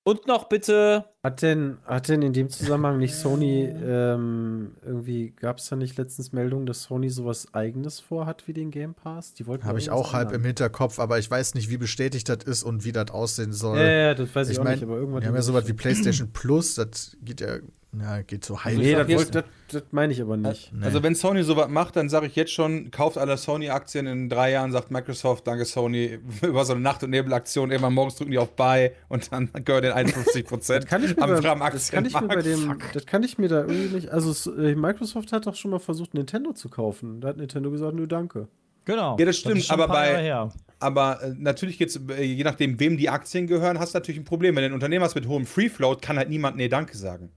Und 0.05 0.27
noch 0.27 0.49
bitte. 0.49 1.05
Hat 1.25 1.41
denn, 1.41 1.79
hat 1.85 2.09
denn 2.09 2.21
in 2.21 2.33
dem 2.33 2.49
Zusammenhang 2.49 2.99
nicht 2.99 3.15
Sony, 3.15 3.63
ähm, 3.63 4.73
irgendwie, 4.85 5.31
gab 5.31 5.59
es 5.59 5.69
da 5.69 5.77
nicht 5.77 5.97
letztens 5.97 6.33
Meldungen, 6.33 6.67
dass 6.67 6.83
Sony 6.83 7.11
sowas 7.11 7.55
eigenes 7.55 8.01
vorhat 8.01 8.49
wie 8.49 8.53
den 8.53 8.73
Game 8.73 8.95
Pass? 8.95 9.33
Die 9.33 9.47
wollten 9.47 9.65
Habe 9.65 9.79
ich 9.79 9.91
auch 9.91 10.15
halb 10.15 10.33
im. 10.33 10.43
Hinterkopf, 10.43 10.99
aber 10.99 11.21
ich 11.21 11.31
weiß 11.31 11.55
nicht, 11.55 11.71
wie 11.71 11.77
bestätigt 11.77 12.29
das 12.29 12.39
ist 12.45 12.65
und 12.65 12.85
wie 12.85 12.91
das 12.91 13.13
aussehen 13.13 13.53
soll. 13.53 13.79
Ja, 13.79 13.87
ja, 13.87 14.15
das 14.15 14.35
weiß 14.35 14.49
ich, 14.49 14.55
ich 14.55 14.59
auch 14.59 14.65
meine, 14.65 14.75
nicht, 14.75 14.83
aber 14.83 14.97
irgendwann. 14.97 15.23
wir 15.23 15.29
haben 15.29 15.37
ja 15.37 15.43
sowas 15.43 15.69
wie 15.69 15.73
PlayStation 15.75 16.33
Plus, 16.33 16.75
das 16.75 17.17
geht 17.23 17.41
ja, 17.41 17.59
ja 17.97 18.23
geht 18.23 18.45
so 18.45 18.65
heilig. 18.65 18.97
Nee, 18.97 19.15
das, 19.15 19.31
das, 19.31 19.45
das 19.71 19.83
meine 19.93 20.13
ich 20.13 20.21
aber 20.21 20.37
nicht. 20.37 20.73
Nee. 20.73 20.85
Also 20.85 21.05
wenn 21.05 21.15
Sony 21.15 21.45
sowas 21.45 21.69
macht, 21.69 21.95
dann 21.95 22.09
sage 22.09 22.27
ich 22.27 22.35
jetzt 22.35 22.53
schon, 22.53 22.91
kauft 22.91 23.17
alle 23.17 23.37
Sony-Aktien 23.37 24.09
in 24.09 24.29
drei 24.29 24.51
Jahren, 24.51 24.73
sagt 24.73 24.91
Microsoft, 24.91 25.47
danke 25.47 25.65
Sony, 25.65 26.19
über 26.43 26.65
so 26.65 26.73
eine 26.73 26.83
Nacht- 26.83 27.05
und 27.05 27.11
Nebelaktion, 27.11 27.71
immer 27.71 27.91
morgens 27.91 28.17
drücken 28.17 28.33
die 28.33 28.39
auf 28.39 28.57
Buy 28.57 28.91
und 29.09 29.33
dann 29.33 29.51
gehört 29.65 29.85
den 29.85 29.93
51 29.93 30.45
Prozent 30.47 30.87
kann 30.87 31.05
ich 31.05 31.12
mir, 31.17 31.23
am 31.25 31.31
bei, 31.31 31.43
Fram 31.43 31.61
das 31.61 31.91
kann 31.91 32.05
ich 32.05 32.21
mir 32.21 32.29
bei 32.29 32.43
dem, 32.43 32.61
Fuck. 32.61 32.93
das 32.93 33.07
kann 33.07 33.23
ich 33.23 33.39
mir 33.39 33.49
da 33.49 33.61
irgendwie 33.61 33.95
nicht. 33.95 34.09
Also 34.11 34.53
äh, 34.53 34.75
Microsoft 34.75 35.33
hat 35.33 35.47
doch 35.47 35.55
schon 35.55 35.71
mal 35.71 35.79
versucht, 35.81 36.15
Nintendo 36.15 36.53
zu 36.53 36.69
kaufen. 36.69 37.21
Da 37.21 37.29
hat 37.29 37.37
Nintendo 37.37 37.71
gesagt, 37.71 37.95
nö, 37.95 38.07
danke. 38.07 38.49
Genau. 38.85 39.17
Ja, 39.19 39.27
das 39.27 39.37
stimmt, 39.39 39.65
schon 39.65 39.81
aber 39.81 39.89
bei-. 39.93 40.49
Aber 40.81 41.23
äh, 41.23 41.35
natürlich 41.39 41.79
geht's, 41.79 41.97
äh, 42.09 42.23
je 42.23 42.43
nachdem, 42.43 42.81
wem 42.81 42.97
die 42.97 43.09
Aktien 43.09 43.47
gehören, 43.47 43.79
hast 43.79 43.95
du 43.95 43.99
natürlich 43.99 44.21
ein 44.21 44.25
Problem. 44.25 44.57
Wenn 44.57 44.63
du 44.65 44.71
ein 44.71 44.75
Unternehmen 44.75 45.05
hast 45.05 45.15
mit 45.15 45.29
hohem 45.29 45.47
Free 45.47 45.69
Float, 45.69 46.03
kann 46.03 46.17
halt 46.17 46.29
niemand 46.29 46.57
Nee, 46.57 46.69
danke 46.69 46.97
sagen. 46.97 47.31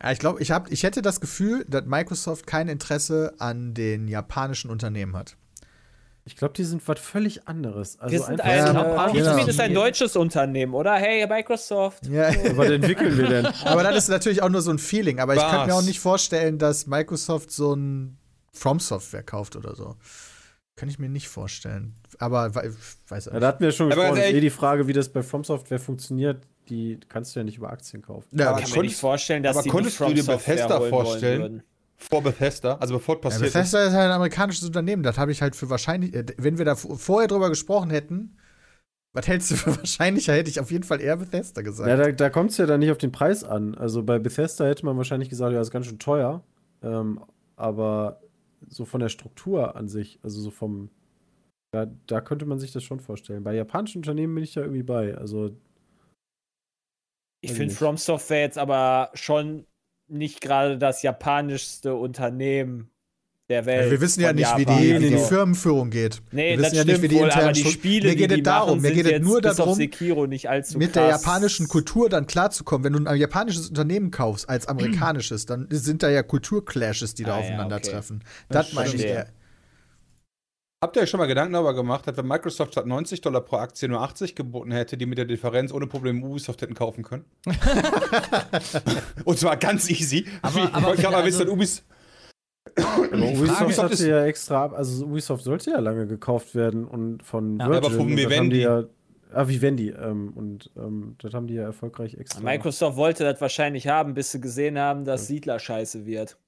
Ja, 0.00 0.12
ich 0.12 0.18
glaube, 0.18 0.40
ich, 0.42 0.50
hab- 0.50 0.70
ich 0.70 0.82
hätte 0.82 1.02
das 1.02 1.20
Gefühl, 1.20 1.64
dass 1.68 1.84
Microsoft 1.86 2.46
kein 2.46 2.68
Interesse 2.68 3.34
an 3.38 3.74
den 3.74 4.08
japanischen 4.08 4.70
Unternehmen 4.70 5.16
hat. 5.16 5.36
Ich 6.24 6.36
glaube, 6.36 6.54
die 6.54 6.62
sind 6.62 6.86
was 6.86 7.00
völlig 7.00 7.48
anderes. 7.48 7.98
Also 7.98 8.12
Wir 8.12 8.22
sind 8.22 8.40
einfach 8.40 8.44
ein, 8.44 8.56
Ja, 8.56 8.66
so 8.66 8.78
äh, 8.78 8.90
japanische 8.90 9.18
genau. 9.18 9.30
Pizmeet 9.34 9.48
ist 9.48 9.60
ein 9.60 9.74
deutsches 9.74 10.14
Unternehmen, 10.16 10.74
oder? 10.74 10.94
Hey, 10.94 11.26
Microsoft. 11.26 12.06
Ja. 12.06 12.30
Was 12.56 12.68
entwickeln 12.70 13.18
wir 13.18 13.26
denn? 13.28 13.46
aber 13.64 13.82
das 13.82 13.96
ist 13.96 14.08
natürlich 14.08 14.40
auch 14.40 14.48
nur 14.48 14.62
so 14.62 14.70
ein 14.70 14.78
Feeling. 14.78 15.18
Aber 15.18 15.34
ich 15.34 15.40
Was? 15.40 15.50
könnte 15.50 15.66
mir 15.66 15.74
auch 15.74 15.82
nicht 15.82 15.98
vorstellen, 15.98 16.58
dass 16.58 16.86
Microsoft 16.86 17.50
so 17.50 17.74
ein 17.74 18.18
From 18.52 18.78
Software 18.78 19.24
kauft 19.24 19.56
oder 19.56 19.74
so. 19.74 19.96
Kann 20.76 20.88
ich 20.88 21.00
mir 21.00 21.08
nicht 21.08 21.28
vorstellen. 21.28 21.96
Aber 22.18 22.54
we- 22.54 22.72
weiß 23.08 23.24
Ja, 23.26 23.32
ich 23.34 23.40
da 23.40 23.46
hatten 23.48 23.60
wir 23.60 23.68
ja 23.70 23.72
schon 23.72 23.88
gesprochen. 23.88 24.14
ganz 24.14 24.26
Eh 24.28 24.40
die 24.40 24.50
Frage, 24.50 24.86
wie 24.86 24.92
das 24.92 25.08
bei 25.08 25.22
From 25.24 25.42
Software 25.42 25.80
funktioniert, 25.80 26.46
die 26.68 27.00
kannst 27.08 27.34
du 27.34 27.40
ja 27.40 27.44
nicht 27.44 27.58
über 27.58 27.70
Aktien 27.70 28.00
kaufen. 28.00 28.28
Ja, 28.38 28.50
Aber 28.50 28.58
Ich 28.58 28.64
kann 28.66 28.70
mir 28.70 28.74
konntest- 28.76 28.92
nicht 28.92 29.00
vorstellen, 29.00 29.42
dass 29.42 29.56
aber 29.56 29.64
die 29.64 29.70
konntest 29.70 29.98
die 29.98 30.04
du 30.04 30.14
dir 30.14 30.24
Bethesda 30.24 30.80
vorstellen? 30.82 31.62
Vor 32.02 32.22
Bethesda, 32.22 32.76
also 32.76 32.94
bevor 32.94 33.16
es 33.16 33.22
Ja, 33.28 33.28
passiert 33.30 33.54
ist. 33.54 33.54
Bethesda 33.54 33.84
ist 33.86 33.92
halt 33.94 34.06
ein 34.06 34.12
amerikanisches 34.12 34.64
Unternehmen. 34.64 35.02
Das 35.02 35.18
habe 35.18 35.32
ich 35.32 35.42
halt 35.42 35.56
für 35.56 35.70
wahrscheinlich, 35.70 36.14
äh, 36.14 36.26
wenn 36.38 36.58
wir 36.58 36.64
da 36.64 36.74
vorher 36.76 37.28
drüber 37.28 37.48
gesprochen 37.48 37.90
hätten, 37.90 38.36
was 39.12 39.28
hältst 39.28 39.50
du 39.50 39.56
für 39.56 39.76
wahrscheinlicher, 39.78 40.32
hätte 40.34 40.50
ich 40.50 40.60
auf 40.60 40.70
jeden 40.70 40.84
Fall 40.84 41.00
eher 41.00 41.16
Bethesda 41.16 41.62
gesagt. 41.62 41.88
Ja, 41.88 41.96
da, 41.96 42.12
da 42.12 42.30
kommt 42.30 42.50
es 42.50 42.58
ja 42.58 42.66
dann 42.66 42.80
nicht 42.80 42.90
auf 42.90 42.98
den 42.98 43.12
Preis 43.12 43.44
an. 43.44 43.74
Also 43.74 44.02
bei 44.02 44.18
Bethesda 44.18 44.66
hätte 44.66 44.86
man 44.86 44.96
wahrscheinlich 44.96 45.28
gesagt, 45.28 45.52
ja, 45.52 45.60
ist 45.60 45.70
ganz 45.70 45.86
schön 45.86 45.98
teuer. 45.98 46.42
Ähm, 46.82 47.20
aber 47.56 48.20
so 48.68 48.84
von 48.84 49.00
der 49.00 49.08
Struktur 49.08 49.76
an 49.76 49.88
sich, 49.88 50.18
also 50.22 50.40
so 50.40 50.50
vom. 50.50 50.90
Da, 51.72 51.86
da 52.06 52.20
könnte 52.20 52.44
man 52.44 52.58
sich 52.58 52.72
das 52.72 52.84
schon 52.84 53.00
vorstellen. 53.00 53.44
Bei 53.44 53.54
japanischen 53.54 53.98
Unternehmen 53.98 54.34
bin 54.34 54.44
ich 54.44 54.52
da 54.54 54.60
irgendwie 54.60 54.82
bei. 54.82 55.16
Also, 55.16 55.56
Ich 57.40 57.52
finde. 57.52 57.74
From 57.74 57.96
Software 57.96 58.40
jetzt 58.40 58.58
aber 58.58 59.10
schon 59.14 59.66
nicht 60.12 60.40
gerade 60.40 60.78
das 60.78 61.02
japanischste 61.02 61.94
Unternehmen 61.94 62.88
der 63.48 63.66
Welt. 63.66 63.86
Ja, 63.86 63.90
wir 63.90 64.00
wissen 64.00 64.20
ja 64.20 64.32
nicht, 64.32 64.56
wie 64.56 64.62
Japan. 64.62 64.78
die, 64.82 64.94
wie 65.00 65.08
die 65.08 65.14
Also, 65.14 65.26
Firmenführung 65.26 65.90
geht. 65.90 66.22
Nee, 66.30 66.50
wir 66.50 66.56
das 66.58 66.66
wissen 66.66 66.76
ja 66.76 66.82
stimmt 66.82 67.02
nicht, 67.02 67.02
wie 67.02 67.14
die 67.14 67.20
wohl, 67.20 67.30
aber 67.30 67.52
die 67.52 67.64
Spiele, 67.64 68.08
Mir 68.08 68.16
geht 68.16 68.30
die 68.30 68.34
es 68.34 68.38
die 68.38 68.42
darum, 68.42 68.68
machen, 68.70 68.82
mir 68.82 68.92
geht 68.92 69.06
es 69.06 69.20
nur 69.20 69.40
darum, 69.40 69.78
mit 69.78 70.94
der 70.96 71.08
japanischen 71.08 71.68
Kultur 71.68 72.08
dann 72.08 72.26
klarzukommen. 72.26 72.84
Wenn 72.84 73.04
du 73.04 73.10
ein 73.10 73.16
japanisches 73.18 73.68
Unternehmen 73.68 74.10
kaufst 74.10 74.48
als 74.48 74.68
amerikanisches, 74.68 75.44
dann 75.46 75.66
sind 75.70 76.02
da 76.02 76.08
ja 76.10 76.22
Kulturclashes, 76.22 77.14
die 77.14 77.24
da 77.24 77.32
Ah, 77.34 77.38
ja, 77.38 77.40
aufeinandertreffen. 77.44 78.24
Das 78.48 78.66
Das 78.66 78.74
meine 78.74 78.94
ich 78.94 79.04
eher. 79.04 79.26
Habt 80.82 80.96
ihr 80.96 81.02
euch 81.02 81.10
schon 81.10 81.20
mal 81.20 81.26
Gedanken 81.26 81.52
darüber 81.52 81.74
gemacht, 81.74 82.08
dass 82.08 82.16
wenn 82.16 82.26
Microsoft 82.26 82.72
statt 82.72 82.86
90 82.86 83.20
Dollar 83.20 83.40
pro 83.40 83.56
Aktie 83.58 83.88
nur 83.88 84.00
80 84.02 84.34
geboten 84.34 84.72
hätte, 84.72 84.96
die 84.96 85.06
mit 85.06 85.16
der 85.16 85.26
Differenz 85.26 85.72
ohne 85.72 85.86
Probleme 85.86 86.26
Ubisoft 86.26 86.60
hätten 86.60 86.74
kaufen 86.74 87.04
können? 87.04 87.24
Und 89.24 89.38
zwar 89.38 89.56
ganz 89.56 89.88
easy. 89.88 90.26
Aber- 90.42 90.58
ich 90.64 90.74
aber 90.74 90.86
wollte 90.88 91.02
gerade 91.02 91.16
mal 91.16 91.22
also- 91.22 91.38
wissen, 91.38 91.50
Ubis 91.50 91.84
aber 92.74 93.12
Ubisoft 93.12 93.62
Ubisoft 93.62 93.78
hatte 93.84 93.92
ist- 93.94 94.00
ja 94.02 94.24
extra, 94.24 94.64
ab- 94.64 94.72
also 94.76 95.04
Ubisoft 95.06 95.44
sollte 95.44 95.70
ja 95.70 95.78
lange 95.78 96.08
gekauft 96.08 96.56
werden 96.56 96.84
und 96.84 97.22
von 97.22 97.60
Ja, 97.60 97.68
Virgin. 97.68 97.84
aber 97.84 97.94
von 97.96 98.08
Vivendi. 98.16 98.62
ja, 98.62 98.82
ah, 99.32 99.46
Vivendi. 99.46 99.90
Ähm, 99.90 100.32
und 100.34 100.68
ähm, 100.76 101.14
das 101.22 101.32
haben 101.32 101.46
die 101.46 101.54
ja 101.54 101.62
erfolgreich 101.62 102.14
extra. 102.14 102.40
Microsoft 102.40 102.96
wollte 102.96 103.22
das 103.22 103.40
wahrscheinlich 103.40 103.86
haben, 103.86 104.14
bis 104.14 104.32
sie 104.32 104.40
gesehen 104.40 104.78
haben, 104.80 105.04
dass 105.04 105.28
Siedler 105.28 105.60
scheiße 105.60 106.06
wird. 106.06 106.38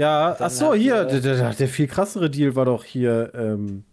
Ja, 0.00 0.36
ach 0.38 0.50
so, 0.50 0.74
hier, 0.74 1.02
äh, 1.02 1.20
der, 1.20 1.36
der, 1.36 1.54
der 1.54 1.68
viel 1.68 1.86
krassere 1.86 2.30
Deal 2.30 2.54
war 2.54 2.66
doch 2.66 2.84
hier, 2.84 3.32
ähm, 3.34 3.84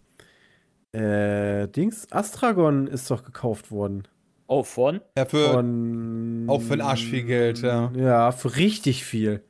äh, 0.92 1.66
Dings, 1.68 2.10
Astragon 2.12 2.86
ist 2.86 3.10
doch 3.10 3.24
gekauft 3.24 3.70
worden. 3.70 4.06
Oh, 4.46 4.62
von? 4.62 5.00
ja, 5.16 5.24
für 5.24 5.52
Von. 5.54 6.44
auch 6.48 6.60
für 6.60 6.76
den 6.76 6.82
Arsch 6.82 7.06
viel 7.06 7.22
Geld, 7.24 7.62
ja. 7.62 7.90
Ja, 7.96 8.30
für 8.30 8.56
richtig 8.56 9.04
viel. 9.04 9.42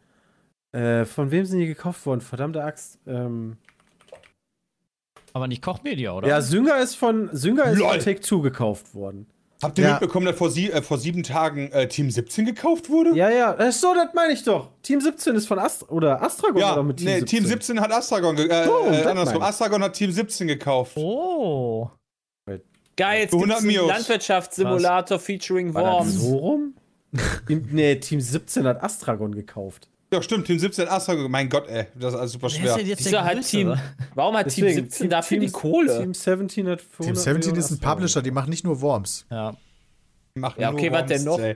Äh, 0.73 1.05
von 1.05 1.31
wem 1.33 1.45
sind 1.45 1.59
die 1.59 1.67
gekauft 1.67 2.07
worden? 2.07 2.21
Verdammte 2.21 2.63
Axt. 2.63 3.01
Ähm, 3.07 3.57
Aber 5.33 5.49
nicht 5.49 5.63
Kochmedia, 5.63 6.13
oder? 6.13 6.29
ja, 6.29 6.41
Synga 6.41 6.77
ist 6.77 6.95
von 6.95 7.29
Synga 7.33 7.65
ist 7.65 7.79
Lol. 7.79 7.91
von 7.91 7.99
Take 7.99 8.21
Two 8.21 8.41
gekauft 8.41 8.95
worden. 8.95 9.27
Habt 9.65 9.79
ihr 9.79 9.85
Ja. 9.85 9.91
mitbekommen, 9.93 10.27
dass 10.27 10.37
vor, 10.37 10.51
sie, 10.51 10.71
äh, 10.71 10.83
vor 10.83 10.99
sieben 10.99 11.23
Tagen 11.23 11.73
äh, 11.73 11.89
Team 11.89 12.11
17 12.11 12.45
gekauft 12.45 12.89
wurde? 12.91 13.17
Ja, 13.17 13.31
ja, 13.31 13.57
ach 13.59 13.73
so, 13.73 13.95
das 13.95 14.15
meine 14.15 14.33
ich 14.33 14.45
doch. 14.45 14.69
Team 14.83 15.01
17 15.01 15.35
ist 15.35 15.47
von 15.49 15.59
Astra 15.59 15.89
oder 15.89 16.23
Astragon 16.23 16.59
Ja, 16.61 16.75
oder 16.75 16.83
mit 16.83 16.99
Team 16.99 17.07
nee, 17.07 17.19
17. 17.21 17.27
Team 17.41 17.47
17 17.49 17.81
hat 17.81 17.91
Astragon, 17.93 18.37
ge- 18.37 18.49
äh, 18.49 18.65
So, 18.67 18.85
äh, 18.87 19.03
andersrum. 19.05 19.43
Astragon 19.43 19.83
hat 19.83 19.95
Team 19.95 20.12
17 20.12 20.47
gekauft. 20.47 20.97
Oh. 20.97 21.89
Geil, 22.97 23.23
jetzt 23.23 23.33
gibt's 23.33 23.51
100 23.55 23.59
einen. 23.62 23.89
Landwirtschaftssimulator 23.89 25.19
featuring 25.19 25.75
War 25.75 25.83
das 25.83 25.93
Worms. 25.93 26.15
so 26.21 26.37
rum? 26.37 26.75
Team, 27.49 27.69
nee, 27.73 27.97
Team 27.97 28.21
17 28.21 28.67
hat 28.67 28.83
Astragon 28.83 29.35
gekauft. 29.35 29.89
Ja, 30.15 30.23
stimmt, 30.23 30.47
Team 30.47 30.59
17 30.59 30.87
hat 30.87 30.93
Astragon, 30.93 31.31
mein 31.31 31.49
Gott, 31.49 31.69
ey, 31.69 31.87
das 31.95 32.15
ist 32.15 32.21
alles 32.21 32.33
super 32.33 32.47
Wer 32.47 32.77
schwer. 32.77 32.97
Wieso 32.99 33.21
hat? 33.21 33.43
Team, 33.43 33.75
warum 34.15 34.37
hat 34.37 34.49
Team 34.49 34.65
Deswegen, 34.67 34.89
17 34.91 35.11
dafür 35.11 35.39
die 35.41 35.47
Team- 35.47 35.53
Kohle? 35.53 35.99
Team 36.01 36.15
17 36.15 36.69
hat 36.69 36.79
Team 36.79 36.89
100 37.07 37.17
17 37.17 37.33
Millionen 37.35 37.59
ist 37.59 37.71
ein 37.71 37.79
Publisher, 37.81 38.23
die 38.23 38.31
machen 38.31 38.51
nicht 38.51 38.65
nur 38.65 38.81
Worms. 38.81 39.27
Ja. 39.31 39.57
Machen 40.37 40.61
Ja, 40.61 40.71
nur 40.73 40.81
okay, 40.81 40.91
was 40.93 41.07
denn 41.07 41.25
noch? 41.25 41.39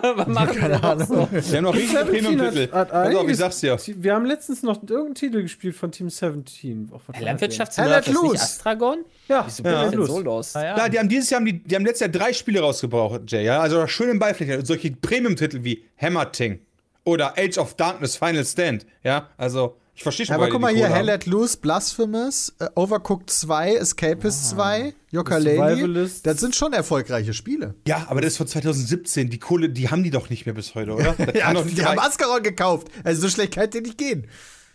Was 0.00 0.28
machen 0.28 0.60
wir 0.62 0.68
noch 0.68 1.06
so? 1.06 1.28
Die 1.32 1.56
haben 1.56 1.64
noch 1.64 1.74
Team 1.74 1.88
17 1.88 2.06
Premium-Titel. 2.06 2.68
hat- 2.72 2.72
hat 2.72 2.90
Pass 2.90 3.14
auf, 3.16 3.28
ich 3.28 3.36
sag's 3.36 3.60
dir. 3.60 3.76
Wir 3.96 4.14
haben 4.14 4.26
letztens 4.26 4.62
noch 4.62 4.76
irgendeinen 4.82 5.14
Titel 5.16 5.42
gespielt 5.42 5.74
von 5.74 5.90
Team 5.90 6.08
17. 6.08 6.88
Auch 6.92 7.00
was 7.00 7.08
war 7.08 7.14
das 7.14 7.22
Landwirtschaftssimulator 7.22 7.98
ist 8.00 8.06
Let 8.06 8.14
nicht 8.14 8.30
loose. 8.32 8.42
Astragon? 8.44 8.98
Ja, 9.26 9.44
Wieso 9.46 9.62
ja, 9.64 9.88
denn 9.88 9.98
los. 9.98 10.08
so 10.08 10.20
los? 10.20 10.54
Ah, 10.56 10.64
ja. 10.64 10.76
Ja, 10.78 10.88
die 10.88 10.98
haben 11.00 11.08
dieses 11.08 11.30
Jahr, 11.30 11.40
haben 11.40 11.46
die, 11.46 11.58
die 11.64 11.74
haben 11.74 11.84
letztes 11.84 12.00
Jahr 12.02 12.10
drei 12.10 12.32
Spiele 12.32 12.60
rausgebraucht, 12.60 13.22
Jay, 13.26 13.44
ja. 13.44 13.58
Also 13.60 13.86
schön 13.88 14.08
im 14.10 14.18
Beiflächen. 14.20 14.64
Solche 14.64 14.92
Premium-Titel 14.92 15.64
wie 15.64 15.82
Hammer 16.00 16.30
Ting 16.30 16.60
oder 17.08 17.34
Age 17.38 17.58
of 17.58 17.74
Darkness 17.74 18.16
Final 18.16 18.44
Stand, 18.44 18.86
ja. 19.02 19.28
Also, 19.36 19.76
ich 19.94 20.02
verstehe 20.02 20.26
schon, 20.26 20.34
Aber 20.34 20.44
woher 20.44 20.52
guck 20.52 20.60
mal 20.60 20.74
hier, 20.74 20.88
Hell. 20.88 21.06
Let 21.06 21.26
Loose, 21.26 21.56
Blasphemous, 21.56 22.54
äh, 22.60 22.68
Overcooked 22.76 23.30
2, 23.30 23.74
Escapist 23.74 24.50
2, 24.50 24.94
Yooka-Laylee. 25.10 25.56
Survivalist. 25.56 26.26
Das 26.26 26.38
sind 26.38 26.54
schon 26.54 26.72
erfolgreiche 26.72 27.34
Spiele. 27.34 27.74
Ja, 27.86 28.06
aber 28.08 28.20
das 28.20 28.32
ist 28.32 28.36
von 28.36 28.46
2017. 28.46 29.28
Die 29.28 29.38
Kohle, 29.38 29.70
die 29.70 29.88
haben 29.90 30.04
die 30.04 30.10
doch 30.10 30.30
nicht 30.30 30.46
mehr 30.46 30.54
bis 30.54 30.74
heute, 30.74 30.92
oder? 30.92 31.16
Ja, 31.34 31.52
die 31.52 31.84
haben. 31.84 31.98
Ascaron 31.98 32.42
gekauft. 32.42 32.88
Also 33.02 33.22
so 33.22 33.28
schlecht 33.28 33.54
kann 33.54 33.70
der 33.70 33.80
nicht 33.80 33.98
gehen. 33.98 34.28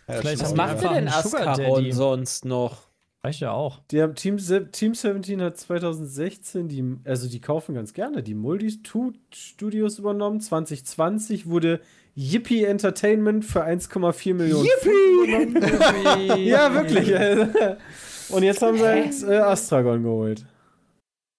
Ja, 0.08 0.22
Was 0.22 0.54
macht 0.54 0.82
denn 0.82 1.08
Sugar 1.08 1.46
Ascaron 1.46 1.92
sonst 1.92 2.44
noch? 2.44 2.88
Reicht 3.24 3.40
ja 3.40 3.52
auch. 3.52 3.80
Die 3.90 4.02
haben 4.02 4.14
Team, 4.14 4.36
Team 4.70 4.94
17 4.94 5.40
hat 5.40 5.56
2016, 5.56 6.68
die, 6.68 6.84
also 7.04 7.26
die 7.26 7.40
kaufen 7.40 7.74
ganz 7.74 7.94
gerne, 7.94 8.22
die 8.22 8.34
Multi-Studios 8.34 9.98
übernommen. 9.98 10.42
2020 10.42 11.46
wurde 11.46 11.80
Yippie 12.14 12.64
Entertainment 12.64 13.44
für 13.44 13.64
1,4 13.64 14.34
Millionen 14.34 14.64
Yippie! 14.66 16.44
ja, 16.48 16.72
wirklich. 16.74 17.12
Und 18.28 18.42
jetzt 18.42 18.62
haben 18.62 18.78
sie 18.78 18.86
halt 18.86 19.22
äh, 19.24 19.36
Astragon 19.38 20.02
geholt. 20.02 20.46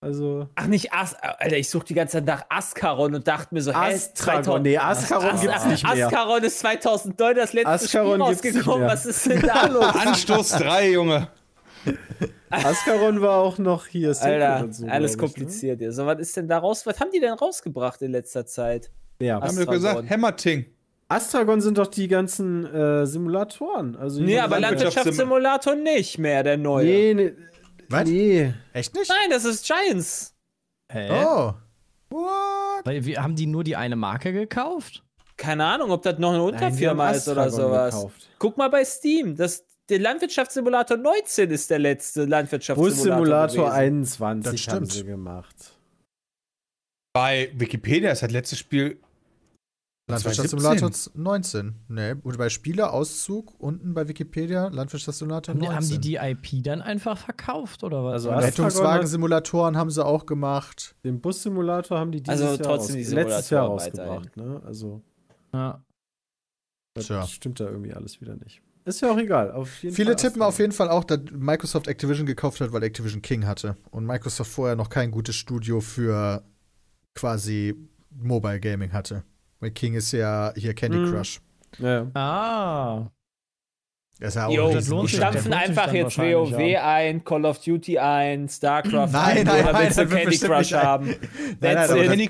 Also 0.01 0.47
Ach, 0.53 0.67
nicht 0.67 0.93
As. 0.93 1.15
Alter, 1.15 1.57
ich 1.57 1.69
suche 1.69 1.85
die 1.85 1.93
ganze 1.95 2.17
Zeit 2.17 2.25
nach 2.25 2.45
Askaron 2.49 3.15
und 3.15 3.27
dachte 3.27 3.55
mir 3.55 3.61
so, 3.61 3.71
hä, 3.71 3.95
Astragon. 3.95 4.61
Nee, 4.61 4.77
Askaron 4.77 5.29
As- 5.31 5.41
gibt's 5.41 5.65
nicht 5.65 5.83
mehr. 5.95 6.07
Askaron 6.07 6.43
ist 6.43 6.59
2009 6.59 7.35
das 7.35 7.53
letzte 7.53 7.69
Askaron 7.69 8.13
Spiel 8.13 8.51
rausgekommen. 8.51 8.87
Was 8.87 9.05
ist 9.07 9.25
denn 9.25 9.41
da 9.41 9.65
los? 9.71 9.95
Anstoß 9.95 10.49
3, 10.49 10.91
Junge. 10.91 11.27
Ascaron 12.51 13.21
war 13.21 13.37
auch 13.37 13.57
noch 13.57 13.87
hier. 13.87 14.09
Alter, 14.19 14.71
so, 14.71 14.85
alles 14.85 15.17
glaub 15.17 15.29
ich, 15.29 15.35
kompliziert 15.35 15.79
hier. 15.79 15.91
So, 15.91 16.05
was 16.05 16.19
ist 16.19 16.37
denn 16.37 16.47
da 16.47 16.59
raus? 16.59 16.85
Was 16.85 16.99
haben 16.99 17.09
die 17.11 17.19
denn 17.19 17.33
rausgebracht 17.33 18.01
in 18.03 18.11
letzter 18.11 18.45
Zeit? 18.45 18.91
Ja. 19.19 19.41
Haben 19.41 19.57
wir 19.57 19.65
gesagt, 19.65 19.97
Astragon. 19.97 20.09
Hammerting. 20.09 20.65
Astragon 21.07 21.61
sind 21.61 21.77
doch 21.77 21.87
die 21.87 22.07
ganzen 22.07 22.65
äh, 22.65 23.05
Simulatoren. 23.05 23.95
Also 23.95 24.21
Nee, 24.21 24.39
aber 24.39 24.59
Landwirtschaftssimulator 24.59 25.75
nicht 25.75 26.17
mehr, 26.17 26.43
der 26.43 26.57
neue. 26.57 26.85
Nee, 26.85 27.13
nee. 27.13 27.33
Was? 27.89 28.09
Nee. 28.09 28.53
Echt 28.73 28.93
nicht? 28.95 29.07
Nein, 29.09 29.29
das 29.29 29.45
ist 29.45 29.65
Giants. 29.65 30.33
Hä? 30.91 31.09
Oh. 31.23 31.53
What? 32.09 32.85
Weil 32.85 33.05
wir 33.05 33.21
haben 33.21 33.35
die 33.35 33.45
nur 33.45 33.63
die 33.63 33.75
eine 33.75 33.95
Marke 33.95 34.33
gekauft? 34.33 35.03
Keine 35.37 35.65
Ahnung, 35.65 35.91
ob 35.91 36.01
das 36.01 36.17
noch 36.17 36.29
eine 36.29 36.39
Nein, 36.39 36.47
Unterfirma 36.53 37.07
haben 37.07 37.15
ist 37.15 37.27
oder 37.27 37.49
sowas. 37.49 37.93
gekauft. 37.93 38.29
Guck 38.39 38.57
mal 38.57 38.69
bei 38.69 38.83
Steam. 38.85 39.35
Das, 39.35 39.65
der 39.89 39.99
Landwirtschaftssimulator 39.99 40.97
19 40.97 41.51
ist 41.51 41.69
der 41.69 41.79
letzte 41.79 42.25
Landwirtschaftssimulator. 42.25 43.43
Bus-Simulator 43.47 43.65
gewesen. 43.65 44.23
21 44.23 44.65
Das 44.65 44.73
haben 44.73 44.85
stimmt. 44.85 44.91
sie 44.91 45.03
gemacht. 45.11 45.55
Bei 47.13 47.49
Wikipedia 47.55 48.11
ist 48.11 48.23
das 48.23 48.31
letzte 48.31 48.55
Spiel. 48.55 48.99
Landwirtschaftssimulator 50.07 50.91
19. 51.15 51.75
Nee, 51.87 52.13
und 52.21 52.37
bei 52.37 52.49
Spielerauszug 52.49 53.59
unten 53.59 53.95
bei 53.95 54.07
Wikipedia 54.07 54.67
Landwirtschaftssimulator 54.67 55.53
Haben 55.55 55.61
die, 55.61 55.67
19. 55.67 55.75
haben 55.95 56.01
die 56.01 56.09
die 56.09 56.15
IP 56.15 56.63
dann 56.63 56.81
einfach 56.83 57.17
verkauft 57.17 57.83
oder 57.83 58.03
was? 58.03 58.13
Also 58.13 58.29
Oder- 58.29 58.43
Rettungswagensimulatoren 58.43 59.75
haben 59.77 59.89
sie 59.89 60.05
auch 60.05 60.27
gemacht. 60.27 60.95
Den 61.03 61.21
Bus-Simulator 61.21 61.97
haben 61.97 62.11
die 62.11 62.21
dieses 62.21 62.41
Also 62.41 62.55
Jahr 62.63 62.71
trotzdem 62.71 62.97
die 62.97 63.03
letztes 63.03 63.49
Jahr 63.49 63.65
rausgebracht. 63.65 64.37
Ne? 64.37 64.61
Also 64.63 65.01
ja. 65.53 65.83
das 66.93 67.05
Tja. 67.07 67.25
stimmt 67.25 67.59
da 67.59 67.65
irgendwie 67.65 67.93
alles 67.93 68.21
wieder 68.21 68.35
nicht. 68.35 68.61
Ist 68.83 69.01
ja 69.01 69.11
auch 69.11 69.17
egal. 69.17 69.51
Auf 69.51 69.81
jeden 69.81 69.95
Viele 69.95 70.11
Fall 70.11 70.15
tippen 70.17 70.43
auf 70.43 70.59
jeden 70.59 70.71
Fall 70.71 70.89
auch, 70.89 71.03
dass 71.03 71.19
Microsoft 71.31 71.87
Activision 71.87 72.27
gekauft 72.27 72.61
hat, 72.61 72.71
weil 72.71 72.83
Activision 72.83 73.23
King 73.23 73.47
hatte. 73.47 73.75
Und 73.89 74.05
Microsoft 74.05 74.51
vorher 74.51 74.75
noch 74.75 74.89
kein 74.89 75.09
gutes 75.09 75.35
Studio 75.35 75.81
für 75.81 76.43
quasi 77.15 77.73
Mobile 78.11 78.59
Gaming 78.59 78.93
hatte. 78.93 79.23
Weil 79.59 79.71
King 79.71 79.95
ist 79.95 80.11
ja 80.11 80.53
hier 80.55 80.73
Candy 80.73 80.97
Mhm. 80.97 81.11
Crush. 81.11 81.41
Ja, 81.79 81.93
ja. 81.93 82.11
Ah. 82.13 83.11
Das 84.19 84.29
ist 84.29 84.35
ja 84.35 84.47
auch 84.47 84.67
ein 84.69 84.73
das 84.75 84.87
lohnt 84.87 85.09
stampfen 85.09 85.53
einfach 85.53 85.91
jetzt 85.91 86.17
WoW 86.17 86.57
ja. 86.57 86.87
ein, 86.87 87.23
Call 87.25 87.45
of 87.45 87.59
Duty 87.59 87.99
ein, 87.99 88.47
StarCraft 88.47 89.11
Nein, 89.11 89.37
ein, 89.39 89.45
nein, 89.45 89.63
oder 89.63 89.73
nein, 89.73 89.95
wird 89.95 90.09
Candy 90.09 90.37
Crush 90.37 90.73
haben? 90.73 91.07
Nein, 91.59 91.75
nein, 91.75 91.97
it. 91.97 92.07
Candy, 92.07 92.29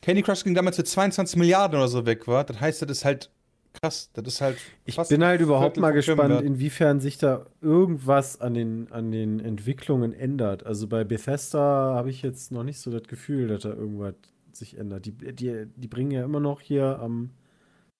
Candy 0.00 0.22
Crush 0.22 0.44
ging 0.44 0.54
damals 0.54 0.76
für 0.76 0.84
22 0.84 1.36
Milliarden 1.36 1.78
oder 1.78 1.88
so 1.88 2.06
weg, 2.06 2.26
war. 2.26 2.44
Das 2.44 2.58
heißt, 2.58 2.80
das 2.82 2.90
ist 2.90 3.04
halt 3.04 3.30
krass. 3.74 4.10
Das 4.14 4.26
ist 4.26 4.40
halt. 4.40 4.56
Ich 4.84 4.96
bin 4.96 5.22
halt 5.24 5.40
überhaupt 5.40 5.76
mal 5.76 5.90
gespannt, 5.90 6.20
Firmenwert. 6.20 6.44
inwiefern 6.44 7.00
sich 7.00 7.18
da 7.18 7.46
irgendwas 7.60 8.40
an 8.40 8.54
den, 8.54 8.90
an 8.90 9.10
den 9.10 9.40
Entwicklungen 9.40 10.14
ändert. 10.14 10.64
Also 10.64 10.86
bei 10.86 11.04
Bethesda 11.04 11.92
habe 11.94 12.08
ich 12.08 12.22
jetzt 12.22 12.50
noch 12.52 12.62
nicht 12.62 12.78
so 12.80 12.90
das 12.90 13.02
Gefühl, 13.02 13.48
dass 13.48 13.62
da 13.62 13.70
irgendwas 13.70 14.14
sich 14.58 14.76
ändert. 14.78 15.06
Die, 15.06 15.12
die, 15.12 15.66
die 15.76 15.88
bringen 15.88 16.10
ja 16.10 16.24
immer 16.24 16.40
noch 16.40 16.60
hier 16.60 16.98
am. 17.00 17.30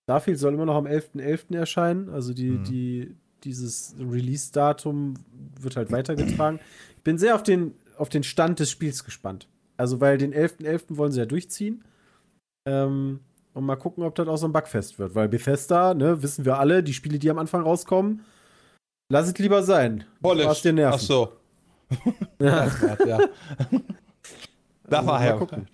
Starfield 0.09 0.39
soll 0.39 0.53
immer 0.53 0.65
noch 0.65 0.75
am 0.75 0.85
11.11. 0.87 1.55
erscheinen. 1.55 2.09
Also 2.09 2.33
die, 2.33 2.51
Mhm. 2.51 2.63
die, 2.63 3.15
dieses 3.43 3.95
Release-Datum 3.99 5.15
wird 5.59 5.75
halt 5.75 5.91
weitergetragen. 5.91 6.59
Ich 6.97 7.03
bin 7.03 7.17
sehr 7.17 7.35
auf 7.35 7.43
den, 7.43 7.73
auf 7.97 8.09
den 8.09 8.23
Stand 8.23 8.59
des 8.59 8.71
Spiels 8.71 9.03
gespannt. 9.03 9.47
Also, 9.75 9.99
weil 10.01 10.17
den 10.17 10.33
11.11. 10.33 10.97
wollen 10.97 11.11
sie 11.11 11.19
ja 11.19 11.25
durchziehen. 11.25 11.83
Ähm, 12.67 13.19
und 13.53 13.63
mal 13.65 13.75
gucken, 13.75 14.03
ob 14.03 14.15
das 14.15 14.27
auch 14.27 14.37
so 14.37 14.47
ein 14.47 14.53
Bugfest 14.53 14.97
wird. 14.97 15.13
Weil 15.15 15.27
Bethesda, 15.29 15.93
ne, 15.93 16.21
wissen 16.23 16.45
wir 16.45 16.57
alle, 16.57 16.83
die 16.83 16.93
Spiele, 16.93 17.19
die 17.19 17.29
am 17.29 17.37
Anfang 17.39 17.61
rauskommen, 17.63 18.21
lass 19.11 19.27
es 19.27 19.37
lieber 19.37 19.61
sein. 19.63 20.05
Dir 20.63 20.73
Nerven. 20.73 20.93
Ach 20.95 20.99
so. 20.99 21.33
Ja. 22.39 22.65
Das 22.65 22.81
war's, 22.81 22.99
ja. 23.07 23.17
Da 24.89 24.97
Also, 24.97 25.07
war 25.07 25.19
mal 25.19 25.25
er. 25.25 25.37
gucken. 25.37 25.67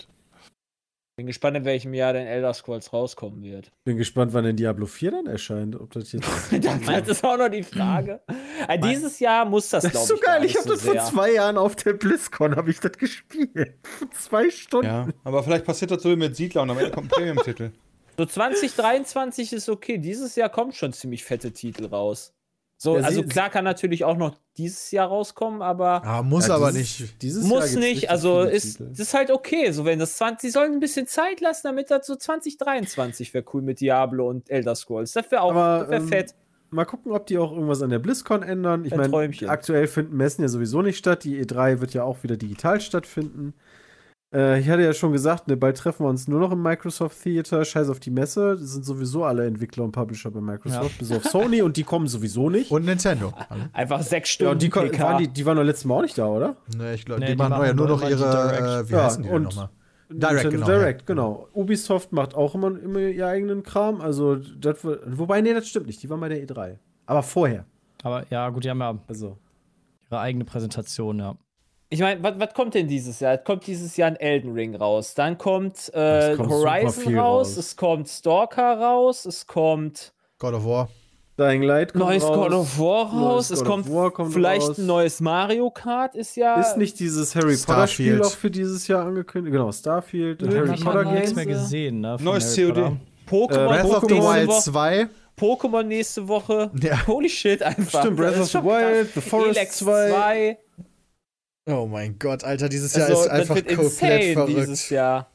Bin 1.15 1.27
gespannt, 1.27 1.55
in 1.55 1.63
welchem 1.63 1.93
Jahr 1.93 2.13
denn 2.13 2.25
Elder 2.25 2.55
Scrolls 2.55 2.91
rauskommen 2.91 3.43
wird. 3.43 3.71
Bin 3.83 3.97
gespannt, 3.97 4.33
wann 4.33 4.45
denn 4.45 4.55
Diablo 4.55 4.87
4 4.87 5.11
dann 5.11 5.27
erscheint. 5.27 5.79
Ob 5.79 5.91
das 5.91 6.11
jetzt. 6.11 6.27
das 6.51 7.07
ist 7.07 7.23
auch 7.23 7.37
noch 7.37 7.49
die 7.49 7.61
Frage. 7.61 8.21
Äh, 8.67 8.79
dieses 8.79 9.19
Jahr 9.19 9.45
muss 9.45 9.69
das, 9.69 9.83
Das 9.83 9.91
glaube 9.91 10.03
ist 10.03 10.09
so 10.09 10.15
ich, 10.15 10.21
gar 10.21 10.33
geil. 10.35 10.41
nicht 10.41 10.51
Ich 10.51 10.57
habe 10.57 10.67
so 10.69 10.73
das 10.73 10.83
vor 10.83 10.97
zwei 11.11 11.33
Jahren 11.33 11.57
auf 11.57 11.75
der 11.75 11.93
BlizzCon 11.93 12.55
habe 12.55 12.71
ich 12.71 12.79
das 12.79 12.93
gespielt. 12.93 13.75
Vor 13.83 14.09
zwei 14.11 14.49
Stunden. 14.49 14.87
Ja, 14.87 15.07
aber 15.23 15.43
vielleicht 15.43 15.65
passiert 15.65 15.91
das 15.91 16.01
so 16.01 16.09
wie 16.09 16.15
mit 16.15 16.35
Siedler 16.35 16.63
und 16.63 16.71
am 16.71 16.79
Ende 16.79 16.89
kommt 16.91 17.13
ein 17.13 17.15
Premium-Titel. 17.15 17.71
So 18.17 18.25
2023 18.25 19.53
ist 19.53 19.69
okay. 19.69 19.99
Dieses 19.99 20.35
Jahr 20.35 20.49
kommen 20.49 20.71
schon 20.71 20.93
ziemlich 20.93 21.23
fette 21.23 21.51
Titel 21.51 21.85
raus. 21.85 22.33
So, 22.83 22.97
Ja, 22.97 23.03
also 23.05 23.23
klar 23.23 23.49
kann 23.49 23.63
natürlich 23.63 24.03
auch 24.03 24.17
noch 24.17 24.35
dieses 24.57 24.91
Jahr 24.91 25.07
rauskommen, 25.07 25.61
aber 25.61 26.03
Ah, 26.03 26.21
muss 26.21 26.47
Ja, 26.49 26.55
aber 26.55 26.73
dieses- 26.73 26.99
nicht. 26.99 27.21
Dieses 27.21 27.43
Jahr 27.49 27.55
muss 27.61 27.69
gibt's 27.71 27.79
nicht. 27.79 28.09
Also 28.09 28.41
ist 28.41 28.73
Titel. 28.77 28.89
das 28.89 28.99
ist 28.99 29.13
halt 29.13 29.31
okay. 29.31 29.71
So 29.71 29.85
wenn 29.85 29.99
das 29.99 30.17
20, 30.17 30.41
sie 30.41 30.51
sollen 30.51 30.73
ein 30.73 30.79
bisschen 30.81 31.07
Zeit 31.07 31.39
lassen, 31.39 31.61
damit 31.63 31.89
das 31.89 32.05
so 32.05 32.17
2023 32.17 33.33
wäre 33.33 33.45
cool 33.53 33.61
mit 33.61 33.79
Diablo 33.79 34.27
und 34.29 34.49
Elder 34.49 34.75
Scrolls. 34.75 35.13
Das 35.13 35.31
wäre 35.31 35.43
auch 35.43 35.51
Aber, 35.51 35.79
das 35.79 35.89
wär 35.91 35.97
ähm, 35.99 36.07
fett. 36.09 36.35
Mal 36.71 36.83
gucken, 36.83 37.13
ob 37.13 37.25
die 37.27 37.37
auch 37.37 37.53
irgendwas 37.53 37.81
an 37.81 37.89
der 37.89 37.99
BlizzCon 37.99 38.43
ändern. 38.43 38.83
Ich 38.83 38.91
Ein 38.93 39.09
meine, 39.11 39.49
aktuell 39.49 39.87
finden 39.87 40.17
Messen 40.17 40.41
ja 40.41 40.49
sowieso 40.49 40.81
nicht 40.81 40.97
statt. 40.97 41.23
Die 41.23 41.39
E3 41.41 41.79
wird 41.79 41.93
ja 41.93 42.03
auch 42.03 42.23
wieder 42.23 42.35
digital 42.35 42.81
stattfinden. 42.81 43.53
Äh, 44.33 44.59
ich 44.59 44.69
hatte 44.69 44.81
ja 44.81 44.93
schon 44.93 45.11
gesagt, 45.11 45.47
ne, 45.47 45.55
bald 45.55 45.77
treffen 45.77 46.05
wir 46.05 46.09
uns 46.09 46.27
nur 46.27 46.39
noch 46.39 46.51
im 46.51 46.61
Microsoft 46.61 47.21
Theater. 47.21 47.63
Scheiß 47.63 47.89
auf 47.89 47.99
die 47.99 48.09
Messe. 48.09 48.57
Das 48.59 48.71
sind 48.73 48.83
sowieso 48.83 49.23
alle 49.25 49.45
Entwickler 49.45 49.83
und 49.83 49.91
Publisher 49.91 50.31
bei 50.31 50.41
Microsoft, 50.41 50.97
bis 50.97 51.11
auf 51.11 51.23
Sony 51.25 51.61
und 51.61 51.77
die 51.77 51.83
kommen 51.83 52.07
sowieso 52.07 52.49
nicht. 52.49 52.71
Und 52.71 52.85
Nintendo. 52.85 53.31
Einfach 53.73 54.01
sechs 54.01 54.29
ja, 54.29 54.33
Stunden 54.33 54.51
und 54.53 54.61
die, 54.61 54.69
PK. 54.69 55.03
waren 55.03 55.17
die, 55.19 55.27
die 55.27 55.45
waren 55.45 55.57
doch 55.57 55.63
letztes 55.63 55.85
Mal 55.85 55.95
auch 55.97 56.01
nicht 56.01 56.17
da, 56.17 56.25
oder? 56.27 56.55
Ne, 56.75 56.93
ich 56.95 57.05
glaube, 57.05 57.21
Nee, 57.21 57.27
die, 57.27 57.31
die 57.33 57.37
machen 57.37 57.63
ja 57.65 57.73
nur 57.73 57.87
noch 57.87 58.01
ihre, 58.01 58.17
Direct. 58.17 58.61
äh, 58.61 58.89
wie 58.89 58.93
Ja, 58.93 59.03
heißen 59.05 59.21
die 59.23 59.29
denn 59.29 59.35
und- 59.37 59.43
nochmal? 59.43 59.69
Direct, 60.09 60.49
genau, 60.51 60.65
Direct, 60.67 61.01
ja. 61.01 61.05
genau. 61.07 61.47
Ubisoft 61.53 62.11
macht 62.11 62.35
auch 62.35 62.53
immer, 62.53 62.67
immer 62.79 62.99
ihr 62.99 63.25
eigenen 63.25 63.63
Kram. 63.63 63.99
Also, 63.99 64.35
das, 64.35 64.83
wird- 64.83 65.01
wobei, 65.17 65.41
nee, 65.41 65.53
das 65.55 65.67
stimmt 65.67 65.87
nicht. 65.87 66.03
Die 66.03 66.09
waren 66.09 66.19
bei 66.19 66.29
der 66.29 66.45
E3. 66.45 66.75
Aber 67.07 67.23
vorher. 67.23 67.65
Aber 68.03 68.23
ja, 68.29 68.47
gut, 68.49 68.63
die 68.63 68.69
haben 68.69 68.79
ja 68.81 68.95
Also. 69.07 69.37
ihre 70.11 70.19
eigene 70.19 70.45
Präsentation, 70.45 71.17
ja. 71.19 71.35
Ich 71.93 71.99
meine, 71.99 72.23
was, 72.39 72.53
kommt 72.55 72.73
denn 72.73 72.87
dieses 72.87 73.19
Jahr? 73.19 73.35
Es 73.35 73.43
kommt 73.43 73.67
dieses 73.67 73.95
Jahr 73.97 74.07
ein 74.07 74.15
Elden 74.15 74.51
Ring 74.53 74.73
raus. 74.75 75.13
Dann 75.13 75.37
kommt, 75.37 75.91
äh, 75.93 76.33
kommt 76.35 76.49
Horizon 76.49 77.15
raus, 77.15 77.47
raus. 77.49 77.57
es 77.57 77.75
kommt 77.75 78.09
Stalker 78.09 78.79
raus, 78.79 79.25
es 79.25 79.45
kommt 79.45 80.11
God 80.39 80.55
of 80.55 80.65
War. 80.65 80.89
Dying 81.37 81.61
Light 81.61 81.93
kommt 81.93 82.05
neues 82.05 82.23
raus. 82.23 82.35
God 82.35 82.51
of 82.53 82.79
War 82.79 83.05
raus, 83.11 83.49
Neues 83.49 83.51
es 83.51 83.63
kommt, 83.63 83.93
War 83.93 84.09
kommt 84.11 84.33
vielleicht 84.33 84.69
raus. 84.69 84.77
ein 84.79 84.85
neues 84.87 85.19
Mario 85.21 85.69
Kart, 85.69 86.15
ist 86.15 86.35
ja. 86.35 86.59
Ist 86.59 86.77
nicht 86.77 86.99
dieses 86.99 87.35
Harry 87.35 87.55
Potter 87.57 87.85
Spiel 87.87 88.21
auch 88.23 88.31
für 88.31 88.49
dieses 88.49 88.87
Jahr 88.87 89.05
angekündigt? 89.05 89.51
Genau, 89.53 89.71
Starfield, 89.71 90.41
Nö, 90.41 90.47
Harry 90.67 90.77
Potter 90.81 91.05
habe 91.05 91.11
nichts 91.11 91.29
Games. 91.29 91.35
mehr 91.35 91.45
gesehen, 91.45 92.01
ne? 92.01 92.17
von 92.17 92.25
Neues 92.25 92.57
Harry 92.57 92.71
COD. 92.73 92.97
Pokémon, 93.29 93.67
Breath 93.67 93.81
Breath 93.83 94.03
of 94.03 94.03
the 94.09 94.15
Wild 94.15 94.47
Woche- 94.47 94.71
2. 94.71 95.07
Pokémon 95.39 95.83
nächste 95.83 96.27
Woche. 96.27 96.71
Ja. 96.81 97.05
Holy 97.07 97.29
shit, 97.29 97.61
einfach. 97.63 97.99
Stimmt, 98.01 98.17
Breath 98.17 98.39
of 98.39 98.47
the 98.49 98.63
Wild. 98.63 99.13
The 99.13 99.21
Forest 99.21 99.57
Elex 99.57 99.77
2. 99.77 100.09
2. 100.11 100.57
Oh 101.65 101.85
mein 101.87 102.19
Gott, 102.19 102.43
Alter, 102.43 102.67
dieses 102.69 102.93
Jahr 102.95 103.07
Also, 103.07 103.21
ist 103.21 103.27
das 103.29 103.39
einfach 103.39 103.55
wird 103.55 103.67
komplett 103.67 104.23
insane 104.35 104.45
dieses 104.47 104.65
verrückt. 104.85 104.89
Jahr. 104.91 105.29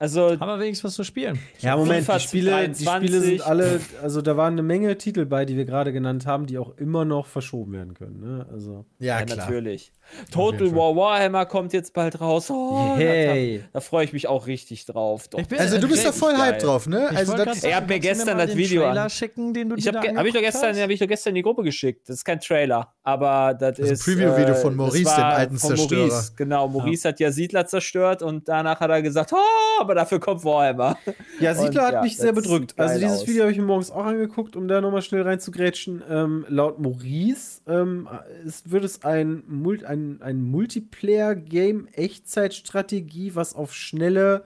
Also, 0.00 0.36
Aber 0.38 0.60
wenigstens 0.60 0.84
was 0.84 0.94
zu 0.94 1.02
spielen. 1.04 1.40
Ja, 1.58 1.76
Moment, 1.76 2.02
FIFA 2.02 2.18
die 2.18 2.20
Spiele, 2.24 2.50
die 2.68 2.84
23. 2.84 3.08
Spiele 3.08 3.20
sind 3.20 3.40
alle, 3.46 3.80
also 4.00 4.22
da 4.22 4.36
waren 4.36 4.52
eine 4.52 4.62
Menge 4.62 4.96
Titel 4.96 5.26
bei, 5.26 5.44
die 5.44 5.56
wir 5.56 5.64
gerade 5.64 5.92
genannt 5.92 6.24
haben, 6.24 6.46
die 6.46 6.56
auch 6.56 6.76
immer 6.78 7.04
noch 7.04 7.26
verschoben 7.26 7.72
werden 7.72 7.94
können. 7.94 8.20
Ne? 8.20 8.46
Also, 8.50 8.86
Ja, 9.00 9.18
ja, 9.18 9.24
klar. 9.26 9.38
natürlich. 9.38 9.92
Total. 10.32 10.74
War 10.74 10.96
Warhammer 10.96 11.46
kommt 11.46 11.72
jetzt 11.72 11.92
bald 11.94 12.20
raus. 12.20 12.50
Oh, 12.50 12.94
Hey. 12.96 13.58
Da, 13.58 13.68
da 13.74 13.80
freue 13.80 14.04
ich 14.04 14.12
mich 14.12 14.26
auch 14.26 14.46
richtig 14.46 14.84
drauf. 14.86 15.28
Doch. 15.28 15.38
Ich 15.38 15.48
bin- 15.48 15.58
Also 15.58 15.78
du 15.78 15.88
bist 15.88 16.04
da 16.04 16.12
voll 16.12 16.32
geil. 16.32 16.52
hyped 16.52 16.62
drauf, 16.64 16.86
ne? 16.86 17.08
Ich 17.12 17.16
Also 17.18 17.34
das, 17.36 17.62
Er 17.64 17.76
hat 17.76 17.88
mir 17.88 17.98
gestern 18.00 18.38
das 18.38 18.56
Video 18.56 18.82
Trailer 18.82 19.02
an- 19.02 19.10
schicken, 19.10 19.54
den 19.54 19.68
du 19.70 19.76
Ich 19.76 19.84
dir 19.84 19.92
habe 19.92 20.16
hab 20.16 20.26
ich 20.26 20.32
doch 20.34 20.40
gestern, 20.40 20.74
hast? 20.74 20.82
hab 20.82 20.90
ich 20.90 20.98
doch 21.00 21.06
gestern 21.08 21.30
in 21.30 21.34
die 21.36 21.42
Gruppe 21.42 21.62
geschickt. 21.62 22.08
Das 22.08 22.16
ist 22.16 22.24
kein 22.24 22.40
Trailer, 22.40 22.92
aber 23.02 23.54
das, 23.54 23.78
ist 23.78 23.90
ein 23.90 24.14
Preview-Video 24.14 24.54
von 24.54 24.70
das 24.70 24.76
Maurice, 24.76 25.14
dem 25.14 25.24
alten 25.24 25.58
von 25.58 25.68
Zerstörer. 25.76 26.06
Maurice, 26.06 26.32
genau, 26.36 26.68
Maurice 26.68 27.08
hat 27.08 27.20
ja 27.20 27.30
Siedler 27.30 27.66
zerstört 27.66 28.22
und 28.22 28.48
danach 28.48 28.80
hat 28.80 28.90
er 28.90 29.02
gesagt, 29.02 29.32
oh, 29.32 29.80
aber 29.80 29.94
dafür 29.94 30.20
kommt 30.20 30.44
Warhammer. 30.44 30.96
Ja, 31.40 31.54
Siedler 31.54 31.82
Und 31.82 31.86
hat 31.86 31.92
ja, 31.94 32.02
mich 32.02 32.16
sehr 32.16 32.32
das 32.32 32.42
bedrückt. 32.42 32.74
Also 32.76 32.98
dieses 32.98 33.20
aus. 33.20 33.26
Video 33.28 33.42
habe 33.42 33.52
ich 33.52 33.58
mir 33.58 33.64
morgens 33.64 33.90
auch 33.92 34.04
angeguckt, 34.04 34.56
um 34.56 34.66
da 34.66 34.80
nochmal 34.80 35.02
schnell 35.02 35.22
reinzugrätschen. 35.22 36.02
Ähm, 36.10 36.44
laut 36.48 36.80
Maurice 36.80 37.60
ähm, 37.68 38.08
es 38.46 38.68
wird 38.70 38.82
es 38.84 39.04
ein, 39.04 39.42
Mul 39.46 39.84
ein, 39.86 39.97
ein 40.20 40.42
Multiplayer-Game, 40.42 41.88
Echtzeitstrategie, 41.92 43.34
was 43.34 43.54
auf 43.54 43.74
schnelle 43.74 44.44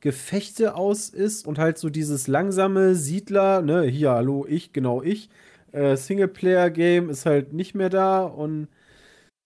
Gefechte 0.00 0.74
aus 0.74 1.08
ist 1.08 1.46
und 1.46 1.58
halt 1.58 1.78
so 1.78 1.90
dieses 1.90 2.28
langsame 2.28 2.94
Siedler, 2.94 3.62
ne, 3.62 3.82
hier, 3.82 4.10
hallo, 4.12 4.46
ich, 4.48 4.72
genau 4.72 5.02
ich. 5.02 5.28
Äh, 5.72 5.96
Singleplayer-Game 5.96 7.10
ist 7.10 7.26
halt 7.26 7.52
nicht 7.52 7.74
mehr 7.74 7.90
da 7.90 8.22
und 8.22 8.68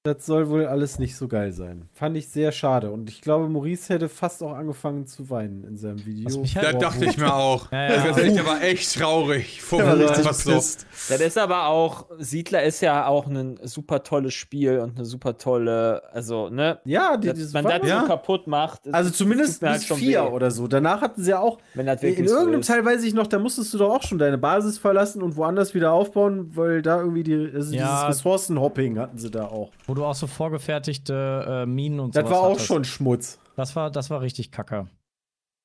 das 0.04 0.26
soll 0.26 0.48
wohl 0.50 0.66
alles 0.66 0.98
nicht 0.98 1.14
so 1.16 1.28
geil 1.28 1.52
sein. 1.52 1.88
Fand 1.92 2.16
ich 2.16 2.28
sehr 2.28 2.50
schade. 2.50 2.90
Und 2.90 3.08
ich 3.08 3.20
glaube, 3.20 3.48
Maurice 3.48 3.94
hätte 3.94 4.08
fast 4.08 4.42
auch 4.42 4.52
angefangen 4.52 5.06
zu 5.06 5.30
weinen 5.30 5.62
in 5.62 5.76
seinem 5.76 6.04
Video. 6.04 6.40
Mich 6.40 6.56
halt- 6.56 6.74
Da 6.74 6.78
dachte 6.78 7.04
ich 7.04 7.16
mir 7.18 7.32
auch. 7.32 7.70
Ja, 7.70 7.84
ja. 7.88 8.06
Das 8.08 8.16
ist 8.16 8.24
echt 8.24 8.40
aber 8.40 8.62
echt 8.62 8.98
traurig. 8.98 9.62
Vor 9.62 9.80
richtig 9.80 10.24
was 10.24 10.42
so. 10.42 10.50
Das 10.50 11.20
ist 11.20 11.38
aber 11.38 11.66
auch, 11.66 12.06
Siedler 12.18 12.64
ist 12.64 12.80
ja 12.80 13.06
auch 13.06 13.28
ein 13.28 13.60
super 13.62 14.02
tolles 14.02 14.34
Spiel 14.34 14.80
und 14.80 14.96
eine 14.96 15.04
super 15.04 15.36
tolle, 15.38 16.02
also, 16.12 16.48
ne? 16.48 16.80
Ja, 16.84 17.16
die, 17.16 17.28
das 17.28 17.52
man 17.52 17.64
das 17.64 17.86
Ja. 17.88 18.00
so 18.00 18.06
kaputt 18.08 18.48
macht. 18.48 18.92
Also 18.92 19.10
das 19.10 19.16
zumindest 19.16 19.62
halt 19.62 19.82
vier 19.84 20.24
weh, 20.24 20.28
oder 20.30 20.50
so. 20.50 20.66
Danach 20.66 21.00
hatten 21.00 21.22
sie 21.22 21.30
ja 21.30 21.38
auch. 21.38 21.58
Wenn 21.74 21.86
das 21.86 22.02
In 22.02 22.08
wirklich 22.08 22.28
so 22.28 22.34
irgendeinem 22.36 22.62
ist. 22.62 22.66
Teil 22.66 22.84
weiß 22.84 23.04
ich 23.04 23.14
noch, 23.14 23.28
da 23.28 23.38
musstest 23.38 23.72
du 23.72 23.78
doch 23.78 23.94
auch 23.94 24.02
schon 24.02 24.18
deine 24.18 24.36
Basis 24.38 24.78
verlassen 24.78 25.22
und 25.22 25.36
woanders 25.36 25.74
wieder 25.74 25.92
aufbauen, 25.92 26.50
weil 26.56 26.82
da 26.82 26.98
irgendwie 26.98 27.22
die, 27.22 27.50
also 27.54 27.72
Ja. 27.72 27.86
dieses 28.08 28.08
Ressourcenhopping 28.08 28.98
hatten 28.98 29.18
sie 29.18 29.30
da 29.30 29.44
auch. 29.46 29.70
Wo 29.92 29.94
du 29.94 30.06
auch 30.06 30.14
so 30.14 30.26
vorgefertigte 30.26 31.64
äh, 31.64 31.66
Minen 31.66 32.00
und 32.00 32.16
Das 32.16 32.22
sowas 32.22 32.32
war 32.32 32.40
auch 32.40 32.50
hattest. 32.52 32.66
schon 32.66 32.84
Schmutz. 32.86 33.38
Das 33.56 33.76
war, 33.76 33.90
das 33.90 34.08
war 34.08 34.22
richtig 34.22 34.50
kacke. 34.50 34.86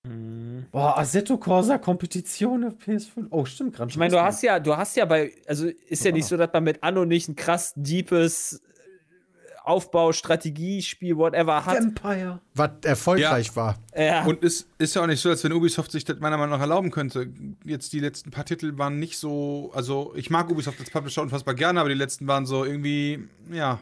Mhm. 0.05 0.65
Boah, 0.69 0.97
Assetto 0.97 1.38
Corsa 1.38 1.78
Kompetition 1.78 2.65
auf 2.65 2.73
PS5. 2.73 3.28
Oh, 3.30 3.45
stimmt, 3.45 3.78
Gran 3.78 3.88
Ich 3.88 3.95
meine, 3.95 4.13
du 4.13 4.21
hast 4.21 4.43
ja, 4.43 4.59
du 4.59 4.75
hast 4.75 4.97
ja 4.97 5.05
bei, 5.05 5.32
also 5.47 5.67
ist 5.67 6.03
ja 6.03 6.11
nicht 6.11 6.25
so, 6.25 6.36
dass 6.36 6.49
man 6.51 6.65
mit 6.65 6.84
Anno 6.84 7.05
nicht 7.05 7.30
ein 7.30 7.38
krass 7.38 7.71
deepes 7.78 8.61
Aufbau, 9.63 10.11
Strategiespiel, 10.11 11.15
whatever 11.15 11.65
hat. 11.65 11.78
Vampire. 11.78 12.41
Was 12.53 12.71
erfolgreich 12.84 13.55
war. 13.55 13.78
Ja. 13.95 14.25
Und 14.25 14.43
es 14.43 14.67
ist 14.78 14.93
ja 14.93 15.03
auch 15.03 15.07
nicht 15.07 15.21
so, 15.21 15.30
als 15.30 15.41
wenn 15.45 15.53
Ubisoft 15.53 15.93
sich 15.93 16.03
das 16.03 16.19
meiner 16.19 16.36
Meinung 16.36 16.51
nach 16.55 16.59
erlauben 16.59 16.91
könnte. 16.91 17.32
Jetzt 17.63 17.93
die 17.93 18.01
letzten 18.01 18.32
paar 18.32 18.43
Titel 18.43 18.78
waren 18.78 18.99
nicht 18.99 19.17
so, 19.17 19.71
also 19.73 20.11
ich 20.17 20.30
mag 20.30 20.49
Ubisoft 20.49 20.82
als 20.82 20.89
Publisher 20.89 21.21
unfassbar 21.21 21.53
gerne, 21.53 21.80
aber 21.80 21.88
die 21.88 21.95
letzten 21.95 22.28
waren 22.28 22.45
so 22.45 22.65
irgendwie, 22.65 23.30
ja. 23.53 23.80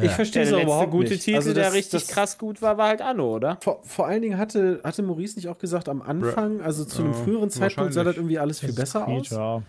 Ich 0.00 0.10
verstehe 0.12 0.44
der 0.44 0.56
es 0.58 0.62
überhaupt 0.62 0.90
gute 0.92 1.10
nicht. 1.10 1.24
Titel, 1.24 1.36
Also 1.38 1.52
der 1.52 1.64
das- 1.64 1.74
richtig 1.74 2.04
das- 2.06 2.08
krass 2.14 2.38
gut 2.38 2.62
war, 2.62 2.78
war 2.78 2.88
halt 2.88 3.02
Anno, 3.02 3.34
oder? 3.34 3.58
Vor, 3.60 3.80
vor 3.82 4.06
allen 4.06 4.22
Dingen 4.22 4.38
hatte, 4.38 4.80
hatte 4.84 5.02
Maurice 5.02 5.36
nicht 5.36 5.48
auch 5.48 5.58
gesagt, 5.58 5.88
am 5.88 6.00
Anfang, 6.00 6.60
also 6.60 6.84
zu 6.84 7.02
einem 7.02 7.12
Ja, 7.12 7.18
früheren 7.18 7.50
Zeitpunkt 7.50 7.92
sah 7.94 8.04
das 8.04 8.16
irgendwie 8.16 8.38
alles 8.38 8.60
viel 8.60 8.72
besser 8.72 9.04
Creed, 9.04 9.20
aus. 9.22 9.30
Ja. 9.30 9.62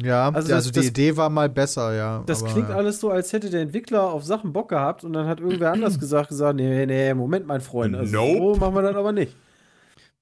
Ja, 0.00 0.26
Also 0.30 0.36
also, 0.36 0.50
das- 0.54 0.64
die 0.72 0.72
das- 0.80 0.86
Idee 0.88 1.16
war 1.16 1.28
mal 1.28 1.48
besser, 1.48 1.92
ja. 1.94 2.22
Das 2.26 2.42
aber, 2.42 2.52
klingt 2.52 2.68
ja. 2.70 2.76
alles 2.76 3.00
so, 3.00 3.10
als 3.10 3.32
hätte 3.32 3.50
der 3.50 3.62
Entwickler 3.62 4.02
auf 4.12 4.24
Sachen 4.24 4.52
Bock 4.52 4.68
gehabt 4.68 5.02
und 5.04 5.12
dann 5.12 5.26
hat 5.26 5.40
irgendwer 5.40 5.72
anders 5.72 5.98
gesagt, 6.00 6.28
gesagt, 6.28 6.56
nee, 6.56 6.86
nee, 6.86 7.14
Moment, 7.14 7.46
mein 7.46 7.60
Freund, 7.60 7.94
also 7.96 8.16
Nope. 8.16 8.54
so 8.54 8.60
machen 8.60 8.74
wir 8.74 8.82
das 8.82 8.96
aber 8.96 9.12
nicht. 9.12 9.34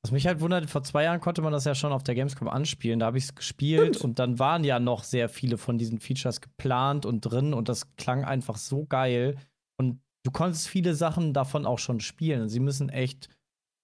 Was 0.07 0.12
mich 0.12 0.28
halt 0.28 0.40
wundert, 0.40 0.70
vor 0.70 0.84
zwei 0.84 1.02
Jahren 1.02 1.18
konnte 1.20 1.42
man 1.42 1.52
das 1.52 1.64
ja 1.64 1.74
schon 1.74 1.90
auf 1.92 2.04
der 2.04 2.14
Gamescom 2.14 2.46
anspielen. 2.48 3.00
Da 3.00 3.07
habe 3.07 3.18
ich 3.18 3.24
es 3.24 3.34
gespielt 3.34 3.96
und 4.04 4.20
dann 4.20 4.38
waren 4.38 4.62
ja 4.62 4.78
noch 4.78 5.02
sehr 5.02 5.28
viele 5.28 5.59
von 5.59 5.78
diesen 5.78 5.98
Features 5.98 6.40
geplant 6.40 7.04
und 7.04 7.22
drin 7.22 7.52
und 7.52 7.68
das 7.68 7.96
klang 7.96 8.24
einfach 8.24 8.57
so 8.57 8.84
geil. 8.84 9.36
Und 9.80 10.00
du 10.24 10.30
konntest 10.30 10.68
viele 10.68 10.94
Sachen 10.94 11.32
davon 11.32 11.66
auch 11.66 11.80
schon 11.80 11.98
spielen. 11.98 12.42
Und 12.42 12.50
sie 12.50 12.61
müssen 12.61 12.88
echt, 12.88 13.28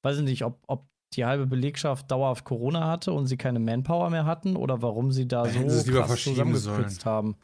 weiß 0.04 0.18
ich 0.18 0.22
nicht, 0.22 0.44
ob, 0.44 0.62
ob 0.68 0.86
die 1.14 1.24
halbe 1.24 1.46
Belegschaft 1.46 2.08
dauerhaft 2.08 2.44
Corona 2.44 2.86
hatte 2.86 3.12
und 3.12 3.26
sie 3.26 3.36
keine 3.36 3.58
Manpower 3.58 4.08
mehr 4.08 4.24
hatten 4.24 4.54
oder 4.54 4.80
warum 4.80 5.10
sie 5.10 5.26
da 5.26 5.44
so 5.48 5.58
krass 5.92 6.22
zusammengekürzt 6.22 7.04
haben. 7.04 7.36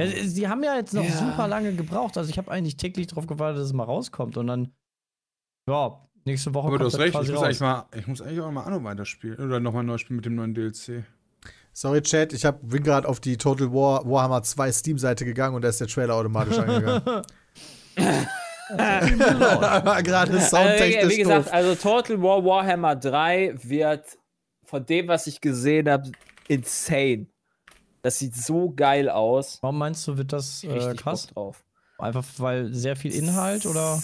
Ja, 0.00 0.08
sie- 0.08 0.28
sie 0.28 0.48
haben 0.48 0.64
ja 0.64 0.74
jetzt 0.74 0.94
noch 0.94 1.04
Ja. 1.04 1.10
super 1.16 1.46
lange 1.46 1.72
gebraucht. 1.76 2.18
Also 2.18 2.28
ich 2.28 2.38
habe 2.38 2.50
eigentlich 2.50 2.76
täglich 2.76 3.06
darauf 3.06 3.28
gewartet, 3.28 3.58
dass 3.60 3.66
es 3.66 3.72
mal 3.72 3.84
rauskommt 3.84 4.36
und 4.36 4.48
dann, 4.48 4.72
ja, 5.70 6.08
nächste 6.24 6.54
Woche 6.54 6.68
Aber 6.68 6.78
du 6.78 6.86
hast 6.86 6.98
recht, 6.98 7.14
ich 7.20 7.30
muss, 7.30 7.42
eigentlich 7.42 7.60
mal, 7.60 7.86
ich 7.96 8.06
muss 8.06 8.20
eigentlich 8.20 8.40
auch 8.40 8.50
mal 8.50 8.62
Anno 8.64 8.82
weiterspielen. 8.82 9.38
Oder 9.38 9.60
nochmal 9.60 9.84
neu 9.84 9.98
spielen 9.98 10.16
mit 10.16 10.26
dem 10.26 10.34
neuen 10.34 10.54
DLC. 10.54 11.04
Sorry, 11.72 12.02
Chat, 12.02 12.32
ich 12.32 12.44
hab, 12.44 12.68
bin 12.68 12.82
gerade 12.82 13.08
auf 13.08 13.18
die 13.18 13.38
Total 13.38 13.72
War 13.72 14.04
Warhammer 14.04 14.42
2 14.42 14.72
Steam-Seite 14.72 15.24
gegangen 15.24 15.54
und 15.54 15.62
da 15.62 15.68
ist 15.68 15.80
der 15.80 15.88
Trailer 15.88 16.14
automatisch 16.14 16.58
angegangen. 16.58 17.22
gerade 18.76 20.32
Also, 20.32 20.56
soundtechnisch 20.56 21.12
wie 21.12 21.18
gesagt, 21.18 21.46
doof. 21.46 21.52
also 21.52 21.74
Total 21.74 22.22
War 22.22 22.44
Warhammer 22.44 22.96
3 22.96 23.54
wird 23.62 24.04
von 24.64 24.84
dem, 24.84 25.08
was 25.08 25.26
ich 25.26 25.40
gesehen 25.40 25.88
habe, 25.90 26.10
insane. 26.48 27.26
Das 28.02 28.18
sieht 28.18 28.34
so 28.34 28.72
geil 28.74 29.08
aus. 29.08 29.58
Warum 29.62 29.78
meinst 29.78 30.06
du, 30.08 30.16
wird 30.16 30.32
das 30.32 30.64
äh, 30.64 30.72
Richtig 30.72 31.00
krass? 31.02 31.26
Bock 31.28 31.34
drauf. 31.34 31.64
Einfach 31.98 32.24
weil 32.38 32.72
sehr 32.74 32.96
viel 32.96 33.14
Inhalt 33.14 33.64
oder? 33.64 34.02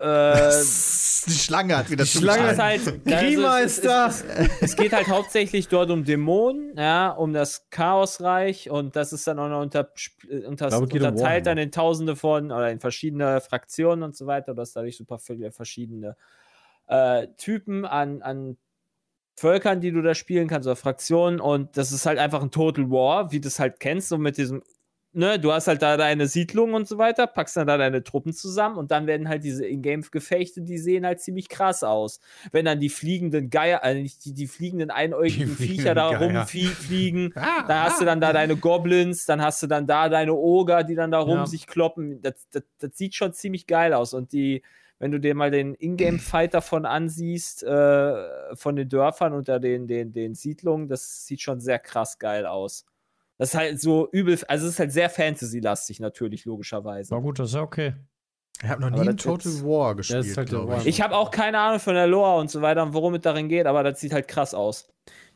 Äh, 0.00 0.50
Die 1.26 1.30
Schlange 1.32 1.76
hat 1.78 1.90
wieder 1.90 2.04
Die 2.04 2.10
Schlange- 2.10 2.42
Das 2.42 2.52
ist 2.52 2.58
halt, 2.86 3.04
Grima 3.04 3.60
es, 3.60 3.78
ist 3.78 3.84
da. 3.86 4.08
Es, 4.08 4.22
es, 4.22 4.48
es 4.60 4.76
geht 4.76 4.92
halt 4.92 5.08
hauptsächlich 5.08 5.68
dort 5.68 5.90
um 5.90 6.04
Dämonen, 6.04 6.74
ja, 6.76 7.10
um 7.10 7.32
das 7.32 7.66
Chaosreich 7.70 8.68
und 8.70 8.94
das 8.94 9.12
ist 9.14 9.26
dann 9.26 9.38
auch 9.38 9.48
noch 9.48 9.62
unter, 9.62 9.88
unter, 10.46 10.68
glaube, 10.68 10.86
geht 10.88 11.00
um 11.02 11.08
unterteilt 11.08 11.46
dann 11.46 11.56
in 11.58 11.70
tausende 11.70 12.14
von 12.16 12.52
oder 12.52 12.70
in 12.70 12.78
verschiedene 12.80 13.40
Fraktionen 13.40 14.02
und 14.02 14.14
so 14.16 14.26
weiter. 14.26 14.54
Du 14.54 14.60
hast 14.60 14.76
dadurch 14.76 14.96
super 14.98 15.18
viele 15.18 15.50
verschiedene 15.50 16.16
äh, 16.88 17.28
Typen 17.38 17.86
an, 17.86 18.20
an 18.20 18.58
Völkern, 19.36 19.80
die 19.80 19.92
du 19.92 20.02
da 20.02 20.14
spielen 20.14 20.46
kannst 20.46 20.66
oder 20.68 20.76
Fraktionen 20.76 21.40
und 21.40 21.76
das 21.78 21.90
ist 21.90 22.04
halt 22.06 22.18
einfach 22.18 22.42
ein 22.42 22.50
Total 22.50 22.90
War, 22.90 23.32
wie 23.32 23.40
du 23.40 23.48
es 23.48 23.58
halt 23.58 23.80
kennst, 23.80 24.10
so 24.10 24.18
mit 24.18 24.36
diesem 24.36 24.62
Ne, 25.16 25.38
du 25.38 25.52
hast 25.52 25.68
halt 25.68 25.80
da 25.80 25.96
deine 25.96 26.26
Siedlung 26.26 26.74
und 26.74 26.88
so 26.88 26.98
weiter, 26.98 27.28
packst 27.28 27.56
dann 27.56 27.68
da 27.68 27.76
deine 27.78 28.02
Truppen 28.02 28.32
zusammen 28.32 28.76
und 28.78 28.90
dann 28.90 29.06
werden 29.06 29.28
halt 29.28 29.44
diese 29.44 29.64
Ingame-Gefechte, 29.64 30.60
die 30.62 30.76
sehen 30.76 31.06
halt 31.06 31.20
ziemlich 31.20 31.48
krass 31.48 31.84
aus. 31.84 32.18
Wenn 32.50 32.64
dann 32.64 32.80
die 32.80 32.88
fliegenden 32.88 33.48
Geier, 33.48 33.84
also 33.84 34.02
nicht 34.02 34.24
die, 34.24 34.32
die 34.34 34.48
fliegenden 34.48 34.90
einäugigen 34.90 35.54
Die 35.56 35.66
Viecher 35.66 35.94
da 35.94 36.08
rumfliegen, 36.08 37.32
dann 37.68 37.80
hast 37.84 38.00
du 38.00 38.04
dann 38.04 38.20
da 38.20 38.32
deine 38.32 38.56
Goblins, 38.56 39.24
dann 39.24 39.40
hast 39.40 39.62
du 39.62 39.68
dann 39.68 39.86
da 39.86 40.08
deine 40.08 40.34
Oger, 40.34 40.82
die 40.82 40.96
dann 40.96 41.12
da 41.12 41.20
rum 41.20 41.36
Ja. 41.38 41.46
sich 41.46 41.68
kloppen. 41.68 42.20
Das, 42.20 42.34
das, 42.50 42.64
das 42.80 42.90
sieht 42.98 43.14
schon 43.14 43.32
ziemlich 43.32 43.68
geil 43.68 43.94
aus 43.94 44.14
und 44.14 44.32
die, 44.32 44.62
wenn 44.98 45.12
du 45.12 45.20
dir 45.20 45.36
mal 45.36 45.52
den 45.52 45.74
Ingame-Fight 45.74 46.54
davon 46.54 46.86
ansiehst, 46.86 47.62
äh, 47.62 48.56
von 48.56 48.74
den 48.74 48.88
Dörfern 48.88 49.32
unter 49.32 49.60
den, 49.60 49.86
den, 49.86 50.12
den 50.12 50.34
Siedlungen, 50.34 50.88
das 50.88 51.24
sieht 51.26 51.40
schon 51.40 51.60
sehr 51.60 51.78
krass 51.78 52.18
geil 52.18 52.46
aus. 52.46 52.84
Das 53.38 53.50
ist 53.50 53.54
halt 53.56 53.80
so 53.80 54.08
übel, 54.12 54.38
also 54.48 54.66
es 54.66 54.74
ist 54.74 54.78
halt 54.78 54.92
sehr 54.92 55.10
Fantasy-lastig 55.10 56.00
natürlich, 56.00 56.44
logischerweise. 56.44 57.12
Na 57.12 57.20
gut, 57.20 57.38
das 57.38 57.48
ist 57.48 57.54
ja 57.54 57.62
okay. 57.62 57.94
Ich 58.62 58.68
habe 58.68 58.80
noch 58.82 58.92
Aber 58.92 59.02
nie 59.02 59.08
ein 59.10 59.16
Total 59.16 59.50
jetzt- 59.52 59.64
War 59.64 59.88
Ja, 59.88 59.92
gespielt, 59.94 60.24
ist 60.26 60.36
halt 60.36 60.48
glaube 60.48 60.76
ich. 60.78 60.86
Ich 60.86 61.00
habe 61.00 61.16
auch 61.16 61.30
keine 61.32 61.58
Ahnung 61.58 61.80
von 61.80 61.94
der 61.94 62.06
Lore 62.06 62.38
und 62.40 62.50
so 62.50 62.62
weiter 62.62 62.82
und 62.84 62.94
worum 62.94 63.14
es 63.14 63.22
darin 63.22 63.48
geht, 63.48 63.66
aber 63.66 63.82
das 63.82 64.00
sieht 64.00 64.12
halt 64.12 64.28
krass 64.28 64.54
aus. 64.54 64.88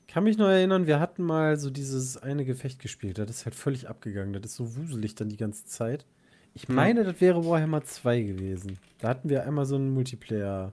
Ich 0.07 0.15
kann 0.15 0.25
mich 0.25 0.39
noch 0.39 0.47
erinnern, 0.49 0.87
wir 0.87 1.01
hatten 1.01 1.23
mal 1.25 1.57
so 1.59 1.69
dieses 1.71 2.17
eine 2.17 2.45
Gefecht 2.45 2.79
gespielt. 2.81 3.19
Das 3.19 3.29
ist 3.29 3.45
halt 3.45 3.55
völlig 3.57 3.89
abgegangen. 3.89 4.33
Das 4.33 4.45
ist 4.53 4.57
so 4.57 4.77
wuselig 4.77 5.17
dann 5.17 5.29
die 5.29 5.37
ganze 5.37 5.65
Zeit. 5.67 6.07
Ich 6.55 6.69
meine, 6.69 7.05
das 7.05 7.21
wäre 7.21 7.45
Warhammer 7.45 7.83
2 7.83 8.23
gewesen. 8.23 8.79
Da 9.01 9.09
hatten 9.09 9.29
wir 9.29 9.45
einmal 9.45 9.67
so 9.67 9.75
einen 9.75 9.91
Multiplayer. 9.93 10.73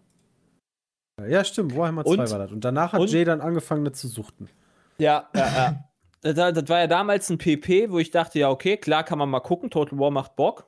Ja, 1.27 1.43
stimmt, 1.43 1.75
Warhammer 1.75 2.05
2 2.05 2.11
Und- 2.11 2.31
war 2.31 2.39
das. 2.39 2.51
Und 2.51 2.63
danach 2.63 2.93
hat 2.93 3.01
und- 3.01 3.09
Jay 3.11 3.23
dann 3.25 3.41
angefangen, 3.41 3.83
das 3.85 3.99
zu 3.99 4.07
suchten. 4.07 4.47
Ja, 4.99 5.27
ja, 5.35 5.47
ja. 5.47 5.83
Das, 6.33 6.53
das 6.55 6.69
war 6.69 6.79
ja 6.79 6.87
damals 6.87 7.29
ein 7.29 7.37
PP, 7.37 7.91
wo 7.91 7.99
ich 7.99 8.09
dachte, 8.09 8.39
ja, 8.39 8.49
okay, 8.49 8.77
klar 8.77 9.03
kann 9.03 9.19
man 9.19 9.29
mal 9.29 9.41
gucken, 9.41 9.69
Total 9.69 9.99
War 9.99 10.09
macht 10.09 10.35
Bock. 10.35 10.67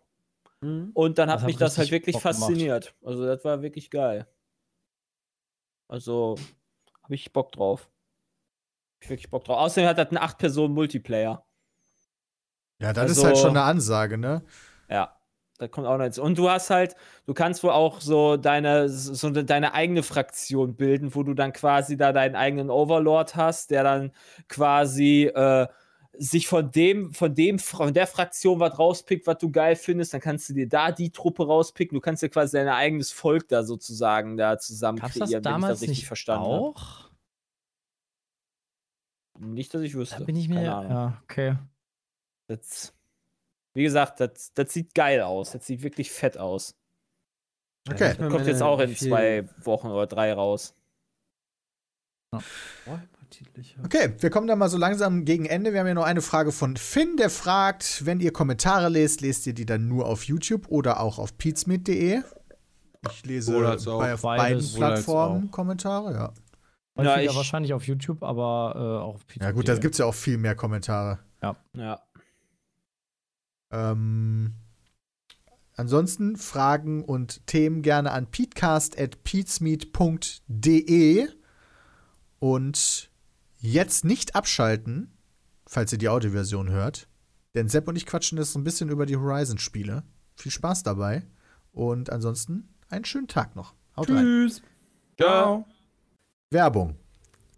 Mhm. 0.61 0.91
Und 0.93 1.17
dann 1.17 1.27
Das 1.29 1.35
hat 1.35 1.41
hat 1.41 1.47
mich 1.47 1.57
das 1.57 1.77
halt 1.79 1.89
wirklich 1.91 2.13
Bock 2.13 2.21
gemacht. 2.23 2.37
fasziniert. 2.39 2.95
Also, 3.03 3.25
das 3.25 3.43
war 3.43 3.61
wirklich 3.63 3.89
geil. 3.89 4.27
Also, 5.87 6.35
habe 7.03 7.15
ich 7.15 7.31
Bock 7.33 7.51
drauf. 7.51 7.89
Hab 8.95 9.03
ich 9.03 9.09
wirklich 9.09 9.29
Bock 9.31 9.45
drauf. 9.45 9.57
Außerdem 9.57 9.89
hat 9.89 9.97
das 9.97 10.09
einen 10.09 10.17
8-Personen-Multiplayer. 10.19 11.43
Ja, 12.79 12.93
das 12.93 13.11
ist 13.11 13.17
Also- 13.17 13.27
halt 13.27 13.37
schon 13.37 13.49
eine 13.51 13.63
Ansage, 13.63 14.17
ne? 14.17 14.43
Ja, 14.89 15.16
da 15.57 15.67
kommt 15.67 15.87
auch 15.87 15.97
noch 15.97 16.03
jetzt. 16.03 16.19
Und 16.19 16.37
du 16.37 16.49
hast 16.49 16.69
halt, 16.69 16.95
du 17.25 17.33
kannst 17.33 17.63
wohl 17.63 17.71
auch 17.71 17.99
so 17.99 18.37
deine, 18.37 18.89
so 18.89 19.29
deine 19.29 19.73
eigene 19.73 20.03
Fraktion 20.03 20.75
bilden, 20.75 21.15
wo 21.15 21.23
du 21.23 21.33
dann 21.33 21.53
quasi 21.53 21.97
da 21.97 22.13
deinen 22.13 22.35
eigenen 22.35 22.69
Overlord 22.69 23.35
hast, 23.35 23.71
der 23.71 23.83
dann 23.83 24.11
quasi 24.47 25.31
äh, 25.33 25.67
sich 26.19 26.47
von 26.47 26.71
dem, 26.71 27.13
von 27.13 27.33
dem, 27.33 27.59
von 27.59 27.93
der 27.93 28.07
Fraktion 28.07 28.59
was 28.59 28.77
rauspickt, 28.77 29.27
was 29.27 29.37
du 29.37 29.51
geil 29.51 29.75
findest, 29.75 30.13
dann 30.13 30.21
kannst 30.21 30.49
du 30.49 30.53
dir 30.53 30.67
da 30.67 30.91
die 30.91 31.11
Truppe 31.11 31.45
rauspicken. 31.45 31.95
Du 31.95 32.01
kannst 32.01 32.23
dir 32.23 32.29
quasi 32.29 32.57
dein 32.57 32.67
eigenes 32.67 33.11
Volk 33.11 33.47
da 33.47 33.63
sozusagen 33.63 34.37
da 34.37 34.57
zusammen 34.57 34.99
Gab's 34.99 35.13
kreieren, 35.13 35.29
das 35.29 35.33
wenn 35.33 35.39
ich 35.39 35.43
damals 35.43 35.73
das 35.73 35.81
richtig 35.81 35.97
nicht 35.99 36.07
verstanden 36.07 36.45
habe. 36.45 36.55
auch? 36.55 37.07
Nicht, 39.39 39.73
dass 39.73 39.81
ich 39.81 39.93
wüsste. 39.93 40.19
Da 40.19 40.25
bin 40.25 40.35
ich 40.35 40.49
mir. 40.49 40.63
Ja, 40.63 41.21
okay. 41.23 41.55
Das, 42.47 42.96
wie 43.77 43.83
gesagt, 43.83 44.19
das, 44.19 44.51
das 44.53 44.73
sieht 44.73 44.93
geil 44.95 45.21
aus. 45.21 45.51
Das 45.51 45.65
sieht 45.65 45.83
wirklich 45.83 46.11
fett 46.11 46.37
aus. 46.37 46.75
Okay. 47.89 48.15
Meine, 48.17 48.31
Kommt 48.31 48.47
jetzt 48.47 48.61
auch 48.61 48.79
in 48.79 48.95
zwei 48.95 49.47
Wochen 49.63 49.87
oder 49.87 50.07
drei 50.07 50.33
raus. 50.33 50.73
Okay, 53.83 54.13
wir 54.19 54.29
kommen 54.29 54.47
dann 54.47 54.59
mal 54.59 54.69
so 54.69 54.77
langsam 54.77 55.23
gegen 55.25 55.45
Ende. 55.45 55.71
Wir 55.73 55.79
haben 55.81 55.87
ja 55.87 55.93
noch 55.93 56.03
eine 56.03 56.21
Frage 56.21 56.51
von 56.51 56.75
Finn, 56.75 57.17
der 57.17 57.29
fragt, 57.29 58.05
wenn 58.05 58.19
ihr 58.19 58.31
Kommentare 58.33 58.89
lest, 58.89 59.21
lest 59.21 59.47
ihr 59.47 59.53
die 59.53 59.65
dann 59.65 59.87
nur 59.87 60.05
auf 60.07 60.23
YouTube 60.23 60.67
oder 60.69 60.99
auch 60.99 61.19
auf 61.19 61.37
peatsmeet.de? 61.37 62.21
Ich 63.11 63.25
lese 63.25 63.55
Oder 63.55 63.69
als 63.71 63.87
auch. 63.87 63.99
bei 63.99 64.13
auf 64.15 64.21
Beides. 64.21 64.73
beiden 64.73 64.75
Plattformen 64.77 65.51
Kommentare, 65.51 66.13
ja. 66.13 67.03
Ja, 67.03 67.19
ich- 67.19 67.33
wahrscheinlich 67.35 67.73
auf 67.73 67.85
YouTube, 67.87 68.23
aber 68.23 68.73
äh, 68.75 69.03
auch 69.05 69.15
auf 69.15 69.27
Pizza. 69.27 69.45
Ja 69.45 69.51
gut, 69.51 69.67
da 69.67 69.75
gibt 69.77 69.93
es 69.93 69.99
ja 69.99 70.05
auch 70.05 70.15
viel 70.15 70.37
mehr 70.37 70.55
Kommentare. 70.55 71.19
Ja. 71.43 72.01
Ähm, 73.71 74.53
ansonsten 75.75 76.37
Fragen 76.37 77.03
und 77.03 77.45
Themen 77.47 77.81
gerne 77.81 78.11
an 78.11 78.27
peatcast.peatsmeet.de 78.27 81.27
und 82.39 83.09
jetzt 83.59 84.05
nicht 84.05 84.35
abschalten, 84.35 85.11
falls 85.65 85.91
ihr 85.91 85.97
die 85.97 86.09
Audioversion 86.09 86.69
hört. 86.69 87.07
Denn 87.55 87.69
Sepp 87.69 87.87
und 87.87 87.95
ich 87.95 88.05
quatschen 88.05 88.37
jetzt 88.37 88.53
so 88.53 88.59
ein 88.59 88.63
bisschen 88.63 88.89
über 88.89 89.05
die 89.05 89.17
Horizon-Spiele. 89.17 90.03
Viel 90.35 90.51
Spaß 90.51 90.83
dabei 90.83 91.25
und 91.71 92.11
ansonsten 92.11 92.69
einen 92.89 93.05
schönen 93.05 93.27
Tag 93.27 93.55
noch. 93.55 93.73
Haut 93.95 94.09
rein. 94.09 94.23
Tschüss. 94.23 94.61
Ciao. 95.19 95.65
Werbung. 96.51 96.95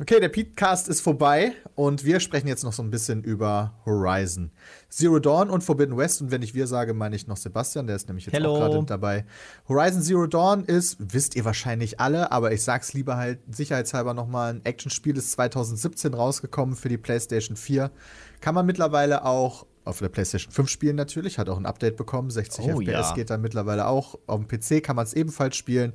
Okay, 0.02 0.22
der 0.22 0.30
Petecast 0.30 0.88
ist 0.88 1.02
vorbei 1.02 1.52
und 1.76 2.06
wir 2.06 2.22
sprechen 2.22 2.47
jetzt 2.47 2.64
noch 2.64 2.72
so 2.72 2.82
ein 2.82 2.89
bisschen 2.89 3.22
über 3.22 3.74
Horizon. 3.86 4.50
Zero 4.88 5.20
Dawn 5.20 5.50
und 5.50 5.62
Forbidden 5.62 5.97
West 5.97 6.22
und 6.22 6.32
wenn 6.32 6.41
ich 6.41 6.54
wir 6.54 6.68
sage, 6.68 6.93
meine 6.93 7.18
ich 7.18 7.28
noch 7.28 7.36
Sebastian, 7.36 7.86
der 7.86 7.97
ist 7.97 8.08
nämlich 8.08 8.26
jetzt 8.26 8.34
Hello. 8.34 8.56
auch 8.56 8.60
gerade 8.60 8.86
dabei. 8.86 9.26
Horizon 9.68 10.02
Zero 10.02 10.26
Dawn 10.26 10.64
ist, 10.64 10.95
wisst 11.00 11.36
ihr 11.36 11.43
wahrscheinlich 11.43 12.00
alle, 12.00 12.32
aber 12.32 12.54
ich 12.54 12.64
sag's 12.64 12.93
lieber 12.93 13.18
halt 13.18 13.39
sicherheitshalber 13.54 14.14
nochmal, 14.14 14.54
ein 14.54 14.64
Actionspiel 14.64 15.18
ist 15.18 15.34
2017 15.34 16.14
rausgekommen 16.14 16.78
für 16.78 16.88
die 16.88 16.97
PlayStation 16.97 17.58
4. 17.58 17.91
Kann 18.39 18.56
man 18.56 18.66
mittlerweile 18.66 19.26
auch 19.26 19.66
auf 19.84 20.00
der 20.00 20.08
PlayStation 20.08 20.54
5 20.54 20.70
spielen 20.70 20.95
natürlich, 20.95 21.38
hat 21.39 21.50
auch 21.50 21.58
ein 21.58 21.66
Update 21.66 21.97
bekommen, 21.97 22.30
60 22.30 22.64
Oh, 22.68 22.80
FPS 22.80 23.10
ja. 23.10 23.16
geht 23.16 23.30
dann 23.32 23.41
mittlerweile 23.41 23.86
auch. 23.88 24.18
Auf 24.28 24.39
dem 24.39 24.47
PC 24.47 24.82
kann 24.82 24.95
man 24.95 25.04
es 25.06 25.14
ebenfalls 25.14 25.58
spielen 25.58 25.91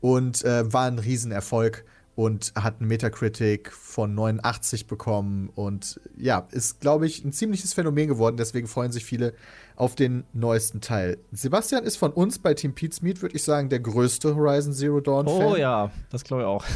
und 0.00 0.44
äh, 0.44 0.72
war 0.72 0.86
ein 0.86 0.98
Riesenerfolg 0.98 1.84
und 2.16 2.52
hat 2.54 2.80
einen 2.80 2.88
Metacritic 2.88 3.72
von 3.72 4.14
89 4.14 4.86
bekommen. 4.86 5.50
Und 5.54 6.00
ja, 6.16 6.46
ist, 6.52 6.80
glaube 6.80 7.06
ich, 7.06 7.24
ein 7.24 7.32
ziemliches 7.32 7.74
Phänomen 7.74 8.08
geworden, 8.08 8.36
deswegen 8.36 8.68
freuen 8.68 8.92
sich 8.92 9.04
viele 9.04 9.34
auf 9.76 9.94
den 9.94 10.24
neuesten 10.32 10.80
Teil. 10.80 11.18
Sebastian 11.32 11.84
ist 11.84 11.96
von 11.96 12.12
uns 12.12 12.38
bei 12.38 12.54
Team 12.54 12.74
Pete's 12.74 13.02
Meet, 13.02 13.22
würde 13.22 13.36
ich 13.36 13.42
sagen, 13.42 13.68
der 13.68 13.80
größte 13.80 14.34
Horizon 14.34 14.72
Zero 14.72 15.00
Dawn 15.00 15.26
Fan. 15.26 15.36
Oh 15.36 15.56
ja, 15.56 15.90
das 16.10 16.24
glaube 16.24 16.42
ich 16.42 16.46
auch. 16.46 16.64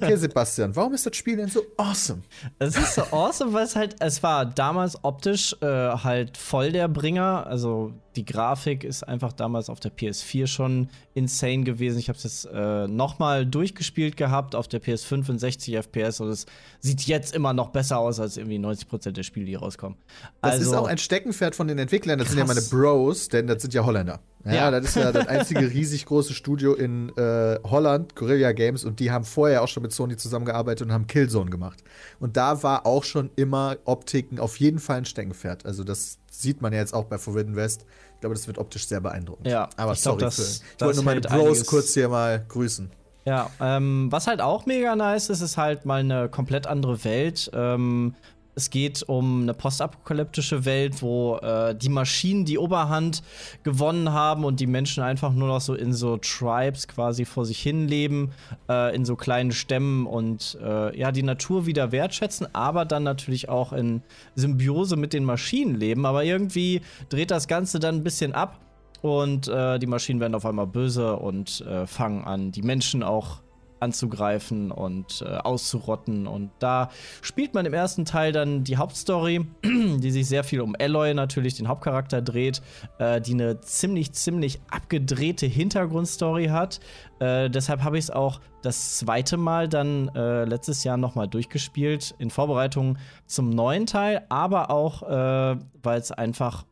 Okay, 0.00 0.16
Sebastian, 0.16 0.74
warum 0.76 0.94
ist 0.94 1.06
das 1.06 1.16
Spiel 1.16 1.36
denn 1.36 1.48
so 1.48 1.62
awesome? 1.76 2.22
Es 2.58 2.76
ist 2.76 2.94
so 2.94 3.02
awesome, 3.10 3.52
weil 3.52 3.64
es 3.64 3.76
halt, 3.76 3.96
es 4.00 4.22
war 4.22 4.44
damals 4.44 5.02
optisch 5.02 5.56
äh, 5.60 5.66
halt 5.66 6.36
voll 6.36 6.72
der 6.72 6.88
Bringer. 6.88 7.46
Also 7.46 7.92
die 8.16 8.24
Grafik 8.24 8.82
ist 8.82 9.02
einfach 9.02 9.32
damals 9.32 9.68
auf 9.68 9.78
der 9.78 9.92
PS4 9.92 10.46
schon 10.46 10.88
insane 11.14 11.64
gewesen. 11.64 11.98
Ich 11.98 12.08
habe 12.08 12.16
es 12.16 12.24
jetzt 12.24 12.48
äh, 12.52 12.88
nochmal 12.88 13.46
durchgespielt 13.46 14.16
gehabt 14.16 14.54
auf 14.54 14.68
der 14.68 14.82
PS5 14.82 15.28
in 15.30 15.38
60 15.38 15.76
FPS 15.76 16.20
und 16.20 16.28
es 16.28 16.46
sieht 16.80 17.02
jetzt 17.02 17.34
immer 17.34 17.52
noch 17.52 17.70
besser 17.70 17.98
aus 17.98 18.18
als 18.18 18.36
irgendwie 18.36 18.58
90% 18.58 19.12
der 19.12 19.22
Spiele, 19.22 19.46
die 19.46 19.54
rauskommen. 19.54 19.98
Das 20.40 20.52
also, 20.52 20.70
ist 20.70 20.76
auch 20.76 20.86
ein 20.86 20.98
Steckenpferd 20.98 21.54
von 21.54 21.68
den 21.68 21.78
Entwicklern. 21.78 22.18
Das 22.18 22.34
sind 22.36 22.48
ja 22.48 22.54
meine. 22.54 22.60
Bros, 22.62 23.28
denn 23.28 23.46
das 23.46 23.62
sind 23.62 23.74
ja 23.74 23.84
Holländer. 23.84 24.20
Ja, 24.44 24.54
Ja. 24.54 24.70
das 24.70 24.84
ist 24.84 24.94
ja 24.96 25.10
das 25.10 25.26
einzige 25.26 25.60
riesig 25.72 26.06
große 26.06 26.32
Studio 26.32 26.74
in 26.74 27.08
äh, 27.16 27.58
Holland, 27.64 28.14
Guerilla 28.14 28.52
Games, 28.52 28.84
und 28.84 29.00
die 29.00 29.10
haben 29.10 29.24
vorher 29.24 29.62
auch 29.62 29.68
schon 29.68 29.82
mit 29.82 29.92
Sony 29.92 30.16
zusammengearbeitet 30.16 30.86
und 30.86 30.92
haben 30.92 31.06
Killzone 31.08 31.50
gemacht. 31.50 31.82
Und 32.20 32.36
da 32.36 32.62
war 32.62 32.86
auch 32.86 33.02
schon 33.02 33.30
immer 33.34 33.76
Optiken 33.84 34.38
auf 34.38 34.56
jeden 34.60 34.78
Fall 34.78 34.98
ein 34.98 35.04
Steckenpferd. 35.04 35.66
Also 35.66 35.82
das 35.82 36.18
sieht 36.30 36.62
man 36.62 36.72
ja 36.72 36.78
jetzt 36.78 36.94
auch 36.94 37.04
bei 37.06 37.18
Forbidden 37.18 37.56
West. 37.56 37.86
Ich 38.14 38.20
glaube, 38.20 38.34
das 38.36 38.46
wird 38.46 38.58
optisch 38.58 38.86
sehr 38.86 39.00
beeindruckend. 39.00 39.48
Ja, 39.48 39.68
aber 39.76 39.92
ich 39.94 40.02
glaub, 40.02 40.20
sorry 40.20 40.24
das- 40.24 40.36
für. 40.36 40.42
Ich 40.42 40.76
das 40.78 40.86
wollte 40.86 40.96
nur 40.98 41.04
meine 41.06 41.20
Bros 41.22 41.32
einiges- 41.32 41.66
kurz 41.66 41.94
hier 41.94 42.08
mal 42.08 42.44
grüßen. 42.48 42.90
Ja, 43.24 43.50
ähm, 43.60 44.06
was 44.12 44.28
halt 44.28 44.40
auch 44.40 44.66
mega 44.66 44.94
nice 44.94 45.28
ist, 45.30 45.40
ist 45.40 45.56
halt 45.56 45.84
mal 45.84 45.98
eine 45.98 46.28
komplett 46.28 46.68
andere 46.68 47.02
Welt. 47.02 47.50
Ähm, 47.52 48.14
es 48.56 48.70
geht 48.70 49.02
um 49.06 49.42
eine 49.42 49.52
postapokalyptische 49.52 50.64
Welt, 50.64 51.02
wo 51.02 51.36
äh, 51.36 51.74
die 51.74 51.90
Maschinen 51.90 52.46
die 52.46 52.58
Oberhand 52.58 53.22
gewonnen 53.62 54.12
haben 54.12 54.44
und 54.44 54.60
die 54.60 54.66
Menschen 54.66 55.02
einfach 55.02 55.32
nur 55.34 55.46
noch 55.46 55.60
so 55.60 55.74
in 55.74 55.92
so 55.92 56.16
Tribes 56.16 56.88
quasi 56.88 57.26
vor 57.26 57.44
sich 57.44 57.60
hin 57.60 57.86
leben, 57.86 58.30
äh, 58.70 58.96
in 58.96 59.04
so 59.04 59.14
kleinen 59.14 59.52
Stämmen 59.52 60.06
und 60.06 60.58
äh, 60.62 60.98
ja, 60.98 61.12
die 61.12 61.22
Natur 61.22 61.66
wieder 61.66 61.92
wertschätzen, 61.92 62.48
aber 62.54 62.86
dann 62.86 63.02
natürlich 63.02 63.50
auch 63.50 63.74
in 63.74 64.02
Symbiose 64.36 64.96
mit 64.96 65.12
den 65.12 65.24
Maschinen 65.24 65.74
leben. 65.74 66.06
Aber 66.06 66.24
irgendwie 66.24 66.80
dreht 67.10 67.30
das 67.30 67.48
Ganze 67.48 67.78
dann 67.78 67.96
ein 67.96 68.04
bisschen 68.04 68.32
ab. 68.32 68.58
Und 69.02 69.46
äh, 69.46 69.78
die 69.78 69.86
Maschinen 69.86 70.20
werden 70.20 70.34
auf 70.34 70.46
einmal 70.46 70.66
böse 70.66 71.16
und 71.16 71.60
äh, 71.60 71.86
fangen 71.86 72.24
an, 72.24 72.50
die 72.50 72.62
Menschen 72.62 73.02
auch 73.02 73.42
anzugreifen 73.80 74.70
und 74.70 75.22
äh, 75.22 75.36
auszurotten. 75.36 76.26
Und 76.26 76.50
da 76.58 76.90
spielt 77.22 77.54
man 77.54 77.66
im 77.66 77.74
ersten 77.74 78.04
Teil 78.04 78.32
dann 78.32 78.64
die 78.64 78.76
Hauptstory, 78.76 79.46
die 79.64 80.10
sich 80.10 80.26
sehr 80.26 80.44
viel 80.44 80.60
um 80.60 80.74
Alloy 80.78 81.14
natürlich, 81.14 81.54
den 81.54 81.68
Hauptcharakter 81.68 82.22
dreht, 82.22 82.62
äh, 82.98 83.20
die 83.20 83.32
eine 83.32 83.60
ziemlich, 83.60 84.12
ziemlich 84.12 84.60
abgedrehte 84.70 85.46
Hintergrundstory 85.46 86.46
hat. 86.46 86.80
Äh, 87.18 87.50
deshalb 87.50 87.82
habe 87.82 87.98
ich 87.98 88.04
es 88.04 88.10
auch 88.10 88.40
das 88.62 88.98
zweite 88.98 89.36
Mal 89.36 89.68
dann 89.68 90.08
äh, 90.14 90.44
letztes 90.44 90.84
Jahr 90.84 90.96
nochmal 90.96 91.28
durchgespielt, 91.28 92.14
in 92.18 92.30
Vorbereitung 92.30 92.98
zum 93.26 93.50
neuen 93.50 93.86
Teil, 93.86 94.24
aber 94.28 94.70
auch, 94.70 95.02
äh, 95.02 95.56
weil 95.82 96.00
es 96.00 96.10
einfach 96.10 96.64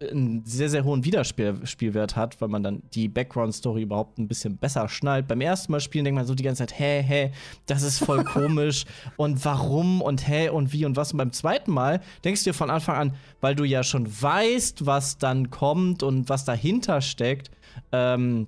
einen 0.00 0.44
sehr, 0.44 0.68
sehr 0.68 0.84
hohen 0.84 1.04
Wiederspielwert 1.04 2.16
hat, 2.16 2.40
weil 2.40 2.48
man 2.48 2.62
dann 2.62 2.82
die 2.94 3.08
Background-Story 3.08 3.82
überhaupt 3.82 4.18
ein 4.18 4.28
bisschen 4.28 4.56
besser 4.56 4.88
schnallt. 4.88 5.26
Beim 5.26 5.40
ersten 5.40 5.72
Mal 5.72 5.80
spielen 5.80 6.04
denkt 6.04 6.16
man 6.16 6.26
so 6.26 6.34
die 6.34 6.42
ganze 6.42 6.66
Zeit, 6.66 6.78
hä, 6.78 7.02
hä, 7.02 7.32
das 7.66 7.82
ist 7.82 7.98
voll 7.98 8.24
komisch 8.32 8.84
und 9.16 9.44
warum 9.44 10.00
und 10.00 10.26
hä 10.28 10.50
und 10.50 10.72
wie 10.72 10.84
und 10.84 10.96
was. 10.96 11.12
Und 11.12 11.18
beim 11.18 11.32
zweiten 11.32 11.72
Mal 11.72 12.00
denkst 12.24 12.44
du 12.44 12.50
dir 12.50 12.54
von 12.54 12.70
Anfang 12.70 12.96
an, 12.96 13.14
weil 13.40 13.54
du 13.54 13.64
ja 13.64 13.82
schon 13.82 14.06
weißt, 14.06 14.86
was 14.86 15.18
dann 15.18 15.50
kommt 15.50 16.02
und 16.02 16.28
was 16.28 16.44
dahinter 16.44 17.00
steckt, 17.00 17.50
ähm, 17.92 18.46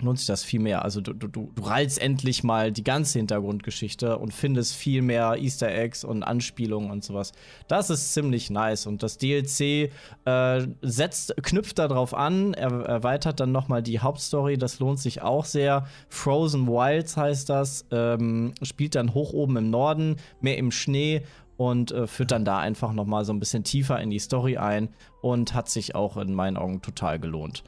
lohnt 0.00 0.18
sich 0.18 0.26
das 0.26 0.44
viel 0.44 0.60
mehr. 0.60 0.84
Also 0.84 1.00
du, 1.00 1.12
du, 1.12 1.28
du 1.28 1.50
rallst 1.62 2.00
endlich 2.00 2.44
mal 2.44 2.72
die 2.72 2.84
ganze 2.84 3.18
Hintergrundgeschichte 3.18 4.18
und 4.18 4.32
findest 4.32 4.74
viel 4.74 5.02
mehr 5.02 5.36
Easter 5.38 5.70
Eggs 5.70 6.04
und 6.04 6.22
Anspielungen 6.22 6.90
und 6.90 7.04
sowas. 7.04 7.32
Das 7.66 7.90
ist 7.90 8.14
ziemlich 8.14 8.50
nice. 8.50 8.86
Und 8.86 9.02
das 9.02 9.18
DLC 9.18 9.90
äh, 10.24 10.66
setzt, 10.82 11.34
knüpft 11.42 11.78
darauf 11.78 12.14
an, 12.14 12.54
er, 12.54 12.70
erweitert 12.70 13.40
dann 13.40 13.52
nochmal 13.52 13.82
die 13.82 14.00
Hauptstory. 14.00 14.56
Das 14.56 14.78
lohnt 14.78 15.00
sich 15.00 15.22
auch 15.22 15.44
sehr. 15.44 15.86
Frozen 16.08 16.66
Wilds 16.68 17.16
heißt 17.16 17.48
das. 17.48 17.86
Ähm, 17.90 18.54
spielt 18.62 18.94
dann 18.94 19.14
hoch 19.14 19.32
oben 19.32 19.56
im 19.56 19.70
Norden, 19.70 20.16
mehr 20.40 20.58
im 20.58 20.70
Schnee 20.70 21.22
und 21.56 21.90
äh, 21.90 22.06
führt 22.06 22.30
dann 22.30 22.44
da 22.44 22.58
einfach 22.58 22.92
noch 22.92 23.06
mal 23.06 23.24
so 23.24 23.32
ein 23.32 23.40
bisschen 23.40 23.64
tiefer 23.64 24.00
in 24.00 24.10
die 24.10 24.20
Story 24.20 24.56
ein 24.56 24.90
und 25.20 25.54
hat 25.54 25.68
sich 25.68 25.94
auch 25.94 26.16
in 26.16 26.32
meinen 26.32 26.56
Augen 26.56 26.82
total 26.82 27.18
gelohnt. 27.18 27.64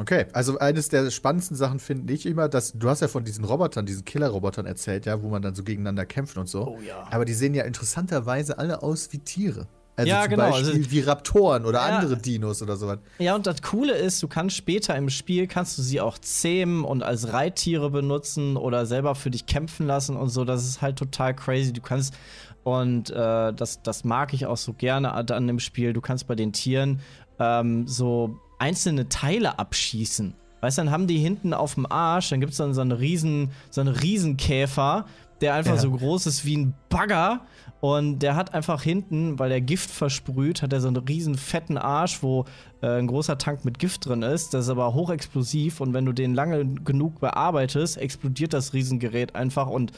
Okay, 0.00 0.24
also 0.32 0.58
eines 0.58 0.88
der 0.88 1.10
spannendsten 1.10 1.56
Sachen 1.56 1.78
finde 1.78 2.12
ich 2.14 2.24
immer, 2.24 2.48
dass 2.48 2.72
du 2.72 2.88
hast 2.88 3.00
ja 3.02 3.08
von 3.08 3.22
diesen 3.22 3.44
Robotern, 3.44 3.84
diesen 3.84 4.04
Killer-Robotern 4.06 4.64
erzählt, 4.64 5.04
ja, 5.04 5.22
wo 5.22 5.28
man 5.28 5.42
dann 5.42 5.54
so 5.54 5.62
gegeneinander 5.62 6.06
kämpft 6.06 6.38
und 6.38 6.48
so. 6.48 6.66
Oh 6.68 6.78
ja. 6.80 7.06
Aber 7.10 7.26
die 7.26 7.34
sehen 7.34 7.52
ja 7.54 7.64
interessanterweise 7.64 8.58
alle 8.58 8.82
aus 8.82 9.12
wie 9.12 9.18
Tiere. 9.18 9.66
Also 9.96 10.08
Ja, 10.08 10.22
zum 10.22 10.30
genau, 10.30 10.50
Beispiel 10.50 10.78
also- 10.78 10.90
wie 10.90 11.00
Raptoren 11.00 11.66
oder 11.66 11.80
Ja. 11.86 11.98
andere 11.98 12.16
Dinos 12.16 12.62
oder 12.62 12.76
sowas. 12.76 12.98
Ja, 13.18 13.34
und 13.34 13.46
das 13.46 13.60
Coole 13.60 13.92
ist, 13.92 14.22
du 14.22 14.28
kannst 14.28 14.56
später 14.56 14.96
im 14.96 15.10
Spiel, 15.10 15.46
kannst 15.46 15.76
du 15.76 15.82
sie 15.82 16.00
auch 16.00 16.18
zähmen 16.18 16.84
und 16.84 17.02
als 17.02 17.34
Reittiere 17.34 17.90
benutzen 17.90 18.56
oder 18.56 18.86
selber 18.86 19.14
für 19.14 19.30
dich 19.30 19.44
kämpfen 19.44 19.86
lassen 19.86 20.16
und 20.16 20.30
so. 20.30 20.46
Das 20.46 20.64
ist 20.64 20.80
halt 20.80 20.96
total 20.98 21.34
crazy. 21.36 21.74
Du 21.74 21.82
kannst, 21.82 22.14
und 22.64 23.10
äh, 23.10 23.52
das, 23.52 23.82
das 23.82 24.04
mag 24.04 24.32
ich 24.32 24.46
auch 24.46 24.56
so 24.56 24.72
gerne 24.72 25.12
an 25.12 25.46
dem 25.46 25.58
Spiel, 25.58 25.92
du 25.92 26.00
kannst 26.00 26.26
bei 26.26 26.34
den 26.34 26.54
Tieren 26.54 27.00
ähm, 27.38 27.86
so 27.86 28.38
einzelne 28.60 29.08
Teile 29.08 29.58
abschießen. 29.58 30.34
Weißt 30.60 30.76
du, 30.78 30.82
dann 30.82 30.90
haben 30.92 31.06
die 31.06 31.18
hinten 31.18 31.54
auf 31.54 31.74
dem 31.74 31.90
Arsch, 31.90 32.28
dann 32.28 32.40
gibt 32.40 32.52
es 32.52 32.58
dann 32.58 32.74
so 32.74 32.82
einen 32.82 32.92
riesen, 32.92 33.50
so 33.70 33.80
einen 33.80 33.94
Riesenkäfer, 33.94 35.06
der 35.40 35.54
einfach 35.54 35.76
Ja. 35.76 35.80
so 35.80 35.90
groß 35.90 36.26
ist 36.26 36.44
wie 36.44 36.56
ein 36.58 36.74
Bagger. 36.90 37.40
Und 37.80 38.18
der 38.18 38.36
hat 38.36 38.52
einfach 38.52 38.82
hinten, 38.82 39.38
weil 39.38 39.48
der 39.48 39.62
Gift 39.62 39.88
versprüht, 39.90 40.60
hat 40.60 40.70
er 40.74 40.82
so 40.82 40.88
einen 40.88 40.98
riesen 40.98 41.36
fetten 41.36 41.78
Arsch, 41.78 42.22
wo 42.22 42.44
äh, 42.82 42.98
ein 42.98 43.06
großer 43.06 43.38
Tank 43.38 43.64
mit 43.64 43.78
Gift 43.78 44.04
drin 44.04 44.20
ist. 44.22 44.52
Das 44.52 44.66
ist 44.66 44.70
aber 44.70 44.92
hochexplosiv 44.92 45.80
und 45.80 45.94
wenn 45.94 46.04
du 46.04 46.12
den 46.12 46.34
lange 46.34 46.66
genug 46.66 47.20
bearbeitest, 47.20 47.96
explodiert 47.96 48.52
das 48.52 48.74
Riesengerät 48.74 49.34
einfach 49.34 49.66
und 49.68 49.92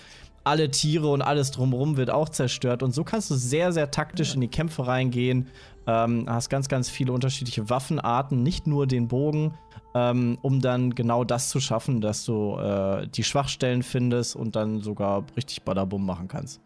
alle 0.45 0.70
Tiere 0.70 1.09
und 1.09 1.22
alles 1.22 1.51
drumherum 1.51 1.97
wird 1.97 2.11
auch 2.11 2.28
zerstört. 2.28 2.82
Und 2.82 2.93
so 2.95 3.05
kannst 3.05 3.30
du 3.30 3.34
sehr, 3.34 3.72
sehr 3.72 3.90
taktisch 3.90 4.34
in 4.34 4.40
die 4.40 4.49
Kämpfe 4.49 4.86
reingehen. 4.86 5.49
Ähm, 5.87 6.26
hast 6.29 6.49
ganz, 6.49 6.68
ganz 6.68 6.88
viele 6.88 7.12
unterschiedliche 7.12 7.68
Waffenarten, 7.68 8.42
nicht 8.42 8.67
nur 8.67 8.87
den 8.87 9.08
Bogen, 9.08 9.54
ähm, 9.95 10.38
um 10.42 10.61
dann 10.61 10.95
genau 10.95 11.25
das 11.25 11.49
zu 11.49 11.61
schaffen, 11.61 12.00
dass 12.00 12.25
du 12.25 12.57
äh, 12.57 13.08
die 13.08 13.25
Schwachstellen 13.25 13.83
findest 13.83 14.37
und 14.37 14.54
dann 14.54 14.80
sogar 14.80 15.25
richtig 15.37 15.62
Badabum 15.62 16.07
machen 16.07 16.29
kannst. 16.29 16.61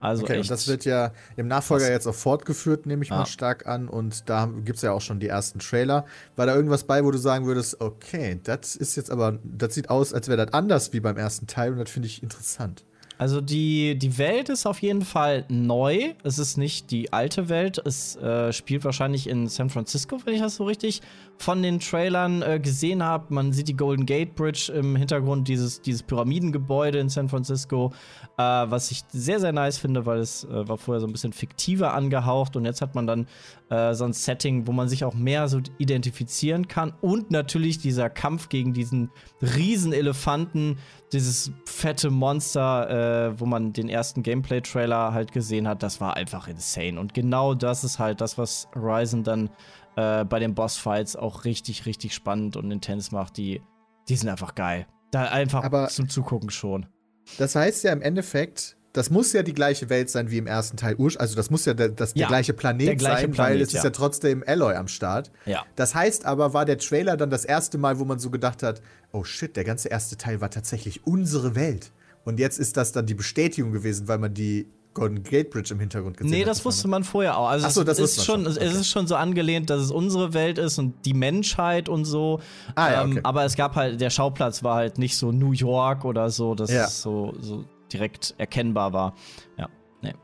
Also 0.00 0.24
okay, 0.24 0.34
echt. 0.34 0.42
und 0.42 0.50
das 0.50 0.66
wird 0.68 0.84
ja 0.84 1.12
im 1.36 1.46
Nachfolger 1.48 1.90
jetzt 1.90 2.06
auch 2.06 2.14
fortgeführt, 2.14 2.86
nehme 2.86 3.04
ich 3.04 3.10
Ja. 3.10 3.18
mal 3.18 3.26
stark 3.26 3.66
an. 3.66 3.88
Und 3.88 4.28
da 4.28 4.46
gibt 4.46 4.76
es 4.76 4.82
ja 4.82 4.92
auch 4.92 5.00
schon 5.00 5.20
die 5.20 5.28
ersten 5.28 5.58
Trailer. 5.60 6.06
War 6.34 6.46
da 6.46 6.54
irgendwas 6.54 6.84
bei, 6.84 7.04
wo 7.04 7.10
du 7.10 7.18
sagen 7.18 7.46
würdest, 7.46 7.80
okay, 7.80 8.40
das 8.42 8.74
ist 8.74 8.96
jetzt 8.96 9.10
aber, 9.10 9.38
das 9.44 9.74
sieht 9.74 9.90
aus, 9.90 10.12
als 10.12 10.28
wäre 10.28 10.44
das 10.44 10.54
anders 10.54 10.92
wie 10.92 11.00
beim 11.00 11.16
ersten 11.16 11.46
Teil 11.46 11.72
und 11.72 11.78
das 11.78 11.90
finde 11.90 12.08
ich 12.08 12.22
interessant. 12.22 12.84
Also 13.22 13.40
die, 13.40 13.96
die 13.96 14.18
Welt 14.18 14.48
ist 14.48 14.66
auf 14.66 14.82
jeden 14.82 15.02
Fall 15.02 15.44
neu. 15.48 16.14
Es 16.24 16.40
ist 16.40 16.56
nicht 16.56 16.90
die 16.90 17.12
alte 17.12 17.48
Welt. 17.48 17.80
Es 17.84 18.16
äh, 18.16 18.52
spielt 18.52 18.84
wahrscheinlich 18.84 19.28
in 19.28 19.46
San 19.46 19.70
Francisco, 19.70 20.18
wenn 20.24 20.34
ich 20.34 20.40
das 20.40 20.56
so 20.56 20.64
richtig 20.64 21.02
von 21.42 21.60
den 21.60 21.80
Trailern 21.80 22.40
äh, 22.42 22.60
gesehen 22.60 23.02
habe. 23.02 23.34
Man 23.34 23.52
sieht 23.52 23.66
die 23.66 23.76
Golden 23.76 24.06
Gate 24.06 24.36
Bridge 24.36 24.72
im 24.72 24.94
Hintergrund, 24.94 25.48
dieses, 25.48 25.82
dieses 25.82 26.04
Pyramidengebäude 26.04 27.00
in 27.00 27.08
San 27.08 27.28
Francisco, 27.28 27.92
äh, 28.38 28.42
was 28.42 28.92
ich 28.92 29.02
sehr, 29.08 29.40
sehr 29.40 29.52
nice 29.52 29.76
finde, 29.76 30.06
weil 30.06 30.20
es 30.20 30.44
äh, 30.44 30.68
war 30.68 30.78
vorher 30.78 31.00
so 31.00 31.06
ein 31.08 31.12
bisschen 31.12 31.32
fiktiver 31.32 31.94
angehaucht 31.94 32.54
und 32.54 32.64
jetzt 32.64 32.80
hat 32.80 32.94
man 32.94 33.08
dann 33.08 33.26
äh, 33.70 33.92
so 33.92 34.04
ein 34.04 34.12
Setting, 34.12 34.68
wo 34.68 34.72
man 34.72 34.88
sich 34.88 35.04
auch 35.04 35.14
mehr 35.14 35.48
so 35.48 35.60
identifizieren 35.78 36.68
kann 36.68 36.92
und 37.00 37.32
natürlich 37.32 37.78
dieser 37.78 38.08
Kampf 38.08 38.48
gegen 38.48 38.72
diesen 38.72 39.10
riesen 39.40 39.92
Elefanten, 39.92 40.78
dieses 41.12 41.50
fette 41.66 42.10
Monster, 42.10 43.30
äh, 43.30 43.40
wo 43.40 43.46
man 43.46 43.72
den 43.72 43.88
ersten 43.88 44.22
Gameplay-Trailer 44.22 45.12
halt 45.12 45.32
gesehen 45.32 45.66
hat, 45.66 45.82
das 45.82 46.00
war 46.00 46.16
einfach 46.16 46.46
insane. 46.46 47.00
Und 47.00 47.14
genau 47.14 47.54
das 47.54 47.82
ist 47.82 47.98
halt 47.98 48.20
das, 48.20 48.38
was 48.38 48.68
Horizon 48.76 49.24
dann 49.24 49.50
äh, 49.96 50.24
bei 50.24 50.38
den 50.38 50.54
Bossfights 50.54 51.16
auch 51.16 51.44
richtig, 51.44 51.86
richtig 51.86 52.14
spannend 52.14 52.56
und 52.56 52.70
intens 52.70 53.12
macht. 53.12 53.36
Die, 53.36 53.60
die 54.08 54.16
sind 54.16 54.28
einfach 54.28 54.54
geil. 54.54 54.86
Da 55.10 55.24
einfach 55.24 55.64
Aber- 55.64 55.88
zum 55.88 56.08
Zugucken 56.08 56.50
schon. 56.50 56.86
Das 57.38 57.54
heißt 57.54 57.84
ja 57.84 57.92
im 57.92 58.02
Endeffekt, 58.02 58.76
das 58.92 59.08
muss 59.10 59.32
ja 59.32 59.42
die 59.42 59.54
gleiche 59.54 59.88
Welt 59.88 60.10
sein 60.10 60.30
wie 60.30 60.38
im 60.38 60.46
ersten 60.46 60.76
Teil. 60.76 60.96
Also 61.16 61.36
das 61.36 61.50
muss 61.50 61.64
ja 61.64 61.72
der, 61.72 61.88
das, 61.90 62.12
der 62.14 62.22
Ja, 62.22 62.28
gleiche 62.28 62.52
Planet 62.52 62.88
der 62.88 62.96
gleiche 62.96 63.22
sein, 63.22 63.30
Planet, 63.30 63.54
weil 63.54 63.60
es 63.62 63.68
ist 63.68 63.74
ja. 63.74 63.84
ja 63.84 63.90
trotzdem 63.90 64.42
Alloy 64.46 64.74
am 64.74 64.88
Start. 64.88 65.30
Ja. 65.46 65.64
Das 65.76 65.94
heißt 65.94 66.26
aber, 66.26 66.52
war 66.52 66.64
der 66.64 66.78
Trailer 66.78 67.16
dann 67.16 67.30
das 67.30 67.44
erste 67.44 67.78
Mal, 67.78 67.98
wo 67.98 68.04
man 68.04 68.18
so 68.18 68.30
gedacht 68.30 68.62
hat, 68.62 68.82
oh 69.12 69.24
shit, 69.24 69.56
der 69.56 69.64
ganze 69.64 69.88
erste 69.88 70.16
Teil 70.16 70.40
war 70.40 70.50
tatsächlich 70.50 71.06
unsere 71.06 71.54
Welt. 71.54 71.92
Und 72.24 72.38
jetzt 72.38 72.58
ist 72.58 72.76
das 72.76 72.92
dann 72.92 73.06
die 73.06 73.14
Bestätigung 73.14 73.72
gewesen, 73.72 74.08
weil 74.08 74.18
man 74.18 74.34
die 74.34 74.68
Golden 74.94 75.22
Gate 75.22 75.50
Bridge 75.50 75.72
im 75.72 75.80
Hintergrund 75.80 76.16
gesehen 76.16 76.32
hat. 76.32 76.38
Nee, 76.38 76.44
das 76.44 76.64
wusste 76.64 76.86
man 76.88 77.02
vorher 77.04 77.38
auch. 77.38 77.48
Also 77.48 77.68
so, 77.68 77.80
es 77.80 77.86
das 77.86 77.98
ist 77.98 78.24
schon, 78.24 78.42
schon. 78.42 78.46
es 78.50 78.56
Okay. 78.58 78.66
ist 78.66 78.88
schon 78.88 79.06
so 79.06 79.16
angelehnt, 79.16 79.70
dass 79.70 79.80
es 79.80 79.90
unsere 79.90 80.34
Welt 80.34 80.58
ist 80.58 80.78
und 80.78 80.94
die 81.06 81.14
Menschheit 81.14 81.88
und 81.88 82.04
so. 82.04 82.40
Ah, 82.74 82.90
ja, 82.92 83.02
okay. 83.04 83.18
ähm, 83.18 83.20
aber 83.24 83.44
es 83.44 83.56
gab 83.56 83.74
halt, 83.74 84.00
der 84.00 84.10
Schauplatz 84.10 84.62
war 84.62 84.76
halt 84.76 84.98
nicht 84.98 85.16
so 85.16 85.32
New 85.32 85.52
York 85.52 86.04
oder 86.04 86.28
so, 86.30 86.54
dass 86.54 86.70
Ja. 86.70 86.84
es 86.84 87.00
so, 87.00 87.32
so 87.40 87.64
direkt 87.92 88.34
erkennbar 88.38 88.92
war. 88.92 89.14
Ja. 89.58 89.68
Nee. 90.02 90.14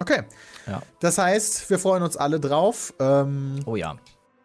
Okay. 0.00 0.22
Ja. 0.66 0.82
Das 1.00 1.18
heißt, 1.18 1.68
wir 1.70 1.78
freuen 1.78 2.02
uns 2.02 2.16
alle 2.16 2.40
drauf. 2.40 2.92
Ähm, 3.00 3.60
Oh 3.64 3.76
ja. 3.76 3.96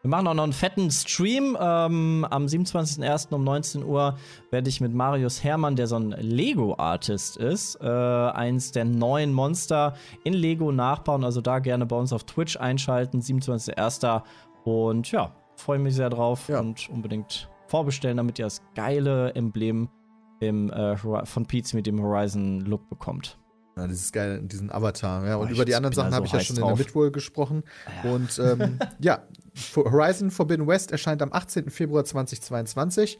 Wir 0.06 0.10
machen 0.10 0.28
auch 0.28 0.36
noch 0.36 0.44
einen 0.44 0.54
fetten 0.54 0.92
Stream. 0.92 1.58
Ähm, 1.60 2.28
am 2.30 2.46
27.01. 2.46 3.34
um 3.34 3.44
19 3.44 3.84
Uhr 3.84 4.16
werde 4.52 4.70
ich 4.70 4.80
mit 4.80 4.94
Marius 4.94 5.44
Hermann, 5.44 5.76
der 5.76 5.88
so 5.88 5.96
ein 5.96 6.12
Lego-Artist 6.12 7.38
ist, 7.38 7.82
äh, 7.82 7.88
eins 7.88 8.72
der 8.72 8.86
neuen 8.86 9.34
Monster 9.34 9.96
in 10.24 10.34
Lego 10.34 10.72
nachbauen. 10.72 11.24
Also 11.24 11.42
da 11.42 11.58
gerne 11.58 11.88
bei 11.88 11.96
uns 11.96 12.14
auf 12.14 12.24
Twitch 12.24 12.56
einschalten. 12.56 13.20
27.01. 13.20 14.22
Und 14.64 15.12
ja, 15.12 15.32
freue 15.56 15.80
mich 15.80 15.96
sehr 15.96 16.12
drauf 16.12 16.50
Ja. 16.50 16.60
und 16.60 16.88
unbedingt 16.92 17.50
vorbestellen, 17.66 18.18
damit 18.18 18.38
ihr 18.38 18.46
das 18.46 18.62
geile 18.76 19.34
Emblem 19.34 19.90
im, 20.40 20.70
äh, 20.70 20.98
von 20.98 21.48
Pizza 21.48 21.78
mit 21.78 21.88
dem 21.88 22.00
Horizon-Look 22.00 22.90
bekommt. 22.90 23.40
Ja, 23.78 23.88
dieses 23.88 24.12
geile, 24.12 24.42
diesen 24.42 24.72
Avatar. 24.72 25.26
Ja. 25.26 25.36
Und 25.36 25.50
Oh, 25.50 25.52
über 25.52 25.66
die 25.66 25.76
anderen 25.76 25.94
Sachen 25.94 26.12
so 26.12 26.16
habe 26.16 26.26
ich 26.26 26.32
ja 26.32 26.40
schon 26.40 26.56
in 26.56 26.62
drauf. 26.62 26.78
der 26.78 26.86
Midwohl 26.86 27.12
gesprochen. 27.12 27.64
Ja. 28.04 28.12
Und 28.12 28.40
ähm, 28.40 28.80
ja, 29.00 29.24
Horizon 29.76 30.32
Forbidden 30.32 30.68
West 30.68 30.92
erscheint 30.92 31.22
am 31.22 31.34
18. 31.34 31.70
Februar 31.70 32.06
2022. 32.06 33.20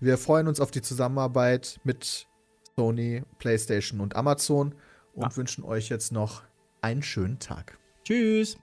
Wir 0.00 0.18
freuen 0.18 0.48
uns 0.48 0.60
auf 0.60 0.70
die 0.70 0.82
Zusammenarbeit 0.82 1.80
mit 1.84 2.26
Sony, 2.76 3.22
PlayStation 3.38 4.00
und 4.00 4.16
Amazon 4.16 4.74
und 5.14 5.34
wünschen 5.38 5.64
euch 5.64 5.88
jetzt 5.88 6.12
noch 6.12 6.42
einen 6.82 7.02
schönen 7.02 7.38
Tag. 7.38 7.78
Tschüss! 8.04 8.58